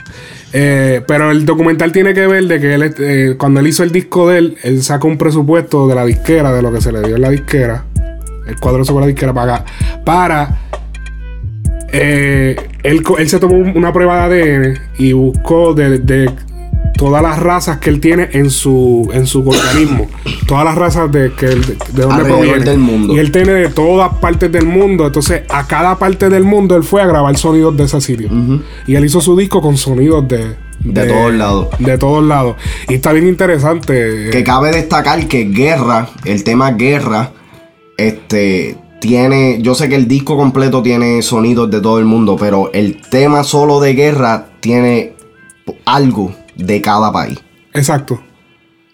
Eh, 0.52 1.02
pero 1.06 1.30
el 1.30 1.44
documental 1.46 1.92
tiene 1.92 2.12
que 2.14 2.26
ver 2.26 2.44
de 2.44 2.60
que 2.60 2.74
él, 2.74 2.94
eh, 2.98 3.34
cuando 3.38 3.60
él 3.60 3.66
hizo 3.68 3.84
el 3.84 3.92
disco 3.92 4.28
de 4.30 4.38
él, 4.38 4.56
él 4.62 4.82
sacó 4.82 5.06
un 5.06 5.16
presupuesto 5.18 5.86
de 5.86 5.94
la 5.94 6.04
disquera, 6.04 6.52
de 6.52 6.62
lo 6.62 6.72
que 6.72 6.80
se 6.80 6.92
le 6.92 7.02
dio 7.02 7.16
en 7.16 7.22
la 7.22 7.30
disquera. 7.30 7.84
El 8.46 8.56
cuadro 8.56 8.84
sobre 8.84 9.02
la 9.02 9.06
disquera 9.08 9.32
para, 9.34 9.64
para 10.04 10.58
eh, 11.92 12.56
él, 12.82 13.02
se 13.28 13.38
tomó 13.38 13.56
un- 13.56 13.76
una 13.76 13.92
prueba 13.92 14.28
de 14.28 14.42
ADN 14.42 14.78
y 14.98 15.12
buscó 15.12 15.74
de, 15.74 15.98
de 15.98 16.30
todas 17.00 17.22
las 17.22 17.38
razas 17.38 17.78
que 17.78 17.88
él 17.88 17.98
tiene 17.98 18.28
en 18.32 18.50
su, 18.50 19.08
en 19.14 19.26
su 19.26 19.40
organismo. 19.40 20.06
todas 20.46 20.66
las 20.66 20.74
razas 20.74 21.10
de, 21.10 21.32
que, 21.32 21.46
de, 21.46 21.76
de 21.94 22.02
donde 22.02 22.24
provienen. 22.24 22.62
del 22.62 22.78
mundo. 22.78 23.14
Y 23.14 23.18
él 23.18 23.32
tiene 23.32 23.52
de 23.52 23.70
todas 23.70 24.18
partes 24.18 24.52
del 24.52 24.66
mundo. 24.66 25.06
Entonces, 25.06 25.44
a 25.48 25.66
cada 25.66 25.98
parte 25.98 26.28
del 26.28 26.44
mundo 26.44 26.76
él 26.76 26.82
fue 26.82 27.00
a 27.00 27.06
grabar 27.06 27.34
sonidos 27.38 27.74
de 27.74 27.84
ese 27.84 28.02
sitio. 28.02 28.28
Y 28.86 28.96
él 28.96 29.04
hizo 29.06 29.22
su 29.22 29.34
disco 29.34 29.62
con 29.62 29.78
sonidos 29.78 30.28
de... 30.28 30.56
De 30.80 31.06
todos 31.06 31.32
lados. 31.32 31.68
De 31.78 31.96
todos 31.96 32.22
lados. 32.22 32.56
Y 32.86 32.94
está 32.94 33.12
bien 33.12 33.28
interesante. 33.28 34.28
Que 34.30 34.44
cabe 34.44 34.70
destacar 34.70 35.26
que 35.26 35.44
Guerra, 35.44 36.10
el 36.26 36.44
tema 36.44 36.72
Guerra, 36.72 37.32
este 37.96 38.76
tiene, 39.00 39.62
yo 39.62 39.74
sé 39.74 39.88
que 39.88 39.96
el 39.96 40.06
disco 40.06 40.36
completo 40.36 40.82
tiene 40.82 41.22
sonidos 41.22 41.70
de 41.70 41.80
todo 41.80 41.98
el 41.98 42.04
mundo, 42.04 42.36
pero 42.38 42.70
el 42.74 43.00
tema 43.00 43.42
solo 43.42 43.80
de 43.80 43.94
Guerra 43.94 44.48
tiene 44.60 45.14
algo 45.86 46.34
de 46.64 46.80
cada 46.80 47.12
país. 47.12 47.38
Exacto. 47.74 48.20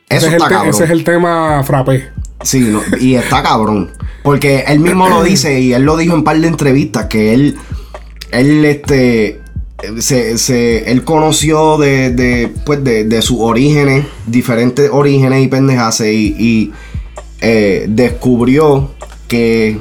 Eso 0.08 0.26
ese, 0.26 0.28
es 0.28 0.32
está 0.34 0.48
cabrón. 0.48 0.68
ese 0.74 0.84
es 0.84 0.90
el 0.90 1.04
tema 1.04 1.62
frappé. 1.64 2.08
Sí, 2.42 2.60
no, 2.60 2.80
y 3.00 3.14
está 3.16 3.42
cabrón. 3.42 3.90
Porque 4.22 4.64
él 4.68 4.78
mismo 4.80 5.08
lo 5.08 5.22
dice 5.22 5.60
y 5.60 5.72
él 5.72 5.82
lo 5.82 5.96
dijo 5.96 6.12
en 6.12 6.18
un 6.18 6.24
par 6.24 6.38
de 6.38 6.46
entrevistas 6.48 7.06
que 7.06 7.32
él, 7.34 7.56
él, 8.30 8.64
este, 8.64 9.40
se, 9.98 10.36
se- 10.38 10.90
él 10.90 11.02
conoció 11.04 11.78
de, 11.78 12.10
de, 12.10 12.52
pues, 12.64 12.84
de, 12.84 13.04
de 13.04 13.22
sus 13.22 13.38
orígenes, 13.40 14.04
diferentes 14.26 14.90
orígenes 14.92 15.44
y 15.44 15.48
pendejas 15.48 16.00
y, 16.00 16.34
y, 16.38 16.72
eh, 17.40 17.86
descubrió 17.88 18.90
que 19.28 19.80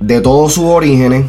de 0.00 0.20
todos 0.20 0.54
sus 0.54 0.64
orígenes 0.64 1.24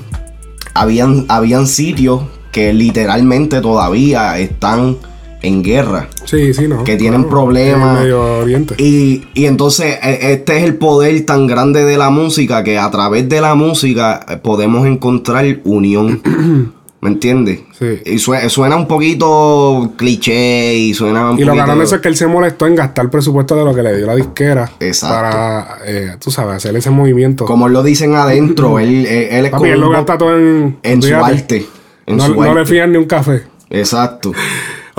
habían, 0.74 1.26
habían 1.28 1.68
sitios 1.68 2.24
que 2.52 2.74
literalmente 2.74 3.60
todavía 3.62 4.38
están 4.39 4.97
en 5.42 5.64
guerra. 5.64 6.08
Sí, 6.26 6.54
sí, 6.54 6.68
no. 6.68 6.84
Que 6.84 6.96
tienen 6.98 7.22
Claro, 7.24 7.30
problemas. 7.36 7.98
en 7.98 8.04
Medio 8.04 8.40
Oriente. 8.40 8.76
Y, 8.78 9.24
y 9.34 9.46
entonces 9.46 9.98
e- 10.04 10.34
este 10.34 10.58
es 10.58 10.64
el 10.64 10.76
poder 10.76 11.26
tan 11.26 11.48
grande 11.48 11.86
de 11.86 11.98
la 11.98 12.10
música 12.10 12.64
que 12.64 12.78
a 12.78 12.90
través 12.92 13.28
de 13.30 13.40
la 13.42 13.56
música 13.56 14.26
eh, 14.30 14.38
podemos 14.38 14.86
encontrar 14.86 15.46
unión. 15.64 16.22
¿Me 17.02 17.08
entiendes? 17.08 17.62
Sí. 17.80 17.86
Y 18.06 18.20
sue- 18.20 18.50
suena 18.50 18.76
un 18.76 18.86
poquito 18.86 19.94
cliché 19.96 20.76
y 20.76 20.94
suena 20.94 21.32
un 21.32 21.40
Y 21.40 21.46
lo 21.46 21.56
cabrón 21.56 21.82
es 21.82 21.94
que 21.94 22.10
él 22.10 22.18
se 22.18 22.28
molestó 22.28 22.68
en 22.68 22.76
gastar 22.76 23.06
el 23.06 23.10
presupuesto 23.10 23.56
de 23.56 23.64
lo 23.64 23.74
que 23.74 23.82
le 23.82 23.96
dio 23.96 24.06
la 24.06 24.16
disquera. 24.16 24.70
Exacto. 24.82 25.16
Para, 25.16 25.78
eh, 25.86 26.16
tú 26.20 26.30
sabes, 26.30 26.56
hacer 26.58 26.76
ese 26.76 26.90
movimiento. 26.90 27.46
Como 27.46 27.70
lo 27.70 27.84
dicen 27.84 28.16
adentro, 28.16 28.80
él, 28.82 29.06
él, 29.06 29.28
él 29.32 29.46
es 29.46 29.52
Papi, 29.52 29.62
como 29.62 29.74
él 29.74 29.80
lo 29.80 29.90
gasta 29.92 30.18
todo 30.18 30.38
en, 30.38 30.78
en 30.84 31.02
su 31.02 31.16
arte. 31.16 31.66
En 32.06 32.18
no, 32.18 32.26
su 32.26 32.36
no 32.36 32.54
le 32.54 32.66
fían 32.66 32.92
ni 32.92 32.98
un 32.98 33.06
café. 33.06 33.44
Exacto. 33.70 34.34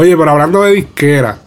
Oye, 0.01 0.17
pero 0.17 0.31
hablando 0.31 0.63
de 0.63 0.73
disquera, 0.73 1.39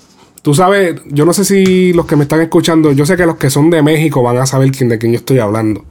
tú 0.43 0.53
sabes, 0.53 1.01
yo 1.07 1.25
no 1.25 1.33
sé 1.33 1.43
si 1.43 1.91
los 1.91 2.05
que 2.05 2.15
me 2.15 2.21
están 2.23 2.39
escuchando, 2.41 2.91
yo 2.91 3.03
sé 3.03 3.17
que 3.17 3.25
los 3.25 3.37
que 3.37 3.49
son 3.49 3.71
de 3.71 3.81
México 3.81 4.21
van 4.21 4.37
a 4.37 4.45
saber 4.45 4.71
quién, 4.71 4.89
de 4.89 4.99
quién 4.99 5.11
yo 5.11 5.17
estoy 5.17 5.39
hablando. 5.39 5.83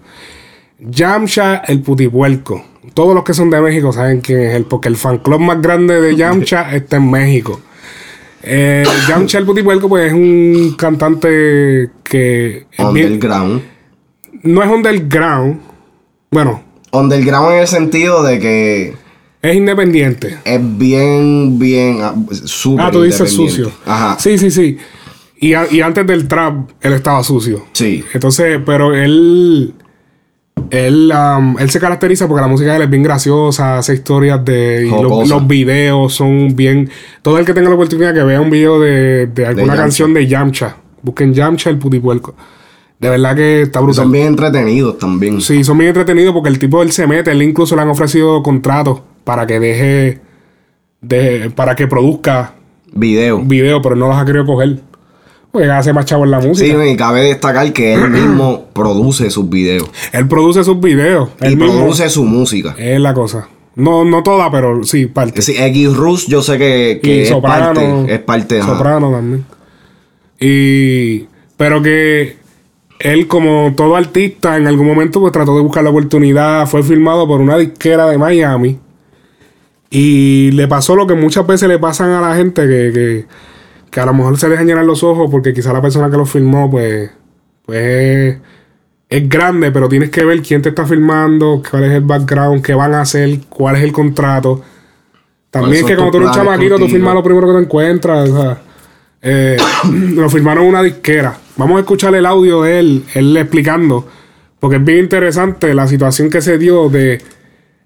Yamcha 0.79 1.57
el 1.67 1.81
putipuerco. 1.83 2.65
Todos 2.95 3.15
los 3.17 3.25
que 3.25 3.35
son 3.35 3.51
de 3.51 3.61
México 3.61 3.93
saben 3.93 4.21
quién 4.21 4.43
es 4.43 4.55
él, 4.55 4.65
porque 4.65 4.89
el 4.89 4.97
fan 4.97 5.19
club 5.19 5.41
más 5.41 5.61
grande 5.61 6.01
de 6.01 6.15
Yamcha 6.15 6.73
está 6.77 6.99
en 6.99 7.11
México. 7.11 7.61
Eh, 8.45 8.85
Yamcha 9.09 9.39
el 9.39 9.45
putipuerco, 9.45 9.89
pues 9.89 10.07
es 10.09 10.13
un 10.13 10.75
cantante 10.79 11.91
que 12.05 12.67
es 12.71 12.93
bien- 12.93 13.07
Underground. 13.15 13.63
no 14.45 14.63
es 14.63 14.69
underground. 14.69 15.61
Bueno, 16.31 16.63
Underground 16.93 17.55
en 17.55 17.59
el 17.61 17.67
sentido 17.67 18.23
de 18.23 18.39
que 18.39 18.95
es 19.43 19.57
independiente. 19.57 20.39
es 20.45 20.79
bien, 20.79 21.59
bien, 21.59 21.99
ah, 22.01 22.15
súper 22.45 22.87
Ah, 22.87 22.91
tú 22.91 23.03
dices 23.03 23.31
sucio. 23.33 23.71
Ajá. 23.85 24.17
Sí, 24.19 24.39
sí, 24.39 24.51
sí. 24.51 24.79
Y, 25.41 25.55
a- 25.55 25.67
y 25.71 25.81
antes 25.81 26.07
del 26.07 26.29
trap, 26.29 26.71
él 26.81 26.93
estaba 26.93 27.23
sucio. 27.25 27.67
Sí. 27.73 28.05
Entonces, 28.15 28.61
pero 28.65 28.95
él. 28.95 29.75
Él, 30.71 31.13
um, 31.13 31.59
él 31.59 31.71
se 31.71 31.81
caracteriza 31.81 32.29
porque 32.29 32.43
la 32.43 32.47
música 32.47 32.71
de 32.71 32.77
él 32.77 32.83
es 32.83 32.91
bien 32.91 33.03
graciosa, 33.03 33.79
hace 33.79 33.95
historias 33.95 34.45
de. 34.45 34.87
y 34.87 35.27
los, 35.27 35.47
videos 35.49 36.15
son 36.15 36.55
bien. 36.55 36.89
Todo 37.23 37.39
el 37.39 37.45
que 37.45 37.53
tenga 37.53 37.69
la 37.69 37.75
oportunidad 37.75 38.15
que 38.15 38.23
vea 38.23 38.41
un 38.41 38.51
video 38.51 38.79
de, 38.79 39.27
de 39.27 39.47
alguna 39.47 39.75
canción 39.75 40.15
de 40.15 40.27
Yamcha. 40.29 40.77
Busquen 41.03 41.35
Yamcha 41.35 41.69
el 41.69 41.79
putipuerco. 41.79 42.37
De 43.01 43.09
verdad 43.09 43.35
que 43.35 43.63
está 43.63 43.81
brutal. 43.81 44.05
Son 44.05 44.13
bien 44.13 44.29
entretenidos 44.29 44.99
también. 44.99 45.41
Sí, 45.41 45.65
son 45.65 45.77
bien 45.77 45.89
entretenidos 45.89 46.33
porque 46.33 46.49
el 46.51 46.61
tipo 46.61 46.81
él 46.83 46.93
se 46.93 47.09
mete, 47.09 47.33
él 47.33 47.43
incluso 47.43 47.75
le 47.75 47.83
han 47.83 47.89
ofrecido 47.89 48.41
contratos 48.45 49.01
para 49.25 49.47
que 49.47 49.59
deje, 49.61 50.21
de, 51.01 51.51
para 51.55 51.75
que 51.77 51.87
produzca 51.87 52.55
Video. 52.95 53.41
video, 53.41 53.81
pero 53.81 53.97
no 53.97 54.09
los 54.09 54.17
ha 54.17 54.25
querido 54.25 54.45
coger. 54.45 54.81
Porque 55.51 55.69
hace 55.71 55.93
más 55.93 56.05
chavo 56.07 56.25
en 56.25 56.31
la 56.31 56.41
Sí, 56.43 56.49
música. 56.49 56.87
y 56.87 56.97
cabe 56.97 57.23
destacar 57.23 57.73
que 57.73 57.95
él 57.95 58.09
mismo 58.11 58.67
produce 58.73 59.31
sus 59.31 59.49
videos. 59.51 59.91
Él 60.13 60.27
produce 60.29 60.65
sus 60.65 60.81
videos. 60.81 61.31
Y 61.41 61.47
Él 61.47 61.57
mismo. 61.57 61.75
produce 61.79 62.09
su 62.09 62.25
música. 62.25 62.75
Es 62.79 63.01
la 63.01 63.13
cosa. 63.15 63.49
No, 63.75 64.05
no 64.05 64.23
toda, 64.23 64.51
pero 64.51 64.85
sí, 64.85 65.07
parte. 65.07 65.41
Sí, 65.43 65.55
X 65.59 65.95
Rus 65.97 66.27
yo 66.27 66.43
sé 66.43 66.59
que, 66.59 67.01
que 67.03 67.17
y 67.17 67.21
es 67.21 67.29
soprano. 67.31 67.75
parte. 67.75 68.15
Es 68.15 68.21
parte. 68.21 68.61
ajá. 68.61 68.73
Soprano 68.77 69.11
también. 69.11 69.45
Y. 70.41 71.27
Pero 71.57 71.81
que 71.83 72.37
él, 72.99 73.27
como 73.29 73.73
todo 73.77 73.97
artista, 73.97 74.57
en 74.57 74.67
algún 74.67 74.87
momento 74.87 75.21
pues 75.21 75.33
trató 75.33 75.55
de 75.57 75.63
buscar 75.63 75.85
la 75.85 75.91
oportunidad. 75.91 76.67
Fue 76.67 76.83
filmado 76.83 77.27
por 77.27 77.41
una 77.41 77.57
disquera 77.59 78.07
de 78.09 78.19
Miami. 78.19 78.79
Y 79.95 80.51
le 80.53 80.69
pasó 80.69 80.97
lo 80.97 81.07
que 81.07 81.13
muchas 81.13 81.47
veces 81.47 81.69
le 81.69 81.79
pasan 81.79 82.13
a 82.13 82.21
la 82.23 82.35
gente 82.35 82.63
que, 82.63 82.93
que, 82.95 83.27
que 83.91 84.01
a 84.01 84.07
lo 84.07 84.15
mejor 84.15 84.39
se 84.39 84.49
dejan 84.49 84.67
llenar 84.67 84.87
los 84.87 85.05
ojos 85.05 85.29
porque 85.31 85.53
quizá 85.53 85.71
la 85.71 85.83
persona 85.83 86.11
que 86.11 86.17
lo 86.17 86.25
filmó, 86.25 86.71
pues, 86.71 87.11
pues 87.67 88.39
es 89.11 89.29
grande, 89.29 89.71
pero 89.71 89.91
tienes 89.91 90.09
que 90.09 90.25
ver 90.25 90.41
quién 90.41 90.63
te 90.63 90.71
está 90.71 90.87
filmando, 90.87 91.63
cuál 91.71 91.85
es 91.85 91.93
el 91.93 92.01
background, 92.01 92.65
qué 92.65 92.73
van 92.73 92.95
a 92.95 93.03
hacer, 93.03 93.41
cuál 93.51 93.77
es 93.77 93.83
el 93.83 93.93
contrato. 93.93 94.63
También 95.51 95.85
es 95.85 95.85
que 95.85 95.95
como 95.95 96.11
tú 96.11 96.17
eres 96.17 96.31
un 96.31 96.37
chamaquito, 96.37 96.79
tú 96.79 96.89
firmas 96.89 97.13
lo 97.13 97.23
primero 97.23 97.47
que 97.49 97.53
te 97.53 97.65
encuentras. 97.65 98.31
o 98.31 98.41
sea, 98.41 98.63
eh, 99.21 99.59
lo 100.15 100.31
firmaron 100.31 100.65
en 100.65 100.71
una 100.71 100.83
disquera. 100.83 101.37
Vamos 101.59 101.77
a 101.77 101.81
escuchar 101.81 102.15
el 102.15 102.25
audio 102.25 102.63
de 102.63 102.79
él, 102.79 103.05
él 103.13 103.37
explicando, 103.37 104.09
porque 104.59 104.77
es 104.77 104.85
bien 104.87 105.01
interesante 105.01 105.75
la 105.75 105.87
situación 105.87 106.31
que 106.31 106.41
se 106.41 106.57
dio 106.57 106.89
de 106.89 107.21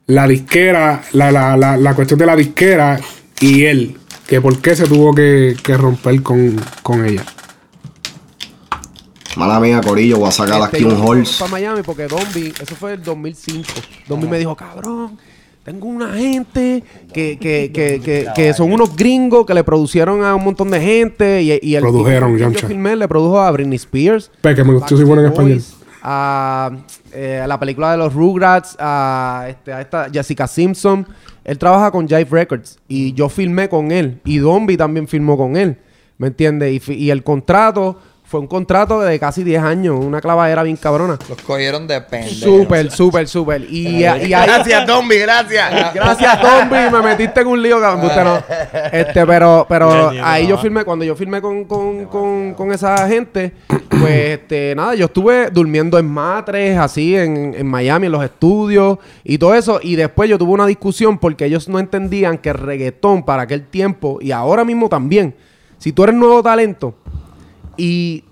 la 0.07 0.27
disquera, 0.29 1.03
la, 1.13 1.33
la, 1.33 1.57
la, 1.57 1.77
la 1.77 1.95
cuestión 1.95 2.19
de 2.19 2.27
la 2.27 2.37
disquera 2.37 3.01
y 3.41 3.65
él. 3.65 3.97
que 4.27 4.41
por 4.41 4.59
qué 4.59 4.75
se 4.77 4.87
tuvo 4.87 5.15
que, 5.15 5.57
que 5.63 5.77
romper 5.77 6.23
con, 6.23 6.57
con 6.83 7.05
ella. 7.05 7.25
Mala 9.37 9.61
mía, 9.61 9.81
Corillo, 9.85 10.19
voy 10.19 10.29
a 10.29 10.33
sacar 10.33 10.63
Este, 10.63 10.79
aquí 10.79 10.85
un 10.85 10.93
horse. 11.01 11.39
Para 11.39 11.51
Miami 11.51 11.83
porque 11.83 12.07
Dombi, 12.07 12.55
eso 12.61 12.75
fue 12.75 12.95
el 12.95 13.03
2005. 13.03 13.69
Dombi 14.09 14.27
me 14.27 14.39
dijo, 14.39 14.57
cabrón, 14.57 15.19
tengo 15.63 15.87
una 15.89 16.15
gente 16.15 16.83
que, 17.13 17.39
que, 17.39 17.71
que, 17.73 18.01
que, 18.03 18.29
que 18.35 18.55
son 18.55 18.73
unos 18.73 18.97
gringos 18.97 19.45
que 19.45 19.53
le 19.53 19.63
producieron 19.63 20.25
a 20.25 20.35
un 20.35 20.43
montón 20.43 20.71
de 20.71 20.81
gente. 20.81 21.43
Y, 21.43 21.59
y 21.61 21.75
el 21.75 21.83
Produjeron, 21.83 22.37
y 22.37 22.41
yo 22.41 22.51
filmé, 22.53 22.97
le 22.97 23.07
produjo 23.09 23.39
a 23.41 23.51
Britney 23.51 23.77
Spears. 23.77 24.31
Pero 24.41 24.57
que 24.57 24.65
me 24.65 24.73
gustó 24.73 24.97
si 24.97 25.05
bueno 25.05 25.23
en 25.23 25.29
español. 25.33 25.63
A, 26.09 26.71
eh, 27.13 27.41
a 27.43 27.49
la 27.49 27.59
película 27.59 27.91
de 27.91 27.97
los 27.97 28.15
Rugrats, 28.15 28.77
a, 28.79 29.47
este, 29.49 29.73
a 29.73 29.81
esta 29.81 30.09
Jessica 30.09 30.47
Simpson. 30.47 31.05
Él 31.43 31.59
trabaja 31.59 31.91
con 31.91 32.07
Jive 32.07 32.29
Records 32.31 32.79
y 32.87 33.13
yo 33.13 33.29
filmé 33.29 33.69
con 33.69 33.91
él. 33.91 34.21
Y 34.25 34.39
Dombi 34.39 34.77
también 34.77 35.09
filmó 35.09 35.37
con 35.37 35.57
él. 35.57 35.79
¿Me 36.19 36.29
entiendes? 36.29 36.89
Y 36.89 37.11
el 37.11 37.25
contrato 37.25 37.99
fue 38.29 38.41
un 38.41 38.49
contrato 38.49 39.01
de 39.01 39.19
casi 39.21 39.45
10 39.45 39.63
años. 39.63 39.97
Una 40.05 40.21
clavadera 40.21 40.65
bien 40.65 40.77
cabrona. 40.77 41.17
Los 41.29 41.41
cogieron 41.43 41.87
de 41.87 42.01
pendejo. 42.01 42.35
Súper, 42.35 42.91
súper, 42.91 43.29
súper. 43.29 43.63
Y, 43.71 43.99
y 44.01 44.05
ahí- 44.05 44.29
Gracias, 44.29 44.85
Tommy, 44.85 45.17
gracias. 45.17 45.95
Gracias, 45.95 46.41
Tombi. 46.41 46.77
Me 46.93 47.03
metiste 47.03 47.41
en 47.43 47.47
un 47.47 47.63
lío, 47.63 47.81
cabrón. 47.81 48.05
Usted 48.07 48.25
no. 48.25 48.43
Este, 48.93 49.25
pero, 49.27 49.65
pero 49.69 50.11
ahí 50.23 50.49
yo 50.49 50.59
filmé, 50.59 50.85
cuando 50.85 51.05
yo 51.05 51.15
filmé 51.15 51.41
con, 51.41 51.65
con, 51.67 52.07
con, 52.07 52.55
con 52.55 52.73
esa 52.73 53.07
gente, 53.07 53.53
pues 54.01 54.31
este, 54.41 54.75
nada, 54.75 54.95
yo 54.97 55.05
estuve 55.07 55.51
durmiendo 55.51 55.97
en 55.99 56.07
matres, 56.09 56.77
así, 56.79 57.15
en, 57.17 57.55
en 57.57 57.67
Miami, 57.67 58.07
en 58.07 58.13
los 58.13 58.25
estudios 58.25 58.99
y 59.23 59.39
todo 59.39 59.55
eso. 59.55 59.79
Y 59.83 59.95
después 59.95 60.29
yo 60.29 60.37
tuve 60.37 60.51
una 60.53 60.67
discusión 60.67 61.19
porque 61.19 61.45
ellos 61.45 61.69
no 61.69 61.79
entendían 61.79 62.39
que 62.39 62.49
el 62.49 62.57
reggaetón 62.57 63.23
para 63.25 63.43
aquel 63.43 63.67
tiempo 63.67 64.19
y 64.21 64.33
ahora 64.33 64.65
mismo 64.65 64.89
también, 64.89 65.35
si 65.79 65.93
tú 65.93 66.03
eres 66.03 66.17
nuevo 66.17 66.43
talento 66.43 66.95
y 67.77 68.25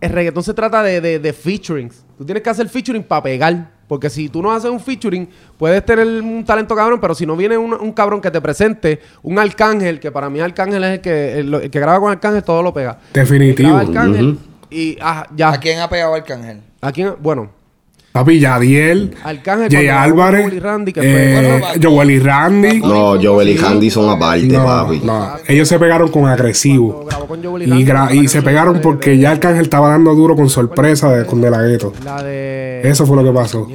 el 0.00 0.10
reggaetón 0.10 0.42
se 0.42 0.54
trata 0.54 0.82
de, 0.82 1.00
de, 1.00 1.18
de 1.18 1.32
featurings. 1.32 2.04
Tú 2.18 2.24
tienes 2.24 2.42
que 2.42 2.50
hacer 2.50 2.68
featuring 2.68 3.02
para 3.02 3.22
pegar. 3.22 3.70
Porque 3.88 4.08
si 4.08 4.30
tú 4.30 4.40
no 4.40 4.50
haces 4.50 4.70
un 4.70 4.80
featuring, 4.80 5.28
puedes 5.58 5.84
tener 5.84 6.06
un 6.06 6.42
talento 6.46 6.74
cabrón, 6.74 6.98
pero 6.98 7.14
si 7.14 7.26
no 7.26 7.36
viene 7.36 7.58
un, 7.58 7.74
un 7.74 7.92
cabrón 7.92 8.22
que 8.22 8.30
te 8.30 8.40
presente, 8.40 9.00
un 9.22 9.38
arcángel, 9.38 10.00
que 10.00 10.10
para 10.10 10.30
mí 10.30 10.40
arcángel 10.40 10.82
es 10.84 10.90
el 10.92 11.00
que, 11.02 11.38
el, 11.40 11.54
el 11.54 11.70
que 11.70 11.78
graba 11.78 12.00
con 12.00 12.10
arcángel, 12.10 12.42
todo 12.42 12.62
lo 12.62 12.72
pega. 12.72 12.98
Definitivo. 13.12 13.68
Graba 13.68 13.80
arcángel 13.82 14.38
y 14.72 14.96
ah, 15.00 15.26
ya. 15.36 15.50
¿A 15.50 15.60
quién 15.60 15.80
ha 15.80 15.88
pegado 15.88 16.14
Arcángel? 16.14 16.60
¿A 16.80 16.90
quién? 16.90 17.14
Bueno, 17.20 17.50
Papi, 18.12 18.38
Yadiel, 18.40 19.14
Arcángel. 19.24 19.68
Jay 19.72 19.88
Álvarez, 19.88 20.42
Joel 20.42 20.54
y 20.54 20.60
Randy, 20.60 20.92
que 20.92 21.00
eh, 21.02 21.60
fue- 21.62 21.80
Joel 21.82 22.10
y 22.10 22.18
Randy. 22.18 22.80
No, 22.80 23.18
Joel 23.18 23.48
y 23.48 23.56
Handy 23.58 23.88
son 23.90 24.10
aparte, 24.10 24.46
No, 24.48 24.64
papi. 24.64 25.00
no. 25.02 25.30
Ellos 25.48 25.66
se 25.66 25.78
pegaron 25.78 26.10
con 26.10 26.26
agresivo. 26.26 27.06
con 27.26 27.40
y 27.62 27.84
Randy, 27.86 28.28
se 28.28 28.42
pegaron 28.42 28.80
porque 28.82 29.16
ya 29.16 29.30
Arcángel 29.30 29.62
estaba 29.62 29.88
dando 29.88 30.14
duro 30.14 30.36
con 30.36 30.50
sorpresa 30.50 31.10
de, 31.10 31.24
con 31.24 31.40
De 31.40 31.50
La 31.50 32.22
de. 32.22 32.82
Eso 32.84 33.06
fue 33.06 33.16
lo 33.16 33.24
que 33.24 33.32
pasó. 33.32 33.66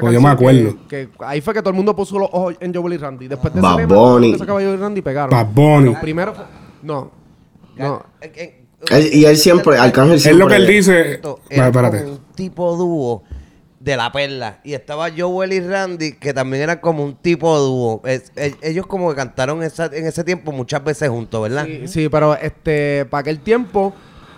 Pues 0.00 0.12
yo 0.14 0.20
me 0.22 0.28
acuerdo. 0.30 0.76
Que, 0.88 1.08
que 1.08 1.24
ahí 1.26 1.42
fue 1.42 1.52
que 1.52 1.60
todo 1.60 1.70
el 1.70 1.76
mundo 1.76 1.94
puso 1.94 2.18
los 2.18 2.28
ojos 2.32 2.54
en 2.60 2.72
Joel 2.74 2.94
y 2.94 2.96
Randy. 2.96 3.28
Después 3.28 3.52
de 3.52 3.60
Bad 3.60 3.78
ese 3.80 3.88
tema, 3.88 4.00
Bunny. 4.00 4.38
Joel 4.38 4.68
y 4.74 4.76
Randy 4.76 5.02
pegaron. 5.02 5.30
Bad 5.30 5.46
Bunny. 5.52 5.94
Fue- 5.94 6.26
No. 6.82 7.10
No. 7.76 8.02
Él- 8.90 9.10
y 9.12 9.24
él 9.26 9.36
siempre, 9.36 9.76
Arcángel 9.78 10.16
Es 10.16 10.22
siempre. 10.22 10.44
lo 10.44 10.48
que 10.48 10.56
él 10.56 10.66
dice. 10.66 11.20
Espérate. 11.50 12.04
un 12.04 12.18
tipo 12.34 12.74
dúo 12.76 13.22
de 13.82 13.96
la 13.96 14.12
perla. 14.12 14.58
Y 14.62 14.74
estaba 14.74 15.08
Joel 15.16 15.52
y 15.52 15.60
Randy, 15.60 16.12
que 16.12 16.32
también 16.32 16.62
era 16.62 16.80
como 16.80 17.02
un 17.04 17.16
tipo 17.16 17.58
dúo. 17.58 18.00
Es- 18.04 18.30
e- 18.36 18.54
ellos 18.62 18.86
como 18.86 19.10
que 19.10 19.16
cantaron 19.16 19.62
esa- 19.62 19.86
en 19.92 20.06
ese 20.06 20.22
tiempo 20.22 20.52
muchas 20.52 20.84
veces 20.84 21.08
juntos, 21.08 21.42
¿verdad? 21.42 21.66
Sí, 21.88 22.08
pero 22.08 22.34
este, 22.36 23.04
para 23.06 23.22
aquel 23.22 23.40
tiempo, 23.40 23.92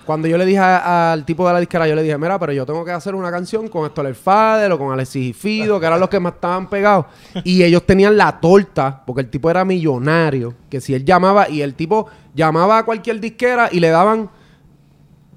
cuando 0.07 0.29
yo 0.29 0.37
le 0.39 0.47
dije 0.47 0.59
al 0.61 1.25
tipo 1.27 1.47
de 1.47 1.53
la 1.55 1.61
disquera, 1.61 1.87
yo 1.87 1.95
le 1.95 2.03
dije, 2.03 2.17
mira, 2.17 2.39
pero 2.39 2.53
yo 2.53 2.65
tengo 2.65 2.85
que 2.85 2.91
hacer 2.93 3.15
una 3.15 3.31
canción 3.31 3.69
con 3.69 3.85
Héctor 3.87 4.15
Fader 4.15 4.73
o 4.73 4.79
con 4.79 4.93
Alexis 4.93 5.31
y 5.31 5.33
Fido, 5.35 5.79
que 5.81 5.87
eran 5.87 6.01
los 6.01 6.09
que 6.09 6.21
más 6.21 6.35
estaban 6.35 6.69
pegados. 6.71 7.07
Y 7.43 7.63
ellos 7.63 7.85
tenían 7.87 8.17
la 8.17 8.41
torta, 8.41 9.03
porque 9.07 9.21
el 9.23 9.31
tipo 9.31 9.51
era 9.51 9.65
millonario, 9.65 10.55
que 10.71 10.81
si 10.81 10.95
él 10.95 11.05
llamaba, 11.05 11.49
y 11.51 11.61
el 11.63 11.75
tipo 11.75 12.07
llamaba 12.35 12.79
a 12.79 12.83
cualquier 12.85 13.21
disquera 13.21 13.69
y 13.73 13.81
le 13.81 13.89
daban 13.91 14.31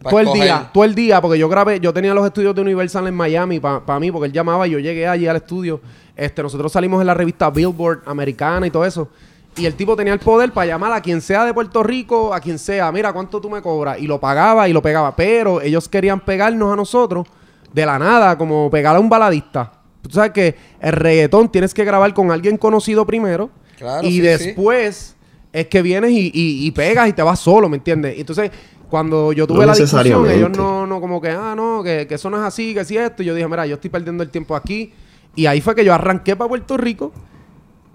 todo 0.03 0.19
el 0.19 0.25
día, 0.45 0.69
todo 0.73 0.83
el 0.83 0.95
día, 0.95 1.21
porque 1.21 1.39
yo 1.39 1.49
grabé, 1.49 1.79
yo 1.79 1.93
tenía 1.93 2.13
los 2.13 2.25
estudios 2.25 2.53
de 2.55 2.61
Universal 2.61 3.07
en 3.07 3.15
Miami 3.15 3.59
para 3.59 3.99
mí, 3.99 4.11
porque 4.11 4.27
él 4.27 4.31
llamaba 4.33 4.67
y 4.67 4.71
yo 4.71 4.79
llegué 4.79 5.07
allí 5.07 5.27
al 5.27 5.37
estudio. 5.37 5.81
Este, 6.15 6.41
nosotros 6.43 6.71
salimos 6.71 7.01
en 7.01 7.07
la 7.07 7.13
revista 7.13 7.49
Billboard 7.49 8.01
americana 8.05 8.65
y 8.67 8.71
todo 8.71 8.85
eso. 8.85 9.07
Y 9.55 9.65
el 9.65 9.73
tipo 9.73 9.95
tenía 9.95 10.13
el 10.13 10.19
poder 10.19 10.51
para 10.51 10.67
llamar 10.67 10.93
a 10.93 11.01
quien 11.01 11.19
sea 11.19 11.43
de 11.45 11.53
Puerto 11.53 11.81
Rico, 11.81 12.33
a 12.33 12.39
quien 12.39 12.59
sea, 12.59 12.91
mira 12.91 13.11
cuánto 13.11 13.41
tú 13.41 13.49
me 13.49 13.61
cobras. 13.61 13.99
Y 13.99 14.05
lo 14.05 14.19
pagaba 14.19 14.69
y 14.69 14.73
lo 14.73 14.81
pegaba. 14.83 15.15
Pero 15.15 15.61
ellos 15.61 15.89
querían 15.89 16.19
pegarnos 16.19 16.71
a 16.71 16.75
nosotros 16.75 17.25
de 17.73 17.85
la 17.85 17.97
nada, 17.97 18.37
como 18.37 18.69
pegar 18.69 18.95
a 18.95 18.99
un 18.99 19.09
baladista. 19.09 19.71
Tú 20.03 20.11
sabes 20.11 20.31
que 20.31 20.55
el 20.79 20.93
reggaetón 20.93 21.49
tienes 21.51 21.73
que 21.73 21.83
grabar 21.83 22.13
con 22.13 22.31
alguien 22.31 22.57
conocido 22.57 23.05
primero. 23.05 23.49
Claro, 23.77 24.07
y 24.07 24.11
sí, 24.11 24.21
después 24.21 25.15
es 25.53 25.67
que 25.67 25.81
vienes 25.81 26.11
y, 26.11 26.27
y- 26.33 26.65
y 26.67 26.71
pegas 26.71 27.09
y 27.09 27.13
te 27.13 27.23
vas 27.23 27.39
solo, 27.39 27.67
¿me 27.67 27.77
entiendes? 27.77 28.15
Entonces, 28.19 28.51
cuando 28.89 29.33
yo 29.33 29.45
tuve 29.47 29.59
No 29.59 29.65
la 29.67 29.73
discusión, 29.73 30.21
ellos 30.37 30.57
no, 30.57 30.87
no 30.87 31.01
como 31.01 31.19
que, 31.21 31.29
ah, 31.29 31.53
no, 31.55 31.83
que, 31.83 32.05
que 32.07 32.15
eso 32.15 32.29
no 32.29 32.37
es 32.37 32.43
así, 32.43 32.73
que 32.73 32.85
sí 32.85 32.97
esto. 32.97 33.23
Y 33.23 33.25
yo 33.25 33.35
dije, 33.35 33.47
mira, 33.47 33.65
yo 33.65 33.75
estoy 33.75 33.89
perdiendo 33.89 34.23
el 34.23 34.29
tiempo 34.29 34.55
aquí. 34.55 34.93
Y 35.35 35.45
ahí 35.45 35.61
fue 35.61 35.75
que 35.75 35.83
yo 35.85 35.93
arranqué 35.93 36.35
para 36.35 36.47
Puerto 36.49 36.77
Rico, 36.77 37.11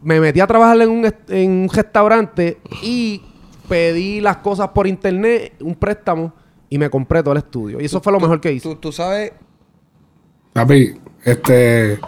me 0.03 0.21
metí 0.21 0.41
a 0.41 0.47
trabajar 0.47 0.81
en 0.81 0.91
un, 0.91 1.13
en 1.29 1.51
un 1.51 1.69
restaurante 1.73 2.59
y 2.83 3.23
pedí 3.69 4.21
las 4.21 4.39
cosas 4.39 4.69
por 4.69 4.87
internet, 4.87 5.55
un 5.61 5.75
préstamo, 5.75 6.33
y 6.69 6.79
me 6.79 6.89
compré 6.91 7.23
todo 7.23 7.33
el 7.33 7.39
estudio. 7.39 7.81
Y 7.81 7.85
eso 7.87 8.01
fue 8.01 8.13
lo 8.13 8.21
mejor 8.21 8.41
que 8.41 8.53
hice. 8.53 8.69
Tú, 8.69 8.77
tú 8.77 8.93
sabes, 8.93 9.33
Papi, 10.53 10.95
este. 11.25 11.99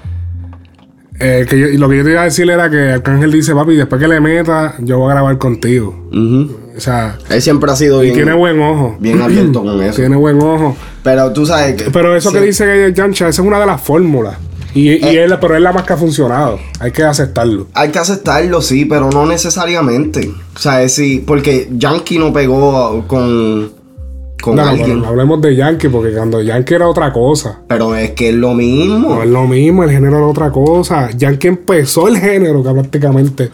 eh, 1.20 1.46
que 1.48 1.58
yo- 1.58 1.68
y 1.68 1.76
lo 1.78 1.88
que 1.88 1.96
yo 1.98 2.04
te 2.04 2.10
iba 2.10 2.20
a 2.22 2.24
decir 2.24 2.50
era 2.50 2.68
que 2.68 2.90
Arcángel 2.92 3.30
dice, 3.32 3.54
papi, 3.54 3.74
después 3.76 4.00
que 4.00 4.08
le 4.08 4.20
meta, 4.20 4.74
yo 4.80 4.98
voy 4.98 5.10
a 5.10 5.14
grabar 5.14 5.38
contigo. 5.38 5.88
Ujú. 6.10 6.60
O 6.76 6.80
sea, 6.80 7.18
Él 7.30 7.40
siempre 7.40 7.70
ha 7.70 7.76
sido 7.76 8.02
y 8.02 8.06
bien, 8.06 8.16
tiene 8.16 8.34
buen 8.34 8.60
ojo. 8.60 8.96
bien 8.98 9.20
abierto 9.22 9.62
con 9.62 9.82
eso. 9.82 9.96
Tiene 9.96 10.16
buen 10.16 10.40
ojo. 10.42 10.76
Pero 11.02 11.32
tú 11.32 11.46
sabes 11.46 11.80
que. 11.82 11.90
Pero 11.90 12.16
eso 12.16 12.30
sí. 12.30 12.36
que 12.36 12.42
dice 12.42 12.92
Yancha, 12.94 13.28
esa 13.28 13.42
es 13.42 13.46
una 13.46 13.60
de 13.60 13.66
las 13.66 13.80
fórmulas. 13.80 14.36
Y, 14.74 14.90
y 14.90 14.94
Eh. 15.04 15.22
él, 15.24 15.36
pero 15.40 15.54
es 15.54 15.62
la 15.62 15.72
más 15.72 15.84
que 15.84 15.92
ha 15.92 15.96
funcionado. 15.96 16.58
Hay 16.80 16.90
que 16.90 17.04
aceptarlo. 17.04 17.68
Hay 17.74 17.90
que 17.90 17.98
aceptarlo, 18.00 18.60
sí, 18.60 18.86
pero 18.86 19.08
no 19.08 19.24
necesariamente. 19.24 20.32
O 20.56 20.58
sea, 20.58 20.82
es 20.82 20.94
sí, 20.94 21.22
porque 21.24 21.68
Yankee 21.70 22.18
no 22.18 22.32
pegó 22.32 23.04
con, 23.06 23.70
con 24.42 24.56
No, 24.56 24.66
alguien. 24.68 25.00
no 25.00 25.06
hablemos 25.08 25.40
de 25.42 25.54
Yankee, 25.54 25.88
porque 25.88 26.12
cuando 26.12 26.42
Yankee 26.42 26.74
era 26.74 26.88
otra 26.88 27.12
cosa. 27.12 27.60
Pero 27.68 27.94
es 27.94 28.10
que 28.12 28.30
es 28.30 28.34
lo 28.34 28.52
mismo. 28.54 29.14
No 29.14 29.22
es 29.22 29.28
lo 29.30 29.46
mismo, 29.46 29.84
el 29.84 29.90
género 29.92 30.16
era 30.16 30.26
otra 30.26 30.50
cosa. 30.50 31.08
Yankee 31.16 31.46
empezó 31.46 32.08
el 32.08 32.18
género 32.18 32.64
que 32.64 32.70
prácticamente. 32.72 33.50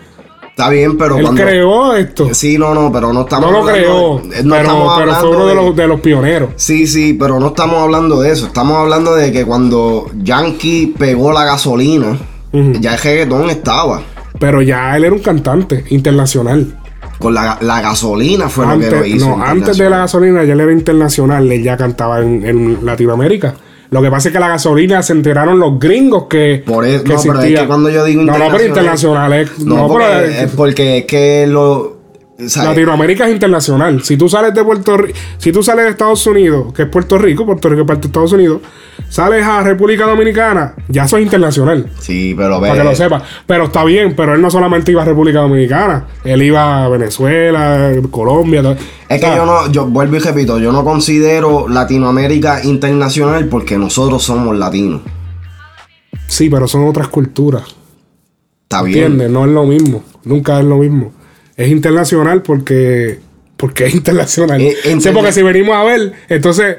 Está 0.61 0.71
bien, 0.71 0.99
pero 0.99 1.17
él 1.17 1.23
cuando- 1.25 1.43
creó 1.43 1.95
esto. 1.97 2.35
Sí, 2.35 2.59
no, 2.59 2.75
no, 2.75 2.93
pero 2.93 3.13
no 3.13 3.23
estamos 3.23 3.51
no 3.51 3.61
lo 3.61 3.67
creó, 3.73 4.21
no 4.45 4.55
pero, 4.55 4.93
pero 4.99 5.15
fue 5.15 5.31
uno 5.31 5.47
de, 5.47 5.55
de- 5.55 5.55
los, 5.55 5.77
de 5.77 5.87
los 5.89 6.01
pioneros. 6.01 6.51
Sí, 6.57 6.87
sí, 6.87 7.15
pero 7.19 7.41
no 7.41 7.49
estamos 7.49 7.77
hablando 7.83 8.21
de 8.21 8.31
eso. 8.33 8.47
Estamos 8.47 8.77
hablando 8.77 9.15
de 9.15 9.33
que 9.33 9.45
cuando 9.47 10.11
Yankee 10.23 10.95
pegó 10.99 11.33
la 11.33 11.45
gasolina, 11.45 12.19
ya 12.53 12.95
el 12.95 13.01
reggaetón 13.01 13.49
estaba. 13.49 14.03
Pero 14.39 14.61
ya 14.63 14.97
él 14.97 15.05
era 15.05 15.15
un 15.15 15.21
cantante 15.21 15.85
internacional. 15.91 16.77
Con 17.19 17.35
la, 17.35 17.59
la 17.61 17.81
gasolina 17.81 18.49
fue 18.49 18.65
antes, 18.67 18.91
lo 18.93 19.03
que 19.03 19.09
lo 19.11 19.17
hizo. 19.17 19.29
no, 19.29 19.43
antes 19.45 19.77
de 19.77 19.91
la 19.91 19.99
gasolina 19.99 20.43
ya 20.45 20.53
él 20.55 20.61
era 20.61 20.73
internacional, 20.73 21.51
él 21.51 21.63
ya 21.63 21.77
cantaba 21.77 22.21
en, 22.21 22.45
en 22.47 22.85
Latinoamérica. 22.85 23.55
Lo 23.91 24.01
que 24.03 24.11
pasa 24.11 24.29
es 24.29 24.33
que 24.33 24.39
la 24.41 24.49
gasolina 24.49 25.03
se 25.03 25.13
enteraron 25.13 25.59
los 25.59 25.79
gringos 25.79 26.27
que. 26.29 26.63
Por 26.65 26.85
eso, 26.87 27.03
que 27.05 27.13
no, 27.15 27.21
pero 27.21 27.33
es 27.35 27.39
existía. 27.39 27.61
que 27.63 27.67
cuando 27.67 27.91
yo 27.91 28.05
digo 28.05 28.23
No, 28.23 28.39
no, 28.39 28.49
pero 28.51 28.65
internacional- 28.65 28.69
internacional 28.69 29.33
es. 29.33 29.59
No, 29.67 29.77
No, 29.77 29.89
porque, 29.89 30.07
pero. 30.07 30.27
es 30.27 30.51
porque 30.53 30.99
es 30.99 31.05
que 31.07 31.47
lo. 31.49 31.99
Latinoamérica 32.57 33.27
es 33.27 33.33
internacional. 33.35 34.03
Si 34.03 34.17
tú 34.17 34.27
sales 34.29 34.55
de 34.55 34.65
Puerto 34.65 34.97
Rico, 34.97 35.19
si 35.37 35.53
tú 35.53 35.63
sales 35.63 35.85
de 35.85 35.91
Estados 35.91 36.27
Unidos, 36.27 36.73
que 36.73 36.83
es 36.85 36.89
Puerto 36.89 37.19
Rico, 37.19 37.45
Puerto 37.45 37.69
Rico 37.69 37.83
es 37.83 37.87
parte 37.87 38.03
de 38.03 38.07
Estados 38.07 38.33
Unidos, 38.33 38.63
sales 39.11 39.45
a 39.45 39.63
República 39.63 40.07
Dominicana, 40.07 40.75
ya 40.89 41.05
eso 41.05 41.19
es 41.19 41.25
internacional. 41.25 41.91
Sí, 41.99 42.33
pero 42.35 42.59
ve. 42.61 42.69
Para 42.71 42.83
que 42.83 42.89
lo 42.89 42.95
sepas. 42.97 43.23
Pero 43.47 43.65
está 43.65 43.85
bien, 43.85 44.15
pero 44.17 44.35
él 44.35 44.41
no 44.41 44.51
solamente 44.51 44.93
iba 44.93 45.03
a 45.03 45.05
República 45.05 45.41
Dominicana, 45.41 46.07
él 46.25 46.41
iba 46.43 46.85
a 46.85 46.89
Venezuela, 46.89 47.93
Colombia. 48.11 48.63
todo. 48.63 48.77
Es 49.09 49.21
que 49.21 49.27
yo 49.27 49.45
no, 49.45 49.71
yo 49.71 49.87
vuelvo 49.87 50.17
y 50.17 50.21
repito, 50.21 50.59
yo 50.59 50.73
no 50.73 50.83
considero 50.85 51.69
Latinoamérica 51.69 52.65
internacional 52.65 53.47
porque 53.47 53.77
nosotros 53.77 54.23
somos 54.23 54.57
latinos. 54.57 55.03
Sí, 56.29 56.49
pero 56.49 56.67
son 56.69 56.89
otras 56.89 57.09
culturas. 57.09 57.65
Está 58.63 58.83
bien. 58.83 58.99
¿Entiendes? 58.99 59.31
No 59.31 59.45
es 59.45 59.51
lo 59.51 59.65
mismo. 59.65 60.05
Nunca 60.25 60.59
es 60.61 60.65
lo 60.65 60.79
mismo. 60.79 61.13
Es 61.57 61.69
internacional 61.69 62.43
porque. 62.43 63.19
Porque 63.57 63.87
es 63.87 63.95
internacional. 63.95 64.61
Eh, 64.61 64.75
Sí, 64.83 64.91
interna- 64.91 65.19
porque 65.19 65.33
si 65.33 65.43
venimos 65.43 65.75
a 65.75 65.83
ver, 65.85 66.13
entonces. 66.29 66.77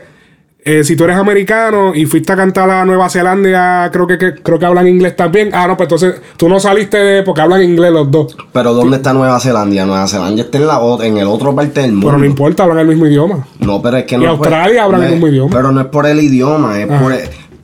Eh, 0.64 0.84
si 0.84 0.96
tú 0.96 1.06
eres 1.06 1.18
americano 1.18 1.94
y 1.96 2.06
fuiste 2.06 2.32
a 2.34 2.36
cantar 2.36 2.70
a 2.70 2.86
Nueva 2.86 3.10
Zelanda, 3.10 3.90
creo 3.92 4.06
que, 4.06 4.18
que- 4.18 4.36
creo 4.36 4.60
que 4.60 4.66
hablan 4.66 4.88
inglés 4.88 5.16
también. 5.16 5.50
Ah, 5.54 5.66
no, 5.68 5.76
pues 5.76 5.86
entonces 5.86 6.22
tú 6.38 6.48
no 6.48 6.60
saliste 6.60 6.98
de 6.98 7.24
porque 7.24 7.42
hablan 7.42 7.64
inglés 7.64 7.92
los 7.92 8.12
dos. 8.12 8.38
Pero 8.54 8.74
¿dónde 8.74 8.98
está 8.98 9.12
Nueva 9.14 9.40
Zelanda? 9.40 9.86
Nueva 9.86 10.08
Zelanda 10.08 10.42
está 10.44 10.58
en, 10.60 10.68
la, 10.68 10.80
en 11.04 11.18
el 11.18 11.28
otro 11.28 11.56
parte 11.56 11.82
del 11.82 11.94
mundo. 11.94 12.08
Pero 12.08 12.20
no 12.20 12.26
importa, 12.26 12.64
hablan 12.64 12.80
el 12.80 12.88
mismo 12.88 13.08
idioma. 13.08 13.48
No, 13.60 13.82
pero 13.82 13.98
es 13.98 14.06
que 14.06 14.16
Y 14.16 14.20
no. 14.20 14.38
por- 14.38 14.48
Australia 14.48 14.84
hablan 14.84 15.02
no 15.02 15.06
el 15.08 15.12
mismo 15.14 15.28
idioma. 15.28 15.56
Pero 15.56 15.72
no 15.72 15.82
es 15.82 15.88
por 15.88 16.06
el 16.06 16.20
idioma, 16.20 16.80
es 16.80 16.90
Ajá. 16.90 17.00
por. 17.02 17.14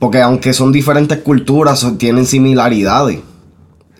Porque 0.00 0.20
aunque 0.20 0.52
son 0.52 0.70
diferentes 0.72 1.18
culturas, 1.18 1.84
tienen 1.98 2.24
similaridades. 2.26 3.18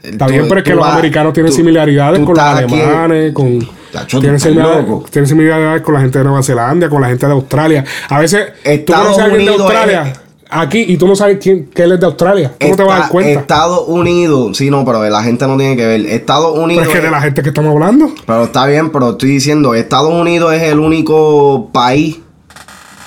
Está 0.02 0.26
Tú- 0.26 0.32
bien, 0.32 0.44
pero 0.48 0.58
es 0.60 0.64
que 0.64 0.74
los 0.74 0.86
americanos 0.86 1.32
tienen 1.32 1.50
tú- 1.50 1.56
similaridades 1.56 2.20
tú 2.20 2.24
con 2.26 2.36
los 2.36 2.44
aquí- 2.44 2.74
alemanes, 2.80 3.32
con. 3.32 3.77
Chacho, 3.92 4.20
Tienen 4.20 4.38
tú 4.38 4.44
similaridades, 4.44 4.88
loco. 4.88 5.04
tienen 5.10 5.26
similaridades 5.28 5.82
con 5.82 5.94
la 5.94 6.00
gente 6.00 6.18
de 6.18 6.24
Nueva 6.24 6.42
Zelanda, 6.42 6.88
con 6.88 7.00
la 7.00 7.08
gente 7.08 7.26
de 7.26 7.32
Australia. 7.32 7.84
A 8.08 8.18
veces 8.20 8.52
tú 8.62 8.70
Estados 8.70 9.18
a 9.18 9.24
alguien 9.24 9.44
de 9.46 9.52
Australia 9.52 10.02
es- 10.12 10.20
aquí 10.50 10.84
y 10.88 10.96
tú 10.96 11.06
no 11.08 11.14
sabes 11.16 11.38
quién 11.40 11.66
que 11.66 11.82
él 11.82 11.92
es 11.92 12.00
de 12.00 12.06
Australia. 12.06 12.52
¿Cómo 12.60 12.76
te 12.76 12.82
vas 12.82 12.96
a 12.96 13.00
dar 13.02 13.10
cuenta? 13.10 13.40
Estados 13.40 13.84
Unidos, 13.88 14.56
sí, 14.56 14.70
no, 14.70 14.84
pero 14.84 15.02
la 15.08 15.22
gente 15.22 15.46
no 15.46 15.56
tiene 15.56 15.76
que 15.76 15.86
ver. 15.86 16.00
Estados 16.06 16.52
Pero 16.52 16.64
Unidos. 16.64 16.86
es 16.86 16.92
que 16.92 17.00
de 17.00 17.10
la 17.10 17.20
gente 17.20 17.42
que 17.42 17.48
estamos 17.48 17.72
hablando. 17.72 18.10
Pero 18.26 18.44
está 18.44 18.66
bien, 18.66 18.90
pero 18.90 19.10
estoy 19.10 19.30
diciendo, 19.30 19.74
Estados 19.74 20.12
Unidos 20.12 20.52
es 20.54 20.62
el 20.64 20.78
único 20.80 21.70
país. 21.72 22.18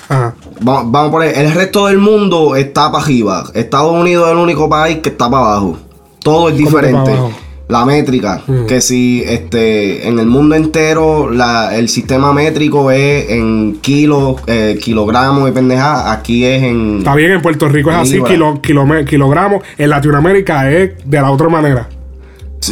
Ajá. 0.08 0.34
Va- 0.66 0.82
Vamos 0.84 1.08
a 1.08 1.10
poner, 1.10 1.38
el 1.38 1.52
resto 1.54 1.86
del 1.86 1.98
mundo 1.98 2.54
está 2.56 2.90
para 2.92 3.02
arriba. 3.04 3.44
Estados 3.54 3.92
Unidos 3.92 4.26
es 4.26 4.32
el 4.32 4.38
único 4.38 4.68
país 4.68 4.98
que 4.98 5.08
está 5.08 5.30
para 5.30 5.44
abajo. 5.46 5.78
Todo 6.22 6.48
es 6.48 6.54
¿Cómo 6.54 6.66
que 6.68 6.72
para 6.74 6.88
diferente. 6.88 7.34
La 7.72 7.84
métrica, 7.86 8.42
Mm. 8.46 8.66
que 8.66 8.80
si 8.80 9.22
este 9.26 10.06
en 10.06 10.18
el 10.18 10.26
mundo 10.26 10.54
entero 10.54 11.30
la- 11.30 11.74
el 11.76 11.88
sistema 11.88 12.32
métrico 12.32 12.90
es 12.90 13.30
en 13.30 13.78
kilos, 13.80 14.36
eh, 14.46 14.78
kilogramos 14.80 15.44
de 15.46 15.52
pendejada, 15.52 16.12
aquí 16.12 16.44
es 16.44 16.62
en 16.62 16.98
Está 16.98 17.14
bien, 17.14 17.32
en 17.32 17.42
Puerto 17.42 17.68
Rico 17.68 17.90
es 17.90 17.96
así, 17.96 18.20
kilo- 18.22 18.60
kilome- 18.62 19.04
kilogramos. 19.06 19.62
En 19.78 19.90
Latinoamérica 19.90 20.70
es 20.70 20.90
de 21.04 21.20
la 21.20 21.30
otra 21.30 21.48
manera. 21.48 21.88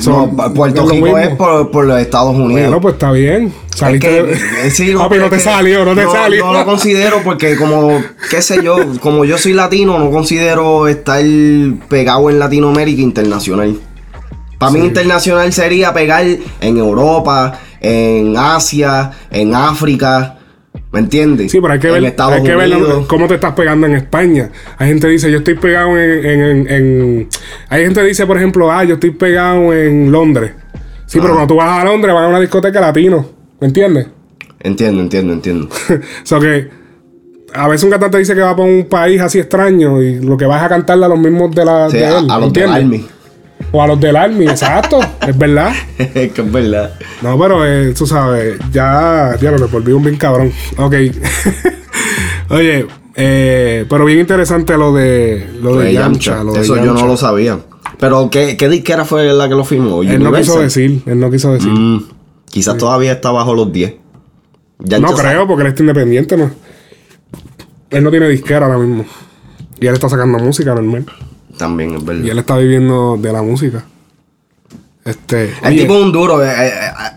No, 0.06 0.30
Puerto 0.54 0.84
es 0.84 0.90
Rico 0.90 1.04
mismo. 1.06 1.18
es 1.18 1.30
por, 1.30 1.70
por 1.72 1.84
los 1.84 1.98
Estados 1.98 2.32
Unidos. 2.36 2.62
Bueno, 2.62 2.80
pues 2.80 2.94
está 2.94 3.10
bien. 3.10 3.52
Saliste 3.74 4.06
que, 4.08 4.22
de- 4.22 4.32
eh, 4.34 4.94
Papi, 4.98 5.16
no 5.18 5.24
es 5.24 5.30
te 5.30 5.40
salió, 5.40 5.84
no 5.84 5.94
te 5.96 6.04
salió. 6.06 6.44
No 6.46 6.52
lo 6.52 6.64
considero 6.64 7.16
porque 7.24 7.56
como, 7.56 8.00
qué 8.30 8.40
sé 8.40 8.62
yo, 8.62 8.76
como 9.00 9.24
yo 9.24 9.36
soy 9.36 9.52
latino, 9.52 9.98
no 9.98 10.10
considero 10.12 10.86
estar 10.86 11.20
pegado 11.88 12.30
en 12.30 12.38
Latinoamérica 12.38 13.02
internacional. 13.02 13.76
Para 14.60 14.72
mí 14.72 14.80
internacional 14.80 15.52
sería 15.52 15.92
pegar 15.92 16.24
en 16.60 16.76
Europa, 16.78 17.58
en 17.80 18.36
Asia, 18.36 19.10
en 19.30 19.54
África, 19.54 20.36
¿me 20.92 21.00
entiendes? 21.00 21.50
Sí, 21.50 21.60
pero 21.62 21.72
hay 21.72 21.80
que 21.80 21.90
ver, 21.90 22.04
Estados 22.04 22.34
hay 22.34 22.42
que 22.42 22.54
ver 22.54 22.70
Unidos. 22.76 23.06
cómo 23.06 23.26
te 23.26 23.34
estás 23.36 23.54
pegando 23.54 23.86
en 23.86 23.94
España. 23.94 24.50
Hay 24.76 24.88
gente 24.88 25.06
que 25.06 25.12
dice, 25.14 25.30
yo 25.32 25.38
estoy 25.38 25.54
pegado 25.54 25.96
en, 25.98 26.24
en- 26.26 26.68
en- 26.70 27.28
Hay 27.70 27.84
gente 27.84 28.00
que 28.02 28.06
dice, 28.08 28.26
por 28.26 28.36
ejemplo, 28.36 28.70
ah, 28.70 28.84
yo 28.84 28.94
estoy 28.94 29.10
pegado 29.12 29.72
en 29.72 30.12
Londres. 30.12 30.52
Sí, 31.06 31.18
pero 31.20 31.32
Ah. 31.32 31.36
cuando 31.36 31.54
tú 31.54 31.56
vas 31.58 31.80
a 31.80 31.84
Londres, 31.84 32.14
vas 32.14 32.24
a 32.24 32.28
una 32.28 32.38
discoteca 32.40 32.80
latino. 32.80 33.26
¿Me 33.60 33.66
entiendes? 33.68 34.08
Entiendo, 34.60 35.00
entiendo, 35.00 35.32
entiendo. 35.32 35.68
O 35.90 36.26
sea 36.26 36.38
que 36.38 36.68
a 37.54 37.66
veces 37.66 37.84
un 37.84 37.90
cantante 37.90 38.18
dice 38.18 38.34
que 38.34 38.42
va 38.42 38.54
para 38.54 38.68
un 38.68 38.84
país 38.90 39.20
así 39.22 39.38
extraño 39.38 40.00
y 40.02 40.20
lo 40.20 40.36
que 40.36 40.44
vas 40.44 40.62
a 40.62 40.68
cantarle 40.68 41.06
a 41.06 41.08
los 41.08 41.18
mismos 41.18 41.50
de 41.54 41.64
la 41.64 41.88
Sí, 41.90 41.96
de 41.96 42.04
él, 42.06 42.30
a 42.30 42.38
los. 42.38 42.56
Army. 42.58 43.06
O 43.72 43.82
a 43.82 43.86
los 43.86 44.00
del 44.00 44.16
Army, 44.16 44.46
exacto, 44.46 45.00
es 45.26 45.36
verdad. 45.36 45.72
es 45.98 46.08
que 46.32 46.40
es 46.40 46.52
verdad. 46.52 46.98
No, 47.22 47.38
pero 47.38 47.64
eh, 47.64 47.94
tú 47.96 48.06
sabes, 48.06 48.58
ya, 48.72 49.36
ya 49.40 49.50
lo 49.50 49.58
me 49.58 49.66
volví 49.66 49.92
un 49.92 50.02
bien 50.02 50.16
cabrón. 50.16 50.52
Ok. 50.76 50.94
Oye, 52.50 52.86
eh, 53.14 53.86
pero 53.88 54.04
bien 54.04 54.18
interesante 54.18 54.76
lo 54.76 54.92
de 54.92 55.48
lo 55.62 55.76
de 55.76 55.92
Yamcha. 55.92 56.32
Yamcha. 56.32 56.44
lo 56.44 56.52
de 56.52 56.60
Eso 56.62 56.76
yo 56.76 56.92
no 56.94 57.06
lo 57.06 57.16
sabía. 57.16 57.60
Pero 57.98 58.30
¿qué, 58.30 58.56
qué 58.56 58.68
disquera 58.68 59.04
fue 59.04 59.32
la 59.32 59.48
que 59.48 59.54
lo 59.54 59.64
firmó? 59.64 60.02
Él 60.02 60.22
no 60.22 60.32
quiso 60.32 60.58
decir, 60.58 61.02
él 61.06 61.20
no 61.20 61.30
quiso 61.30 61.52
decir. 61.52 61.70
Mm, 61.70 62.08
quizás 62.46 62.76
todavía 62.76 63.12
está 63.12 63.30
bajo 63.30 63.54
los 63.54 63.70
10. 63.72 63.94
Yamcha 64.80 65.10
no 65.10 65.16
creo, 65.16 65.46
porque 65.46 65.62
él 65.62 65.68
está 65.68 65.82
independiente, 65.82 66.36
¿no? 66.36 66.50
Él 67.90 68.02
no 68.02 68.10
tiene 68.10 68.28
disquera 68.28 68.66
ahora 68.66 68.78
mismo. 68.78 69.04
Y 69.80 69.86
él 69.86 69.94
está 69.94 70.08
sacando 70.08 70.38
música 70.38 70.74
normal. 70.74 71.04
También 71.60 71.94
es 71.94 72.04
verdad. 72.04 72.24
Y 72.24 72.30
él 72.30 72.38
está 72.38 72.56
viviendo 72.56 73.16
de 73.18 73.32
la 73.32 73.42
música. 73.42 73.84
Este. 75.04 75.44
El 75.62 75.68
oye, 75.68 75.80
tipo 75.82 75.94
es 75.94 76.02
un 76.02 76.12
duro. 76.12 76.42
eh, 76.44 76.48
eh, 76.50 76.70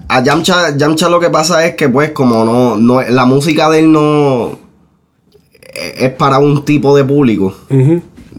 a 0.07 0.23
Yamcha, 0.23 0.75
Yamcha 0.77 1.09
lo 1.09 1.19
que 1.19 1.29
pasa 1.29 1.65
es 1.65 1.75
que, 1.75 1.89
pues, 1.89 2.11
como 2.11 2.43
no, 2.45 2.75
no 2.77 3.01
la 3.01 3.25
música 3.25 3.69
de 3.69 3.79
él 3.79 3.91
no 3.91 4.59
eh, 5.73 5.95
es 5.97 6.09
para 6.11 6.39
un 6.39 6.63
tipo 6.65 6.95
de 6.95 7.03
público. 7.03 7.55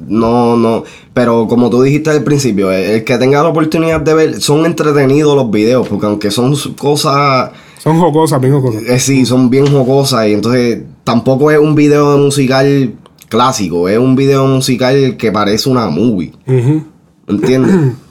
No, 0.08 0.56
no. 0.56 0.84
Pero 1.12 1.46
como 1.48 1.70
tú 1.70 1.82
dijiste 1.82 2.10
al 2.10 2.22
principio, 2.22 2.70
eh, 2.72 2.96
el 2.96 3.04
que 3.04 3.16
tenga 3.18 3.42
la 3.42 3.48
oportunidad 3.48 4.00
de 4.00 4.14
ver, 4.14 4.40
son 4.40 4.66
entretenidos 4.66 5.34
los 5.36 5.50
videos, 5.50 5.88
porque 5.88 6.06
aunque 6.06 6.30
son 6.30 6.54
cosas. 6.78 7.50
Son 7.78 7.98
jocosas, 7.98 8.40
bien 8.40 8.52
jocosas. 8.54 8.82
eh, 8.82 8.98
sí, 8.98 9.24
son 9.26 9.50
bien 9.50 9.66
jocosas. 9.66 10.26
Y 10.28 10.32
entonces 10.32 10.82
tampoco 11.04 11.50
es 11.50 11.58
un 11.58 11.74
video 11.74 12.16
musical 12.18 12.92
clásico, 13.28 13.88
es 13.88 13.98
un 13.98 14.16
video 14.16 14.46
musical 14.46 15.16
que 15.16 15.32
parece 15.32 15.68
una 15.68 15.88
movie. 15.88 16.32
Ujú. 16.46 16.84
¿Entiendes? 17.28 17.94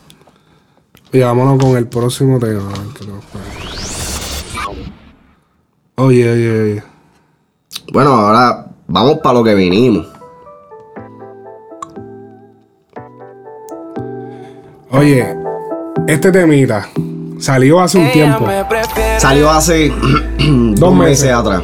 Y 1.14 1.20
vámonos 1.20 1.59
con 1.64 1.78
el 1.78 1.88
próximo 1.88 2.39
tema. 2.39 2.74
Oye, 5.95 6.32
oye, 6.32 6.61
oye. 6.61 6.84
Bueno, 7.93 8.14
ahora 8.14 8.66
vamos 8.88 9.20
para 9.20 9.38
lo 9.38 9.43
que 9.43 9.53
vinimos. 9.53 10.07
Oye, 14.89 15.36
este 16.07 16.32
temita 16.32 16.89
salió 17.38 17.80
hace 17.80 17.99
un 17.99 18.11
tiempo. 18.11 18.47
Salió 19.20 19.51
hace 19.51 19.91
dos 20.78 20.95
meses, 20.95 21.32
atrás. 21.32 21.61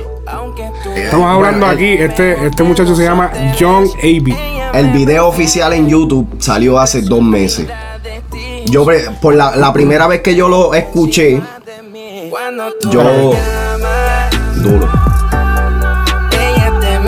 Estamos 1.05 1.29
hablando 1.29 1.65
aquí, 1.65 1.93
este, 1.93 2.47
este 2.47 2.63
muchacho 2.63 2.95
se 2.95 3.03
llama 3.03 3.31
John 3.59 3.85
A.B. 3.97 4.35
El 4.73 4.91
video 4.91 5.27
oficial 5.27 5.73
en 5.73 5.87
YouTube 5.89 6.37
salió 6.39 6.79
hace 6.79 7.01
dos 7.01 7.21
meses. 7.21 7.67
Yo, 8.65 8.85
por 9.21 9.35
la, 9.35 9.55
la 9.55 9.73
primera 9.73 10.07
vez 10.07 10.21
que 10.21 10.35
yo 10.35 10.47
lo 10.47 10.73
escuché, 10.73 11.41
yo. 12.91 13.33
Duro. 14.61 14.89
Ella 16.31 16.71
está 16.73 16.95
en 16.95 17.03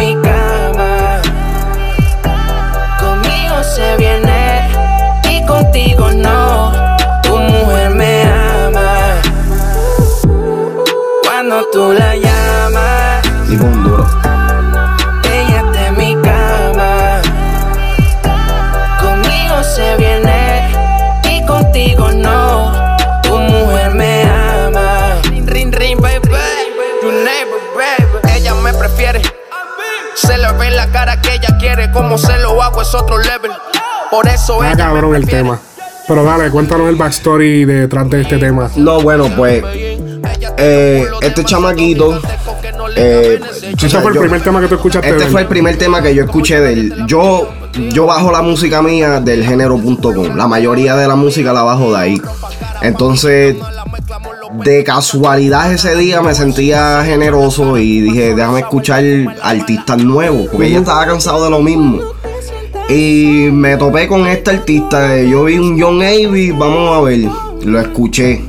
es 32.82 32.94
otro 32.96 33.18
level. 33.18 33.52
Por 34.10 34.28
eso 34.28 34.56
Está 34.64 34.74
ella 34.74 34.88
me 34.88 34.94
cabrón 34.94 35.16
el 35.16 35.28
tema. 35.28 35.60
Pero 36.08 36.24
dale, 36.24 36.50
cuéntanos 36.50 36.90
el 36.90 36.96
backstory 36.96 37.64
detrás 37.66 38.10
de 38.10 38.22
este 38.22 38.38
tema. 38.38 38.70
No, 38.76 39.00
bueno, 39.02 39.30
pues. 39.36 39.64
eh, 40.58 41.06
este 41.22 41.44
chamaquito. 41.46 42.20
eh, 42.98 43.40
Este 43.64 43.86
o 43.86 43.90
sea, 43.90 44.02
fue 44.02 44.10
el 44.12 44.16
yo- 44.16 44.22
primer 44.22 44.42
tema 44.42 44.60
que 44.60 44.68
tú 44.68 44.76
escuchaste. 44.76 45.10
Este 45.10 45.26
fue 45.28 45.42
el 45.42 45.48
primer 45.48 45.78
tema 45.78 46.02
que 46.02 46.14
yo 46.14 46.24
escuché 46.26 46.60
de 46.60 46.74
él. 46.74 46.96
Yo, 47.08 47.50
yo 47.92 48.06
bajo 48.08 48.32
la 48.32 48.42
música 48.42 48.82
mía 48.82 49.20
del 49.22 49.46
género.com. 49.46 50.36
La 50.36 50.48
mayoría 50.48 50.96
de 50.96 51.08
la 51.08 51.16
música 51.16 51.54
la 51.54 51.64
bajo 51.64 51.94
de 51.94 52.00
ahí. 52.00 52.22
Entonces, 52.82 53.56
de 54.64 54.84
casualidad 54.84 55.72
ese 55.72 55.96
día 55.96 56.22
me 56.22 56.36
sentía 56.36 57.04
generoso 57.06 57.78
y 57.78 58.02
dije, 58.02 58.36
déjame 58.36 58.60
escuchar 58.62 59.04
artistas 59.42 59.98
nuevos, 60.00 60.48
porque 60.52 60.70
ya 60.72 60.80
estaba 60.80 61.06
cansado 61.06 61.46
de 61.46 61.52
lo 61.52 61.62
mismo. 61.62 62.02
Y 62.92 63.50
me 63.52 63.78
topé 63.78 64.06
con 64.06 64.28
este 64.28 64.52
artista. 64.52 65.18
Yo 65.18 65.46
vi 65.46 65.58
un 65.58 65.82
John 65.82 66.02
Avey, 66.02 66.52
vamos 66.52 66.98
a 66.98 67.02
ver. 67.02 67.30
Lo 67.64 67.80
escuché. 67.80 68.44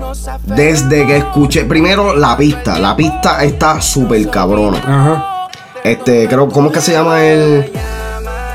Desde 0.45 1.07
que 1.07 1.19
escuché. 1.19 1.65
Primero 1.65 2.17
la 2.17 2.37
pista. 2.37 2.81
La 2.81 2.97
pista 2.97 3.45
está 3.45 3.81
súper 3.81 4.29
cabrona. 4.29 4.79
Ajá. 4.79 5.49
Este, 5.85 6.27
creo, 6.27 6.49
¿cómo 6.49 6.69
es 6.69 6.75
que 6.75 6.81
se 6.81 6.93
llama 6.93 7.25
el 7.25 7.71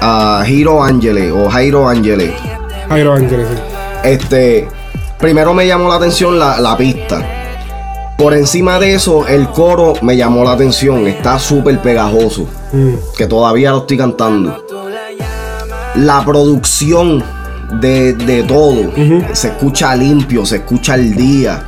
ah, 0.02 0.44
Hiro 0.46 0.84
Angele 0.84 1.32
o 1.32 1.50
Jairo 1.50 1.88
Angele? 1.88 2.34
Jairo 2.90 3.14
Ángeles, 3.14 3.48
sí. 3.50 3.58
Este, 4.04 4.68
primero 5.20 5.54
me 5.54 5.68
llamó 5.68 5.88
la 5.88 5.96
atención 5.96 6.38
la, 6.38 6.60
la 6.60 6.76
pista. 6.76 7.26
Por 8.18 8.34
encima 8.34 8.80
de 8.80 8.94
eso, 8.94 9.28
el 9.28 9.50
coro 9.50 9.94
me 10.02 10.18
llamó 10.18 10.44
la 10.44 10.54
atención. 10.54 11.06
Está 11.08 11.38
súper 11.38 11.80
pegajoso. 11.82 12.48
Mm. 12.74 12.96
Que 13.18 13.28
todavía 13.28 13.72
lo 13.72 13.80
estoy 13.80 13.98
cantando. 13.98 14.67
La 15.98 16.24
producción 16.24 17.24
de, 17.80 18.14
de 18.14 18.44
todo 18.44 18.92
se 19.34 19.48
escucha 19.50 19.96
limpio, 19.96 20.46
se 20.46 20.58
escucha 20.58 20.94
al 20.94 21.16
día. 21.16 21.64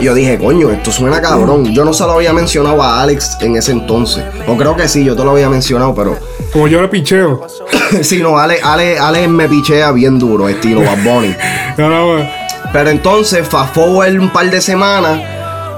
Y 0.00 0.04
yo 0.04 0.14
dije, 0.14 0.38
coño, 0.38 0.70
esto 0.70 0.90
suena 0.90 1.20
cabrón. 1.20 1.72
Yo 1.72 1.84
no 1.84 1.92
se 1.92 2.04
lo 2.04 2.12
había 2.12 2.32
mencionado 2.32 2.82
a 2.82 3.02
Alex 3.02 3.38
en 3.40 3.56
ese 3.56 3.72
entonces. 3.72 4.24
O 4.46 4.56
creo 4.56 4.74
que 4.76 4.88
sí, 4.88 5.04
yo 5.04 5.14
te 5.14 5.24
lo 5.24 5.32
había 5.32 5.48
mencionado, 5.48 5.94
pero. 5.94 6.18
Como 6.52 6.68
yo 6.68 6.80
le 6.80 6.88
picheo. 6.88 7.46
sí, 8.02 8.20
no, 8.20 8.38
Alex, 8.38 8.64
Alex, 8.64 9.00
Alex 9.00 9.28
me 9.28 9.48
pichea 9.48 9.92
bien 9.92 10.18
duro, 10.18 10.48
estilo 10.48 10.80
Bad 10.80 11.02
Bunny. 11.04 11.34
No, 11.78 11.88
no, 11.88 12.26
Pero 12.72 12.90
entonces, 12.90 13.48
fast 13.48 13.74
forward 13.74 14.18
un 14.18 14.30
par 14.30 14.50
de 14.50 14.60
semanas. 14.60 15.20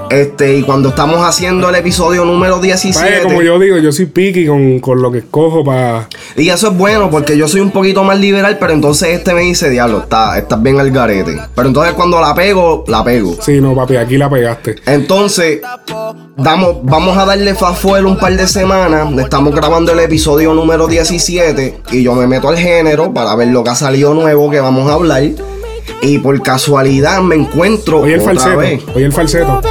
Este, 0.09 0.57
y 0.57 0.63
cuando 0.63 0.89
estamos 0.89 1.21
haciendo 1.21 1.69
el 1.69 1.75
episodio 1.75 2.25
número 2.25 2.59
17. 2.59 3.05
Vaya, 3.05 3.23
como 3.23 3.41
yo 3.41 3.59
digo, 3.59 3.77
yo 3.77 3.91
soy 3.91 4.05
picky 4.05 4.45
con, 4.45 4.79
con 4.79 5.01
lo 5.01 5.11
que 5.11 5.19
escojo 5.19 5.63
para. 5.63 6.07
Y 6.35 6.49
eso 6.49 6.69
es 6.69 6.77
bueno 6.77 7.09
porque 7.09 7.37
yo 7.37 7.47
soy 7.47 7.61
un 7.61 7.71
poquito 7.71 8.03
más 8.03 8.19
liberal, 8.19 8.57
pero 8.59 8.73
entonces 8.73 9.09
este 9.09 9.33
me 9.33 9.41
dice, 9.41 9.69
diablo, 9.69 9.99
está, 9.99 10.37
estás 10.37 10.61
bien 10.61 10.79
al 10.79 10.91
garete. 10.91 11.39
Pero 11.55 11.67
entonces 11.67 11.93
cuando 11.93 12.19
la 12.21 12.35
pego, 12.35 12.83
la 12.87 13.03
pego. 13.03 13.35
Sí, 13.41 13.59
no, 13.59 13.75
papi, 13.75 13.97
aquí 13.97 14.17
la 14.17 14.29
pegaste. 14.29 14.75
Entonces, 14.85 15.61
damos, 16.37 16.77
vamos 16.83 17.17
a 17.17 17.25
darle 17.25 17.55
fast 17.55 17.81
forward 17.81 18.05
un 18.05 18.17
par 18.17 18.35
de 18.35 18.47
semanas. 18.47 19.07
Estamos 19.17 19.53
grabando 19.55 19.91
el 19.91 19.99
episodio 19.99 20.53
número 20.53 20.87
17 20.87 21.81
y 21.91 22.03
yo 22.03 22.13
me 22.13 22.27
meto 22.27 22.49
al 22.49 22.57
género 22.57 23.13
para 23.13 23.35
ver 23.35 23.47
lo 23.49 23.63
que 23.63 23.71
ha 23.71 23.75
salido 23.75 24.13
nuevo 24.13 24.49
que 24.51 24.59
vamos 24.59 24.89
a 24.89 24.93
hablar. 24.93 25.23
Y 26.01 26.17
por 26.19 26.41
casualidad 26.41 27.21
me 27.21 27.35
encuentro 27.35 28.01
Oye 28.01 28.15
el 28.15 28.19
otra 28.21 28.33
falseto. 28.35 28.57
vez. 28.57 28.83
Oye 28.95 29.05
el 29.05 29.13
falseto. 29.13 29.61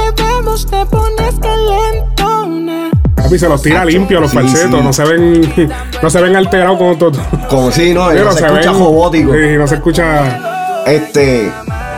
Papi, 3.15 3.39
se 3.39 3.49
los 3.49 3.61
tira 3.61 3.83
limpio 3.85 4.19
los 4.19 4.31
Sí, 4.31 4.37
falsetos. 4.37 4.79
sí. 4.79 4.85
No 4.85 4.93
se 4.93 5.03
ven. 5.05 5.71
No 6.03 6.09
se 6.09 6.21
ven 6.21 6.35
alterados 6.35 6.77
como 6.77 6.97
todo. 6.97 7.13
Como 7.49 7.71
si 7.71 7.93
no, 7.93 8.07
Pero 8.09 8.25
no 8.25 8.31
se, 8.33 8.45
escucha 8.45 8.71
robótico. 8.71 9.31
Sí, 9.33 9.57
no 9.57 9.67
se 9.67 9.75
escucha. 9.75 10.83
Este. 10.85 11.51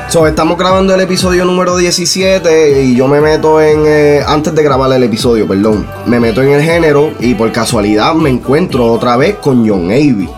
So, 0.09 0.25
estamos 0.25 0.57
grabando 0.57 0.95
el 0.95 1.01
episodio 1.01 1.43
número 1.43 1.75
17 1.75 2.81
y 2.83 2.95
yo 2.95 3.07
me 3.09 3.19
meto 3.19 3.61
en. 3.61 3.83
eh, 3.85 4.21
antes 4.25 4.55
de 4.55 4.63
grabar 4.63 4.91
el 4.93 5.03
episodio, 5.03 5.45
perdón. 5.47 5.85
Me 6.05 6.19
meto 6.21 6.41
en 6.41 6.51
el 6.51 6.61
género 6.61 7.11
y 7.19 7.35
por 7.35 7.51
casualidad 7.51 8.13
me 8.13 8.29
encuentro 8.29 8.85
otra 8.85 9.17
vez 9.17 9.35
con 9.35 9.67
John 9.67 9.85
Avey. 9.87 10.29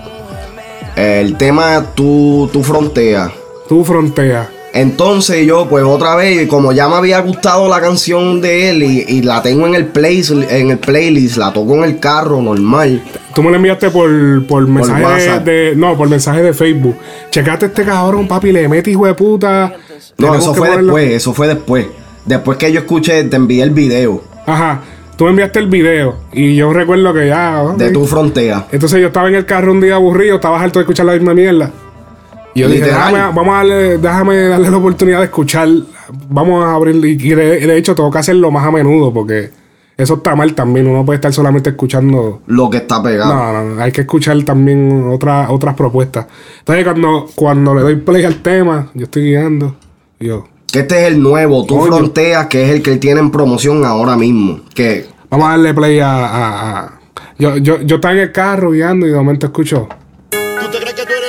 El 0.95 1.37
tema 1.37 1.85
Tu, 1.93 2.49
tu 2.51 2.63
Frontea. 2.63 3.31
Tu 3.69 3.85
Frontea. 3.85 4.49
Entonces 4.73 5.45
yo, 5.47 5.67
pues 5.67 5.83
otra 5.83 6.15
vez, 6.15 6.47
como 6.47 6.71
ya 6.71 6.87
me 6.89 6.95
había 6.95 7.19
gustado 7.21 7.67
la 7.67 7.79
canción 7.81 8.39
de 8.41 8.69
él 8.69 8.83
y, 8.83 9.05
y 9.07 9.21
la 9.23 9.41
tengo 9.41 9.65
en 9.65 9.73
el, 9.73 9.85
play, 9.87 10.23
en 10.49 10.71
el 10.71 10.77
playlist, 10.77 11.37
la 11.37 11.51
toco 11.51 11.75
en 11.75 11.83
el 11.85 11.99
carro 11.99 12.41
normal. 12.41 13.01
Tú 13.33 13.41
me 13.41 13.49
lo 13.49 13.55
enviaste 13.55 13.89
por, 13.89 14.45
por 14.45 14.67
mensaje 14.67 15.39
de, 15.39 15.73
No, 15.75 15.97
por 15.97 16.07
mensaje 16.09 16.41
de 16.43 16.53
Facebook. 16.53 16.95
Checate 17.31 17.67
este 17.67 17.83
cabrón, 17.83 18.27
papi, 18.27 18.51
le 18.51 18.67
mete 18.67 18.91
hijo 18.91 19.07
de 19.07 19.13
puta. 19.15 19.73
No, 20.17 20.35
eso 20.35 20.53
fue 20.53 20.69
ponerlo- 20.69 20.83
después, 20.93 21.11
eso 21.13 21.33
fue 21.33 21.47
después. 21.47 21.87
Después 22.25 22.57
que 22.57 22.71
yo 22.71 22.81
escuché, 22.81 23.23
te 23.23 23.37
envié 23.37 23.63
el 23.63 23.71
video 23.71 24.21
Ajá. 24.45 24.81
Tú 25.15 25.23
me 25.25 25.31
enviaste 25.31 25.59
el 25.59 25.67
video 25.67 26.15
y 26.31 26.55
yo 26.55 26.71
recuerdo 26.71 27.13
que 27.13 27.27
ya. 27.27 27.63
de 27.75 27.91
tu 27.91 28.05
frontea. 28.05 28.67
Entonces 28.71 29.01
yo 29.01 29.07
estaba 29.07 29.27
en 29.27 29.35
el 29.35 29.45
carro 29.45 29.71
un 29.73 29.81
día 29.81 29.95
aburrido, 29.95 30.35
estaba 30.35 30.61
harto 30.61 30.79
de 30.79 30.83
escuchar 30.83 31.05
la 31.07 31.13
misma 31.13 31.33
mierda. 31.33 31.71
Yo 32.59 32.67
dije, 32.69 32.85
déjame, 32.85 33.17
vamos 33.35 33.47
a 33.49 33.57
darle, 33.57 33.97
déjame 33.97 34.37
darle 34.47 34.69
la 34.71 34.77
oportunidad 34.77 35.19
de 35.19 35.25
escuchar. 35.25 35.67
Vamos 36.29 36.63
a 36.65 36.73
abrir. 36.73 36.95
Y 37.03 37.15
de, 37.15 37.35
de 37.67 37.77
hecho, 37.77 37.95
tengo 37.95 38.11
que 38.11 38.17
hacerlo 38.19 38.51
más 38.51 38.65
a 38.65 38.71
menudo 38.71 39.13
porque 39.13 39.49
eso 39.97 40.15
está 40.15 40.35
mal 40.35 40.53
también. 40.55 40.87
Uno 40.87 41.05
puede 41.05 41.15
estar 41.17 41.31
solamente 41.33 41.69
escuchando. 41.71 42.41
Lo 42.47 42.69
que 42.69 42.77
está 42.77 43.01
pegado. 43.03 43.33
No, 43.33 43.53
no, 43.53 43.75
no, 43.75 43.81
hay 43.81 43.91
que 43.91 44.01
escuchar 44.01 44.41
también 44.43 45.09
otras 45.11 45.49
otras 45.49 45.75
propuestas. 45.75 46.25
Entonces, 46.59 46.83
cuando, 46.85 47.25
cuando 47.35 47.75
le 47.75 47.81
doy 47.81 47.95
play 47.97 48.25
al 48.25 48.35
tema, 48.41 48.87
yo 48.93 49.03
estoy 49.05 49.23
guiando. 49.29 49.75
Yo, 50.19 50.47
Que 50.71 50.79
este 50.79 51.01
es 51.03 51.07
el 51.13 51.21
nuevo, 51.21 51.65
Tu 51.65 51.77
Coño. 51.77 51.93
Fronteas, 51.97 52.47
que 52.47 52.63
es 52.65 52.69
el 52.71 52.81
que 52.81 52.97
tiene 52.97 53.19
en 53.19 53.31
promoción 53.31 53.85
ahora 53.85 54.15
mismo. 54.15 54.61
Que 54.73 55.05
vamos 55.29 55.47
a 55.47 55.51
darle 55.51 55.73
play 55.73 55.99
a. 55.99 56.11
a- 56.25 56.79
a- 56.79 56.99
Yo, 57.37 57.55
yo, 57.57 57.81
yo 57.81 57.95
estaba 57.95 58.13
en 58.13 58.19
el 58.21 58.31
carro 58.33 58.71
guiando 58.71 59.05
y 59.07 59.11
de 59.11 59.15
momento 59.15 59.45
escucho. 59.45 59.87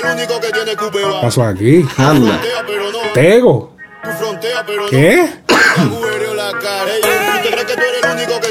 ¿Qué 0.01 1.19
pasó 1.21 1.45
aquí? 1.45 1.87
anda. 1.99 2.41
Tego. 3.13 3.73
¿Qué? 4.89 5.29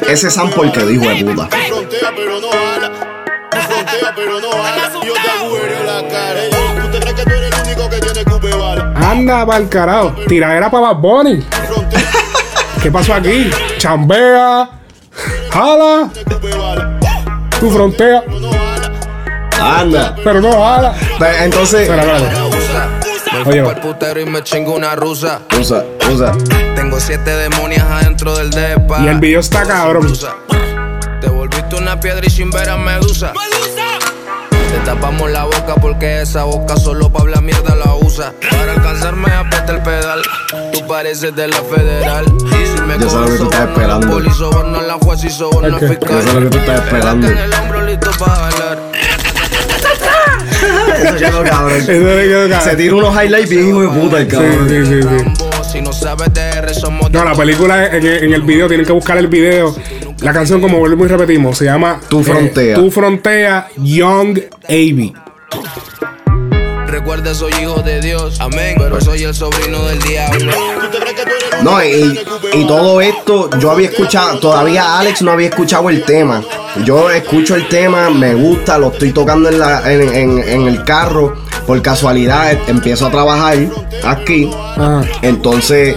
Ese 0.08 0.30
sample 0.30 0.72
que 0.72 0.86
dijo 0.86 1.10
de 1.10 1.26
puta. 1.26 1.50
Anda 8.96 9.46
pa'l 9.46 9.70
carajo. 9.70 10.16
Tiradera 10.28 10.70
para 10.70 10.94
Bad 10.94 10.96
Bunny. 10.98 11.44
¿Qué 12.84 12.92
pasó 12.92 13.16
aquí? 13.16 13.50
Chambea. 13.78 14.70
Jala. 15.52 16.10
Tu 17.60 17.72
frontera. 17.72 18.24
Anda. 19.60 20.16
Pero 20.24 20.42
no 20.42 20.52
jala. 20.52 20.94
Entonces, 21.42 21.82
Espera, 21.90 22.04
espérate. 22.18 22.40
Me 23.32 23.42
Oye, 23.42 23.62
fui 23.64 23.74
pa'l 23.74 23.82
putero 23.82 24.20
y 24.20 24.26
me 24.26 24.42
chingo 24.44 24.74
una 24.74 24.96
rusa. 24.96 25.42
usa, 25.60 25.84
usa. 26.12 26.32
Tengo 26.76 27.00
siete 27.00 27.30
demonias 27.36 27.84
adentro 27.90 28.36
del 28.36 28.50
depa. 28.50 29.02
Y 29.02 29.08
el 29.08 29.20
video 29.20 29.40
está 29.40 29.64
cabrón. 29.64 30.12
Te 31.22 31.28
volviste 31.30 31.76
una 31.76 32.00
piedra 32.00 32.26
y 32.26 32.30
sin 32.30 32.50
ver 32.50 32.70
a 32.70 32.78
medusa. 32.78 33.34
Te 34.72 34.78
tapamos 34.86 35.30
la 35.32 35.44
boca 35.46 35.76
porque 35.82 36.22
esa 36.22 36.44
boca 36.44 36.76
solo 36.78 37.12
pa' 37.12 37.22
hablar 37.22 37.42
mierda 37.44 37.76
la 37.76 37.94
usa. 37.96 38.34
Para 38.50 38.74
alcanzarme 38.74 39.32
aprieta 39.32 39.74
el 39.74 39.82
pedal. 39.84 40.22
Tú 40.74 40.88
pareces 40.88 41.36
de 41.36 41.48
la 41.50 41.58
federal. 41.58 42.26
Y 42.26 42.78
si 42.78 42.82
me 42.84 42.98
Yo 43.00 43.10
sé 43.10 43.16
lo 43.18 43.26
que 43.26 43.38
tú 43.38 43.44
estás 43.44 43.60
soborna 43.60 43.88
la 43.88 44.00
esperando. 44.00 44.08
poli, 44.08 44.30
la 44.88 44.94
juez 44.94 45.24
y 45.24 45.30
soborna 45.30 45.76
Ok. 45.78 45.82
el 45.84 45.90
fiscal. 45.90 46.10
Yo 46.10 46.22
sé 46.22 46.34
lo 46.34 46.40
que 46.42 46.50
tú 46.50 46.58
estás 46.60 46.80
esperando. 46.80 47.28
En 47.28 47.38
el 47.38 47.54
hombro 47.54 47.82
listo 47.86 48.12
para 48.20 48.36
jalar. 48.36 48.80
Eso 51.04 51.16
quedó 51.18 51.44
cabrón. 51.44 51.78
Eso 51.78 51.92
le 51.92 52.24
quedó 52.28 52.50
cabrón. 52.50 52.70
Se 52.70 52.76
tira 52.76 52.96
unos 52.96 53.16
highlights 53.24 53.50
bien 53.50 53.70
hijo 53.70 53.82
de 53.82 53.88
puta 53.88 54.18
el 54.22 54.28
cabrón. 54.28 54.70
sí, 54.70 54.86
sí, 54.86 55.02
sí. 55.02 55.46
Si 55.72 55.82
no 55.82 55.94
sabes 55.94 56.34
de 56.34 56.42
R, 56.50 56.74
somos 56.74 57.12
No, 57.12 57.24
la 57.24 57.36
película 57.36 57.88
en, 57.96 58.06
en 58.06 58.34
el 58.34 58.42
video, 58.42 58.68
tienen 58.68 58.86
que 58.86 58.92
buscar 58.92 59.18
el 59.18 59.28
video. 59.28 59.76
La 60.22 60.34
canción, 60.34 60.60
como 60.62 60.80
volvemos 60.80 61.06
y 61.08 61.10
repetimos, 61.12 61.58
se 61.58 61.66
llama 61.66 62.02
Tu 62.10 62.24
Frontea. 62.24 62.76
Tu 62.76 62.90
Frontea 62.92 63.68
Young 63.78 64.40
Avey. 64.68 65.14
Recuerda, 67.00 67.34
soy 67.34 67.54
hijo 67.62 67.82
de 67.82 68.02
Dios. 68.02 68.42
Amén. 68.42 68.76
Pero 68.78 69.00
soy 69.00 69.24
el 69.24 69.34
sobrino 69.34 69.86
del 69.86 70.00
diablo. 70.00 70.52
No, 71.64 71.82
y, 71.82 72.20
y 72.54 72.68
todo 72.68 73.00
esto, 73.00 73.50
yo 73.58 73.72
había 73.72 73.88
escuchado, 73.88 74.38
todavía 74.40 75.00
Alex 75.00 75.22
no 75.22 75.32
había 75.32 75.48
escuchado 75.48 75.90
el 75.90 76.04
tema. 76.04 76.44
Yo 76.84 77.10
escucho 77.10 77.56
el 77.56 77.70
tema, 77.70 78.10
me 78.10 78.34
gusta, 78.36 78.78
lo 78.78 78.92
estoy 78.92 79.14
tocando 79.14 79.48
en, 79.48 79.60
la, 79.60 79.90
en, 79.92 80.14
en- 80.14 80.40
en 80.50 80.68
el 80.68 80.84
carro. 80.84 81.36
Por 81.66 81.82
casualidad 81.82 82.52
empiezo 82.68 83.08
a 83.08 83.12
trabajar 83.12 83.58
aquí. 84.04 84.50
Ajá. 84.54 85.02
Entonces, 85.22 85.96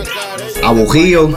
abujío. 0.63 1.31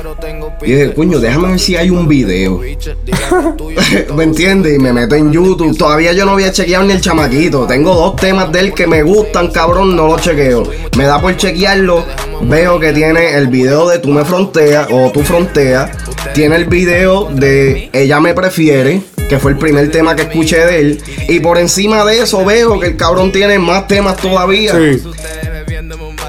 Y 0.61 0.72
dije, 0.72 0.93
coño, 0.93 1.20
déjame 1.20 1.49
ver 1.49 1.59
si 1.59 1.76
hay 1.76 1.89
un 1.89 2.07
video. 2.07 2.59
¿Me 4.16 4.24
entiendes? 4.24 4.76
Y 4.76 4.80
me 4.80 4.93
meto 4.93 5.16
en 5.16 5.32
YouTube. 5.32 5.78
Todavía 5.78 6.13
yo 6.13 6.26
no 6.26 6.32
había 6.32 6.51
chequeado 6.51 6.86
ni 6.86 6.93
el 6.93 7.01
chamaquito. 7.01 7.66
Tengo 7.66 7.93
dos 7.93 8.16
temas 8.16 8.51
de 8.51 8.59
él 8.59 8.74
que 8.74 8.88
me 8.88 9.03
gustan, 9.03 9.51
cabrón, 9.51 9.95
no 9.95 10.07
los 10.07 10.22
chequeo. 10.22 10.63
Me 10.97 11.05
da 11.05 11.22
por 11.22 11.36
chequearlo. 11.38 12.05
Veo 12.41 12.80
que 12.80 12.93
tiene 12.93 13.36
el 13.36 13.47
video 13.47 13.88
de 13.88 13.99
Tú 13.99 14.09
me 14.09 14.26
fronteas 14.26 14.88
o 14.91 15.11
Tú 15.11 15.22
fronteas. 15.22 15.91
Tiene 16.34 16.55
el 16.55 16.66
video 16.66 17.30
de 17.32 17.89
Ella 17.93 18.20
me 18.20 18.34
prefiere, 18.34 19.01
que 19.30 19.39
fue 19.39 19.51
el 19.51 19.57
primer 19.57 19.89
tema 19.91 20.16
que 20.16 20.24
escuché 20.24 20.66
de 20.66 20.80
él. 20.80 21.03
Y 21.30 21.39
por 21.39 21.57
encima 21.57 22.03
de 22.05 22.20
eso 22.20 22.43
veo 22.43 22.80
que 22.80 22.88
el 22.88 22.97
cabrón 22.97 23.32
tiene 23.32 23.59
más 23.59 23.88
temas 23.88 24.18
todavía. 24.18 24.74
Sí. 24.74 25.03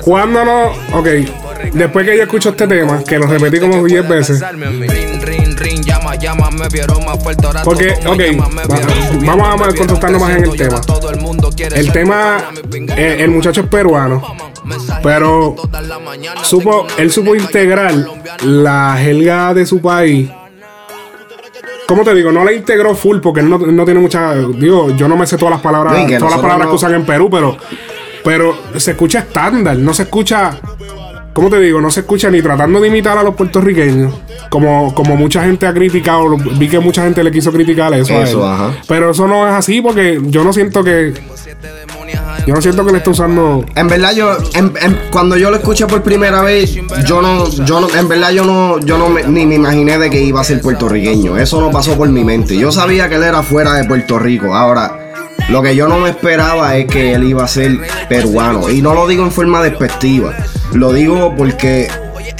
Cuando 0.02 0.44
no. 0.44 0.68
Ok. 0.92 1.08
Después 1.72 2.06
que 2.06 2.16
yo 2.16 2.22
escucho 2.22 2.50
este 2.50 2.66
tema, 2.66 3.02
que 3.04 3.18
lo 3.18 3.26
repetí 3.26 3.58
como 3.60 3.84
10 3.84 4.08
veces. 4.08 4.40
Porque, 7.64 7.94
ok, 8.06 8.20
vamos 9.26 9.48
a 9.48 9.56
concentrarnos 9.78 10.20
más 10.20 10.30
en 10.36 10.44
el 10.44 10.50
tema. 10.56 10.80
el 11.78 11.92
tema, 11.92 12.44
eh, 12.96 13.16
el 13.20 13.30
muchacho 13.30 13.60
es 13.62 13.66
peruano, 13.68 14.22
pero 15.02 15.54
supo, 16.44 16.86
él 16.98 17.10
supo 17.12 17.34
integrar 17.34 17.92
la 18.42 18.96
jerga 18.98 19.54
de 19.54 19.66
su 19.66 19.80
país. 19.80 20.30
¿Cómo 21.86 22.02
te 22.02 22.14
digo? 22.14 22.32
No 22.32 22.44
la 22.44 22.52
integró 22.52 22.94
full 22.96 23.18
porque 23.20 23.40
él 23.40 23.48
no, 23.48 23.58
no 23.58 23.84
tiene 23.84 24.00
mucha. 24.00 24.34
Digo, 24.34 24.90
yo 24.96 25.06
no 25.06 25.16
me 25.16 25.24
sé 25.26 25.36
todas 25.36 25.52
las 25.52 25.60
palabras, 25.60 25.94
todas 26.18 26.32
las 26.32 26.40
palabras 26.42 26.66
no- 26.66 26.70
que 26.72 26.76
usan 26.76 26.94
en 26.94 27.04
Perú, 27.06 27.28
pero, 27.30 27.56
pero 28.24 28.58
se 28.76 28.90
escucha 28.92 29.20
estándar, 29.20 29.76
no 29.76 29.94
se 29.94 30.02
escucha. 30.04 30.58
¿Cómo 31.36 31.50
te 31.50 31.60
digo? 31.60 31.82
No 31.82 31.90
se 31.90 32.00
escucha 32.00 32.30
ni 32.30 32.40
tratando 32.40 32.80
de 32.80 32.88
imitar 32.88 33.18
a 33.18 33.22
los 33.22 33.34
puertorriqueños. 33.34 34.14
Como, 34.48 34.94
como 34.94 35.16
mucha 35.16 35.44
gente 35.44 35.66
ha 35.66 35.74
criticado, 35.74 36.34
vi 36.38 36.66
que 36.66 36.78
mucha 36.80 37.02
gente 37.02 37.22
le 37.22 37.30
quiso 37.30 37.52
criticar 37.52 37.92
eso. 37.92 38.14
a 38.14 38.22
Eso, 38.22 38.38
él. 38.46 38.52
ajá. 38.52 38.70
Pero 38.88 39.10
eso 39.10 39.28
no 39.28 39.46
es 39.46 39.52
así 39.52 39.82
porque 39.82 40.18
yo 40.24 40.42
no 40.42 40.52
siento 40.54 40.82
que. 40.82 41.12
Yo 42.46 42.54
no 42.54 42.62
siento 42.62 42.86
que 42.86 42.92
le 42.92 42.98
esté 42.98 43.10
usando. 43.10 43.66
En 43.74 43.88
verdad 43.88 44.14
yo, 44.14 44.36
en- 44.54 44.72
en- 44.80 44.98
cuando 45.10 45.36
yo 45.36 45.50
lo 45.50 45.56
escuché 45.56 45.86
por 45.86 46.02
primera 46.02 46.40
vez, 46.42 46.74
yo 47.06 47.20
no, 47.20 47.48
yo 47.50 47.80
no, 47.80 47.88
en 47.94 48.08
verdad 48.08 48.30
yo 48.30 48.44
no, 48.44 48.78
yo 48.80 48.96
no 48.98 49.08
me- 49.10 49.24
ni 49.24 49.44
me 49.46 49.56
imaginé 49.56 49.98
de 49.98 50.08
que 50.08 50.22
iba 50.22 50.40
a 50.40 50.44
ser 50.44 50.60
puertorriqueño. 50.62 51.36
Eso 51.36 51.60
no 51.60 51.70
pasó 51.70 51.96
por 51.96 52.08
mi 52.08 52.24
mente. 52.24 52.56
Yo 52.56 52.70
sabía 52.72 53.08
que 53.08 53.16
él 53.16 53.24
era 53.24 53.42
fuera 53.42 53.74
de 53.74 53.84
Puerto 53.84 54.18
Rico. 54.20 54.54
Ahora, 54.54 55.12
lo 55.48 55.60
que 55.60 55.74
yo 55.74 55.88
no 55.88 55.98
me 55.98 56.10
esperaba 56.10 56.76
es 56.76 56.86
que 56.86 57.14
él 57.14 57.24
iba 57.24 57.42
a 57.44 57.48
ser 57.48 57.78
peruano. 58.08 58.70
Y 58.70 58.80
no 58.80 58.94
lo 58.94 59.08
digo 59.08 59.24
en 59.24 59.32
forma 59.32 59.60
despectiva. 59.62 60.32
Lo 60.72 60.92
digo 60.92 61.34
porque 61.36 61.88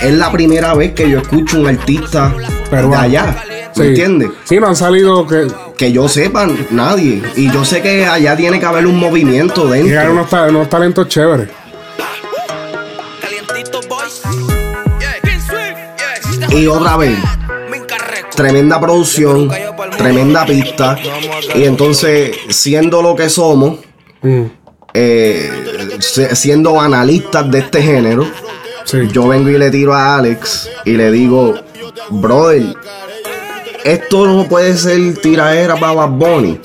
es 0.01 0.13
la 0.13 0.31
primera 0.31 0.75
vez 0.75 0.93
que 0.93 1.09
yo 1.09 1.19
escucho 1.21 1.59
un 1.61 1.67
artista 1.69 2.33
de 2.71 2.95
allá. 2.97 3.43
¿Me 3.77 3.83
Sí. 3.85 3.89
entiendes? 3.91 4.31
Sí, 4.45 4.59
no 4.59 4.69
han 4.69 4.77
salido 4.77 5.27
que. 5.27 5.47
Que 5.77 5.93
yo 5.93 6.09
sepa, 6.09 6.49
nadie. 6.71 7.23
Y 7.37 7.51
yo 7.53 7.63
sé 7.65 7.83
que 7.83 8.07
allá 8.07 8.35
tiene 8.35 8.59
que 8.59 8.65
haber 8.65 8.87
un 8.87 8.99
movimiento 8.99 9.67
dentro. 9.69 9.89
Llegaron 9.89 10.13
unos, 10.13 10.31
ta- 10.31 10.47
unos 10.49 10.71
talentos 10.71 11.07
chéveres. 11.09 11.49
Y 16.51 16.67
otra 16.67 16.97
vez, 16.97 17.19
tremenda 18.35 18.81
producción, 18.81 19.51
tremenda 19.99 20.47
pista. 20.47 20.97
Y 21.55 21.65
entonces, 21.65 22.35
siendo 22.49 23.03
lo 23.03 23.15
que 23.15 23.29
somos, 23.29 23.81
eh, 24.95 25.51
se- 25.86 25.86
siendo 26.01 26.81
analistas 26.81 27.51
de 27.51 27.59
este 27.59 27.83
género, 27.83 28.27
yo 29.13 29.29
vengo 29.29 29.51
y 29.51 29.59
le 29.59 29.71
tiro 29.71 29.95
a 29.95 30.17
Alex 30.17 30.71
y 30.85 30.93
le 30.93 31.11
digo, 31.11 31.55
brother, 32.11 32.75
esto 33.85 34.27
no 34.27 34.49
puede 34.49 34.77
ser 34.77 35.15
tiraera 35.21 35.77
para 35.77 35.93
Bad 35.93 36.11
Bunny. 36.11 36.61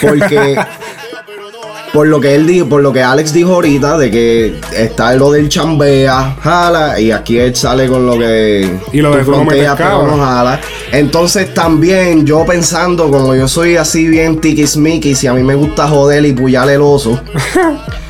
Porque 0.00 0.56
por 1.94 2.08
lo 2.08 2.20
que 2.20 2.34
él 2.34 2.46
dijo, 2.46 2.68
por 2.68 2.82
lo 2.82 2.92
que 2.92 3.02
Alex 3.02 3.32
dijo 3.32 3.54
ahorita, 3.54 3.96
de 3.96 4.10
que 4.10 4.60
está 4.76 5.14
lo 5.14 5.30
del 5.30 5.48
chambea, 5.48 6.36
jala, 6.42 6.98
y 6.98 7.12
aquí 7.12 7.38
él 7.38 7.54
sale 7.54 7.86
con 7.86 8.04
lo 8.04 8.18
que 8.18 8.68
Y 8.92 9.00
lo 9.00 9.12
tú 9.12 9.18
de 9.18 9.24
fronteas, 9.24 9.76
pero 9.76 10.06
no 10.06 10.18
jala. 10.18 10.60
Entonces 10.90 11.54
también 11.54 12.26
yo 12.26 12.44
pensando, 12.44 13.10
como 13.10 13.34
yo 13.34 13.46
soy 13.46 13.76
así 13.76 14.08
bien 14.08 14.40
tiquismiquis 14.40 15.22
y 15.22 15.26
a 15.28 15.34
mí 15.34 15.42
me 15.44 15.54
gusta 15.54 15.86
joder 15.86 16.24
y 16.26 16.32
puyar 16.32 16.68
el 16.68 16.82
oso, 16.82 17.20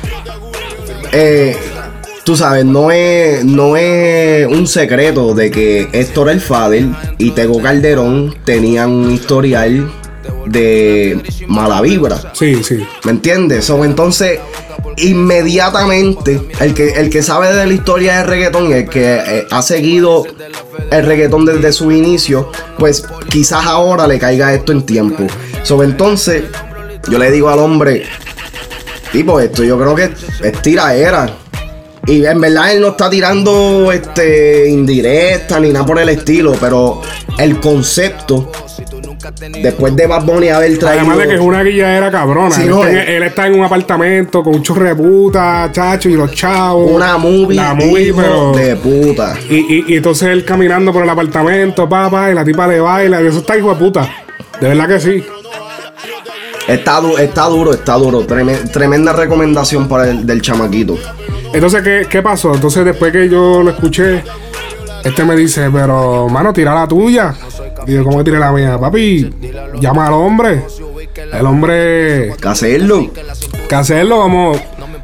eh, 1.11 1.55
tú 2.23 2.35
sabes, 2.35 2.65
no 2.65 2.91
es, 2.91 3.45
no 3.45 3.77
es 3.77 4.47
un 4.47 4.67
secreto 4.67 5.33
de 5.33 5.51
que 5.51 5.87
Héctor 5.91 6.29
El 6.29 6.41
Fader 6.41 6.85
y 7.17 7.31
Tego 7.31 7.61
Calderón 7.61 8.35
tenían 8.45 8.91
un 8.91 9.11
historial 9.11 9.91
de 10.47 11.21
mala 11.47 11.81
vibra. 11.81 12.31
Sí, 12.33 12.63
sí. 12.63 12.85
¿Me 13.03 13.11
entiendes? 13.11 13.65
So, 13.65 13.83
entonces, 13.85 14.39
inmediatamente, 14.97 16.41
el 16.59 16.73
que, 16.73 16.89
el 16.89 17.09
que 17.09 17.21
sabe 17.21 17.53
de 17.53 17.65
la 17.65 17.73
historia 17.73 18.17
del 18.17 18.27
reggaetón, 18.27 18.73
el 18.73 18.89
que 18.89 19.15
eh, 19.15 19.47
ha 19.51 19.61
seguido 19.61 20.23
el 20.91 21.05
reggaetón 21.05 21.45
desde 21.45 21.71
su 21.73 21.91
inicio, 21.91 22.51
pues 22.77 23.05
quizás 23.29 23.65
ahora 23.65 24.07
le 24.07 24.19
caiga 24.19 24.53
esto 24.53 24.71
en 24.71 24.83
tiempo. 24.83 25.25
So, 25.63 25.83
entonces, 25.83 26.43
yo 27.09 27.19
le 27.19 27.31
digo 27.31 27.49
al 27.49 27.59
hombre, 27.59 28.03
tipo, 29.15 29.39
esto 29.39 29.63
yo 29.63 29.79
creo 29.79 29.95
que 29.95 30.09
es 30.43 30.61
tiraera. 30.61 31.29
Y 32.07 32.25
en 32.25 32.39
verdad 32.39 32.73
él 32.73 32.81
no 32.81 32.89
está 32.89 33.09
tirando 33.09 33.91
este 33.91 34.69
indirecta 34.69 35.59
ni 35.59 35.71
nada 35.71 35.85
por 35.85 35.99
el 35.99 36.09
estilo, 36.09 36.53
pero 36.59 37.01
el 37.39 37.59
concepto 37.59 38.51
después 39.63 39.95
de 39.95 40.05
Bad 40.05 40.23
Bunny 40.23 40.49
haber 40.49 40.77
traído 40.77 40.99
Además 41.01 41.17
de 41.17 41.27
que 41.29 41.33
es 41.35 41.39
una 41.39 41.63
guilladera 41.63 42.11
cabrona. 42.11 42.51
Sí, 42.51 42.63
él, 42.63 42.69
no, 42.69 42.85
está 42.85 42.91
en, 43.03 43.09
él 43.09 43.23
está 43.23 43.47
en 43.47 43.53
un 43.55 43.65
apartamento 43.65 44.43
con 44.43 44.55
un 44.55 44.61
chorre 44.61 44.89
de 44.89 44.95
puta, 44.95 45.69
chacho, 45.71 46.09
y 46.09 46.13
los 46.13 46.31
chavos. 46.33 46.91
Una 46.91 47.17
movie, 47.17 47.55
La 47.55 47.73
movie, 47.73 48.07
hijo 48.09 48.21
pero. 48.21 48.51
de 48.51 48.75
puta. 48.75 49.35
Y, 49.49 49.55
y, 49.55 49.85
y 49.87 49.95
entonces 49.95 50.27
él 50.27 50.45
caminando 50.45 50.93
por 50.93 51.03
el 51.03 51.09
apartamento, 51.09 51.89
papá, 51.89 52.31
y 52.31 52.35
la 52.35 52.43
tipa 52.43 52.67
le 52.67 52.79
baila. 52.81 53.21
Y 53.21 53.27
eso 53.27 53.39
está 53.39 53.57
hijo 53.57 53.69
de 53.69 53.79
puta. 53.79 54.07
De 54.59 54.67
verdad 54.67 54.87
que 54.87 54.99
sí. 54.99 55.23
Está, 56.67 56.99
du- 56.99 57.17
está 57.17 57.45
duro, 57.45 57.73
está 57.73 57.93
duro. 57.95 58.25
Treme- 58.25 58.69
tremenda 58.71 59.13
recomendación 59.13 59.87
para 59.87 60.09
el 60.09 60.25
del 60.25 60.41
chamaquito. 60.41 60.97
Entonces, 61.53 61.81
¿qué, 61.83 62.07
¿qué 62.09 62.21
pasó? 62.21 62.53
Entonces, 62.53 62.83
después 62.85 63.11
que 63.11 63.29
yo 63.29 63.61
lo 63.61 63.69
escuché, 63.69 64.23
este 65.03 65.23
me 65.23 65.35
dice, 65.35 65.69
pero, 65.71 66.27
mano, 66.27 66.51
tira 66.53 66.73
la 66.73 66.87
tuya. 66.87 67.35
Y 67.85 67.93
yo, 67.93 68.03
¿cómo 68.03 68.23
tira 68.23 68.39
la 68.39 68.51
mía? 68.51 68.77
Papi, 68.79 69.29
llama 69.79 70.07
al 70.07 70.13
hombre. 70.13 70.63
El 71.31 71.45
hombre. 71.45 72.33
Que 72.41 72.47
hacerlo. 72.47 73.11
Que 73.69 73.75
hacerlo, 73.75 74.19
vamos. 74.19 74.59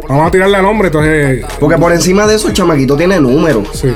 Vamos 0.09 0.27
a 0.27 0.31
tirarle 0.31 0.57
al 0.57 0.65
hombre, 0.65 0.87
entonces. 0.87 1.45
Porque 1.59 1.77
por 1.77 1.91
encima 1.93 2.25
de 2.25 2.35
eso, 2.35 2.47
el 2.47 2.53
chamaquito 2.53 2.97
tiene 2.97 3.19
números. 3.19 3.67
Sí. 3.73 3.93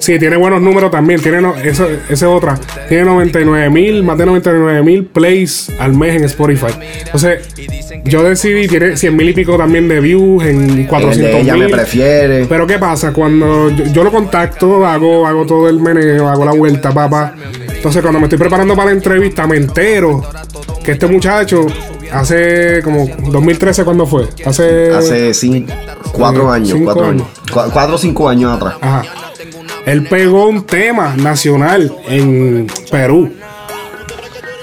Sí, 0.00 0.18
tiene 0.18 0.36
buenos 0.36 0.60
números 0.62 0.90
también. 0.90 1.20
Tiene 1.20 1.40
no, 1.40 1.54
eso, 1.56 1.86
esa 1.88 2.12
es 2.12 2.22
otra. 2.22 2.58
Tiene 2.88 3.04
99 3.04 3.70
mil, 3.70 4.02
más 4.02 4.16
de 4.18 4.26
99 4.26 4.82
mil 4.82 5.04
plays 5.06 5.70
al 5.78 5.94
mes 5.94 6.16
en 6.16 6.24
Spotify. 6.24 6.72
Entonces, 7.04 7.46
yo 8.04 8.22
decidí, 8.22 8.66
tiene 8.68 8.96
100 8.96 9.16
mil 9.16 9.28
y 9.28 9.32
pico 9.32 9.56
también 9.56 9.88
de 9.88 10.00
views 10.00 10.44
en 10.44 10.62
El 10.70 10.76
de 10.76 10.86
400 10.86 11.40
ella 11.40 11.54
me 11.54 11.64
mil. 11.66 11.70
prefiere. 11.70 12.46
Pero 12.46 12.66
¿qué 12.66 12.78
pasa? 12.78 13.12
Cuando 13.12 13.68
yo, 13.70 13.84
yo 13.86 14.04
lo 14.04 14.10
contacto, 14.10 14.86
hago, 14.86 15.26
hago 15.26 15.44
todo 15.46 15.68
el 15.68 15.78
meneo, 15.80 16.28
hago 16.28 16.44
la 16.44 16.52
vuelta, 16.52 16.90
papá. 16.92 17.34
Entonces, 17.74 18.00
cuando 18.02 18.20
me 18.20 18.26
estoy 18.26 18.38
preparando 18.38 18.74
para 18.74 18.86
la 18.90 18.92
entrevista, 18.96 19.46
me 19.46 19.56
entero 19.56 20.22
que 20.84 20.92
este 20.92 21.06
muchacho 21.06 21.66
hace 22.12 22.80
como 22.82 23.06
2013, 23.30 23.84
¿cuándo 23.84 24.06
fue? 24.06 24.24
Hace. 24.44 24.90
Hace 24.92 25.34
cinco, 25.34 25.72
cuatro 26.12 26.52
Eh, 26.52 26.56
años, 26.56 26.70
cinco 26.72 26.84
cuatro 26.84 27.04
años. 27.06 27.22
años. 27.26 27.50
Cu- 27.52 27.70
cuatro 27.72 27.94
o 27.94 27.98
cinco 27.98 28.28
años 28.28 28.52
atrás. 28.56 28.74
Ajá. 28.80 29.02
Él 29.90 30.04
pegó 30.04 30.46
un 30.46 30.66
tema 30.66 31.16
nacional 31.16 31.92
en 32.06 32.68
Perú. 32.92 33.34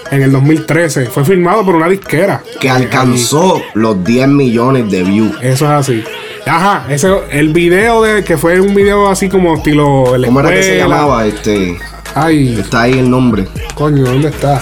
En 0.10 0.24
el 0.24 0.32
2013. 0.32 1.08
Fue 1.08 1.26
filmado 1.26 1.66
por 1.66 1.76
una 1.76 1.90
disquera. 1.90 2.42
Que 2.62 2.70
alcanzó 2.70 3.62
los 3.74 4.02
10 4.06 4.30
millones 4.30 4.90
de 4.90 5.04
views. 5.04 5.36
Eso 5.42 5.66
es 5.66 5.72
así. 5.72 6.02
Ajá, 6.46 6.86
ese, 6.90 7.10
el 7.30 7.52
video 7.52 8.04
de 8.04 8.24
que 8.24 8.38
fue 8.38 8.62
un 8.62 8.74
video 8.74 9.10
así 9.10 9.28
como 9.28 9.58
estilo. 9.58 10.14
de 10.14 10.20
la 10.20 10.28
¿Cómo 10.28 10.40
era 10.40 10.50
que 10.50 10.64
se 10.64 10.78
llamaba? 10.78 11.26
Este. 11.26 11.78
Ay. 12.16 12.62
Está 12.62 12.84
ahí 12.84 12.98
el 12.98 13.10
nombre. 13.10 13.50
Coño, 13.76 14.06
¿dónde 14.06 14.30
está? 14.30 14.62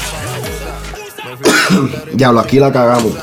Diablo, 2.13 2.39
aquí 2.39 2.57
la 2.57 2.74
cagamos. 2.74 3.13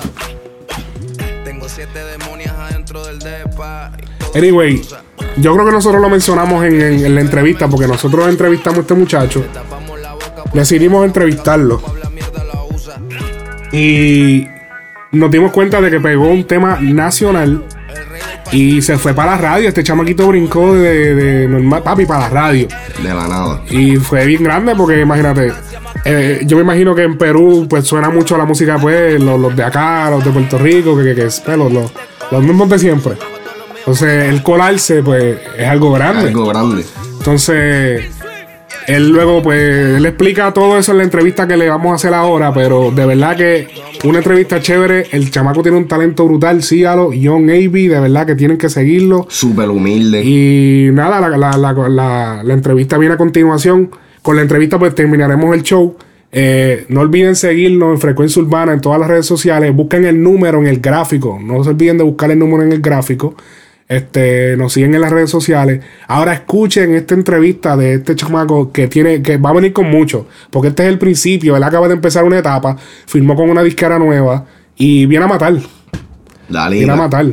Anyway, 4.33 4.81
yo 5.37 5.53
creo 5.55 5.67
que 5.67 5.73
nosotros 5.73 6.01
lo 6.01 6.09
mencionamos 6.09 6.65
en, 6.65 6.81
en- 6.81 7.05
en 7.07 7.15
la 7.15 7.21
entrevista 7.21 7.69
porque 7.69 7.87
nosotros 7.89 8.29
entrevistamos 8.29 8.79
a 8.79 8.81
este 8.83 8.95
muchacho. 8.95 9.45
Decidimos 10.53 11.05
entrevistarlo. 11.05 11.81
Y 13.73 14.47
nos 15.13 15.31
dimos 15.31 15.53
cuenta 15.53 15.81
de 15.81 15.91
que 15.91 16.01
pegó 16.01 16.29
un 16.29 16.45
tema 16.45 16.79
nacional 16.81 17.65
y 18.51 18.83
se 18.83 18.99
fue 18.99 19.15
para 19.15 19.33
la 19.33 19.39
radio. 19.39 19.69
Este 19.69 19.83
chamaquito 19.83 20.29
brincó 20.29 20.75
de, 20.75 21.15
de 21.15 21.49
normal, 21.49 21.83
papi, 21.83 22.05
para 22.05 22.21
la 22.21 22.29
radio. 22.29 22.69
De 23.03 23.09
la 23.09 23.27
nada. 23.29 23.63
Y 23.71 23.97
fue 23.97 24.27
bien 24.27 24.43
grande 24.43 24.75
porque 24.77 25.01
imagínate, 25.01 25.53
eh, 26.05 26.41
yo 26.45 26.57
me 26.57 26.63
imagino 26.63 26.95
que 26.95 27.03
en 27.05 27.17
Perú 27.17 27.67
pues 27.69 27.87
suena 27.87 28.11
mucho 28.11 28.37
la 28.37 28.45
música 28.45 28.77
pues 28.79 29.19
los, 29.23 29.41
los 29.41 29.57
de 29.57 29.65
acá, 29.65 30.11
los 30.11 30.23
de 30.25 30.31
Puerto 30.31 30.59
Rico, 30.59 30.97
que, 30.99 31.05
que, 31.05 31.15
que 31.15 31.27
es, 31.27 31.41
pues, 31.41 31.57
los, 31.57 31.73
los, 31.73 31.91
los 32.31 32.43
mismos 32.43 32.69
de 32.69 32.79
siempre. 32.79 33.13
Entonces 33.83 34.29
el 34.29 34.43
colarse 34.43 35.03
pues 35.03 35.37
es 35.59 35.67
algo 35.67 35.93
grande. 35.93 36.29
Algo 36.29 36.47
grande. 36.47 36.85
Entonces 37.19 38.03
él 38.87 39.09
luego 39.11 39.43
pues 39.43 39.97
él 39.97 40.07
explica 40.07 40.53
todo 40.53 40.79
eso 40.79 40.93
en 40.93 40.99
la 40.99 41.05
entrevista 41.05 41.47
que 41.47 41.57
le 41.57 41.69
vamos 41.69 41.93
a 41.93 41.95
hacer 41.97 42.15
ahora, 42.15 42.53
pero 42.53 42.91
de 42.91 43.07
verdad 43.07 43.37
que 43.37 43.69
una 44.05 44.19
entrevista 44.19 44.61
chévere, 44.61 45.07
el 45.13 45.31
chamaco 45.31 45.63
tiene 45.63 45.79
un 45.79 45.87
talento 45.87 46.25
brutal, 46.27 46.63
sígalo, 46.63 47.11
John 47.11 47.45
Avey, 47.51 47.89
de 47.89 48.01
verdad 48.01 48.27
que 48.27 48.35
tienen 48.35 48.59
que 48.59 48.69
seguirlo. 48.69 49.27
Súper 49.29 49.69
humilde. 49.69 50.23
Y 50.25 50.89
nada, 50.93 51.21
la, 51.21 51.29
la, 51.37 51.57
la, 51.57 51.73
la- 51.89 52.43
la 52.45 52.55
entrevista 52.55 52.99
viene 52.99 53.15
a 53.15 53.19
continuación. 53.19 53.91
Con 54.23 54.37
la 54.37 54.43
entrevista 54.43 54.79
pues 54.79 54.95
terminaremos 54.95 55.55
el 55.55 55.63
show. 55.63 55.97
Eh, 56.35 56.87
no 56.89 57.01
olviden 57.03 57.37
seguirnos 57.37 57.93
en 57.95 58.01
Frecuencia 58.01 58.41
Urbana 58.43 58.73
en 58.73 58.81
todas 58.81 58.99
las 58.99 59.09
redes 59.09 59.27
sociales. 59.27 59.75
Busquen 59.75 60.05
el 60.07 60.23
número 60.23 60.59
en 60.59 60.67
el 60.67 60.81
gráfico. 60.81 61.39
No 61.43 61.63
se 61.63 61.71
olviden 61.71 61.99
de 61.99 62.05
buscar 62.05 62.31
el 62.31 62.39
número 62.39 62.63
en 62.63 62.73
el 62.73 62.81
gráfico. 62.81 63.35
Este, 63.89 64.57
nos 64.57 64.73
siguen 64.73 64.95
en 64.95 65.01
las 65.01 65.11
redes 65.11 65.31
sociales. 65.31 65.85
Ahora 66.09 66.33
escuchen 66.33 66.95
esta 66.95 67.15
entrevista 67.15 67.77
de 67.77 67.95
este 67.95 68.17
chamaco 68.17 68.73
que 68.73 68.89
tiene, 68.89 69.23
que 69.23 69.37
va 69.37 69.51
a 69.51 69.55
venir 69.55 69.73
con 69.73 69.91
mucho. 69.91 70.27
Porque 70.51 70.69
este 70.69 70.85
es 70.85 70.89
el 70.89 70.99
principio. 70.99 71.57
Él 71.57 71.63
acaba 71.63 71.89
de 71.89 71.95
empezar 71.95 72.25
una 72.25 72.39
etapa. 72.39 72.77
Firmó 73.07 73.37
con 73.37 73.51
una 73.51 73.63
disquera 73.63 73.99
nueva. 73.99 74.47
Y 74.77 75.07
viene 75.07 75.25
a 75.25 75.29
matar. 75.29 75.55
La 76.49 76.69
Viene 76.69 76.93
a 76.93 76.97
matar. 76.97 77.27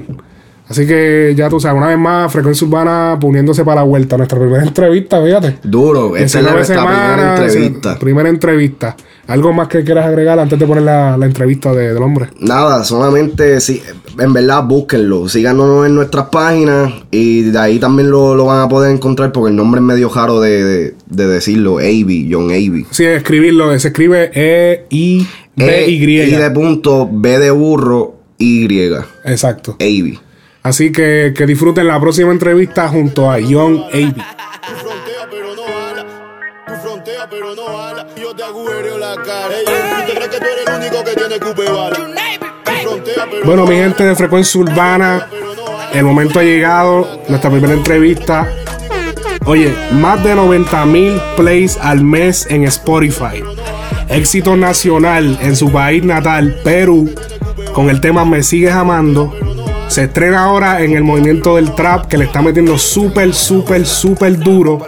Así 0.70 0.86
que 0.86 1.34
ya 1.36 1.50
tú 1.50 1.60
sabes, 1.60 1.78
una 1.78 1.88
vez 1.88 1.98
más, 1.98 2.32
Frecuencia 2.32 2.66
Urbana 2.68 3.18
poniéndose 3.20 3.66
para 3.66 3.82
la 3.82 3.84
vuelta. 3.88 4.18
Nuestra 4.18 4.38
primera 4.40 4.64
entrevista, 4.68 5.22
fíjate. 5.24 5.58
Duro, 5.64 6.16
esta 6.16 6.40
es 6.40 6.46
la- 6.46 6.54
19 6.54 6.56
nuestra 6.58 6.86
primera 6.86 7.36
entrevista. 7.46 8.00
Primera 8.00 8.30
entrevista. 8.30 8.96
¿Algo 9.28 9.52
más 9.54 9.68
que 9.68 9.84
quieras 9.84 10.06
agregar 10.06 10.40
antes 10.40 10.58
de 10.60 10.66
poner 10.66 10.84
la, 10.84 11.18
la 11.18 11.26
entrevista 11.26 11.74
de- 11.74 11.94
del 11.94 12.04
hombre? 12.04 12.28
Nada, 12.40 12.84
solamente 12.84 13.60
sí, 13.62 13.82
en 14.20 14.32
verdad 14.34 14.64
búsquenlo, 14.64 15.28
síganos 15.28 15.86
en 15.88 15.96
nuestras 15.96 16.28
páginas 16.30 16.94
y 17.12 17.44
de 17.44 17.60
ahí 17.60 17.80
también 17.80 18.10
lo, 18.12 18.36
lo 18.36 18.46
van 18.46 18.62
a 18.62 18.68
poder 18.70 18.92
encontrar 18.92 19.32
porque 19.32 19.50
el 19.50 19.56
nombre 19.56 19.80
es 19.80 19.86
medio 19.86 20.10
raro 20.14 20.40
de, 20.40 20.64
de, 20.64 20.96
de 21.08 21.28
decirlo, 21.28 21.78
Avi, 21.80 22.30
John 22.32 22.46
Avi. 22.52 22.86
Sí, 22.92 23.06
escribirlo. 23.06 23.78
Se 23.80 23.88
escribe 23.90 24.32
E-I-B-Y. 24.34 25.28
E, 25.58 25.90
Y 25.90 26.32
de 26.32 26.52
punto, 26.52 27.10
B 27.12 27.40
de 27.40 27.52
burro, 27.52 28.16
Y. 28.38 28.68
Exacto. 29.26 29.76
Avi. 29.80 30.20
Así 30.64 30.92
que, 30.92 31.34
que 31.36 31.46
disfruten 31.46 31.88
la 31.88 32.00
próxima 32.00 32.32
entrevista 32.32 32.88
junto 32.90 33.30
a 33.32 33.40
Young 33.40 33.82
A.B. 33.94 34.14
Yo 38.20 38.36
te 38.36 38.44
agujereo 38.44 38.98
la 38.98 39.16
cara. 39.16 39.56
Ey, 39.56 39.64
¿Usted 39.64 40.14
cree 40.14 40.30
que 40.30 40.38
tú 40.38 40.46
eres 40.46 40.68
el 40.68 40.76
único 40.76 41.04
que 41.04 41.16
tiene 41.16 41.40
cupe 41.40 41.72
bala? 41.72 41.96
Tú 41.96 42.72
fronteas, 42.84 43.28
pero 43.32 43.46
Bueno, 43.46 43.66
mi 43.66 43.76
gente 43.76 44.04
de 44.04 44.16
Frecuencia 44.16 44.62
Urbana, 44.62 45.28
el 45.94 46.04
momento 46.04 46.40
ha 46.40 46.44
llegado, 46.44 47.22
nuestra 47.28 47.50
primera 47.50 47.74
entrevista. 47.74 48.48
Oye, 49.46 49.74
más 49.94 50.24
de 50.24 50.36
90 50.36 50.86
mil 50.86 51.20
plays 51.38 51.78
al 51.78 52.04
mes 52.04 52.46
en 52.50 52.66
Spotify. 52.66 53.44
Éxito 54.10 54.56
nacional 54.58 55.38
en 55.42 55.56
su 55.56 55.72
país 55.72 56.04
natal, 56.04 56.60
Perú, 56.64 57.14
con 57.74 57.90
el 57.90 58.02
tema 58.02 58.26
Me 58.26 58.44
Sigues 58.44 58.74
Amando. 58.74 59.34
Se 59.90 60.04
estrena 60.04 60.46
ahora 60.46 60.84
en 60.84 60.94
el 60.94 61.04
movimiento 61.04 61.56
del 61.56 61.74
trap 61.74 62.06
que 62.06 62.18
le 62.18 62.26
está 62.26 62.44
metiendo 62.44 62.78
súper, 62.78 63.34
súper, 63.34 63.86
súper 63.88 64.38
duro. 64.38 64.80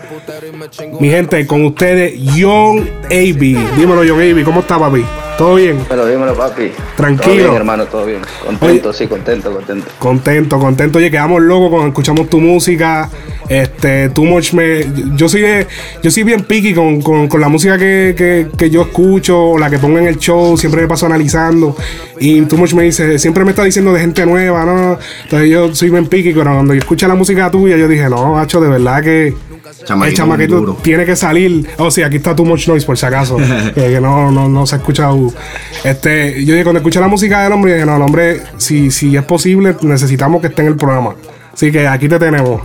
Mi 1.00 1.10
gente, 1.10 1.46
con 1.48 1.66
ustedes, 1.66 2.14
Young 2.36 2.88
A.B. 3.06 3.58
Dímelo, 3.76 4.04
Young 4.04 4.20
A.B., 4.20 4.44
¿cómo 4.44 4.60
está, 4.62 4.78
papi? 4.78 5.04
¿Todo 5.42 5.56
bien? 5.56 5.80
Dímelo, 5.84 6.06
dímelo, 6.06 6.34
papi. 6.36 6.72
Tranquilo. 6.96 7.26
Todo 7.34 7.36
bien, 7.46 7.56
hermano, 7.56 7.86
todo 7.86 8.06
bien. 8.06 8.20
Contento, 8.46 8.94
sí, 8.94 9.08
contento, 9.08 9.52
contento. 9.52 9.88
Contento, 9.98 10.60
contento. 10.60 11.00
Oye, 11.00 11.10
quedamos 11.10 11.42
locos 11.42 11.70
cuando 11.72 11.88
escuchamos 11.88 12.30
tu 12.30 12.40
música. 12.40 13.10
Este, 13.50 14.10
Too 14.10 14.24
Much 14.24 14.54
me. 14.54 14.86
Yo 15.16 15.28
soy 15.28 15.42
de- 15.42 15.66
yo 16.04 16.12
soy 16.12 16.22
bien 16.22 16.42
picky 16.44 16.76
con, 16.76 17.02
con- 17.02 17.28
con 17.28 17.42
la 17.42 17.50
música 17.50 17.76
que, 17.80 18.14
que- 18.16 18.48
que 18.56 18.70
yo 18.70 18.84
escucho, 18.84 19.38
o 19.54 19.58
la 19.58 19.72
que 19.72 19.80
pongo 19.80 19.98
en 19.98 20.06
el 20.06 20.20
show, 20.20 20.56
siempre 20.58 20.84
me 20.84 20.88
paso 20.88 21.08
analizando. 21.08 21.76
Y 22.20 22.42
Too 22.42 22.58
Much 22.58 22.74
me 22.76 22.84
dice, 22.84 23.18
siempre 23.18 23.44
me 23.44 23.50
está 23.50 23.64
diciendo 23.64 23.92
de 23.94 24.00
gente 24.00 24.24
nueva, 24.28 24.64
¿no? 24.64 25.00
Entonces 25.24 25.50
yo 25.50 25.74
soy 25.74 25.90
bien 25.90 26.06
picky, 26.06 26.34
pero 26.34 26.54
cuando 26.54 26.76
yo 26.76 26.80
escuché 26.82 27.08
la 27.08 27.16
música 27.16 27.50
tuya, 27.50 27.78
yo 27.78 27.88
dije, 27.88 28.08
no, 28.10 28.34
macho, 28.34 28.62
de 28.62 28.70
verdad 28.70 29.02
que. 29.02 29.34
Chamaquito 29.84 30.06
el 30.06 30.14
chamaquito 30.14 30.78
tiene 30.82 31.06
que 31.06 31.16
salir. 31.16 31.68
Oh, 31.78 31.90
sí, 31.90 32.04
aquí 32.04 32.18
está 32.18 32.36
Too 32.36 32.46
Much 32.46 32.68
Noise, 32.68 32.86
por 32.86 32.98
si 32.98 33.06
acaso. 33.06 33.38
que, 33.74 33.74
que 33.74 34.02
no, 34.02 34.32
no, 34.32 34.50
no 34.50 34.66
se 34.66 34.76
ha 34.76 34.78
escuchado. 34.78 35.34
Este, 35.84 36.44
yo 36.46 36.54
dije, 36.54 36.64
cuando 36.64 36.80
escuché 36.80 37.00
la 37.00 37.08
música 37.08 37.44
del 37.44 37.54
hombre, 37.54 37.74
dije, 37.74 37.86
no, 37.86 37.96
el 37.96 38.02
hombre, 38.02 38.42
si, 38.58 38.92
si 38.92 39.16
es 39.16 39.24
posible, 39.24 39.76
necesitamos 39.82 40.42
que 40.42 40.48
esté 40.48 40.62
en 40.62 40.70
el 40.70 40.76
programa. 40.76 41.16
Así 41.54 41.72
que 41.72 41.88
aquí 41.88 42.08
te 42.08 42.20
tenemos. 42.20 42.62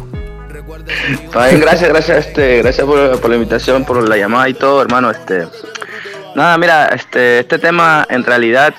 Bien, 0.87 1.61
gracias, 1.61 1.89
gracias, 1.89 2.27
este, 2.27 2.59
gracias 2.59 2.87
por, 2.87 3.21
por 3.21 3.31
la 3.31 3.37
invitación, 3.37 3.85
por 3.85 4.09
la 4.09 4.17
llamada 4.17 4.49
y 4.49 4.55
todo, 4.55 4.83
hermano. 4.83 5.11
Este, 5.11 5.47
nada, 6.35 6.57
mira, 6.59 6.87
este, 6.89 7.41
este 7.41 7.59
tema 7.59 8.07
en 8.09 8.25
realidad, 8.25 8.75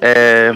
eh, 0.00 0.52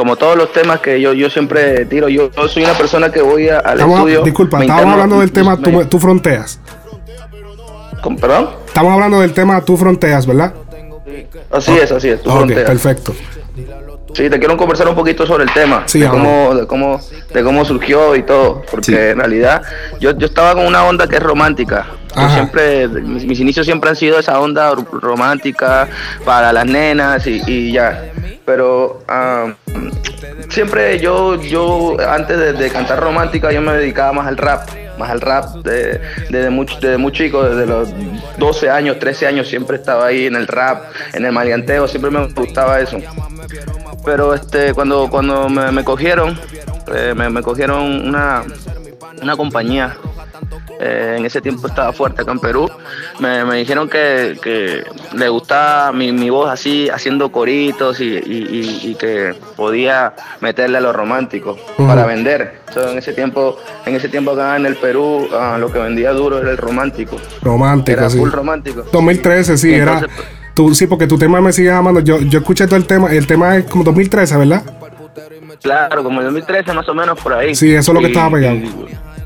como 0.00 0.16
todos 0.16 0.34
los 0.34 0.50
temas 0.50 0.80
que 0.80 0.98
yo, 0.98 1.12
yo 1.12 1.28
siempre 1.28 1.84
tiro, 1.84 2.08
yo, 2.08 2.30
yo 2.32 2.48
soy 2.48 2.64
una 2.64 2.72
persona 2.72 3.12
que 3.12 3.20
voy 3.20 3.50
a- 3.50 3.58
al 3.58 3.74
Estamos- 3.74 3.98
estudio. 3.98 4.22
disculpa, 4.22 4.64
interno- 4.64 4.92
hablando 4.92 5.20
del 5.20 5.30
tema 5.30 5.56
me- 5.56 5.62
tú, 5.70 5.84
tú 5.84 5.98
fronteas. 5.98 6.58
¿Con- 8.02 8.16
¿Perdón? 8.16 8.48
Estamos 8.66 8.94
hablando 8.94 9.20
del 9.20 9.34
tema 9.34 9.60
tú 9.62 9.76
fronteas, 9.76 10.26
¿verdad? 10.26 10.54
Así 11.50 11.72
es, 11.72 11.92
así 11.92 12.08
es, 12.08 12.22
frontera. 12.22 12.64
perfecto. 12.64 13.12
Sí, 14.14 14.28
te 14.28 14.38
quiero 14.38 14.56
conversar 14.56 14.88
un 14.88 14.94
poquito 14.94 15.24
sobre 15.26 15.44
el 15.44 15.52
tema, 15.52 15.84
Sí, 15.86 16.00
de, 16.00 16.08
cómo, 16.08 16.54
de, 16.54 16.66
cómo, 16.66 17.00
de 17.32 17.42
cómo 17.44 17.64
surgió 17.64 18.16
y 18.16 18.22
todo, 18.22 18.62
porque 18.70 19.10
en 19.10 19.18
realidad 19.18 19.62
yo, 20.00 20.10
yo 20.18 20.26
estaba 20.26 20.54
con 20.54 20.66
una 20.66 20.84
onda 20.84 21.06
que 21.06 21.16
es 21.16 21.22
romántica. 21.22 21.86
Yo 22.16 22.28
siempre, 22.30 22.88
mis, 22.88 23.24
mis 23.24 23.38
inicios 23.38 23.64
siempre 23.66 23.88
han 23.90 23.96
sido 23.96 24.18
esa 24.18 24.40
onda 24.40 24.74
ro- 24.74 24.84
romántica 24.90 25.86
para 26.24 26.52
las 26.52 26.66
nenas 26.66 27.24
y, 27.26 27.40
y 27.46 27.72
ya. 27.72 28.10
Pero 28.44 29.00
ah, 29.06 29.52
siempre 30.48 30.98
yo, 30.98 31.40
yo 31.40 31.96
antes 32.08 32.36
de, 32.36 32.52
de 32.52 32.70
cantar 32.70 33.00
romántica, 33.00 33.52
yo 33.52 33.60
me 33.60 33.72
dedicaba 33.74 34.12
más 34.12 34.26
al 34.26 34.36
rap, 34.36 34.68
más 35.00 35.10
al 35.10 35.20
rap 35.20 35.56
de- 35.64 36.00
desde 36.30 36.50
muy, 36.50 36.66
desde 36.80 36.96
muy 36.98 37.10
chico, 37.12 37.42
desde 37.42 37.66
los 37.66 37.88
12 38.38 38.70
años, 38.70 38.98
13 38.98 39.26
años, 39.26 39.48
siempre 39.48 39.76
estaba 39.76 40.06
ahí 40.06 40.26
en 40.26 40.36
el 40.36 40.46
rap, 40.46 40.84
en 41.12 41.24
el 41.24 41.32
maleanteo, 41.32 41.88
siempre 41.88 42.10
me 42.10 42.26
gustaba 42.28 42.78
eso. 42.80 42.98
Pero 44.04 44.34
este 44.34 44.72
cuando 44.74 45.08
cuando 45.10 45.48
me, 45.48 45.70
me 45.72 45.82
cogieron 45.84 46.38
eh, 46.94 47.12
me, 47.16 47.28
me 47.30 47.42
cogieron 47.42 48.08
una 48.08 48.42
una 49.22 49.36
compañía 49.36 49.96
eh, 50.80 51.16
en 51.18 51.26
ese 51.26 51.40
tiempo 51.40 51.66
estaba 51.68 51.92
fuerte 51.92 52.22
acá 52.22 52.32
en 52.32 52.38
Perú 52.40 52.70
me, 53.18 53.44
me 53.44 53.56
dijeron 53.58 53.88
que, 53.88 54.38
que 54.42 54.82
le 55.14 55.28
gustaba 55.28 55.92
mi, 55.92 56.10
mi 56.12 56.30
voz 56.30 56.48
así 56.50 56.88
haciendo 56.88 57.30
coritos 57.30 58.00
y, 58.00 58.04
y- 58.06 58.48
y- 58.50 58.90
y 58.90 58.94
que 58.94 59.34
podía 59.56 60.14
meterle 60.40 60.78
a 60.78 60.80
lo 60.80 60.92
romántico 60.92 61.56
para 61.76 62.06
vender 62.06 62.60
So, 62.72 62.88
en 62.92 62.98
ese 62.98 63.12
tiempo 63.12 63.58
en 63.84 63.96
ese 63.96 64.08
tiempo 64.08 64.30
acá 64.30 64.56
en 64.56 64.64
el 64.64 64.76
Perú 64.76 65.28
ah, 65.32 65.56
lo 65.58 65.72
que 65.72 65.78
vendía 65.80 66.12
duro 66.12 66.38
era 66.38 66.50
el 66.52 66.56
romántico 66.56 67.16
Romántico, 67.42 67.98
era 67.98 68.08
sí. 68.08 68.16
full 68.18 68.30
romántico 68.30 68.84
2013, 68.92 69.58
sí, 69.58 69.74
era. 69.74 69.94
Entonces, 69.94 70.24
Tú, 70.54 70.74
sí, 70.74 70.86
porque 70.88 71.06
tu 71.06 71.16
tema 71.16 71.40
me 71.40 71.52
sigue 71.52 71.70
amando. 71.70 72.00
Yo, 72.00 72.18
yo 72.18 72.40
escuché 72.40 72.66
todo 72.66 72.76
el 72.76 72.84
tema. 72.84 73.10
El 73.12 73.26
tema 73.26 73.56
es 73.56 73.64
como 73.66 73.84
2013, 73.84 74.36
¿verdad? 74.36 74.62
claro 75.62 76.02
como 76.02 76.20
en 76.20 76.26
2013 76.26 76.72
más 76.72 76.88
o 76.88 76.94
menos 76.94 77.18
por 77.20 77.32
ahí 77.34 77.54
Sí, 77.54 77.72
eso 77.72 77.92
es 77.92 77.94
lo 77.94 78.00
que 78.00 78.06
estaba 78.08 78.30
pegado. 78.30 78.56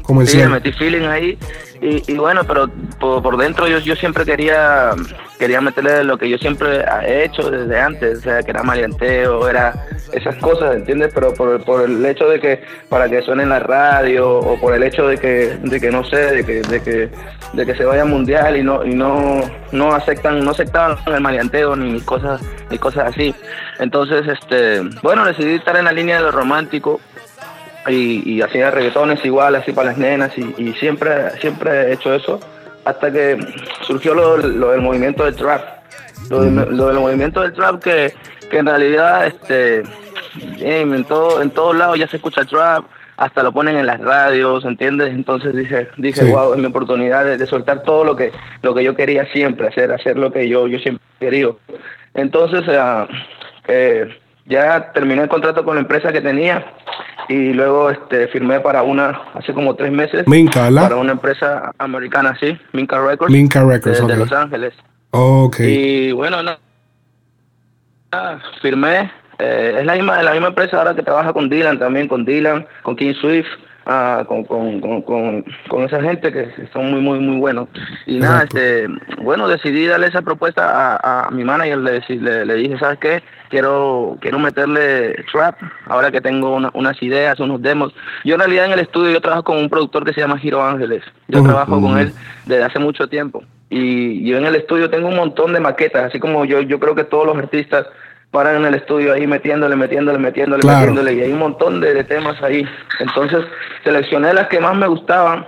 Como 0.05 0.21
Sí, 0.21 0.27
decía. 0.27 0.45
le 0.45 0.53
metí 0.53 0.73
feeling 0.73 1.07
ahí. 1.07 1.39
Y, 1.81 2.13
y 2.13 2.17
bueno, 2.17 2.45
pero 2.45 2.69
por, 3.01 3.23
por 3.23 3.37
dentro 3.37 3.67
yo, 3.69 3.79
yo 3.79 3.95
siempre 3.97 4.25
quería 4.25 4.91
quería 5.39 5.61
meterle 5.61 6.05
lo 6.05 6.17
que 6.17 6.31
yo 6.31 6.39
siempre 6.39 6.85
he 7.03 7.25
hecho 7.25 7.51
desde 7.51 7.79
antes, 7.79 8.19
o 8.19 8.23
sea, 8.23 8.43
que 8.43 8.53
era 8.53 8.63
maleanteo, 8.63 9.49
era 9.49 9.75
esas 10.13 10.37
cosas, 10.37 10.77
¿entiendes? 10.77 11.11
Pero 11.13 11.35
por, 11.35 11.63
por 11.65 11.83
el 11.83 12.05
hecho 12.07 12.29
de 12.29 12.41
que 12.41 12.63
para 12.89 13.09
que 13.09 13.21
suene 13.23 13.43
en 13.43 13.49
la 13.49 13.59
radio 13.59 14.39
o 14.39 14.59
por 14.61 14.75
el 14.75 14.83
hecho 14.85 15.07
de 15.09 15.19
que, 15.19 15.59
de 15.63 15.81
que 15.81 15.91
no 15.91 16.05
sé, 16.05 16.17
de 16.17 16.45
que, 16.47 16.63
de 16.63 16.81
que, 16.83 17.11
de 17.53 17.67
que 17.67 17.75
se 17.75 17.85
vaya 17.85 18.05
mundial 18.05 18.57
y 18.57 18.63
no 18.63 18.85
y 18.85 18.95
no 18.95 19.43
no 19.73 19.95
aceptan 19.95 20.45
no 20.45 20.53
aceptaban 20.53 20.97
el 21.07 21.21
maleanteo 21.21 21.75
ni 21.77 22.01
cosas 22.01 22.41
ni 22.71 22.79
cosas 22.79 23.09
así. 23.09 23.35
Entonces, 23.81 24.27
este, 24.29 24.81
bueno, 25.03 25.25
decidí 25.25 25.55
estar 25.57 25.77
en 25.77 25.87
la 25.87 25.93
línea 25.93 26.17
de 26.17 26.23
lo 26.23 26.31
romántico 26.31 27.01
y, 27.89 28.23
y 28.37 28.43
hacía 28.43 28.71
reggaetones 28.71 29.25
igual, 29.25 29.55
así 29.57 29.73
para 29.73 29.89
las 29.91 29.99
nenas, 29.99 30.33
y, 30.39 30.55
y 30.59 30.73
siempre, 30.75 31.31
siempre 31.41 31.71
he 31.71 31.93
hecho 31.95 32.15
eso, 32.15 32.41
hasta 32.85 33.11
que 33.13 33.39
surgió 33.83 34.15
lo, 34.15 34.37
lo 34.37 34.71
del 34.71 34.81
movimiento 34.81 35.25
del 35.25 35.37
trap. 35.37 35.63
Lo, 36.31 36.41
del- 36.43 36.77
lo 36.77 36.89
del 36.89 36.99
movimiento 36.99 37.43
del 37.43 37.53
trap 37.53 37.83
que, 37.83 38.13
que 38.51 38.59
en 38.59 38.67
realidad 38.67 39.27
este 39.27 39.83
en 40.61 41.05
todo, 41.05 41.43
en 41.43 41.51
todos 41.51 41.77
lados 41.77 41.99
ya 41.99 42.09
se 42.09 42.17
escucha 42.17 42.45
trap, 42.45 42.85
hasta 43.17 43.43
lo 43.43 43.53
ponen 43.53 43.77
en 43.77 43.87
las 43.87 44.01
radios, 44.01 44.65
¿entiendes? 44.65 45.11
Entonces 45.15 45.55
dije, 45.55 45.89
dije, 45.99 46.23
Sí. 46.23 46.31
wow, 46.31 46.53
es 46.55 46.59
mi 46.59 46.67
oportunidad 46.67 47.25
de, 47.25 47.37
de 47.37 47.47
soltar 47.47 47.83
todo 47.83 48.05
lo 48.05 48.17
que, 48.17 48.33
lo 48.63 48.75
que 48.75 48.83
yo 48.83 48.97
quería 48.97 49.27
siempre, 49.33 49.69
hacer, 49.69 49.93
hacer 49.93 50.17
lo 50.19 50.33
que 50.33 50.49
yo, 50.49 50.67
yo 50.67 50.79
siempre 50.79 51.05
he 51.21 51.25
querido. 51.27 51.59
Entonces, 52.15 52.65
ah, 52.71 53.07
eh, 53.69 54.09
ya 54.47 54.93
terminé 54.93 55.23
el 55.23 55.29
contrato 55.29 55.65
con 55.65 55.77
la 55.77 55.81
empresa 55.83 56.13
que 56.13 56.21
tenía 56.21 56.65
y 57.29 57.53
luego 57.55 57.91
este 57.91 58.29
firmé 58.29 58.61
para 58.61 58.83
una 58.83 59.21
hace 59.35 59.55
como 59.55 59.75
tres 59.75 59.91
meses 59.91 60.27
Minca, 60.29 60.65
¿verdad? 60.65 60.83
para 60.83 60.97
una 60.97 61.13
empresa 61.13 61.73
americana 61.79 62.37
sí 62.39 62.59
Minca 62.73 63.01
Records 63.03 63.33
Minca 63.33 63.65
Records, 63.65 64.01
de, 64.01 64.07
de 64.07 64.13
ok. 64.13 64.19
Los 64.19 64.33
Ángeles 64.33 64.75
Ok. 65.11 65.61
y 65.61 66.13
bueno 66.13 66.43
no, 66.43 66.57
firmé 68.61 69.11
eh, 69.39 69.77
es 69.81 69.87
la 69.87 69.95
misma 69.95 70.23
la 70.23 70.33
misma 70.33 70.49
empresa 70.49 70.77
ahora 70.79 70.95
que 70.95 71.03
trabaja 71.03 71.33
con 71.33 71.49
Dylan 71.49 71.79
también 71.79 72.07
con 72.09 72.25
Dylan 72.25 72.67
con 72.83 72.97
King 72.97 73.15
Swift 73.15 73.49
ah, 73.87 74.25
con, 74.27 74.45
con, 74.45 74.81
con, 74.81 75.03
con, 75.69 75.83
esa 75.85 76.01
gente 76.03 76.33
que 76.33 76.49
son 76.73 76.91
muy 76.91 77.01
muy 77.01 77.19
muy 77.19 77.37
buenos. 77.39 77.69
Y 78.07 78.19
nada 78.19 78.45
este 78.45 78.87
bueno 79.23 79.49
decidí 79.49 79.87
darle 79.87 80.07
esa 80.09 80.23
propuesta 80.23 80.97
a, 81.03 81.27
a 81.27 81.31
mi 81.31 81.45
manager. 81.45 81.79
Le, 81.79 82.03
le, 82.09 82.47
le 82.47 82.55
dije 82.55 82.79
sabes 82.79 82.99
qué 82.99 83.23
quiero 83.51 84.17
quiero 84.21 84.39
meterle 84.39 85.15
trap 85.33 85.57
ahora 85.87 86.11
que 86.11 86.21
tengo 86.21 86.55
una- 86.55 86.71
unas 86.75 87.01
ideas 87.03 87.39
unos 87.41 87.61
demos. 87.63 87.95
Yo 88.25 88.35
en 88.35 88.41
realidad 88.41 88.67
en 88.67 88.73
el 88.73 88.81
estudio 88.81 89.13
yo 89.13 89.21
trabajo 89.21 89.45
con 89.45 89.59
un 89.59 89.69
productor 89.71 90.05
que 90.05 90.13
se 90.13 90.21
llama 90.21 90.39
Giro 90.39 90.63
Ángeles. 90.65 91.03
Yo 91.29 91.43
trabajo 91.43 91.81
con 91.81 91.99
él 91.99 92.13
desde 92.47 92.65
hace 92.65 92.79
mucho 92.79 93.09
tiempo. 93.09 93.43
Y 93.71 94.25
yo 94.29 94.37
en 94.39 94.47
el 94.47 94.55
estudio 94.57 94.89
tengo 94.91 95.09
un 95.09 95.17
montón 95.17 95.53
de 95.53 95.59
maquetas 95.61 96.05
así 96.05 96.21
como 96.21 96.45
yo 96.45 96.61
yo 96.61 96.79
creo 96.79 96.95
que 96.95 97.05
todos 97.05 97.27
los 97.27 97.37
artistas 97.37 97.87
paran 98.35 98.57
en 98.57 98.65
el 98.67 98.75
estudio 98.75 99.13
ahí 99.15 99.27
metiéndole, 99.29 99.77
metiéndole, 99.77 100.19
metiéndole, 100.19 100.61
Claro. 100.63 100.79
metiéndole, 100.93 101.15
y 101.15 101.21
hay 101.23 101.33
un 101.33 101.39
montón 101.39 101.81
de, 101.81 101.95
de 101.95 102.03
temas 102.05 102.43
ahí. 102.43 102.67
Entonces 102.99 103.45
seleccioné 103.85 104.35
las 104.35 104.49
que 104.49 104.59
más 104.59 104.75
me 104.77 104.89
gustaban 104.89 105.47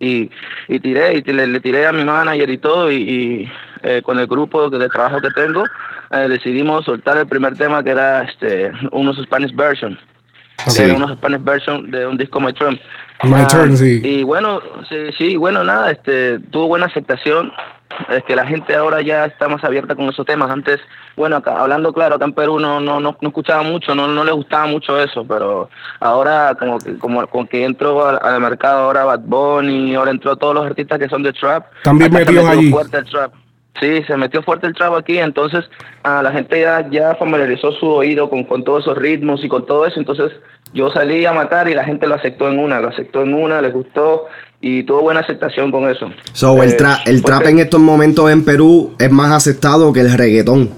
y, 0.00 0.28
y 0.66 0.80
tiré, 0.80 1.14
y 1.18 1.22
le, 1.32 1.46
le 1.46 1.60
tiré 1.60 1.86
a 1.86 1.92
mi 1.92 2.04
manager 2.04 2.50
y 2.50 2.58
todo, 2.58 2.90
y, 2.90 2.96
y, 2.96 3.52
eh, 3.84 4.02
con 4.02 4.18
el 4.18 4.26
grupo 4.26 4.68
de, 4.68 4.78
de 4.78 4.88
trabajo 4.88 5.20
que 5.20 5.30
tengo, 5.30 5.62
eh, 6.10 6.26
decidimos 6.28 6.84
soltar 6.84 7.16
el 7.18 7.26
primer 7.28 7.56
tema 7.56 7.82
que 7.84 7.90
era 7.90 8.22
este 8.24 8.72
unos 8.90 9.16
Spanish 9.22 9.54
version. 9.54 9.96
Sí. 10.66 10.82
Era 10.82 10.94
unos 10.94 11.12
Spanish 11.12 11.42
version 11.42 11.90
de 11.90 12.06
un 12.06 12.16
disco 12.16 12.40
My 12.40 12.52
Turn. 12.52 12.78
My 13.24 13.42
Ah, 13.42 13.46
Turn, 13.46 13.76
sí. 13.76 14.00
Y 14.02 14.22
bueno, 14.24 14.60
sí, 14.88 14.96
sí, 15.16 15.36
bueno, 15.36 15.62
nada, 15.64 15.90
este, 15.90 16.38
tuvo 16.50 16.68
buena 16.68 16.86
aceptación. 16.86 17.52
Es 18.08 18.24
que 18.24 18.34
la 18.34 18.46
gente 18.46 18.74
ahora 18.74 19.02
ya 19.02 19.26
está 19.26 19.48
más 19.48 19.62
abierta 19.64 19.94
con 19.94 20.08
esos 20.08 20.24
temas. 20.24 20.50
Antes, 20.50 20.80
bueno, 21.14 21.36
acá, 21.36 21.60
hablando 21.60 21.92
claro, 21.92 22.14
acá 22.14 22.24
en 22.24 22.32
Perú 22.32 22.58
no, 22.58 22.80
no, 22.80 23.00
no, 23.00 23.16
no 23.20 23.28
escuchaba 23.28 23.62
mucho, 23.62 23.94
no, 23.94 24.08
no 24.08 24.24
le 24.24 24.32
gustaba 24.32 24.66
mucho 24.66 24.98
eso, 24.98 25.24
pero 25.28 25.68
ahora 26.00 26.54
como 26.58 26.78
que, 26.78 26.96
como, 26.96 27.26
como 27.26 27.46
que 27.46 27.64
entró 27.64 28.06
al, 28.08 28.18
al 28.22 28.40
mercado 28.40 28.84
ahora 28.84 29.04
Bad 29.04 29.20
Bunny, 29.24 29.94
ahora 29.94 30.10
entró 30.10 30.36
todos 30.36 30.54
los 30.54 30.64
artistas 30.64 30.98
que 30.98 31.08
son 31.08 31.22
de 31.22 31.34
trap. 31.34 31.66
También 31.84 32.12
metidos 32.12 32.46
allí. 32.46 32.70
fuerte 32.70 32.96
el 32.96 33.04
trap. 33.04 33.34
Sí, 33.80 34.02
se 34.06 34.16
metió 34.16 34.42
fuerte 34.42 34.66
el 34.66 34.74
trap 34.74 34.94
aquí, 34.94 35.18
entonces 35.18 35.64
a 36.02 36.22
la 36.22 36.30
gente 36.30 36.60
ya, 36.60 36.88
ya 36.90 37.14
familiarizó 37.16 37.72
su 37.72 37.86
oído 37.88 38.28
con, 38.28 38.44
con 38.44 38.62
todos 38.64 38.82
esos 38.84 38.98
ritmos 38.98 39.42
y 39.44 39.48
con 39.48 39.64
todo 39.66 39.86
eso, 39.86 39.98
entonces 39.98 40.30
yo 40.74 40.90
salí 40.90 41.24
a 41.26 41.32
matar 41.32 41.68
y 41.68 41.74
la 41.74 41.84
gente 41.84 42.06
lo 42.06 42.14
aceptó 42.14 42.48
en 42.50 42.58
una, 42.58 42.80
lo 42.80 42.88
aceptó 42.88 43.22
en 43.22 43.32
una, 43.34 43.60
les 43.62 43.72
gustó 43.72 44.26
y 44.60 44.82
tuvo 44.84 45.00
buena 45.02 45.20
aceptación 45.20 45.70
con 45.72 45.88
eso. 45.88 46.10
So, 46.32 46.62
el, 46.62 46.70
Eh, 46.72 46.76
tra- 46.78 47.00
el 47.06 47.22
trap 47.22 47.46
en 47.46 47.58
estos 47.60 47.80
momentos 47.80 48.30
en 48.30 48.44
Perú 48.44 48.94
es 48.98 49.10
más 49.10 49.32
aceptado 49.32 49.92
que 49.92 50.00
el 50.00 50.12
reggaetón. 50.16 50.70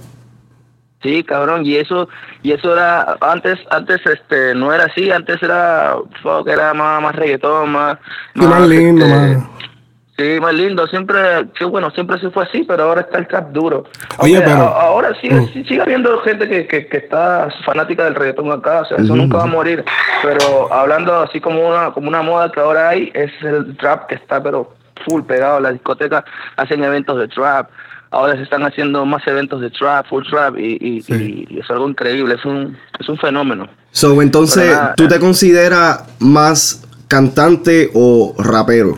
Sí, 1.02 1.22
cabrón, 1.22 1.66
y 1.66 1.76
eso, 1.76 2.08
y 2.42 2.52
eso 2.52 2.72
era, 2.72 3.18
antes, 3.20 3.58
antes 3.70 4.00
este, 4.06 4.54
no 4.54 4.72
era 4.72 4.84
así, 4.84 5.10
antes 5.10 5.42
era, 5.42 5.96
fuck, 6.22 6.48
era 6.48 6.72
más, 6.72 7.02
más 7.02 7.14
reggaetón, 7.14 7.70
más, 7.72 7.98
Y 8.34 8.40
más 8.40 8.66
lindo, 8.66 9.04
este, 9.04 9.16
más. 9.36 9.46
Sí, 10.16 10.38
más 10.40 10.54
lindo, 10.54 10.86
siempre, 10.86 11.18
sí, 11.58 11.64
bueno, 11.64 11.90
siempre 11.90 12.20
se 12.20 12.30
fue 12.30 12.44
así, 12.44 12.62
pero 12.62 12.84
ahora 12.84 13.00
está 13.00 13.18
el 13.18 13.26
trap 13.26 13.50
duro. 13.50 13.84
Oye, 14.18 14.36
Aunque 14.36 14.50
pero- 14.50 14.62
ahora 14.68 15.12
sí, 15.20 15.28
Mm. 15.28 15.52
sí 15.52 15.64
sigue 15.64 15.82
habiendo 15.82 16.16
gente 16.20 16.48
que, 16.48 16.68
que, 16.68 16.86
que 16.86 16.98
está 16.98 17.48
fanática 17.66 18.04
del 18.04 18.14
reggaetón 18.14 18.52
acá, 18.52 18.82
o 18.82 18.84
sea, 18.84 18.98
eso 18.98 19.16
nunca 19.16 19.38
va 19.38 19.42
a 19.42 19.46
morir. 19.46 19.84
Pero 20.22 20.72
hablando 20.72 21.16
así 21.18 21.40
como 21.40 21.68
una, 21.68 21.90
como 21.92 22.06
una 22.06 22.22
moda 22.22 22.52
que 22.52 22.60
ahora 22.60 22.90
hay, 22.90 23.10
es 23.12 23.32
el 23.42 23.76
trap 23.76 24.06
que 24.06 24.14
está 24.14 24.40
pero 24.40 24.72
full 25.04 25.22
pegado. 25.22 25.58
Las 25.58 25.72
discotecas 25.72 26.22
hacen 26.56 26.84
eventos 26.84 27.18
de 27.18 27.26
trap. 27.26 27.68
Ahora 28.12 28.36
se 28.36 28.42
están 28.44 28.62
haciendo 28.62 29.04
más 29.04 29.26
eventos 29.26 29.60
de 29.60 29.70
trap, 29.70 30.06
full 30.06 30.22
trap, 30.30 30.56
y, 30.56 30.78
y, 30.80 31.12
y- 31.12 31.46
y 31.50 31.58
es 31.58 31.68
algo 31.68 31.88
increíble, 31.88 32.36
es 32.36 32.44
un, 32.44 32.78
es 33.00 33.08
un 33.08 33.18
fenómeno. 33.18 33.66
So, 33.90 34.22
entonces, 34.22 34.72
¿tú 34.96 35.08
te 35.08 35.18
consideras 35.18 36.04
más 36.20 36.84
cantante 37.08 37.90
o 37.94 38.32
rapero? 38.38 38.96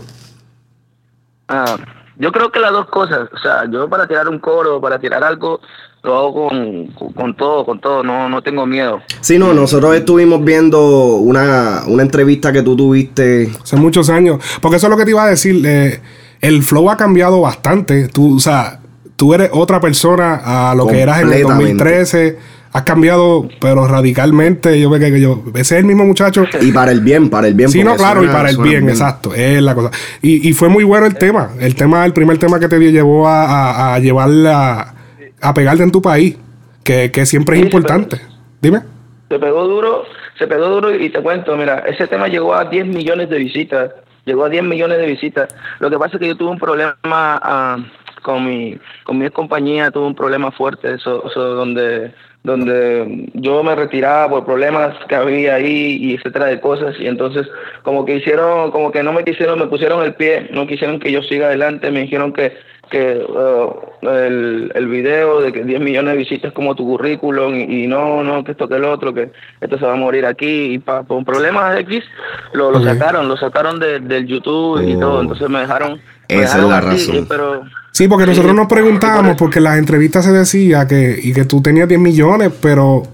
Ah, 1.48 1.76
yo 2.18 2.32
creo 2.32 2.50
que 2.50 2.60
las 2.60 2.72
dos 2.72 2.86
cosas, 2.86 3.28
o 3.32 3.38
sea, 3.38 3.64
yo 3.70 3.88
para 3.88 4.06
tirar 4.06 4.28
un 4.28 4.38
coro, 4.38 4.80
para 4.80 4.98
tirar 4.98 5.22
algo, 5.22 5.60
lo 6.02 6.16
hago 6.16 6.48
con, 6.48 6.86
con, 6.88 7.12
con 7.12 7.36
todo, 7.36 7.64
con 7.64 7.80
todo, 7.80 8.02
no, 8.02 8.28
no 8.28 8.42
tengo 8.42 8.64
miedo. 8.66 9.00
Sí, 9.20 9.38
no, 9.38 9.52
nosotros 9.52 9.94
estuvimos 9.94 10.42
viendo 10.44 11.16
una, 11.16 11.82
una 11.86 12.02
entrevista 12.02 12.52
que 12.52 12.62
tú 12.62 12.76
tuviste. 12.76 13.50
Hace 13.62 13.76
muchos 13.76 14.08
años. 14.08 14.42
Porque 14.60 14.76
eso 14.76 14.86
es 14.86 14.90
lo 14.90 14.96
que 14.96 15.04
te 15.04 15.10
iba 15.10 15.24
a 15.24 15.28
decir. 15.28 15.64
eh, 15.66 16.00
el 16.40 16.62
flow 16.62 16.90
ha 16.90 16.96
cambiado 16.96 17.40
bastante. 17.40 18.08
Tú, 18.08 18.36
o 18.36 18.40
sea, 18.40 18.80
tú 19.16 19.34
eres 19.34 19.50
otra 19.52 19.80
persona 19.80 20.70
a 20.70 20.74
lo 20.74 20.86
que 20.86 21.00
eras 21.00 21.22
en 21.22 21.32
el 21.32 21.42
Completamente. 21.42 21.84
2013. 21.84 22.38
Has 22.76 22.82
cambiado, 22.82 23.48
pero 23.58 23.88
radicalmente. 23.88 24.78
Yo 24.78 24.90
veo 24.90 25.00
que 25.00 25.18
yo. 25.18 25.42
Ese 25.54 25.76
es 25.76 25.80
el 25.80 25.86
mismo 25.86 26.04
muchacho. 26.04 26.44
Y 26.60 26.72
para 26.72 26.92
el 26.92 27.00
bien, 27.00 27.30
para 27.30 27.48
el 27.48 27.54
bien. 27.54 27.70
Sí, 27.70 27.82
no, 27.82 27.96
claro, 27.96 28.22
y 28.22 28.26
para 28.26 28.50
el 28.50 28.58
bien, 28.58 28.86
exacto. 28.90 29.32
Es 29.34 29.62
la 29.62 29.74
cosa. 29.74 29.90
Y, 30.20 30.46
y 30.46 30.52
fue 30.52 30.68
muy 30.68 30.84
bueno 30.84 31.06
el 31.06 31.14
tema. 31.14 31.52
El 31.58 31.74
tema, 31.74 32.04
el 32.04 32.12
primer 32.12 32.36
tema 32.36 32.60
que 32.60 32.68
te 32.68 32.78
dio 32.78 32.90
llevó 32.90 33.28
a, 33.28 33.44
a, 33.44 33.94
a 33.94 33.98
llevarla 33.98 34.94
a 35.40 35.54
pegarte 35.54 35.84
en 35.84 35.90
tu 35.90 36.02
país. 36.02 36.36
Que, 36.84 37.10
que 37.10 37.24
siempre 37.24 37.56
es 37.56 37.62
importante. 37.62 38.20
Dime. 38.60 38.82
Se 39.30 39.38
pegó 39.38 39.66
duro, 39.66 40.04
se 40.38 40.46
pegó 40.46 40.68
duro 40.68 40.94
y 40.94 41.08
te 41.08 41.22
cuento, 41.22 41.56
mira, 41.56 41.78
ese 41.78 42.06
tema 42.06 42.28
llegó 42.28 42.54
a 42.54 42.66
10 42.66 42.88
millones 42.88 43.30
de 43.30 43.38
visitas, 43.38 43.90
llegó 44.26 44.44
a 44.44 44.50
10 44.50 44.64
millones 44.64 44.98
de 44.98 45.06
visitas. 45.06 45.48
Lo 45.78 45.88
que 45.88 45.98
pasa 45.98 46.16
es 46.16 46.20
que 46.20 46.28
yo 46.28 46.36
tuve 46.36 46.50
un 46.50 46.58
problema 46.58 46.94
ah, 47.02 47.78
con 48.22 48.44
mi 48.44 48.78
con 49.04 49.16
mi 49.16 49.30
compañía, 49.30 49.90
tuve 49.90 50.08
un 50.08 50.14
problema 50.14 50.50
fuerte, 50.52 50.92
eso, 50.92 51.26
eso 51.26 51.40
donde 51.40 52.12
donde 52.46 53.28
yo 53.34 53.62
me 53.62 53.74
retiraba 53.74 54.28
por 54.30 54.44
problemas 54.46 54.94
que 55.08 55.14
había 55.16 55.56
ahí 55.56 55.98
y 56.00 56.14
etcétera 56.14 56.46
de 56.46 56.60
cosas. 56.60 56.94
Y 56.98 57.06
entonces 57.06 57.46
como 57.82 58.04
que 58.04 58.16
hicieron 58.16 58.70
como 58.70 58.90
que 58.92 59.02
no 59.02 59.12
me 59.12 59.24
quisieron 59.24 59.58
me 59.58 59.66
pusieron 59.66 60.02
el 60.04 60.14
pie 60.14 60.48
no 60.52 60.66
quisieron 60.66 60.98
que 61.00 61.12
yo 61.12 61.22
siga 61.22 61.46
adelante. 61.46 61.90
Me 61.90 62.00
dijeron 62.02 62.32
que 62.32 62.56
que 62.88 63.16
uh, 63.18 64.08
el, 64.08 64.70
el 64.72 64.86
video 64.86 65.40
de 65.40 65.50
que 65.52 65.64
10 65.64 65.80
millones 65.80 66.12
de 66.12 66.18
visitas 66.18 66.52
como 66.52 66.76
tu 66.76 66.84
currículum 66.86 67.56
y, 67.56 67.82
y 67.82 67.86
no, 67.88 68.22
no, 68.22 68.44
que 68.44 68.52
esto 68.52 68.68
que 68.68 68.76
el 68.76 68.84
otro, 68.84 69.12
que 69.12 69.32
esto 69.60 69.76
se 69.76 69.84
va 69.84 69.94
a 69.94 69.96
morir 69.96 70.24
aquí 70.24 70.74
y 70.74 70.78
pa, 70.78 71.02
por 71.02 71.24
problemas 71.24 71.80
X 71.80 72.04
lo, 72.52 72.70
lo 72.70 72.80
sacaron, 72.84 73.26
lo 73.26 73.36
sacaron 73.36 73.80
de- 73.80 73.98
del 73.98 74.28
YouTube 74.28 74.80
y 74.88 74.94
Oh. 74.94 75.00
todo, 75.00 75.20
entonces 75.22 75.48
me 75.48 75.58
dejaron, 75.62 76.00
Esa 76.28 76.58
es 76.58 76.64
la 76.64 76.80
razón. 76.80 77.26
pero 77.28 77.62
Sí, 77.92 78.08
porque 78.08 78.26
nosotros 78.26 78.52
Sí, 78.52 78.56
nos 78.58 78.66
preguntábamos, 78.66 79.36
porque 79.36 79.58
en 79.58 79.64
las 79.64 79.78
entrevistas 79.78 80.24
se 80.24 80.30
decía 80.30 80.86
que, 80.86 81.18
y 81.22 81.32
que 81.32 81.46
tú 81.46 81.62
tenías 81.62 81.88
10 81.88 81.98
millones, 81.98 82.52
pero 82.60 83.04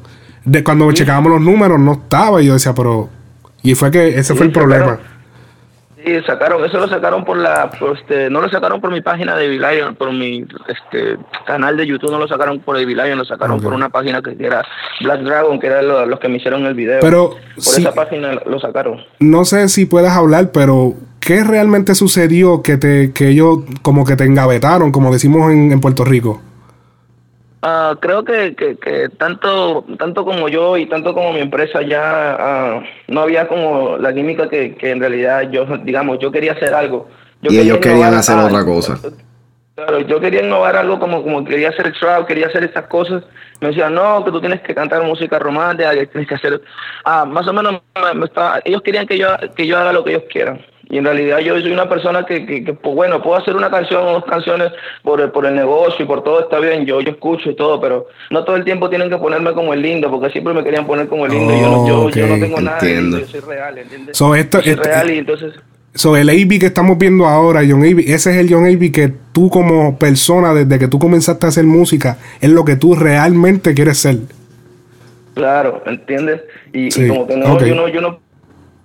de 0.44 0.64
cuando 0.64 0.90
checábamos 0.90 1.30
los 1.30 1.40
números 1.40 1.78
no 1.78 1.92
estaba. 1.92 2.42
Y 2.42 2.46
yo 2.46 2.54
decía, 2.54 2.74
pero. 2.74 3.08
Y 3.62 3.76
fue 3.76 3.92
que 3.92 4.18
ese 4.18 4.34
fue 4.34 4.46
el 4.46 4.52
problema. 4.52 4.98
Sí, 6.04 6.20
sacaron, 6.26 6.64
eso 6.64 6.78
lo 6.78 6.88
sacaron 6.88 7.24
por 7.24 7.36
la, 7.36 7.70
por 7.70 7.96
este, 7.96 8.28
no 8.28 8.40
lo 8.40 8.48
sacaron 8.48 8.80
por 8.80 8.90
mi 8.90 9.00
página 9.00 9.36
de 9.36 9.48
Lion, 9.50 9.94
por 9.94 10.12
mi 10.12 10.44
este 10.68 11.16
canal 11.46 11.76
de 11.76 11.86
YouTube, 11.86 12.10
no 12.10 12.18
lo 12.18 12.26
sacaron 12.26 12.58
por 12.60 12.74
Baby 12.76 12.94
Lion, 12.94 13.18
lo 13.18 13.24
sacaron 13.24 13.58
Ok. 13.58 13.62
por 13.62 13.72
una 13.74 13.88
página 13.88 14.20
que 14.22 14.36
era 14.38 14.64
Black 15.00 15.20
Dragon, 15.20 15.60
que 15.60 15.66
eran 15.68 15.86
lo- 15.86 16.06
los 16.06 16.18
que 16.18 16.28
me 16.28 16.38
hicieron 16.38 16.66
el 16.66 16.74
video. 16.74 16.98
Pero, 17.00 17.30
por 17.54 17.78
esa 17.78 17.92
página 17.94 18.32
lo 18.46 18.58
sacaron. 18.58 19.00
No 19.20 19.44
sé 19.44 19.68
si 19.68 19.86
puedes 19.86 20.10
hablar, 20.10 20.50
pero 20.52 20.94
¿qué 21.20 21.44
realmente 21.44 21.94
sucedió 21.94 22.62
que 22.62 22.76
te 22.78 23.12
que 23.12 23.28
ellos 23.28 23.58
como 23.82 24.04
que 24.04 24.16
te 24.16 24.24
engavetaron, 24.24 24.90
como 24.90 25.12
decimos 25.12 25.52
en, 25.52 25.70
en 25.72 25.80
Puerto 25.80 26.04
Rico? 26.04 26.42
Ah, 27.64 27.96
creo 28.00 28.24
que, 28.24 28.56
que, 28.56 28.76
que 28.76 29.08
tanto 29.10 29.84
tanto 29.96 30.24
como 30.24 30.48
yo 30.48 30.76
y 30.76 30.86
tanto 30.86 31.14
como 31.14 31.32
mi 31.32 31.40
empresa 31.40 31.80
ya 31.82 32.36
ah, 32.38 32.82
no 33.06 33.20
había 33.20 33.46
como 33.46 33.96
la 33.98 34.12
química 34.12 34.48
que, 34.48 34.74
que 34.74 34.90
en 34.90 34.98
realidad 35.00 35.48
yo, 35.50 35.64
digamos, 35.84 36.18
yo 36.18 36.32
quería 36.32 36.52
hacer 36.52 36.74
algo. 36.74 37.08
Yo 37.40 37.52
y 37.52 37.58
ellos 37.60 37.78
quería 37.78 37.94
querían 37.94 38.14
hacer 38.14 38.36
otra 38.38 38.64
cosa. 38.64 38.98
Claro, 39.74 40.00
yo 40.00 40.20
quería 40.20 40.42
innovar 40.42 40.76
algo 40.76 40.98
como, 40.98 41.22
como 41.22 41.44
quería 41.44 41.70
hacer 41.70 41.92
trap, 41.98 42.26
quería 42.26 42.48
hacer 42.48 42.64
estas 42.64 42.86
cosas. 42.88 43.22
Me 43.60 43.68
decían, 43.68 43.94
no, 43.94 44.24
que 44.24 44.30
tú 44.32 44.40
tienes 44.40 44.60
que 44.60 44.74
cantar 44.74 45.02
música 45.04 45.38
romántica, 45.38 45.94
que 45.94 46.06
tienes 46.08 46.28
que 46.28 46.34
hacer... 46.34 46.60
Ah, 47.04 47.24
más 47.24 47.46
o 47.48 47.52
menos, 47.52 47.80
me- 47.94 48.14
me 48.14 48.26
estaba- 48.26 48.60
ellos 48.64 48.82
querían 48.82 49.06
que 49.06 49.16
yo, 49.16 49.28
que 49.56 49.66
yo 49.66 49.78
haga 49.78 49.92
lo 49.92 50.04
que 50.04 50.10
ellos 50.10 50.24
quieran. 50.30 50.60
Y 50.92 50.98
en 50.98 51.04
realidad 51.04 51.38
yo 51.38 51.58
soy 51.58 51.72
una 51.72 51.88
persona 51.88 52.26
que, 52.26 52.44
que, 52.44 52.64
que, 52.64 52.74
pues, 52.74 52.94
bueno, 52.94 53.22
puedo 53.22 53.38
hacer 53.38 53.56
una 53.56 53.70
canción 53.70 54.06
o 54.06 54.12
dos 54.12 54.26
canciones 54.26 54.72
por 55.02 55.22
el, 55.22 55.30
por 55.30 55.46
el 55.46 55.54
negocio 55.54 56.04
y 56.04 56.06
por 56.06 56.22
todo 56.22 56.40
está 56.40 56.58
bien, 56.58 56.84
yo, 56.84 57.00
yo 57.00 57.12
escucho 57.12 57.48
y 57.48 57.56
todo, 57.56 57.80
pero 57.80 58.08
no 58.30 58.44
todo 58.44 58.56
el 58.56 58.64
tiempo 58.64 58.90
tienen 58.90 59.08
que 59.08 59.16
ponerme 59.16 59.54
como 59.54 59.72
el 59.72 59.80
lindo, 59.80 60.10
porque 60.10 60.28
siempre 60.28 60.52
me 60.52 60.62
querían 60.62 60.86
poner 60.86 61.08
como 61.08 61.24
el 61.24 61.32
lindo. 61.32 61.54
y 61.54 61.60
yo, 61.60 61.70
no, 61.70 61.88
yo, 61.88 62.10
yo 62.10 62.26
no 62.26 62.34
tengo 62.38 62.60
nada 62.60 62.78
entiendo. 62.78 63.18
yo 63.20 63.26
soy 63.26 63.40
real, 63.40 63.78
¿entiendes? 63.78 64.18
So, 64.18 64.34
esto- 64.34 64.58
Yo 64.58 64.64
soy 64.64 64.72
esto- 64.74 64.82
real 64.84 65.10
y 65.10 65.18
entonces... 65.18 65.54
So, 65.94 66.14
el 66.14 66.28
AB 66.28 66.58
que 66.60 66.66
estamos 66.66 66.98
viendo 66.98 67.24
ahora, 67.26 67.62
John 67.66 67.82
AB, 67.84 68.00
ese 68.00 68.30
es 68.32 68.36
el 68.36 68.52
John 68.52 68.66
AB 68.66 68.92
que 68.92 69.10
tú 69.32 69.48
como 69.48 69.98
persona, 69.98 70.52
desde 70.52 70.78
que 70.78 70.88
tú 70.88 70.98
comenzaste 70.98 71.46
a 71.46 71.48
hacer 71.48 71.64
música, 71.64 72.18
es 72.42 72.50
lo 72.50 72.66
que 72.66 72.76
tú 72.76 72.94
realmente 72.94 73.72
quieres 73.72 73.96
ser. 73.96 74.18
Claro, 75.34 75.82
¿entiendes? 75.86 76.42
Y, 76.74 76.90
como 77.08 77.26
que 77.26 77.36
no, 77.36 77.58
yo 77.64 77.74
no, 77.74 77.88
yo 77.88 78.00
no 78.02 78.20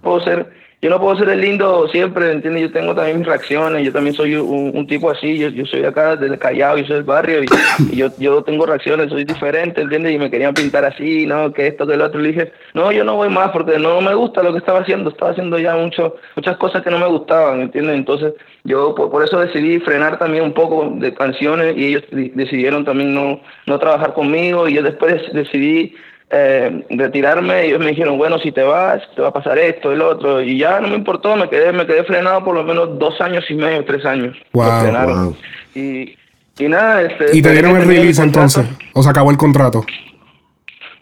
puedo 0.01 0.21
ser, 0.21 0.49
yo 0.79 0.91
no 0.91 0.99
puedo 0.99 1.17
ser 1.17 1.29
el 1.29 1.41
lindo 1.41 1.87
siempre, 1.87 2.31
¿entiendes? 2.31 2.61
Yo 2.61 2.71
tengo 2.71 2.93
también 2.93 3.17
mis 3.17 3.27
reacciones, 3.27 3.83
yo 3.83 3.91
también 3.91 4.15
soy 4.15 4.35
un, 4.35 4.85
tipo 4.85 5.09
así, 5.09 5.35
yo, 5.37 5.49
yo 5.49 5.65
soy 5.65 5.83
acá 5.83 6.15
del 6.15 6.37
Callao, 6.37 6.77
yo 6.77 6.85
soy 6.85 6.95
del 6.97 7.03
barrio 7.03 7.41
y, 7.43 7.47
y 7.91 7.95
yo, 7.95 8.43
tengo 8.43 8.65
reacciones, 8.65 9.09
soy 9.09 9.23
diferente, 9.25 9.81
¿entiendes? 9.81 10.13
Y 10.13 10.19
me 10.19 10.29
querían 10.29 10.53
pintar 10.53 10.85
así, 10.85 11.25
¿no? 11.25 11.51
Que 11.51 11.65
esto, 11.67 11.87
que 11.87 11.95
el 11.95 12.01
otro, 12.01 12.19
le 12.21 12.29
dije, 12.29 12.51
no, 12.75 12.91
yo 12.91 13.03
no 13.03 13.15
voy 13.15 13.29
más 13.29 13.49
porque 13.49 13.79
no 13.79 14.01
me 14.01 14.13
gusta 14.13 14.43
lo 14.43 14.51
que 14.51 14.59
estaba 14.59 14.81
haciendo, 14.81 15.09
estaba 15.09 15.31
haciendo 15.31 15.57
ya 15.57 15.75
mucho, 15.75 16.15
muchas 16.35 16.57
cosas 16.57 16.83
que 16.83 16.91
no 16.91 16.99
me 16.99 17.07
gustaban, 17.07 17.61
¿entiendes? 17.61 17.95
Entonces 17.95 18.33
yo 18.63 18.93
por, 18.93 19.09
por 19.09 19.23
eso 19.23 19.39
decidí 19.39 19.79
frenar 19.79 20.19
también 20.19 20.43
un 20.43 20.53
poco 20.53 20.91
de 20.95 21.11
canciones 21.13 21.75
y 21.75 21.87
ellos 21.87 22.03
di- 22.11 22.31
decidieron 22.35 22.85
también 22.85 23.15
no, 23.15 23.41
no 23.65 23.79
trabajar 23.79 24.13
conmigo 24.13 24.67
y 24.67 24.75
yo 24.75 24.83
después 24.83 25.23
decidí 25.33 25.95
eh, 26.29 26.85
retirarme 26.89 27.65
y 27.65 27.69
ellos 27.69 27.79
me 27.79 27.87
dijeron 27.87 28.17
bueno 28.17 28.37
si 28.39 28.51
te 28.51 28.63
vas 28.63 29.01
te 29.15 29.21
va 29.21 29.29
a 29.29 29.33
pasar 29.33 29.57
esto 29.57 29.91
el 29.91 30.01
otro 30.01 30.41
y 30.41 30.57
ya 30.57 30.79
no 30.81 30.89
me 30.89 30.95
importó 30.95 31.35
me 31.35 31.49
quedé 31.49 31.71
me 31.71 31.85
quedé 31.85 32.03
frenado 32.03 32.43
por 32.43 32.55
lo 32.55 32.63
menos 32.63 32.99
dos 32.99 33.19
años 33.21 33.45
y 33.49 33.53
medio 33.53 33.85
tres 33.85 34.05
años 34.05 34.35
Wow, 34.51 35.35
y 35.73 36.17
y 36.59 36.67
nada 36.67 37.01
este 37.03 37.37
Y 37.37 37.41
te 37.41 37.51
dieron 37.51 37.75
el 37.75 37.87
release 37.87 38.21
entonces, 38.21 38.65
o 38.93 39.03
se 39.03 39.09
acabó 39.09 39.31
el 39.31 39.37
contrato. 39.37 39.85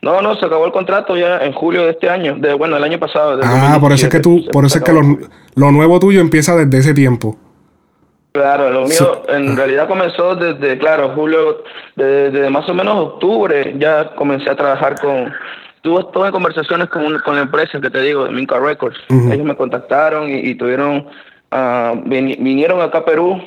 No, 0.02 0.22
no, 0.22 0.36
se 0.36 0.46
acabó 0.46 0.66
el 0.66 0.72
contrato 0.72 1.18
ya 1.18 1.40
en 1.40 1.54
julio 1.54 1.86
de 1.86 1.92
este 1.92 2.10
año, 2.10 2.36
de 2.38 2.54
bueno, 2.54 2.78
el 2.78 2.84
año 2.84 3.00
pasado. 3.00 3.40
Ah, 3.44 3.78
por 3.80 3.92
eso 3.92 4.06
es 4.06 4.12
que 4.12 4.20
2017, 4.20 4.22
tú, 4.22 4.52
por 4.52 4.66
eso 4.66 4.78
es 4.78 4.84
que 4.84 4.94
lo, 4.94 5.02
lo 5.56 5.72
nuevo 5.72 6.00
tuyo 6.00 6.22
empieza 6.22 6.56
desde 6.56 6.78
ese 6.78 6.94
tiempo. 6.94 7.38
Claro, 8.36 8.70
lo 8.70 8.82
mío 8.82 9.24
en 9.30 9.56
realidad 9.56 9.88
comenzó 9.88 10.36
desde, 10.36 10.78
claro, 10.78 11.14
julio, 11.16 11.64
desde, 11.96 12.32
desde 12.32 12.50
más 12.50 12.68
o 12.68 12.74
menos 12.74 12.98
octubre 12.98 13.74
ya 13.78 14.14
comencé 14.16 14.50
a 14.50 14.58
trabajar 14.58 15.00
con, 15.00 15.34
tuve 15.82 16.04
todas 16.12 16.34
conversaciones 16.34 16.90
con, 16.90 17.18
con 17.20 17.36
la 17.38 17.44
empresa 17.44 17.80
que 17.80 17.90
te 17.90 18.02
digo, 18.02 18.28
Minca 18.28 18.60
Records. 18.60 18.98
Ellos 19.32 19.46
me 19.46 19.56
contactaron 19.56 20.30
y, 20.30 20.40
y 20.50 20.56
tuvieron, 20.56 21.08
vini- 21.50 22.36
vinieron 22.38 22.82
acá 22.82 22.98
a 22.98 23.06
Perú 23.06 23.42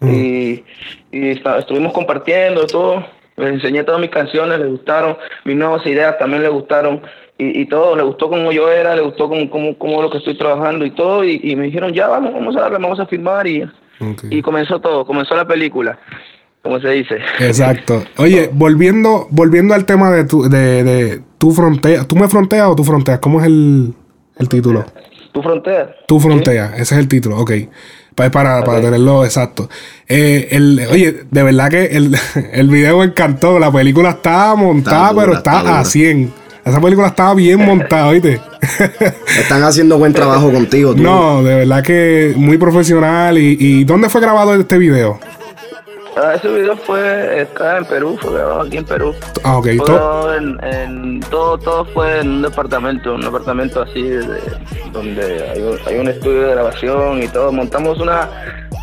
y, 0.00 0.64
y 1.12 1.30
estuvimos 1.58 1.92
compartiendo 1.92 2.66
todo. 2.66 3.04
Les 3.36 3.50
enseñé 3.52 3.84
todas 3.84 4.00
mis 4.00 4.08
canciones, 4.10 4.58
les 4.58 4.68
gustaron, 4.70 5.18
mis 5.44 5.56
nuevas 5.56 5.84
ideas 5.84 6.16
también 6.18 6.42
les 6.42 6.50
gustaron 6.50 7.02
y, 7.36 7.60
y 7.60 7.66
todo, 7.66 7.94
les 7.94 8.06
gustó 8.06 8.30
como 8.30 8.52
yo 8.52 8.70
era, 8.70 8.94
les 8.94 9.04
gustó 9.04 9.28
como, 9.28 9.50
como, 9.50 9.76
como 9.76 10.00
lo 10.00 10.08
que 10.08 10.16
estoy 10.16 10.38
trabajando 10.38 10.86
y 10.86 10.92
todo 10.92 11.24
y, 11.24 11.40
y 11.42 11.56
me 11.56 11.64
dijeron 11.64 11.92
ya 11.92 12.08
vamos, 12.08 12.32
vamos 12.32 12.56
a 12.56 12.60
darle, 12.62 12.78
vamos 12.78 13.00
a 13.00 13.04
filmar 13.06 13.46
y, 13.46 13.68
y 14.30 14.42
comenzó 14.42 14.80
todo, 14.80 15.04
comenzó 15.04 15.34
la 15.36 15.46
película, 15.46 15.98
como 16.62 16.80
se 16.80 16.88
dice. 16.90 17.18
Exacto. 17.38 18.02
Oye, 18.16 18.50
volviendo, 18.52 19.26
volviendo 19.30 19.74
al 19.74 19.84
tema 19.84 20.10
de 20.10 20.24
tu, 20.24 20.48
de, 20.48 20.84
de 20.84 21.20
tu 21.38 21.52
frontera. 21.52 22.04
¿Tú 22.04 22.16
me 22.16 22.28
fronteas 22.28 22.68
o 22.68 22.76
tú 22.76 22.84
fronteas? 22.84 23.18
¿Cómo 23.18 23.40
es 23.40 23.46
el, 23.46 23.94
el 24.38 24.48
título? 24.48 24.84
Tu 25.32 25.42
frontera. 25.42 25.94
Tu 26.06 26.18
frontera, 26.20 26.72
ese 26.74 26.94
es 26.94 27.00
el 27.00 27.08
título, 27.08 27.38
ok. 27.38 27.52
Para, 28.14 28.30
para, 28.30 28.64
para 28.64 28.80
tenerlo 28.80 29.24
exacto. 29.24 29.68
Eh, 30.08 30.48
el, 30.50 30.80
oye, 30.90 31.24
de 31.30 31.42
verdad 31.42 31.70
que 31.70 31.84
el, 31.86 32.14
el 32.52 32.68
video 32.68 32.98
me 32.98 33.04
encantó. 33.04 33.58
La 33.58 33.70
película 33.70 34.10
estaba 34.10 34.56
montada, 34.56 35.10
Está 35.10 35.12
dura, 35.12 35.24
pero 35.24 35.38
está 35.38 35.78
a 35.80 35.84
100. 35.84 36.32
Esa 36.64 36.80
película 36.80 37.08
estaba 37.08 37.34
bien 37.34 37.64
montada, 37.64 38.08
¿oíste? 38.08 38.40
Están 39.38 39.62
haciendo 39.62 39.98
buen 39.98 40.12
trabajo 40.12 40.52
contigo, 40.52 40.94
tú. 40.94 41.02
No, 41.02 41.42
de 41.42 41.56
verdad 41.56 41.82
que 41.82 42.34
muy 42.36 42.58
profesional. 42.58 43.38
¿Y, 43.38 43.56
y 43.58 43.84
dónde 43.84 44.08
fue 44.08 44.20
grabado 44.20 44.54
este 44.54 44.78
video? 44.78 45.18
Ah, 46.16 46.34
ese 46.34 46.48
video 46.48 46.76
fue 46.76 47.40
acá 47.42 47.78
en 47.78 47.84
Perú, 47.86 48.18
fue 48.20 48.34
grabado 48.34 48.62
aquí 48.62 48.76
en 48.76 48.84
Perú. 48.84 49.14
Ah, 49.42 49.56
ok. 49.56 49.64
Fue 49.64 49.76
To- 49.78 49.84
grabado 49.94 50.34
en, 50.36 50.58
en- 50.64 51.20
todo, 51.30 51.56
todo 51.56 51.84
fue 51.86 52.20
en 52.20 52.28
un 52.28 52.42
departamento, 52.42 53.14
un 53.14 53.22
departamento 53.22 53.80
así 53.82 54.02
de- 54.02 54.26
donde 54.92 55.48
hay 55.50 55.62
un, 55.62 55.78
hay 55.86 55.98
un 55.98 56.08
estudio 56.08 56.42
de 56.42 56.50
grabación 56.50 57.22
y 57.22 57.28
todo. 57.28 57.52
Montamos 57.52 57.98
una, 58.00 58.28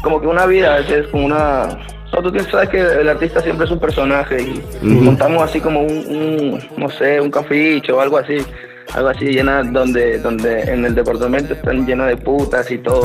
como 0.03 0.19
que 0.19 0.27
una 0.27 0.45
vida, 0.45 0.79
es 0.79 1.07
como 1.11 1.25
una. 1.25 1.77
No, 2.13 2.31
tú 2.31 2.39
sabes 2.49 2.69
que 2.69 2.79
el 2.79 3.09
artista 3.09 3.41
siempre 3.41 3.65
es 3.65 3.71
un 3.71 3.79
personaje 3.79 4.41
y 4.41 4.85
montamos 4.85 5.43
así 5.43 5.59
como 5.59 5.81
un, 5.81 5.91
un, 6.07 6.63
no 6.77 6.89
sé, 6.89 7.19
un 7.21 7.29
caficho 7.31 7.97
o 7.97 8.01
algo 8.01 8.17
así. 8.17 8.37
Algo 8.93 9.09
así 9.09 9.25
llena 9.25 9.63
donde 9.63 10.17
donde 10.19 10.61
en 10.61 10.85
el 10.85 10.95
departamento 10.95 11.53
están 11.53 11.85
llenas 11.85 12.07
de 12.07 12.15
putas 12.17 12.71
y 12.71 12.77
todo. 12.77 13.03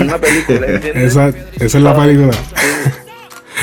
una 0.00 0.18
película, 0.18 0.66
¿entiendes? 0.66 1.04
esa, 1.12 1.28
esa 1.28 1.78
es 1.78 1.84
la 1.84 1.94
película. 1.94 2.32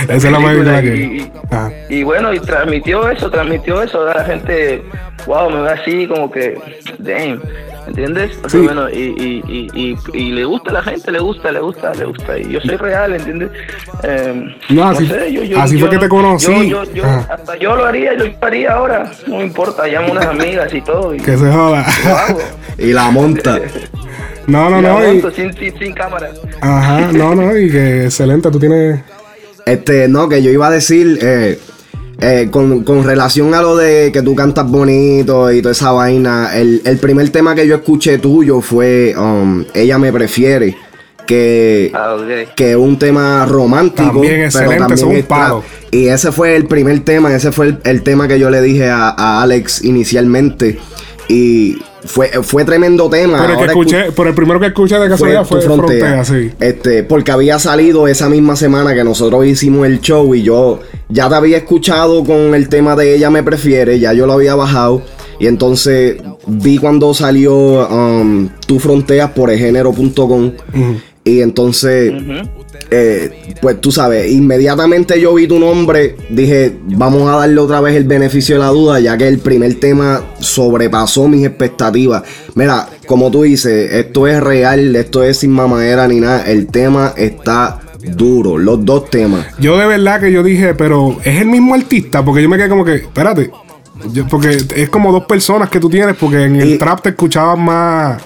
esa 0.03 0.14
es 0.15 0.23
la 0.31 0.38
película 0.39 0.81
que. 0.81 0.95
y- 0.95 1.31
Ajá. 1.51 1.72
Y 1.89 2.03
bueno, 2.03 2.34
y 2.34 2.39
transmitió 2.39 3.09
eso, 3.09 3.30
transmitió 3.30 3.81
eso. 3.81 4.05
La 4.05 4.23
gente, 4.23 4.81
wow, 5.26 5.49
me 5.49 5.61
ve 5.64 5.69
así 5.72 6.07
como 6.07 6.31
que, 6.31 6.57
damn, 6.99 7.41
¿entiendes? 7.88 8.31
O 8.43 8.49
sea, 8.49 8.59
Sí. 8.59 8.65
bueno, 8.65 8.89
y, 8.89 8.95
y, 8.95 9.43
y, 9.47 9.69
y, 9.73 9.97
y 10.14 10.31
le 10.31 10.45
gusta 10.45 10.69
a 10.72 10.73
la 10.73 10.84
gente, 10.84 11.11
le 11.11 11.19
gusta, 11.19 11.51
le 11.51 11.59
gusta, 11.59 11.93
le 11.93 12.05
gusta. 12.05 12.38
Y 12.38 12.51
yo 12.51 12.59
soy 12.61 12.76
real, 12.77 13.14
¿entiendes? 13.15 13.49
Eh, 14.03 14.55
No, 14.69 14.88
así- 14.89 15.09
así 15.57 15.77
fue 15.80 15.89
que 15.89 15.97
te 15.97 16.09
conocí. 16.09 16.69
Yo, 16.69 16.84
yo, 16.85 16.93
yo- 16.93 17.05
hasta 17.05 17.55
yo 17.57 17.76
lo 17.76 17.85
haría, 17.85 18.18
yo 18.18 18.26
lo 18.26 18.34
haría 18.41 18.73
ahora. 18.73 19.11
No 19.27 19.38
me 19.38 19.43
importa, 19.45 19.88
llamo 19.88 20.09
a 20.09 20.11
unas 20.11 20.26
amigas 20.27 20.73
y 20.73 20.81
todo. 20.81 21.14
Y, 21.15 21.18
Que 21.18 21.38
se 21.38 21.51
joda. 21.51 21.85
Y 22.77 22.93
la 22.93 23.09
monta. 23.09 23.59
No, 24.45 24.69
no, 24.69 24.81
no. 24.81 25.03
y- 25.03 25.14
monto 25.14 25.31
sin, 25.31 25.51
sin, 25.53 25.77
sin 25.80 25.93
cámara. 25.93 26.30
ajá, 26.61 27.11
no, 27.11 27.34
no. 27.35 27.57
Y 27.57 27.72
que 27.72 28.05
excelente. 28.05 28.51
Tú 28.51 28.59
tienes. 28.59 29.01
Este, 29.65 30.07
no, 30.07 30.30
que 30.30 30.41
yo 30.41 30.49
iba 30.51 30.68
a 30.68 30.72
decir, 30.72 31.19
eh, 31.22 31.59
eh, 32.19 32.48
con, 32.49 32.84
con 32.84 33.03
relación 33.03 33.53
a 33.53 33.61
lo 33.61 33.76
de 33.76 34.11
que 34.11 34.22
tú 34.22 34.35
cantas 34.35 34.68
bonito 34.68 35.52
y 35.52 35.61
toda 35.61 35.72
esa 35.73 35.91
vaina, 35.91 36.56
el, 36.56 36.81
el 36.84 36.98
primer 36.98 37.30
tema 37.30 37.53
que 37.53 37.68
yo 37.68 37.76
escuché 37.76 38.18
tuyo 38.18 38.61
fue 38.61 39.14
um, 39.18 39.64
Ella 39.73 39.98
me 39.99 40.11
prefiere, 40.11 40.76
que, 41.27 41.91
Ah, 41.94 42.18
que 42.56 42.76
un 42.76 42.98
tema 42.98 43.45
romántico. 43.45 44.07
También 44.07 44.34
pero 44.34 44.45
excelente, 44.45 44.77
también 44.77 44.98
eso 44.99 45.11
es 45.11 45.19
un 45.22 45.27
palo. 45.27 45.64
Y 45.91 46.07
ese 46.07 46.31
fue 46.31 46.56
el 46.56 46.65
primer 46.68 46.99
tema, 47.02 47.34
ese 47.35 47.52
fue 47.52 47.68
el, 47.68 47.80
el 47.84 48.02
tema 48.02 48.27
que 48.27 48.39
yo 48.39 48.49
le 48.49 48.61
dije 48.61 48.89
a, 48.89 49.10
a 49.10 49.41
Alex 49.44 49.84
inicialmente. 49.84 50.80
Y 51.30 51.77
fue, 52.07 52.29
fue 52.43 52.65
tremendo 52.65 53.09
tema. 53.09 53.38
Por 53.38 53.49
el 53.49 53.55
que 53.55 53.61
Ahora 53.61 53.71
escuché, 53.71 54.05
el 54.05 54.34
primero 54.34 54.59
que 54.59 54.67
escuché 54.67 54.97
de 54.97 55.09
casualidad 55.09 55.41
Tu 55.43 55.49
fue 55.49 55.61
Frontera, 55.61 56.25
sí. 56.25 56.51
Este, 56.59 57.03
porque 57.03 57.31
había 57.31 57.59
salido 57.59 58.07
esa 58.07 58.29
misma 58.29 58.55
semana 58.55 58.95
que 58.95 59.03
nosotros 59.03 59.45
hicimos 59.45 59.85
el 59.85 60.01
show 60.01 60.34
y 60.34 60.43
yo 60.43 60.79
ya 61.09 61.29
te 61.29 61.35
había 61.35 61.57
escuchado 61.57 62.23
con 62.23 62.55
el 62.55 62.69
tema 62.69 62.95
de 62.95 63.15
Ella 63.15 63.29
me 63.29 63.43
prefiere, 63.43 63.99
ya 63.99 64.13
yo 64.13 64.25
lo 64.25 64.34
había 64.34 64.55
bajado. 64.55 65.03
Y 65.39 65.45
entonces 65.45 66.17
vi 66.47 66.77
cuando 66.79 67.13
salió 67.13 67.88
um, 67.88 68.49
Tu 68.65 68.79
Fronteras 68.79 69.31
por 69.31 69.51
egénero.com. 69.51 70.51
Y 71.27 71.41
entonces, 71.41 72.13
eh, 72.89 73.55
pues 73.61 73.81
tú 73.81 73.91
sabes, 73.91 74.31
inmediatamente 74.31 75.19
yo 75.19 75.33
vi 75.33 75.47
tu 75.47 75.59
nombre, 75.59 76.15
dije, 76.29 76.73
vamos 76.85 77.29
a 77.29 77.37
darle 77.37 77.59
otra 77.59 77.81
vez 77.81 77.95
el 77.95 78.05
beneficio 78.05 78.55
de 78.55 78.59
la 78.61 78.67
duda, 78.69 78.99
ya 78.99 79.17
que 79.17 79.27
el 79.27 79.39
primer 79.39 79.75
tema 79.75 80.21
sobrepasó 80.39 81.27
mis 81.27 81.45
expectativas. 81.45 82.23
Mira, 82.55 82.87
como 83.05 83.29
tú 83.31 83.43
dices, 83.43 83.91
esto 83.93 84.27
es 84.27 84.41
real, 84.41 84.95
esto 84.95 85.23
es 85.23 85.37
sin 85.39 85.51
mamadera 85.51 86.07
ni 86.07 86.19
nada, 86.19 86.43
el 86.45 86.67
tema 86.67 87.13
está 87.17 87.79
duro, 88.15 88.57
los 88.57 88.85
dos 88.85 89.09
temas. 89.09 89.45
Yo 89.59 89.77
de 89.77 89.85
verdad 89.87 90.21
que 90.21 90.31
yo 90.31 90.43
dije, 90.43 90.73
pero 90.75 91.17
es 91.25 91.41
el 91.41 91.47
mismo 91.47 91.73
artista, 91.73 92.23
porque 92.23 92.41
yo 92.41 92.49
me 92.49 92.57
quedé 92.57 92.69
como 92.69 92.85
que, 92.85 92.95
espérate, 92.95 93.49
yo- 94.13 94.27
porque 94.27 94.57
es 94.75 94.89
como 94.89 95.11
dos 95.11 95.25
personas 95.25 95.69
que 95.69 95.79
tú 95.79 95.89
tienes, 95.89 96.15
porque 96.15 96.43
en 96.43 96.55
el 96.57 96.77
trap 96.77 97.01
te 97.01 97.09
escuchabas 97.09 97.57
más, 97.57 98.21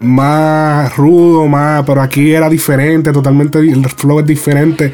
más 0.00 0.96
rudo, 0.96 1.46
más, 1.46 1.84
pero 1.86 2.00
aquí 2.02 2.32
era 2.32 2.48
diferente, 2.48 3.12
totalmente, 3.12 3.58
el 3.58 3.84
flow 3.88 4.20
es 4.20 4.26
diferente. 4.26 4.92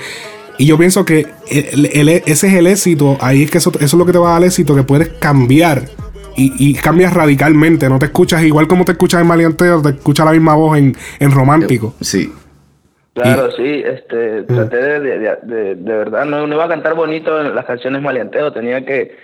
Y 0.58 0.66
yo 0.66 0.78
pienso 0.78 1.04
que 1.04 1.26
el- 1.50 1.86
el- 1.86 2.08
ese 2.08 2.46
es 2.48 2.54
el 2.54 2.66
éxito, 2.66 3.16
ahí 3.20 3.42
es 3.42 3.50
que 3.50 3.58
eso, 3.58 3.70
eso 3.74 3.84
es 3.84 3.94
lo 3.94 4.06
que 4.06 4.12
te 4.12 4.18
va 4.18 4.30
a 4.30 4.32
dar 4.38 4.44
éxito, 4.44 4.74
que 4.76 4.82
puedes 4.82 5.08
cambiar. 5.08 5.82
Y, 6.36 6.52
y 6.58 6.74
cambias 6.74 7.12
radicalmente, 7.12 7.88
no 7.90 7.98
te 7.98 8.06
escuchas 8.06 8.42
igual 8.42 8.66
como 8.66 8.84
te 8.86 8.92
escuchas 8.92 9.20
en 9.20 9.26
Malianteo, 9.26 9.82
te 9.82 9.90
escuchas 9.90 10.24
la 10.24 10.32
misma 10.32 10.54
voz 10.54 10.78
en, 10.78 10.96
en 11.18 11.30
Romántico. 11.30 11.94
Sí. 12.00 12.32
Claro, 13.14 13.50
sí, 13.52 13.82
este, 13.84 14.42
traté 14.44 14.76
de, 14.76 15.00
de, 15.00 15.18
de, 15.18 15.36
de- 15.42 15.74
de 15.74 15.92
verdad, 15.96 16.24
no, 16.24 16.46
no 16.46 16.54
iba 16.54 16.64
a 16.64 16.68
cantar 16.68 16.94
bonito 16.94 17.38
en 17.38 17.54
las 17.54 17.66
canciones 17.66 18.00
maleanteo, 18.00 18.50
tenía 18.52 18.82
que, 18.86 19.14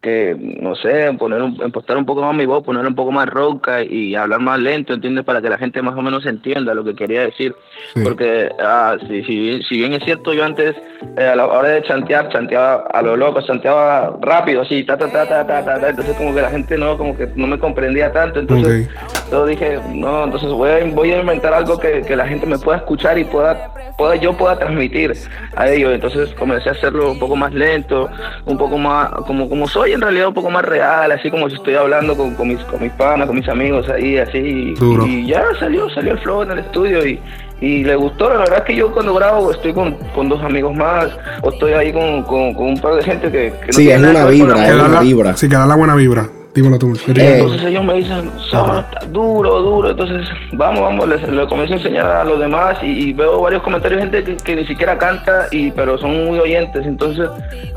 que, 0.00 0.36
no 0.60 0.76
sé, 0.76 1.12
poner 1.18 1.42
un, 1.42 1.60
impostar 1.60 1.96
un 1.96 2.06
poco 2.06 2.22
más 2.22 2.34
mi 2.34 2.46
voz, 2.46 2.62
poner 2.62 2.86
un 2.86 2.94
poco 2.94 3.10
más 3.10 3.28
ronca 3.28 3.82
y 3.82 4.14
hablar 4.14 4.40
más 4.40 4.60
lento, 4.60 4.94
¿entiendes? 4.94 5.24
Para 5.24 5.42
que 5.42 5.50
la 5.50 5.58
gente 5.58 5.82
más 5.82 5.96
o 5.96 6.02
menos 6.02 6.24
entienda 6.24 6.72
lo 6.72 6.84
que 6.84 6.94
quería 6.94 7.22
decir. 7.22 7.54
Porque, 8.04 8.48
ah, 8.60 8.96
si, 9.08 9.24
si, 9.24 9.38
bien, 9.38 9.62
si 9.62 9.76
bien 9.76 9.94
es 9.94 10.04
cierto, 10.04 10.32
yo 10.32 10.44
antes, 10.44 10.76
eh, 11.16 11.24
a 11.26 11.34
la 11.34 11.46
hora 11.46 11.70
de 11.70 11.82
chantear, 11.82 12.28
chanteaba 12.28 12.86
a 12.92 13.02
lo 13.02 13.16
loco, 13.16 13.40
chanteaba 13.42 14.16
rápido, 14.20 14.62
así, 14.62 14.84
ta, 14.84 14.96
ta, 14.96 15.10
ta, 15.10 15.26
ta, 15.28 15.44
ta, 15.44 15.64
ta, 15.64 15.80
ta, 15.80 15.88
entonces 15.88 16.16
como 16.16 16.32
que 16.32 16.42
la 16.42 16.50
gente 16.50 16.78
no, 16.78 16.96
como 16.96 17.16
que 17.16 17.28
no 17.34 17.48
me 17.48 17.58
comprendía 17.58 18.12
tanto, 18.12 18.38
entonces... 18.38 18.88
Yo 19.30 19.44
dije, 19.44 19.78
no, 19.92 20.24
entonces 20.24 20.48
voy 20.48 20.70
a, 20.70 20.84
voy 20.86 21.12
a 21.12 21.20
inventar 21.20 21.52
algo 21.52 21.78
que, 21.78 22.00
que 22.00 22.16
la 22.16 22.26
gente 22.26 22.46
me 22.46 22.58
pueda 22.58 22.78
escuchar 22.78 23.18
y 23.18 23.24
pueda, 23.24 23.74
pueda 23.98 24.16
yo 24.16 24.32
pueda 24.32 24.58
transmitir 24.58 25.12
a 25.54 25.68
ellos. 25.68 25.92
Entonces 25.92 26.30
comencé 26.34 26.70
a 26.70 26.72
hacerlo 26.72 27.12
un 27.12 27.18
poco 27.18 27.36
más 27.36 27.52
lento, 27.52 28.08
un 28.46 28.56
poco 28.56 28.78
más, 28.78 29.10
como, 29.26 29.48
como 29.48 29.68
soy 29.68 29.87
en 29.92 30.00
realidad, 30.00 30.28
un 30.28 30.34
poco 30.34 30.50
más 30.50 30.64
real, 30.64 31.10
así 31.12 31.30
como 31.30 31.48
si 31.48 31.56
estoy 31.56 31.74
hablando 31.74 32.16
con, 32.16 32.34
con 32.34 32.48
mis, 32.48 32.58
con 32.64 32.82
mis 32.82 32.92
panas, 32.92 33.26
con 33.26 33.36
mis 33.36 33.48
amigos 33.48 33.88
ahí, 33.88 34.18
así. 34.18 34.74
Duro. 34.74 35.06
Y 35.06 35.26
ya 35.26 35.44
salió, 35.58 35.88
salió 35.90 36.12
el 36.12 36.18
flow 36.18 36.42
en 36.42 36.50
el 36.52 36.58
estudio 36.60 37.06
y, 37.06 37.20
y 37.60 37.84
le 37.84 37.96
gustó. 37.96 38.28
La 38.30 38.38
verdad 38.40 38.58
es 38.58 38.64
que 38.64 38.76
yo 38.76 38.92
cuando 38.92 39.14
grabo 39.14 39.50
estoy 39.50 39.72
con, 39.72 39.94
con 40.14 40.28
dos 40.28 40.42
amigos 40.42 40.74
más 40.74 41.08
o 41.42 41.50
estoy 41.50 41.72
ahí 41.72 41.92
con, 41.92 42.22
con, 42.24 42.54
con 42.54 42.66
un 42.68 42.80
par 42.80 42.94
de 42.94 43.02
gente 43.02 43.30
que, 43.30 43.52
que 43.60 43.66
no 43.66 43.72
Sí, 43.72 43.84
tiene 43.86 44.04
es 44.04 44.10
una 44.10 44.26
vibra, 44.26 44.68
es 44.68 44.74
una 44.74 45.00
vibra. 45.00 45.36
Sí, 45.36 45.48
que 45.48 45.56
da 45.56 45.66
la 45.66 45.74
buena 45.76 45.94
vibra. 45.94 46.28
Dímelo 46.58 46.76
tú. 46.76 46.92
Entonces 47.06 47.64
ellos 47.66 47.84
me 47.84 47.94
dicen, 47.94 48.30
"Saba, 48.50 48.80
está 48.80 49.06
duro, 49.06 49.62
duro. 49.62 49.90
Entonces, 49.90 50.26
vamos, 50.54 50.80
vamos, 50.82 51.08
les, 51.08 51.22
les 51.28 51.46
comienzo 51.46 51.74
a 51.74 51.76
enseñar 51.76 52.06
a 52.06 52.24
los 52.24 52.40
demás 52.40 52.76
y, 52.82 52.86
y 52.86 53.12
veo 53.12 53.40
varios 53.40 53.62
comentarios 53.62 54.00
de 54.00 54.08
gente 54.08 54.24
que, 54.24 54.36
que 54.44 54.56
ni 54.56 54.66
siquiera 54.66 54.98
canta, 54.98 55.46
y 55.52 55.70
pero 55.70 55.96
son 55.98 56.24
muy 56.26 56.38
oyentes. 56.40 56.84
Entonces, 56.84 57.28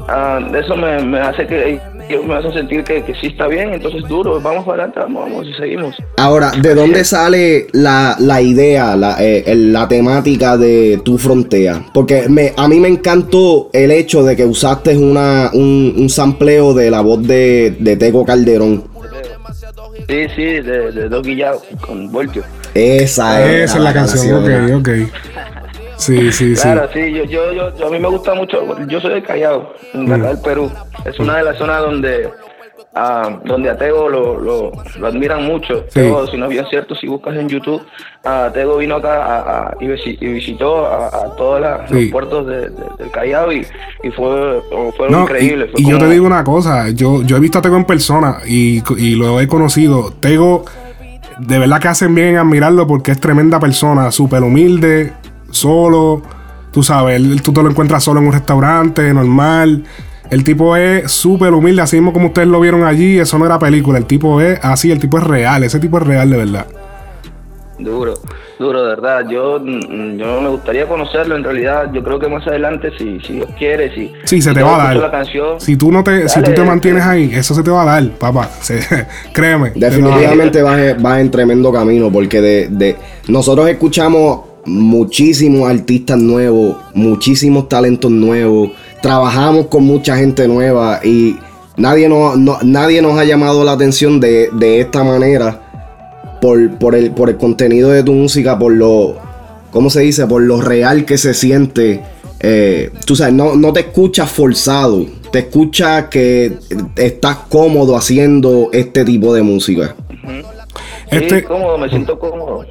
ah, 0.08 0.40
eso 0.60 0.76
me, 0.76 0.99
me 1.03 1.20
hace 1.20 1.45
que 1.45 1.80
ellos 2.10 2.26
me 2.26 2.34
hacen 2.34 2.53
sentir 2.53 2.84
que, 2.84 3.03
que 3.03 3.14
sí 3.22 3.28
está 3.28 3.48
bien. 3.48 3.72
Entonces, 3.74 4.02
duro, 4.08 4.41
vamos 4.41 4.66
para 4.66 4.86
adelante, 4.86 4.99
vamos, 5.02 5.30
vamos 5.30 5.48
y 5.48 5.53
seguimos. 5.53 5.95
Ahora, 6.18 6.52
¿de 6.60 6.74
dónde 6.74 7.03
sale 7.03 7.68
la, 7.74 8.16
la 8.20 8.41
idea, 8.41 8.95
la, 8.95 9.18
eh, 9.20 9.44
la 9.56 9.88
temática 9.88 10.58
de 10.58 10.99
Tu 11.06 11.20
Frontera? 11.20 11.84
Porque 11.94 12.28
me, 12.30 12.52
a 12.58 12.68
mí 12.68 12.80
me 12.80 12.88
encantó 12.88 13.70
el 13.74 13.91
hecho 13.91 14.24
de 14.24 14.36
que 14.36 14.45
usaste 14.45 14.98
una, 14.98 15.52
un, 15.53 15.94
un 15.98 16.10
sampleo 16.10 16.74
de 16.74 16.90
la 16.90 17.02
voz 17.02 17.22
de, 17.28 17.76
de 17.80 17.95
Tego 17.98 18.26
Calderón. 18.26 18.70
Sí, 20.07 20.28
sí, 20.36 20.44
de, 20.61 20.91
de 20.91 21.10
Doggy 21.10 21.36
Yao 21.38 21.61
con 21.86 22.11
Voltio. 22.11 22.44
Esa 22.73 23.44
es, 23.45 23.64
Esa 23.69 23.78
es 23.78 23.84
la 23.84 23.94
canción, 23.94 24.44
ok, 24.44 24.80
ok. 24.80 24.90
Sí, 25.98 26.32
sí, 26.32 26.56
sí. 26.56 26.61
Claro, 26.61 26.90
sí, 26.94 27.11
yo, 27.14 27.23
yo, 27.26 27.53
yo, 27.53 27.76
yo- 27.78 27.88
a 27.88 27.90
mí 27.91 27.99
me 27.99 28.07
gusta 28.07 28.34
mucho, 28.34 28.65
yo 28.88 28.99
soy 28.99 29.14
de 29.15 29.23
Callao, 29.23 29.73
en 29.94 30.10
la 30.10 30.18
Mm. 30.18 30.22
del 30.23 30.38
Perú. 30.40 30.72
Es 31.06 31.19
una 31.19 31.38
de 31.38 31.44
las 31.44 31.57
zonas 31.57 31.82
donde, 31.82 32.30
ah, 32.95 33.39
donde 33.45 33.69
a 33.69 33.77
Tego 33.77 34.09
lo, 34.09 34.39
lo, 34.39 34.72
lo 34.99 35.07
admiran 35.07 35.45
mucho. 35.45 35.84
Sí. 35.89 36.01
Tego, 36.01 36.27
si 36.27 36.38
no 36.38 36.45
es 36.45 36.51
bien 36.51 36.65
cierto, 36.69 36.95
si 36.95 37.07
buscas 37.07 37.35
en 37.38 37.47
YouTube, 37.49 37.81
ah, 38.26 38.49
Tego 38.53 38.77
vino 38.77 38.95
acá 38.95 39.23
a- 39.23 39.39
a- 39.69 39.77
y, 39.80 39.85
visi- 39.85 40.18
y 40.19 40.27
visitó 40.34 40.85
a, 40.88 41.07
a 41.07 41.35
todos 41.35 41.61
Sí. 41.89 41.93
los 42.03 42.11
puertos 42.11 42.45
de- 42.47 42.69
de- 42.69 42.85
del 42.99 43.11
Callao 43.11 43.51
y, 43.51 43.65
y 44.03 44.11
fue, 44.11 44.61
fue 44.97 45.09
No, 45.09 45.22
increíble. 45.23 45.65
y, 45.68 45.72
fue 45.72 45.81
y 45.81 45.89
yo 45.89 45.97
te 45.97 46.09
digo 46.09 46.26
una 46.26 46.43
cosa, 46.43 46.89
yo, 46.89 47.22
yo 47.23 47.38
he 47.38 47.39
visto 47.39 47.59
a 47.59 47.61
Tego 47.61 47.77
en 47.77 47.85
persona 47.85 48.38
y, 48.47 48.81
y 48.97 49.15
lo 49.15 49.39
he 49.39 49.47
conocido. 49.47 50.11
Tego, 50.11 50.65
de 51.39 51.59
verdad 51.59 51.80
que 51.80 51.88
hacen 51.88 52.13
bien 52.13 52.27
en 52.30 52.38
admirarlo 52.38 52.85
porque 52.88 53.11
es 53.11 53.19
tremenda 53.19 53.59
persona, 53.59 54.11
súper 54.11 54.43
humilde, 54.43 55.13
solo, 55.49 56.22
tú 56.72 56.84
sabes, 56.84 57.22
tú 57.41 57.51
te 57.53 57.63
lo 57.63 57.69
encuentras 57.69 58.03
solo 58.03 58.19
en 58.19 58.27
un 58.27 58.34
restaurante, 58.34 59.13
normal. 59.13 59.84
El 60.32 60.44
tipo 60.44 60.76
es 60.78 61.12
súper 61.12 61.53
humilde, 61.53 61.82
así 61.82 61.98
mismo 61.98 62.14
como 62.14 62.28
ustedes 62.28 62.48
lo 62.48 62.60
vieron 62.60 62.84
allí, 62.84 63.20
eso 63.20 63.38
no 63.38 63.45
era 63.45 63.60
película, 63.60 63.98
el 63.99 64.06
tipo 64.06 64.40
es 64.41 64.58
así, 64.64 64.90
el 64.91 64.98
tipo 64.99 65.18
es 65.18 65.24
real, 65.26 65.64
ese 65.64 65.78
tipo 65.80 65.98
es 65.98 66.03
real 66.03 66.30
de 66.30 66.38
verdad. 66.38 66.66
Duro, 67.78 68.14
duro, 68.60 68.84
de 68.84 68.90
verdad. 68.90 69.28
Yo, 69.28 69.60
mm, 69.60 70.18
yo 70.18 70.40
me 70.41 70.49
gustaría 70.49 70.88
conocerlo 70.88 71.36
en 71.36 71.44
realidad. 71.44 71.91
Yo 71.91 72.03
creo 72.03 72.20
que 72.20 72.28
más 72.30 72.45
adelante, 72.45 72.91
si, 72.98 73.20
si 73.22 73.34
Dios 73.34 73.48
quiere, 73.58 73.94
si, 73.95 74.12
Sí, 74.24 74.40
se 74.41 74.49
si 74.49 74.56
te 74.56 74.62
va 74.62 74.76
a 74.76 74.88
dar. 74.88 74.98
la 74.98 75.10
canción, 75.12 75.60
Si 75.60 75.76
tú 75.76 75.91
no 75.91 76.03
te, 76.03 76.30
si 76.30 76.41
tú 76.44 76.52
te 76.53 76.64
mantienes 76.64 77.03
ahí, 77.03 77.32
eso 77.34 77.56
se 77.56 77.64
te 77.64 77.72
va 77.72 77.82
a 77.82 77.86
dar, 77.86 78.10
papá. 78.12 78.49
Se- 78.62 78.80
créeme. 79.34 79.72
Definitivamente 79.76 80.62
vas, 80.62 80.80
en- 80.80 81.02
vas 81.02 81.20
en 81.20 81.32
tremendo 81.32 81.72
camino 81.74 82.12
porque 82.12 82.40
de, 82.40 82.68
de- 82.70 82.95
nosotros 83.28 83.68
escuchamos 83.68 84.41
muchísimos 84.66 85.68
artistas 85.68 86.20
nuevos, 86.20 86.78
muchísimos 86.94 87.68
talentos 87.68 88.12
nuevos, 88.12 88.70
trabajamos 89.02 89.68
con 89.68 89.84
mucha 89.84 90.15
gente 90.18 90.48
nueva 90.48 90.99
y 91.03 91.38
nadie 91.78 92.07
nos, 92.10 92.38
no- 92.38 92.57
nadie 92.64 93.02
nos 93.02 93.18
ha 93.18 93.23
llamado 93.26 93.64
la 93.64 93.73
atención 93.73 94.19
de, 94.19 94.49
de 94.53 94.80
esta 94.82 95.03
manera 95.03 95.61
por, 96.41 96.78
por, 96.78 96.95
el, 96.95 97.11
por 97.11 97.30
el 97.30 97.38
contenido 97.38 97.90
de 97.90 98.03
tu 98.03 98.14
música, 98.14 98.57
por 98.57 98.72
lo, 98.73 99.15
¿cómo 99.72 99.90
se 99.90 100.02
dice? 100.02 100.26
Por 100.28 100.41
lo 100.44 100.61
real 100.61 101.06
que 101.06 101.18
se 101.18 101.34
siente. 101.34 102.02
Eh, 102.40 102.90
tú 103.06 103.15
sabes, 103.15 103.34
no, 103.36 103.56
no 103.56 103.72
te 103.72 103.82
escuchas 103.82 104.30
forzado, 104.32 105.06
te 105.32 105.40
escuchas 105.40 106.06
que 106.06 106.57
estás 106.95 107.38
cómodo 107.49 107.95
haciendo 107.95 108.69
este 108.73 109.06
tipo 109.06 109.34
de 109.34 109.44
música. 109.44 109.95
Este- 111.11 111.41
sí, 111.41 111.45
cómodo, 111.45 111.78
me 111.78 111.90
siento 111.90 112.18
cómodo. 112.18 112.65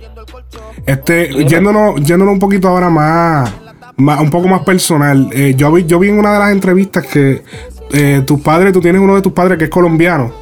Este, 0.87 1.29
yéndonos, 1.47 2.01
yéndonos 2.03 2.33
un 2.35 2.39
poquito 2.41 2.67
ahora 2.69 2.89
más, 2.91 3.53
más- 4.01 4.21
un 4.21 4.31
poco 4.31 4.49
más 4.49 4.63
personal. 4.65 5.29
eh, 5.33 5.55
yo, 5.57 5.71
vi, 5.73 5.85
yo 5.85 5.99
vi 5.99 6.09
en 6.09 6.19
una 6.19 6.33
de 6.33 6.39
las 6.39 6.53
entrevistas 6.53 7.07
que 7.07 7.43
eh, 7.93 8.23
tus 8.27 8.41
padres, 8.41 8.73
tú 8.73 8.81
tienes 8.81 9.01
uno 9.01 9.17
de 9.17 9.23
tus 9.23 9.33
padres 9.33 9.59
que 9.59 9.65
es 9.65 9.71
colombiano. 9.71 10.33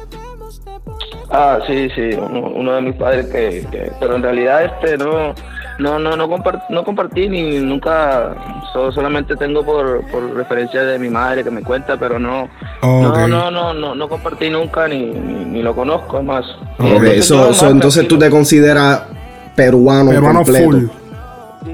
Ah, 1.31 1.59
sí, 1.67 1.89
sí, 1.95 2.09
uno, 2.17 2.47
uno 2.55 2.73
de 2.73 2.81
mis 2.81 2.95
padres 2.95 3.27
que, 3.27 3.65
que- 3.71 3.91
pero 3.99 4.15
en 4.15 4.23
realidad 4.23 4.63
este 4.65 4.97
no, 4.97 5.33
no, 5.77 5.99
no, 5.99 6.15
no, 6.17 6.27
compar- 6.27 6.63
no 6.69 6.83
compartí 6.83 7.29
ni 7.29 7.59
nunca, 7.59 8.35
so- 8.73 8.91
solamente 8.91 9.35
tengo 9.35 9.63
por, 9.63 10.01
por 10.11 10.35
referencia 10.35 10.81
de 10.83 10.97
mi 10.97 11.07
madre 11.09 11.43
que 11.43 11.51
me 11.51 11.61
cuenta, 11.61 11.97
pero 11.97 12.17
no, 12.17 12.49
Oh, 12.81 13.01
no, 13.01 13.27
no, 13.27 13.51
no, 13.51 13.73
no, 13.75 13.93
no 13.93 14.09
compartí 14.09 14.49
nunca 14.49 14.87
ni, 14.87 15.05
ni, 15.11 15.45
ni 15.45 15.61
lo 15.61 15.75
conozco 15.75 16.17
además. 16.17 16.45
Ok, 16.79 16.87
Entonces, 16.87 17.25
so- 17.25 17.47
más 17.47 17.61
entonces 17.63 18.07
tú 18.07 18.17
te 18.17 18.29
consideras 18.31 19.03
peruano, 19.55 20.09
Peruano 20.09 20.39
completo. 20.43 20.65
full. 20.71 20.85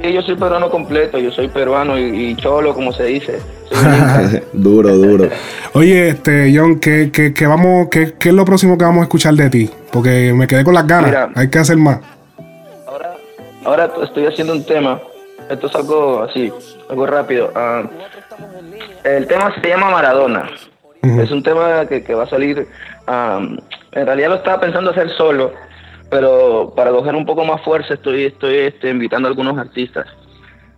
Sí, 0.01 0.13
yo 0.13 0.21
soy 0.21 0.35
peruano 0.35 0.69
completo, 0.69 1.17
yo 1.17 1.31
soy 1.31 1.47
peruano 1.47 1.97
y, 1.97 2.31
y 2.31 2.35
cholo, 2.35 2.73
como 2.73 2.91
se 2.91 3.03
dice. 3.05 3.39
duro, 4.53 4.95
duro. 4.95 5.29
Oye, 5.73 6.09
este, 6.09 6.53
John, 6.55 6.79
¿qué, 6.79 7.11
qué, 7.11 7.33
qué 7.33 7.47
vamos, 7.47 7.87
qué, 7.89 8.13
qué 8.19 8.29
es 8.29 8.35
lo 8.35 8.45
próximo 8.45 8.77
que 8.77 8.85
vamos 8.85 9.01
a 9.01 9.03
escuchar 9.03 9.33
de 9.33 9.49
ti? 9.49 9.69
Porque 9.91 10.33
me 10.33 10.47
quedé 10.47 10.63
con 10.63 10.73
las 10.73 10.85
ganas. 10.87 11.09
Mira. 11.09 11.29
Hay 11.35 11.49
que 11.49 11.59
hacer 11.59 11.77
más. 11.77 11.99
Ahora 13.63 13.91
estoy 14.03 14.27
haciendo 14.27 14.53
un 14.53 14.63
tema, 14.63 15.01
esto 15.49 15.65
es 15.67 15.75
algo 15.75 16.21
así, 16.21 16.51
algo 16.87 17.07
rápido. 17.07 17.51
ah, 17.55 17.83
el 19.03 19.25
tema 19.25 19.53
se 19.59 19.67
llama 19.67 19.89
Maradona. 19.89 20.49
Es 21.01 21.31
un 21.31 21.43
tema 21.43 21.85
que, 21.87 22.03
que 22.03 22.15
va 22.15 22.23
a 22.23 22.29
salir, 22.29 22.67
ah, 23.07 23.39
en 23.91 24.05
realidad 24.05 24.29
lo 24.29 24.35
estaba 24.35 24.59
pensando 24.59 24.91
hacer 24.91 25.09
solo, 25.11 25.51
pero 26.15 26.71
para 26.73 26.91
coger 26.91 27.13
un 27.13 27.25
poco 27.25 27.43
más 27.43 27.61
fuerza 27.61 27.95
estoy, 27.95 28.23
estoy 28.23 28.55
este, 28.59 28.89
invitando 28.89 29.27
a 29.27 29.31
algunos 29.31 29.57
artistas. 29.57 30.07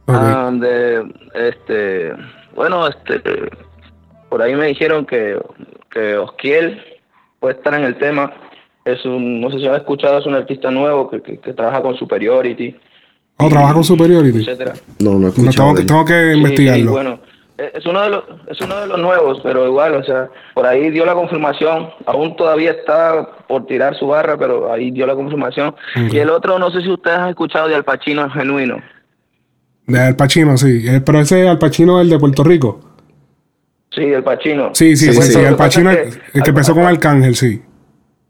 Ah, 0.07 0.49
de, 0.51 1.05
este, 1.35 2.11
bueno, 2.55 2.87
este, 2.87 3.21
por 4.29 4.41
ahí 4.41 4.55
me 4.55 4.65
dijeron 4.65 5.05
que, 5.05 5.39
que 5.91 6.17
Osquiel 6.17 6.81
puede 7.39 7.53
estar 7.53 7.75
en 7.75 7.83
el 7.83 7.97
tema. 7.99 8.33
Es 8.83 9.05
un, 9.05 9.39
no 9.39 9.51
sé 9.51 9.59
si 9.59 9.67
has 9.67 9.77
escuchado, 9.77 10.17
es 10.17 10.25
un 10.25 10.33
artista 10.33 10.71
nuevo 10.71 11.07
que, 11.07 11.21
que, 11.21 11.37
que 11.39 11.53
trabaja 11.53 11.83
con 11.83 11.95
Superiority, 11.95 12.75
Oh, 13.39 13.47
trabaja 13.49 13.75
con 13.75 13.83
Superiority. 13.83 14.39
etcétera. 14.39 14.73
No, 14.97 15.11
no 15.11 15.17
he 15.17 15.19
No, 15.19 15.27
escuchado. 15.27 15.53
tengo, 15.53 15.73
de 15.73 15.75
que, 15.75 15.81
él. 15.81 15.87
tengo 15.87 16.05
que 16.05 16.33
investigarlo. 16.35 16.85
sí, 16.85 16.91
bueno, 16.91 17.19
es 17.57 17.85
uno 17.85 18.01
de 18.01 18.09
los 18.09 18.23
es 18.47 18.61
uno 18.61 18.79
de 18.79 18.87
los 18.87 18.99
nuevos, 18.99 19.39
pero 19.41 19.65
igual, 19.65 19.95
o 19.95 20.03
sea, 20.03 20.29
por 20.53 20.65
ahí 20.65 20.89
dio 20.91 21.05
la 21.05 21.13
confirmación. 21.13 21.89
Aún 22.05 22.35
todavía 22.35 22.71
está 22.71 23.27
por 23.47 23.65
tirar 23.65 23.95
su 23.95 24.07
barra, 24.07 24.37
pero 24.37 24.71
ahí 24.71 24.91
dio 24.91 25.05
la 25.07 25.15
confirmación. 25.15 25.75
Y 25.95 26.17
el 26.17 26.29
otro, 26.29 26.59
no 26.59 26.69
sé 26.71 26.81
si 26.81 26.89
ustedes 26.89 27.17
han 27.17 27.29
escuchado 27.29 27.67
de 27.67 27.75
Al 27.75 27.83
Pacino 27.83 28.29
genuino. 28.29 28.81
De 29.87 29.99
Al 29.99 30.15
Pacino, 30.15 30.57
sí. 30.57 30.83
Eh, 30.87 31.01
pero 31.05 31.19
ese 31.21 31.43
es 31.43 31.49
Al 31.49 31.57
Pacino, 31.57 31.99
el 31.99 32.09
de 32.09 32.19
Puerto 32.19 32.43
Rico. 32.43 32.79
Sí, 33.91 34.03
El 34.03 34.23
Pacino. 34.23 34.69
Sí, 34.73 34.95
sí, 34.95 35.11
sí. 35.11 35.43
Al 35.43 35.55
Pacino, 35.55 35.89
es 35.89 35.97
el, 35.97 36.03
que 36.03 36.09
el 36.09 36.31
que 36.33 36.39
Al- 36.41 36.49
empezó 36.49 36.75
con 36.75 36.83
Arcángel, 36.85 37.35
sí. 37.35 37.63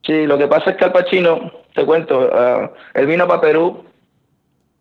Sí, 0.06 0.26
lo 0.26 0.38
que 0.38 0.48
pasa 0.48 0.72
es 0.72 0.78
que 0.78 0.86
Al 0.86 0.94
Pacino, 0.94 1.52
te 1.76 1.84
cuento, 1.86 2.30
ah, 2.32 2.72
él 2.94 3.08
vino 3.08 3.28
para 3.28 3.42
Perú 3.42 3.84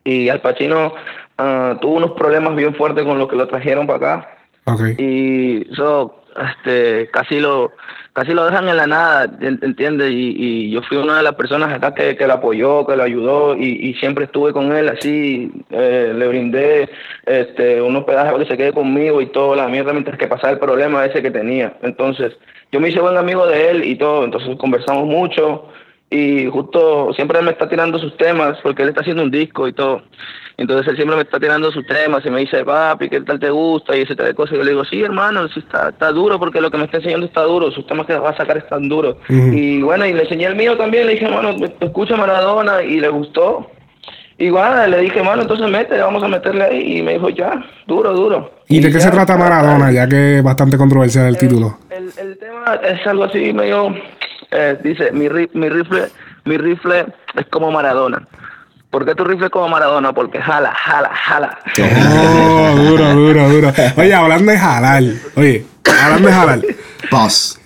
y 0.04 0.28
Al 0.28 0.40
Pacino 0.40 0.92
ah, 1.38 1.76
tuvo 1.80 1.96
unos 1.96 2.12
problemas 2.12 2.54
bien 2.54 2.74
fuertes 2.76 3.04
con 3.04 3.18
los 3.18 3.28
que 3.28 3.34
lo 3.34 3.48
trajeron 3.48 3.86
para 3.88 3.96
acá. 3.96 4.35
Ok. 4.66 4.80
y 4.98 5.72
eso 5.72 6.22
este 6.50 7.08
casi 7.12 7.40
lo 7.40 7.72
casi 8.12 8.32
lo 8.34 8.44
dejan 8.44 8.68
en 8.68 8.76
la 8.76 8.86
nada 8.86 9.24
¿en- 9.40 9.58
¿entiendes? 9.62 10.10
Y, 10.10 10.34
y 10.36 10.70
yo 10.70 10.82
fui 10.82 10.98
una 10.98 11.16
de 11.16 11.22
las 11.22 11.34
personas 11.34 11.72
acá 11.72 11.94
que, 11.94 12.14
que 12.16 12.26
lo 12.26 12.34
apoyó 12.34 12.86
que 12.86 12.94
lo 12.96 13.02
ayudó 13.02 13.56
y, 13.56 13.64
y 13.88 13.94
siempre 13.94 14.24
estuve 14.24 14.52
con 14.52 14.72
él 14.76 14.88
así 14.88 15.50
eh, 15.70 16.12
le 16.14 16.28
brindé 16.28 16.90
este 17.24 17.80
unos 17.80 18.04
pedazos 18.04 18.32
para 18.32 18.44
que 18.44 18.50
se 18.50 18.56
quede 18.58 18.72
conmigo 18.72 19.22
y 19.22 19.26
toda 19.26 19.56
la 19.56 19.68
mierda 19.68 19.92
mientras 19.92 20.18
que 20.18 20.26
pasaba 20.26 20.52
el 20.52 20.58
problema 20.58 21.06
ese 21.06 21.22
que 21.22 21.30
tenía 21.30 21.76
entonces 21.82 22.36
yo 22.72 22.80
me 22.80 22.88
hice 22.90 23.00
buen 23.00 23.16
amigo 23.16 23.46
de 23.46 23.70
él 23.70 23.84
y 23.84 23.96
todo 23.96 24.24
entonces 24.24 24.56
conversamos 24.58 25.06
mucho 25.06 25.68
y 26.10 26.46
justo 26.50 27.12
siempre 27.14 27.40
me 27.40 27.50
está 27.52 27.68
tirando 27.68 27.98
sus 27.98 28.16
temas 28.16 28.58
porque 28.62 28.82
él 28.82 28.90
está 28.90 29.00
haciendo 29.00 29.22
un 29.22 29.30
disco 29.30 29.66
y 29.68 29.72
todo 29.72 30.02
entonces 30.58 30.88
él 30.88 30.96
siempre 30.96 31.16
me 31.16 31.22
está 31.22 31.38
tirando 31.38 31.70
sus 31.70 31.86
temas 31.86 32.24
y 32.24 32.30
me 32.30 32.40
dice, 32.40 32.64
papi, 32.64 33.10
¿qué 33.10 33.20
tal 33.20 33.38
te 33.38 33.50
gusta? 33.50 33.94
Y 33.94 34.02
ese 34.02 34.14
tipo 34.14 34.22
de 34.22 34.34
cosas. 34.34 34.54
Y 34.54 34.56
yo 34.58 34.64
le 34.64 34.70
digo, 34.70 34.84
sí, 34.84 35.02
hermano, 35.02 35.46
sí 35.48 35.60
está, 35.60 35.90
está 35.90 36.10
duro 36.12 36.38
porque 36.38 36.60
lo 36.60 36.70
que 36.70 36.78
me 36.78 36.84
está 36.84 36.96
enseñando 36.96 37.26
está 37.26 37.42
duro, 37.42 37.70
sus 37.70 37.86
temas 37.86 38.06
que 38.06 38.14
va 38.14 38.30
a 38.30 38.36
sacar 38.36 38.56
están 38.56 38.88
duros. 38.88 39.16
Y 39.28 39.82
bueno, 39.82 40.06
y 40.06 40.14
le 40.14 40.22
enseñé 40.22 40.46
el 40.46 40.56
mío 40.56 40.76
también, 40.76 41.06
le 41.06 41.12
dije, 41.12 41.26
hermano, 41.26 41.56
escucha 41.80 42.16
Maradona 42.16 42.82
y 42.82 43.00
le 43.00 43.08
gustó. 43.08 43.70
Igual 44.38 44.90
le 44.90 45.00
dije, 45.00 45.18
hermano, 45.18 45.42
entonces 45.42 45.68
mete, 45.70 45.98
vamos 45.98 46.22
a 46.22 46.28
meterle 46.28 46.64
ahí. 46.64 46.98
Y 46.98 47.02
me 47.02 47.14
dijo, 47.14 47.28
ya, 47.28 47.62
duro, 47.86 48.12
duro. 48.12 48.50
¿Y 48.68 48.80
de 48.80 48.88
qué 48.88 48.94
ya, 48.94 49.00
se 49.00 49.10
trata 49.10 49.36
Maradona? 49.36 49.92
Ya 49.92 50.08
que 50.08 50.38
es 50.38 50.42
bastante 50.42 50.78
controversial 50.78 51.26
el 51.26 51.36
título. 51.36 51.78
el, 51.90 52.10
el 52.18 52.38
tema 52.38 52.80
es 52.82 53.06
algo 53.06 53.24
así 53.24 53.52
medio 53.52 53.94
eh, 54.50 54.78
dice 54.82 55.10
mi 55.12 55.28
rifle 55.28 56.08
mi 56.44 56.56
rifle 56.56 57.06
es 57.34 57.46
como 57.46 57.70
Maradona 57.70 58.26
¿por 58.90 59.04
qué 59.04 59.14
tu 59.14 59.24
rifle 59.24 59.46
es 59.46 59.52
como 59.52 59.68
Maradona? 59.68 60.12
porque 60.12 60.40
jala 60.40 60.72
jala 60.74 61.10
jala 61.14 61.58
Oh, 61.78 62.74
duro, 62.76 63.14
duro, 63.14 63.48
duro. 63.48 63.72
Oye, 63.96 64.14
hablando 64.14 64.52
de 64.52 64.58
halal. 64.58 65.20
Oye, 65.36 65.64
hablando 66.02 66.28
de 66.28 66.34
halal. 66.34 66.66
Paz. 67.10 67.60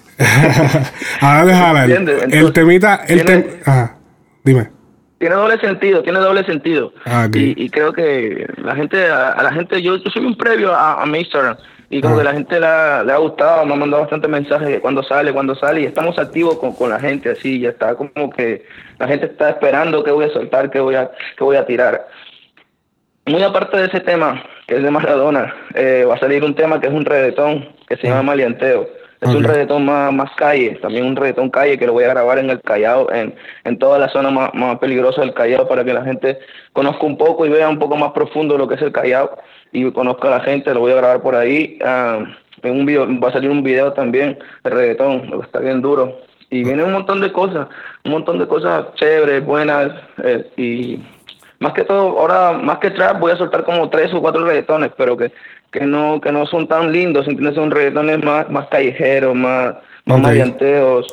Ahora 1.21 1.45
déjala. 1.45 1.85
El, 1.85 1.91
¿Entiendes? 1.93 2.23
el 2.25 2.33
Entonces, 2.35 2.53
temita, 2.53 2.95
el 3.09 3.25
tiene- 3.25 3.45
tem- 3.47 3.61
Ajá. 3.67 3.97
Dime. 4.45 4.71
tiene 5.19 5.35
doble 5.35 5.59
sentido, 5.61 6.03
tiene 6.03 6.19
doble 6.19 6.45
sentido. 6.45 6.93
Ah, 7.07 7.27
ok. 7.29 7.37
y, 7.37 7.55
y 7.65 7.71
creo 7.71 7.93
que 7.93 8.47
la 8.59 8.75
gente, 8.75 9.11
a, 9.11 9.33
a 9.33 9.43
la 9.43 9.53
gente, 9.53 9.81
yo, 9.83 9.97
yo 9.97 10.11
soy 10.11 10.25
un 10.25 10.37
previo 10.37 10.75
a, 10.75 11.03
a 11.03 11.07
mi 11.07 11.21
Instagram 11.21 11.57
y 11.91 12.01
como 12.01 12.15
Ah. 12.15 12.19
que 12.19 12.25
la 12.25 12.33
gente 12.33 12.61
le 12.61 12.67
ha, 12.67 13.03
le 13.03 13.13
ha 13.13 13.17
gustado, 13.19 13.67
me 13.67 13.75
ha 13.75 13.77
mandado 13.77 14.03
bastante 14.03 14.29
mensajes 14.29 14.69
de 14.69 14.81
cuando 14.81 15.03
sale, 15.03 15.33
cuando 15.33 15.57
sale 15.57 15.83
y 15.83 15.85
estamos 15.87 16.19
activos 16.19 16.57
con, 16.59 16.73
con 16.73 16.89
la 16.89 17.01
gente 17.01 17.31
así, 17.31 17.61
ya 17.61 17.71
está 17.71 17.97
como 17.97 18.31
que 18.31 18.65
la 18.99 19.09
gente 19.09 19.27
está 19.27 19.51
esperando 19.51 20.05
que 20.05 20.13
voy 20.13 20.27
a 20.27 20.33
soltar, 20.33 20.71
que 20.71 20.79
voy 20.79 20.95
a, 20.95 21.11
que 21.37 21.45
voy 21.45 21.57
a 21.57 21.67
tirar. 21.67 22.07
Muy 23.27 23.43
aparte 23.43 23.77
de 23.77 23.87
ese 23.87 24.01
tema, 24.01 24.43
que 24.67 24.77
es 24.77 24.83
de 24.83 24.91
Maradona, 24.91 25.55
eh, 25.75 26.05
va 26.09 26.15
a 26.15 26.19
salir 26.21 26.45
un 26.45 26.55
tema 26.55 26.81
que 26.81 26.87
es 26.87 26.93
un 26.93 27.05
reggaetón, 27.05 27.69
que 27.89 27.97
se 27.97 28.07
llama 28.07 28.23
Malianteo. 28.23 28.89
Es 29.21 29.29
un 29.35 29.45
reggaetón 29.45 29.85
más, 29.85 30.11
más 30.15 30.31
calle, 30.37 30.79
también 30.81 31.05
un 31.05 31.15
reggaetón 31.15 31.51
calle 31.51 31.79
que 31.79 31.87
lo 31.87 31.93
voy 31.93 32.05
a 32.05 32.09
grabar 32.09 32.39
en 32.39 32.49
el 32.49 32.63
Callao, 32.63 33.13
en, 33.13 33.35
en 33.65 33.79
toda 33.79 33.99
la 33.99 34.09
zona 34.09 34.31
más, 34.31 34.55
más 34.55 34.79
peligrosa 34.79 35.21
del 35.21 35.35
Callao 35.35 35.69
para 35.69 35.85
que 35.85 35.93
la 35.93 36.03
gente 36.03 36.39
conozca 36.73 37.05
un 37.05 37.19
poco 37.19 37.45
y 37.45 37.51
vea 37.51 37.69
un 37.69 37.79
poco 37.79 37.97
más 37.97 38.13
profundo 38.13 38.57
lo 38.57 38.67
que 38.67 38.77
es 38.77 38.83
el 38.83 38.93
Callao 38.93 39.37
y 39.73 39.91
conozca 39.93 40.29
a 40.29 40.39
la 40.39 40.41
gente, 40.41 40.73
lo 40.75 40.81
voy 40.81 40.93
a 40.93 40.97
grabar 40.97 41.23
por 41.23 41.35
ahí. 41.35 41.79
ah, 41.85 42.19
en 42.63 42.81
un 42.81 42.85
video, 42.87 43.07
va 43.21 43.29
a 43.29 43.33
salir 43.33 43.51
un 43.51 43.63
video 43.63 43.93
también 43.93 44.39
de 44.65 44.71
reggaetón, 44.71 45.31
está 45.43 45.61
bien 45.61 45.81
duro. 45.81 46.19
Y 46.51 46.65
viene 46.65 46.83
un 46.83 46.93
montón 46.93 47.21
de 47.21 47.33
cosas, 47.33 47.69
un 48.05 48.13
montón 48.13 48.39
de 48.39 48.47
cosas 48.47 48.87
chéveres, 48.97 49.45
buenas 49.45 49.93
eh, 50.23 50.45
y 50.57 51.01
más 51.61 51.73
que 51.75 51.85
todo, 51.85 52.19
ahora 52.19 52.53
más 52.53 52.79
que 52.79 52.91
trap 52.91 53.21
voy 53.21 53.33
a 53.33 53.37
soltar 53.37 53.65
como 53.65 53.89
tres 53.89 54.13
o 54.13 54.21
cuatro 54.21 54.45
reggaetones, 54.45 54.91
pero 54.97 55.17
que, 55.17 55.33
que 55.71 55.81
no 55.87 56.21
que 56.21 56.33
no 56.33 56.45
son 56.47 56.67
tan 56.67 56.91
lindos, 56.93 57.27
¿entiendes? 57.29 57.55
Son 57.55 57.71
reggaetones 57.71 58.23
más, 58.25 58.51
más 58.51 58.67
callejeros, 58.69 59.35
más, 59.35 59.75
más 60.05 60.19
Ok. 60.19 60.25
maleanteos, 60.25 61.07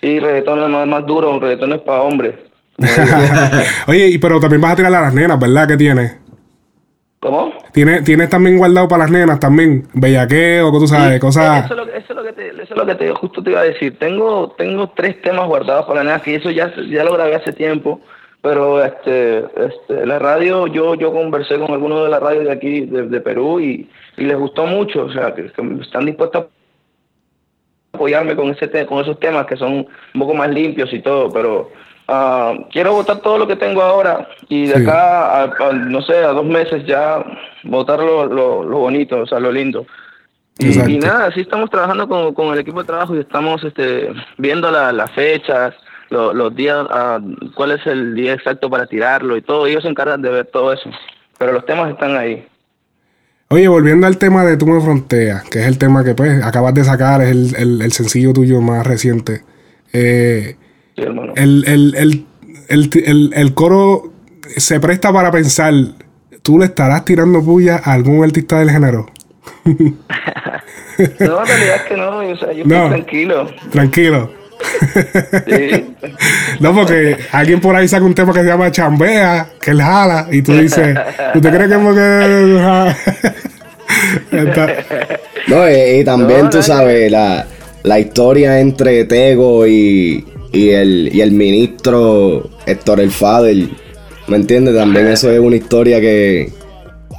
sí, 0.00 0.18
reggaetones 0.18 0.68
más, 0.68 0.86
más 0.86 1.06
duros, 1.06 1.40
reggaetones 1.40 1.80
para 1.82 2.02
hombres. 2.02 2.34
Oye, 3.86 4.08
y 4.08 4.18
pero 4.18 4.40
también 4.40 4.60
vas 4.60 4.72
a 4.72 4.76
tirar 4.76 4.94
a 4.94 5.02
las 5.02 5.14
nenas, 5.14 5.38
¿verdad? 5.38 5.68
¿Qué 5.68 5.76
tienes? 5.76 6.16
¿Cómo? 7.20 7.52
¿Tienes, 7.72 8.02
tienes 8.04 8.30
también 8.30 8.56
guardado 8.56 8.88
para 8.88 9.02
las 9.04 9.10
nenas 9.10 9.38
también? 9.38 9.86
Bellaqueo, 9.92 10.72
que 10.72 10.78
tú 10.78 10.86
sabes, 10.86 11.14
Sí, 11.14 11.20
cosas. 11.20 11.66
Eso 11.66 11.74
es 11.74 11.78
lo, 11.80 11.86
que- 11.92 11.98
eso 11.98 12.06
es 12.12 12.16
lo 12.16 12.22
que 12.24 12.32
te, 12.32 12.48
eso 12.48 12.62
es 12.62 12.70
lo 12.76 12.86
que 12.86 12.94
te, 12.94 13.10
justo 13.12 13.42
te 13.42 13.50
iba 13.50 13.60
a 13.60 13.64
decir. 13.64 13.98
Tengo, 13.98 14.52
tengo 14.56 14.88
tres 14.96 15.20
temas 15.20 15.46
guardados 15.46 15.84
para 15.86 16.02
nada, 16.02 16.22
que 16.22 16.36
eso 16.36 16.50
ya, 16.50 16.72
ya 16.90 17.04
lo 17.04 17.12
grabé 17.12 17.34
hace 17.34 17.52
tiempo, 17.52 18.00
pero 18.40 18.82
este, 18.82 19.38
este, 19.40 20.06
la 20.06 20.18
radio, 20.18 20.66
yo, 20.66 20.94
yo 20.94 21.12
conversé 21.12 21.58
con 21.58 21.70
algunos 21.72 22.04
de 22.04 22.08
la 22.08 22.20
radio 22.20 22.40
de 22.40 22.52
aquí, 22.52 22.86
de, 22.86 23.02
de 23.08 23.20
Perú, 23.20 23.60
y, 23.60 23.90
y 24.16 24.24
les 24.24 24.38
gustó 24.38 24.64
mucho, 24.66 25.04
o 25.04 25.12
sea, 25.12 25.34
que, 25.34 25.52
que 25.52 25.62
están 25.82 26.06
dispuestos 26.06 26.46
a 27.92 27.96
apoyarme 27.96 28.34
con 28.34 28.48
ese 28.48 28.86
con 28.86 29.02
esos 29.02 29.20
temas 29.20 29.44
que 29.44 29.56
son 29.58 29.86
un 30.14 30.20
poco 30.20 30.32
más 30.32 30.48
limpios 30.48 30.90
y 30.94 31.00
todo, 31.00 31.28
pero 31.30 31.70
ah, 32.10 32.52
quiero 32.72 32.92
votar 32.92 33.20
todo 33.20 33.38
lo 33.38 33.46
que 33.46 33.56
tengo 33.56 33.80
ahora 33.82 34.28
y 34.48 34.66
de 34.66 34.74
Sí. 34.76 34.82
acá 34.82 35.42
a, 35.42 35.44
a, 35.44 35.72
no 35.72 36.02
sé, 36.02 36.16
a 36.18 36.28
dos 36.32 36.44
meses 36.44 36.84
ya 36.86 37.24
votar 37.64 37.98
lo, 38.00 38.26
lo, 38.26 38.64
lo 38.64 38.78
bonito, 38.78 39.20
o 39.20 39.26
sea, 39.26 39.38
lo 39.40 39.50
lindo. 39.52 39.86
Y, 40.58 40.98
nada, 40.98 41.26
así 41.28 41.40
estamos 41.40 41.70
trabajando 41.70 42.06
con, 42.06 42.34
con 42.34 42.52
el 42.52 42.58
equipo 42.58 42.80
de 42.82 42.86
trabajo 42.86 43.14
y 43.16 43.20
estamos 43.20 43.64
este, 43.64 44.10
viendo 44.36 44.70
la- 44.70 44.92
las 44.92 45.10
fechas, 45.12 45.72
lo- 46.10 46.34
los 46.34 46.54
días, 46.54 46.86
ah, 46.90 47.18
cuál 47.54 47.70
es 47.72 47.86
el 47.86 48.14
día 48.14 48.34
exacto 48.34 48.68
para 48.68 48.84
tirarlo 48.86 49.38
y 49.38 49.42
todo. 49.42 49.66
Ellos 49.66 49.82
se 49.84 49.88
encargan 49.88 50.20
de 50.20 50.28
ver 50.30 50.46
todo 50.52 50.72
eso. 50.74 50.90
Pero 51.38 51.52
los 51.52 51.64
temas 51.64 51.90
están 51.90 52.14
ahí. 52.14 52.46
Oye, 53.48 53.68
volviendo 53.68 54.06
al 54.06 54.18
tema 54.18 54.44
de 54.44 54.56
Tú 54.58 54.66
me 54.66 54.80
fronteas, 54.82 55.44
que 55.48 55.60
es 55.60 55.66
el 55.66 55.78
tema 55.78 56.04
que 56.04 56.14
pues 56.14 56.44
acabas 56.44 56.74
de 56.74 56.84
sacar, 56.84 57.22
es 57.22 57.30
el, 57.30 57.56
el- 57.56 57.82
el 57.82 57.92
sencillo 57.92 58.32
tuyo 58.34 58.60
más 58.60 58.86
reciente. 58.86 59.40
Eh, 59.94 60.56
Sí, 61.00 61.06
hermano. 61.06 61.32
el, 61.36 61.64
el, 61.66 61.94
el, 61.96 62.24
el, 62.68 62.90
el- 63.04 63.30
el 63.34 63.54
coro 63.54 64.12
se 64.56 64.78
presta 64.80 65.12
para 65.12 65.30
pensar, 65.30 65.72
¿tú 66.42 66.58
le 66.58 66.66
estarás 66.66 67.04
tirando 67.04 67.42
puya 67.44 67.80
a 67.82 67.92
algún 67.92 68.22
artista 68.24 68.58
del 68.58 68.70
género? 68.70 69.06
No, 71.18 71.40
en 71.40 71.46
realidad 71.46 71.76
es 71.76 71.82
que 71.88 71.96
no, 71.96 72.18
o 72.18 72.36
sea, 72.36 72.52
yo 72.52 72.64
No. 72.66 72.74
estoy 72.76 72.90
tranquilo. 72.90 73.50
Tranquilo. 73.70 74.30
Sí. 75.46 75.86
No, 76.60 76.74
porque 76.74 77.16
alguien 77.32 77.58
por 77.60 77.74
ahí 77.74 77.88
saca 77.88 78.04
un 78.04 78.12
tema 78.14 78.34
que 78.34 78.40
se 78.40 78.46
llama 78.46 78.70
Chambea, 78.70 79.48
que 79.62 79.70
él 79.70 79.80
jala, 79.80 80.26
y 80.30 80.42
tú 80.42 80.52
dices, 80.52 80.94
¿usted 81.34 81.54
cree 81.54 81.68
que 81.68 81.74
es 81.74 81.80
porque... 81.80 82.94
No, 85.48 85.68
y, 85.70 86.00
y 86.00 86.04
también 86.04 86.44
No, 86.44 86.50
tú 86.50 86.58
no, 86.58 86.62
sabes, 86.62 87.10
la, 87.10 87.46
la 87.82 87.98
historia 87.98 88.60
entre 88.60 89.04
Tego 89.06 89.66
y, 89.66 90.24
y, 90.52 90.70
el, 90.70 91.10
y 91.12 91.20
el 91.20 91.32
ministro 91.32 92.50
Héctor 92.66 93.00
El 93.00 93.10
Fader, 93.10 93.68
¿me 94.28 94.36
entiendes? 94.36 94.74
También 94.76 95.06
eso 95.08 95.30
es 95.30 95.38
una 95.40 95.56
historia 95.56 96.00
que, 96.00 96.52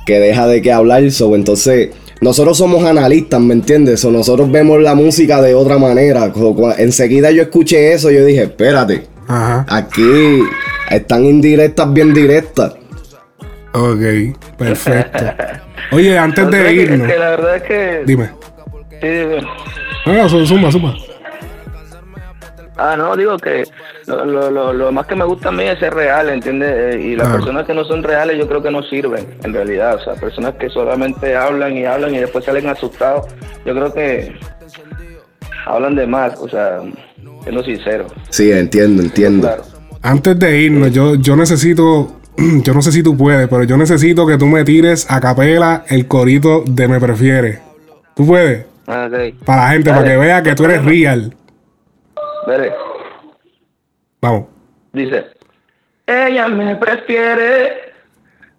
que 0.06 0.20
deja 0.20 0.48
de 0.48 0.62
qué 0.62 0.72
hablar. 0.72 1.10
So, 1.12 1.36
entonces, 1.36 1.90
nosotros 2.22 2.58
somos 2.58 2.84
analistas, 2.84 3.40
¿me 3.41 3.53
entiendes? 3.53 3.99
So, 4.02 4.12
nosotros 4.12 4.52
vemos 4.52 4.82
la 4.82 4.95
música 4.95 5.41
de 5.41 5.56
otra 5.56 5.78
manera. 5.78 6.32
Enseguida 6.78 7.32
yo 7.32 7.44
escuché 7.44 7.94
eso 7.94 8.12
y 8.12 8.16
yo 8.16 8.26
dije, 8.26 8.44
espérate, 8.44 9.08
Ajá. 9.28 9.66
aquí 9.70 10.41
están 10.90 11.26
indirectas 11.26 11.91
bien 11.94 12.14
directas. 12.14 12.74
Ok, 13.74 14.36
perfecto. 14.58 15.24
Oye, 15.94 16.18
antes 16.18 16.49
de 16.52 16.74
irnos, 16.74 17.08
es 17.08 17.14
que 17.14 17.20
la 17.20 17.30
verdad 17.32 17.56
es 17.56 17.64
que... 17.64 18.02
dime. 18.06 18.30
Sí, 19.02 19.08
dime. 19.08 19.41
No, 20.06 20.14
no, 20.14 20.30
su- 20.30 20.45
suma, 20.45 20.72
suma. 20.72 20.95
Ah, 22.77 22.95
no, 22.98 23.15
digo 23.18 23.38
que 23.38 23.64
lo, 24.07 24.73
lo, 24.73 24.91
más 24.91 25.06
que 25.06 25.15
me 25.15 25.26
gusta 25.26 25.49
a 25.49 25.52
mí 25.52 25.64
es 25.64 25.77
ser 25.80 25.93
real, 25.93 26.30
¿entiendes? 26.30 26.95
Eh, 26.95 27.02
Y 27.02 27.15
las 27.15 27.27
Claro. 27.27 27.39
personas 27.39 27.68
que 27.68 27.73
no 27.73 27.84
son 27.84 28.02
reales 28.02 28.38
yo 28.38 28.48
creo 28.48 28.64
que 28.64 28.72
no 28.72 28.81
sirven, 28.84 29.27
en 29.43 29.53
realidad. 29.53 29.95
O 29.95 30.03
sea, 30.03 30.14
personas 30.15 30.56
que 30.56 30.69
solamente 30.69 31.35
hablan 31.35 31.76
y 31.77 31.85
hablan 31.85 32.15
y 32.15 32.19
después 32.19 32.45
salen 32.45 32.68
asustados, 32.68 33.27
yo 33.65 33.73
creo 33.76 33.93
que 33.93 34.34
hablan 35.65 35.95
de 35.95 36.07
más, 36.07 36.39
o 36.39 36.48
sea, 36.48 36.80
siendo 37.43 37.64
sincero. 37.64 38.07
Sí, 38.30 38.52
entiendo, 38.52 39.03
entiendo. 39.03 39.48
Claro. 39.48 39.64
Antes 40.02 40.39
de 40.39 40.57
irnos, 40.61 40.91
yo, 40.91 41.15
yo 41.15 41.35
necesito, 41.35 42.19
yo 42.38 42.73
no 42.73 42.81
sé 42.81 42.91
si 42.91 43.03
tú 43.03 43.15
puedes, 43.18 43.48
pero 43.48 43.64
yo 43.64 43.77
necesito 43.77 44.26
que 44.26 44.38
tú 44.38 44.48
me 44.48 44.64
tires 44.64 45.06
a 45.11 45.19
capela 45.19 45.84
el 45.89 46.07
corito 46.07 46.64
de 46.65 46.88
Me 46.88 46.99
Prefieres. 46.99 47.60
¿Tú 48.15 48.26
puedes? 48.26 48.65
Ah, 48.88 49.07
ok. 49.11 49.45
Para 49.45 49.64
la 49.65 49.69
gente, 49.72 49.89
para 49.91 50.03
que 50.03 50.18
vea 50.18 50.41
que 50.41 50.56
tú 50.56 50.65
eres 50.65 50.84
real. 50.84 51.35
Dale. 52.47 52.73
Vamos. 54.22 54.45
Dice, 54.93 55.26
ella 56.05 56.47
me 56.47 56.76
prefiere, 56.76 57.93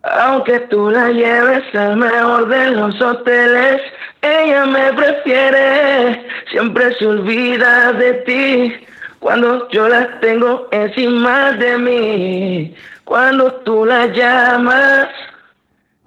aunque 0.03 0.61
tú 0.61 0.91
la 0.91 1.11
lleves 1.11 1.75
al 1.75 1.97
mejor 1.97 2.49
de 2.49 2.71
los 2.71 3.01
hoteles. 3.01 3.83
Ella 4.23 4.67
me 4.67 4.93
prefiere, 4.93 6.27
siempre 6.51 6.95
se 6.95 7.07
olvida 7.07 7.93
de 7.93 8.15
ti. 8.15 8.87
Cuando 9.19 9.69
yo 9.71 9.89
la 9.89 10.19
tengo 10.21 10.69
encima 10.73 11.53
de 11.53 11.79
mí, 11.79 12.77
cuando 13.05 13.53
tú 13.65 13.85
la 13.85 14.07
llamas, 14.07 15.09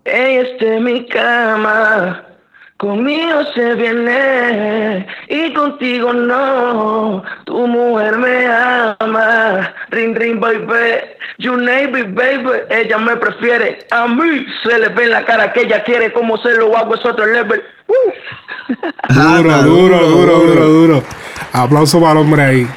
ella 0.06 0.42
está 0.42 0.66
en 0.66 0.84
mi 0.84 1.06
cama. 1.08 2.26
Conmigo 2.78 3.40
se 3.54 3.74
viene 3.76 5.08
y 5.30 5.54
contigo 5.54 6.12
no. 6.12 7.24
Tu 7.46 7.68
mujer 7.68 8.18
me 8.18 8.48
ama. 9.00 9.74
Ring, 9.92 10.14
ring, 10.14 10.42
baby. 10.42 11.00
You 11.38 11.56
name 11.56 11.98
it, 11.98 12.14
baby. 12.14 12.50
Ella 12.70 12.98
me 12.98 13.16
prefiere. 13.16 13.88
A 13.92 14.08
mí 14.08 14.46
se 14.62 14.78
le 14.78 14.90
ve 14.90 15.06
en 15.06 15.12
la 15.12 15.24
cara 15.24 15.54
que 15.54 15.62
ella 15.62 15.84
quiere. 15.86 16.12
Como 16.12 16.38
se 16.40 16.54
lo 16.56 16.76
hago 16.76 16.96
es 16.96 17.06
otro 17.06 17.26
level. 17.26 17.64
Duro, 19.10 19.64
duro, 19.64 20.00
duro, 20.08 20.40
duro, 20.40 20.66
duro. 20.66 21.04
Aplauso 21.54 22.02
para 22.02 22.14
el 22.14 22.18
hombre 22.18 22.42
ahí. 22.42 22.68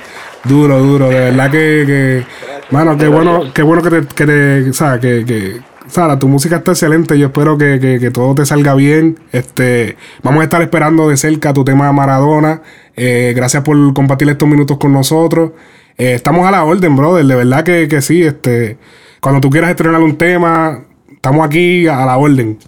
Duro, 0.44 0.78
duro. 0.78 1.08
De 1.08 1.18
verdad 1.18 1.50
que, 1.50 1.84
que 1.86 2.26
mano, 2.70 2.96
qué 2.96 3.08
bueno, 3.08 3.52
qué 3.52 3.62
bueno 3.62 3.82
que 3.82 3.90
te, 3.90 4.06
que 4.14 4.26
te, 4.26 4.72
sabes, 4.72 5.00
que, 5.00 5.24
que, 5.24 5.60
Sara, 5.88 6.18
tu 6.18 6.28
música 6.28 6.56
está 6.56 6.72
excelente. 6.72 7.18
Yo 7.18 7.26
espero 7.26 7.56
que, 7.56 7.78
que, 7.80 8.10
todo 8.10 8.34
te 8.34 8.44
salga 8.44 8.74
bien. 8.74 9.18
Este, 9.32 9.96
vamos 10.22 10.40
a 10.40 10.44
estar 10.44 10.62
esperando 10.62 11.08
de 11.08 11.16
cerca 11.16 11.52
tu 11.52 11.64
tema 11.64 11.90
Maradona. 11.92 12.62
Eh, 12.96 13.32
gracias 13.34 13.62
por 13.62 13.76
compartir 13.94 14.28
estos 14.28 14.48
minutos 14.48 14.78
con 14.78 14.92
nosotros. 14.92 15.52
Eh, 15.96 16.14
estamos 16.14 16.46
a 16.46 16.50
la 16.50 16.64
orden, 16.64 16.94
brother. 16.94 17.24
De 17.24 17.34
verdad 17.34 17.64
que, 17.64 17.88
que 17.88 18.00
sí. 18.02 18.22
Este, 18.22 18.78
cuando 19.20 19.40
tú 19.40 19.50
quieras 19.50 19.70
estrenar 19.70 20.00
un 20.02 20.16
tema, 20.16 20.84
estamos 21.10 21.46
aquí 21.46 21.86
a 21.88 22.04
la 22.04 22.18
orden. 22.18 22.58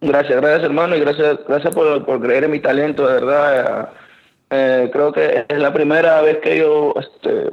Gracias, 0.00 0.40
gracias 0.40 0.64
hermano 0.64 0.96
y 0.96 1.00
gracias, 1.00 1.38
gracias 1.48 1.74
por, 1.74 2.04
por 2.04 2.20
creer 2.20 2.44
en 2.44 2.50
mi 2.50 2.60
talento, 2.60 3.06
de 3.06 3.14
verdad. 3.14 3.88
Eh, 4.50 4.90
creo 4.92 5.12
que 5.12 5.46
es 5.48 5.58
la 5.58 5.72
primera 5.72 6.20
vez 6.20 6.38
que 6.38 6.58
yo 6.58 6.94
este, 7.00 7.50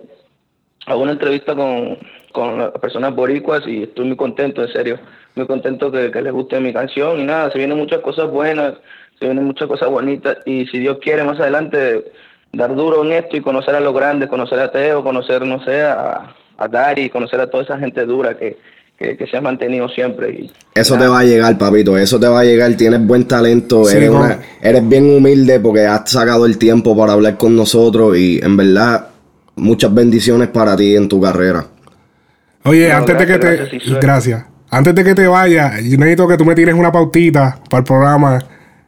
hago 0.85 1.02
una 1.02 1.14
entrevista 1.14 1.56
con, 1.56 1.98
con 2.31 2.57
las 2.57 2.71
personas 2.71 3.15
boricuas 3.15 3.61
y 3.67 3.83
estoy 3.83 4.05
muy 4.05 4.15
contento, 4.17 4.63
en 4.63 4.71
serio, 4.73 4.99
muy 5.35 5.45
contento 5.47 5.91
que, 5.91 6.11
que 6.11 6.21
les 6.21 6.33
guste 6.33 6.59
mi 6.59 6.73
canción 6.73 7.19
y 7.19 7.23
nada, 7.23 7.51
se 7.51 7.57
vienen 7.57 7.77
muchas 7.77 7.99
cosas 8.01 8.29
buenas, 8.29 8.73
se 9.19 9.25
vienen 9.25 9.45
muchas 9.45 9.67
cosas 9.67 9.89
bonitas 9.89 10.37
y 10.45 10.65
si 10.67 10.79
Dios 10.79 10.97
quiere 11.01 11.23
más 11.23 11.39
adelante 11.39 12.11
dar 12.53 12.75
duro 12.75 13.03
en 13.05 13.13
esto 13.13 13.37
y 13.37 13.41
conocer 13.41 13.75
a 13.75 13.79
los 13.79 13.93
grandes, 13.93 14.29
conocer 14.29 14.59
a 14.59 14.71
Teo, 14.71 15.03
conocer, 15.03 15.45
no 15.45 15.63
sé, 15.63 15.81
a, 15.83 16.33
a 16.57 16.67
Dari, 16.67 17.09
conocer 17.09 17.39
a 17.39 17.49
toda 17.49 17.63
esa 17.63 17.77
gente 17.77 18.05
dura 18.05 18.35
que, 18.37 18.57
que, 18.99 19.15
que 19.15 19.25
se 19.27 19.37
ha 19.37 19.41
mantenido 19.41 19.87
siempre. 19.89 20.31
Y, 20.31 20.51
Eso 20.75 20.97
te 20.97 21.07
va 21.07 21.19
a 21.19 21.23
llegar, 21.23 21.57
papito. 21.57 21.97
Eso 21.97 22.19
te 22.19 22.27
va 22.27 22.41
a 22.41 22.43
llegar. 22.43 22.73
Tienes 22.75 23.05
buen 23.07 23.25
talento. 23.27 23.85
Sí, 23.85 23.97
eres, 23.97 24.11
¿no? 24.11 24.19
una- 24.19 24.39
eres 24.61 24.87
bien 24.87 25.15
humilde 25.15 25.59
porque 25.59 25.85
has 25.85 26.11
sacado 26.11 26.45
el 26.45 26.57
tiempo 26.57 26.95
para 26.95 27.13
hablar 27.13 27.37
con 27.37 27.55
nosotros. 27.55 28.15
Y 28.17 28.39
en 28.43 28.57
verdad, 28.57 29.07
muchas 29.55 29.93
bendiciones 29.93 30.49
para 30.49 30.75
ti 30.75 30.95
en 30.95 31.07
tu 31.07 31.19
carrera. 31.21 31.65
Oye, 32.63 32.89
No, 32.89 32.97
antes 32.97 33.17
de 33.17 33.25
que 33.25 33.38
gracias, 33.38 33.69
te. 33.69 33.99
gracias. 33.99 34.45
Antes 34.69 34.95
de 34.95 35.03
que 35.03 35.15
te 35.15 35.27
vayas, 35.27 35.83
yo 35.83 35.97
necesito 35.97 36.27
que 36.27 36.38
tú 36.38 36.45
me 36.45 36.55
tires 36.55 36.75
una 36.75 36.91
pautita 36.91 37.59
para 37.69 37.79
el 37.79 37.83
programa. 37.85 38.39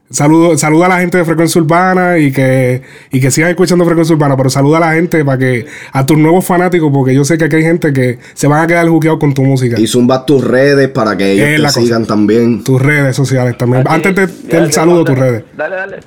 Saludo, 0.10 0.56
saluda 0.60 0.86
a 0.86 0.90
la 0.90 1.00
gente 1.00 1.18
de 1.18 1.26
Frecuencia 1.26 1.60
Urbana 1.60 2.20
y 2.20 2.32
que, 2.32 2.84
y 3.12 3.20
que 3.20 3.32
sigan 3.32 3.50
escuchando 3.50 3.84
Frecuencia 3.84 4.14
Urbana, 4.16 4.38
pero 4.38 4.48
saluda 4.50 4.78
a 4.78 4.82
la 4.82 4.94
gente 4.94 5.26
para 5.26 5.40
que, 5.40 5.66
a 5.92 6.06
tus 6.06 6.18
nuevos 6.20 6.46
fanáticos, 6.46 6.92
porque 6.94 7.16
yo 7.16 7.26
sé 7.26 7.36
que 7.38 7.46
aquí 7.46 7.56
hay 7.56 7.64
gente 7.64 7.92
que 7.92 8.20
se 8.36 8.48
van 8.48 8.62
a 8.64 8.68
quedar 8.68 8.88
juqueados 8.88 9.20
con 9.20 9.34
tu 9.34 9.42
música. 9.44 9.80
Y 9.80 9.88
zumba 9.88 10.24
tus 10.26 10.44
redes 10.46 10.90
para 10.90 11.18
que 11.18 11.32
ellos 11.32 11.48
te 11.58 11.62
cosa. 11.64 11.82
sigan 11.82 12.06
también. 12.06 12.64
Tus 12.64 12.80
redes 12.80 13.16
sociales 13.16 13.58
también. 13.58 13.82
Aquí, 13.88 13.96
Antes 14.08 14.16
de- 14.16 14.60
del 14.60 14.72
saludo, 14.72 15.04
tus 15.04 15.16
dale, 15.16 15.30
redes. 15.32 15.44
Dale, 15.58 15.76
dale. 15.76 16.00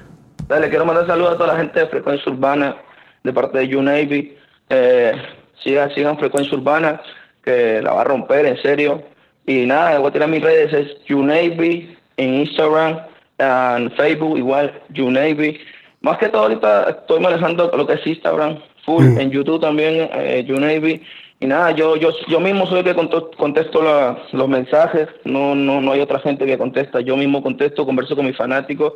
Dale, 0.49 0.69
quiero 0.69 0.87
mandar 0.87 1.07
saludos 1.09 1.35
a 1.35 1.39
toda 1.39 1.53
la 1.55 1.59
gente 1.59 1.81
de 1.81 1.87
Frecuencia 1.89 2.31
Urbana, 2.33 2.77
de 3.25 3.33
parte 3.33 3.59
de 3.59 3.77
U-Navy. 3.77 4.37
Eh, 4.71 5.13
sigan, 5.65 5.91
sigan 5.97 6.17
Frecuencia 6.17 6.57
Urbana, 6.57 7.01
que 7.47 7.81
la 7.81 7.93
va 7.95 8.01
a 8.03 8.05
romper, 8.05 8.45
en 8.45 8.61
serio. 8.61 9.03
Y 9.47 9.65
nada, 9.65 9.99
voy 10.01 10.09
a 10.09 10.13
tirar 10.13 10.29
mis 10.29 10.43
redes, 10.43 10.73
es 10.75 11.11
U-Navy 11.11 11.97
en 12.17 12.35
Instagram, 12.41 12.99
en 13.39 13.91
Facebook 13.93 14.37
igual, 14.37 14.73
U-Navy. 14.99 15.59
Más 16.01 16.19
que 16.19 16.29
todo 16.29 16.43
ahorita 16.43 16.91
estoy 16.91 17.21
manejando 17.21 17.71
lo 17.75 17.87
que 17.87 17.95
es 17.95 18.07
Instagram, 18.07 18.59
full, 18.85 19.05
Mm. 19.05 19.21
en 19.21 19.31
YouTube 19.31 19.61
también, 19.61 20.11
eh, 20.13 20.45
U-Navy. 20.49 21.01
Y 21.39 21.47
nada, 21.47 21.71
yo, 21.73 21.97
yo, 21.97 22.11
yo 22.29 22.41
mismo 22.41 22.67
soy 22.67 22.79
el 22.81 22.85
que 22.87 22.95
contesto 23.37 23.83
la- 23.83 24.19
los 24.33 24.49
mensajes, 24.49 25.07
no, 25.25 25.55
no, 25.55 25.81
no 25.81 25.93
hay 25.93 26.01
otra 26.01 26.19
gente 26.19 26.47
que 26.47 26.57
contesta, 26.59 27.01
yo 27.01 27.17
mismo 27.17 27.43
contesto, 27.43 27.85
converso 27.87 28.17
con 28.17 28.27
mis 28.27 28.37
fanáticos. 28.37 28.95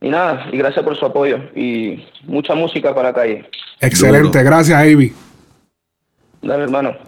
Y 0.00 0.10
nada, 0.10 0.46
y 0.52 0.58
gracias 0.58 0.84
por 0.84 0.96
su 0.96 1.04
apoyo 1.06 1.38
y 1.56 2.04
mucha 2.24 2.54
música 2.54 2.94
para 2.94 3.08
la 3.08 3.14
calle. 3.14 3.44
Excelente, 3.80 4.42
gracias, 4.44 4.78
Avi. 4.78 5.12
Dale, 6.40 6.62
hermano. 6.64 7.07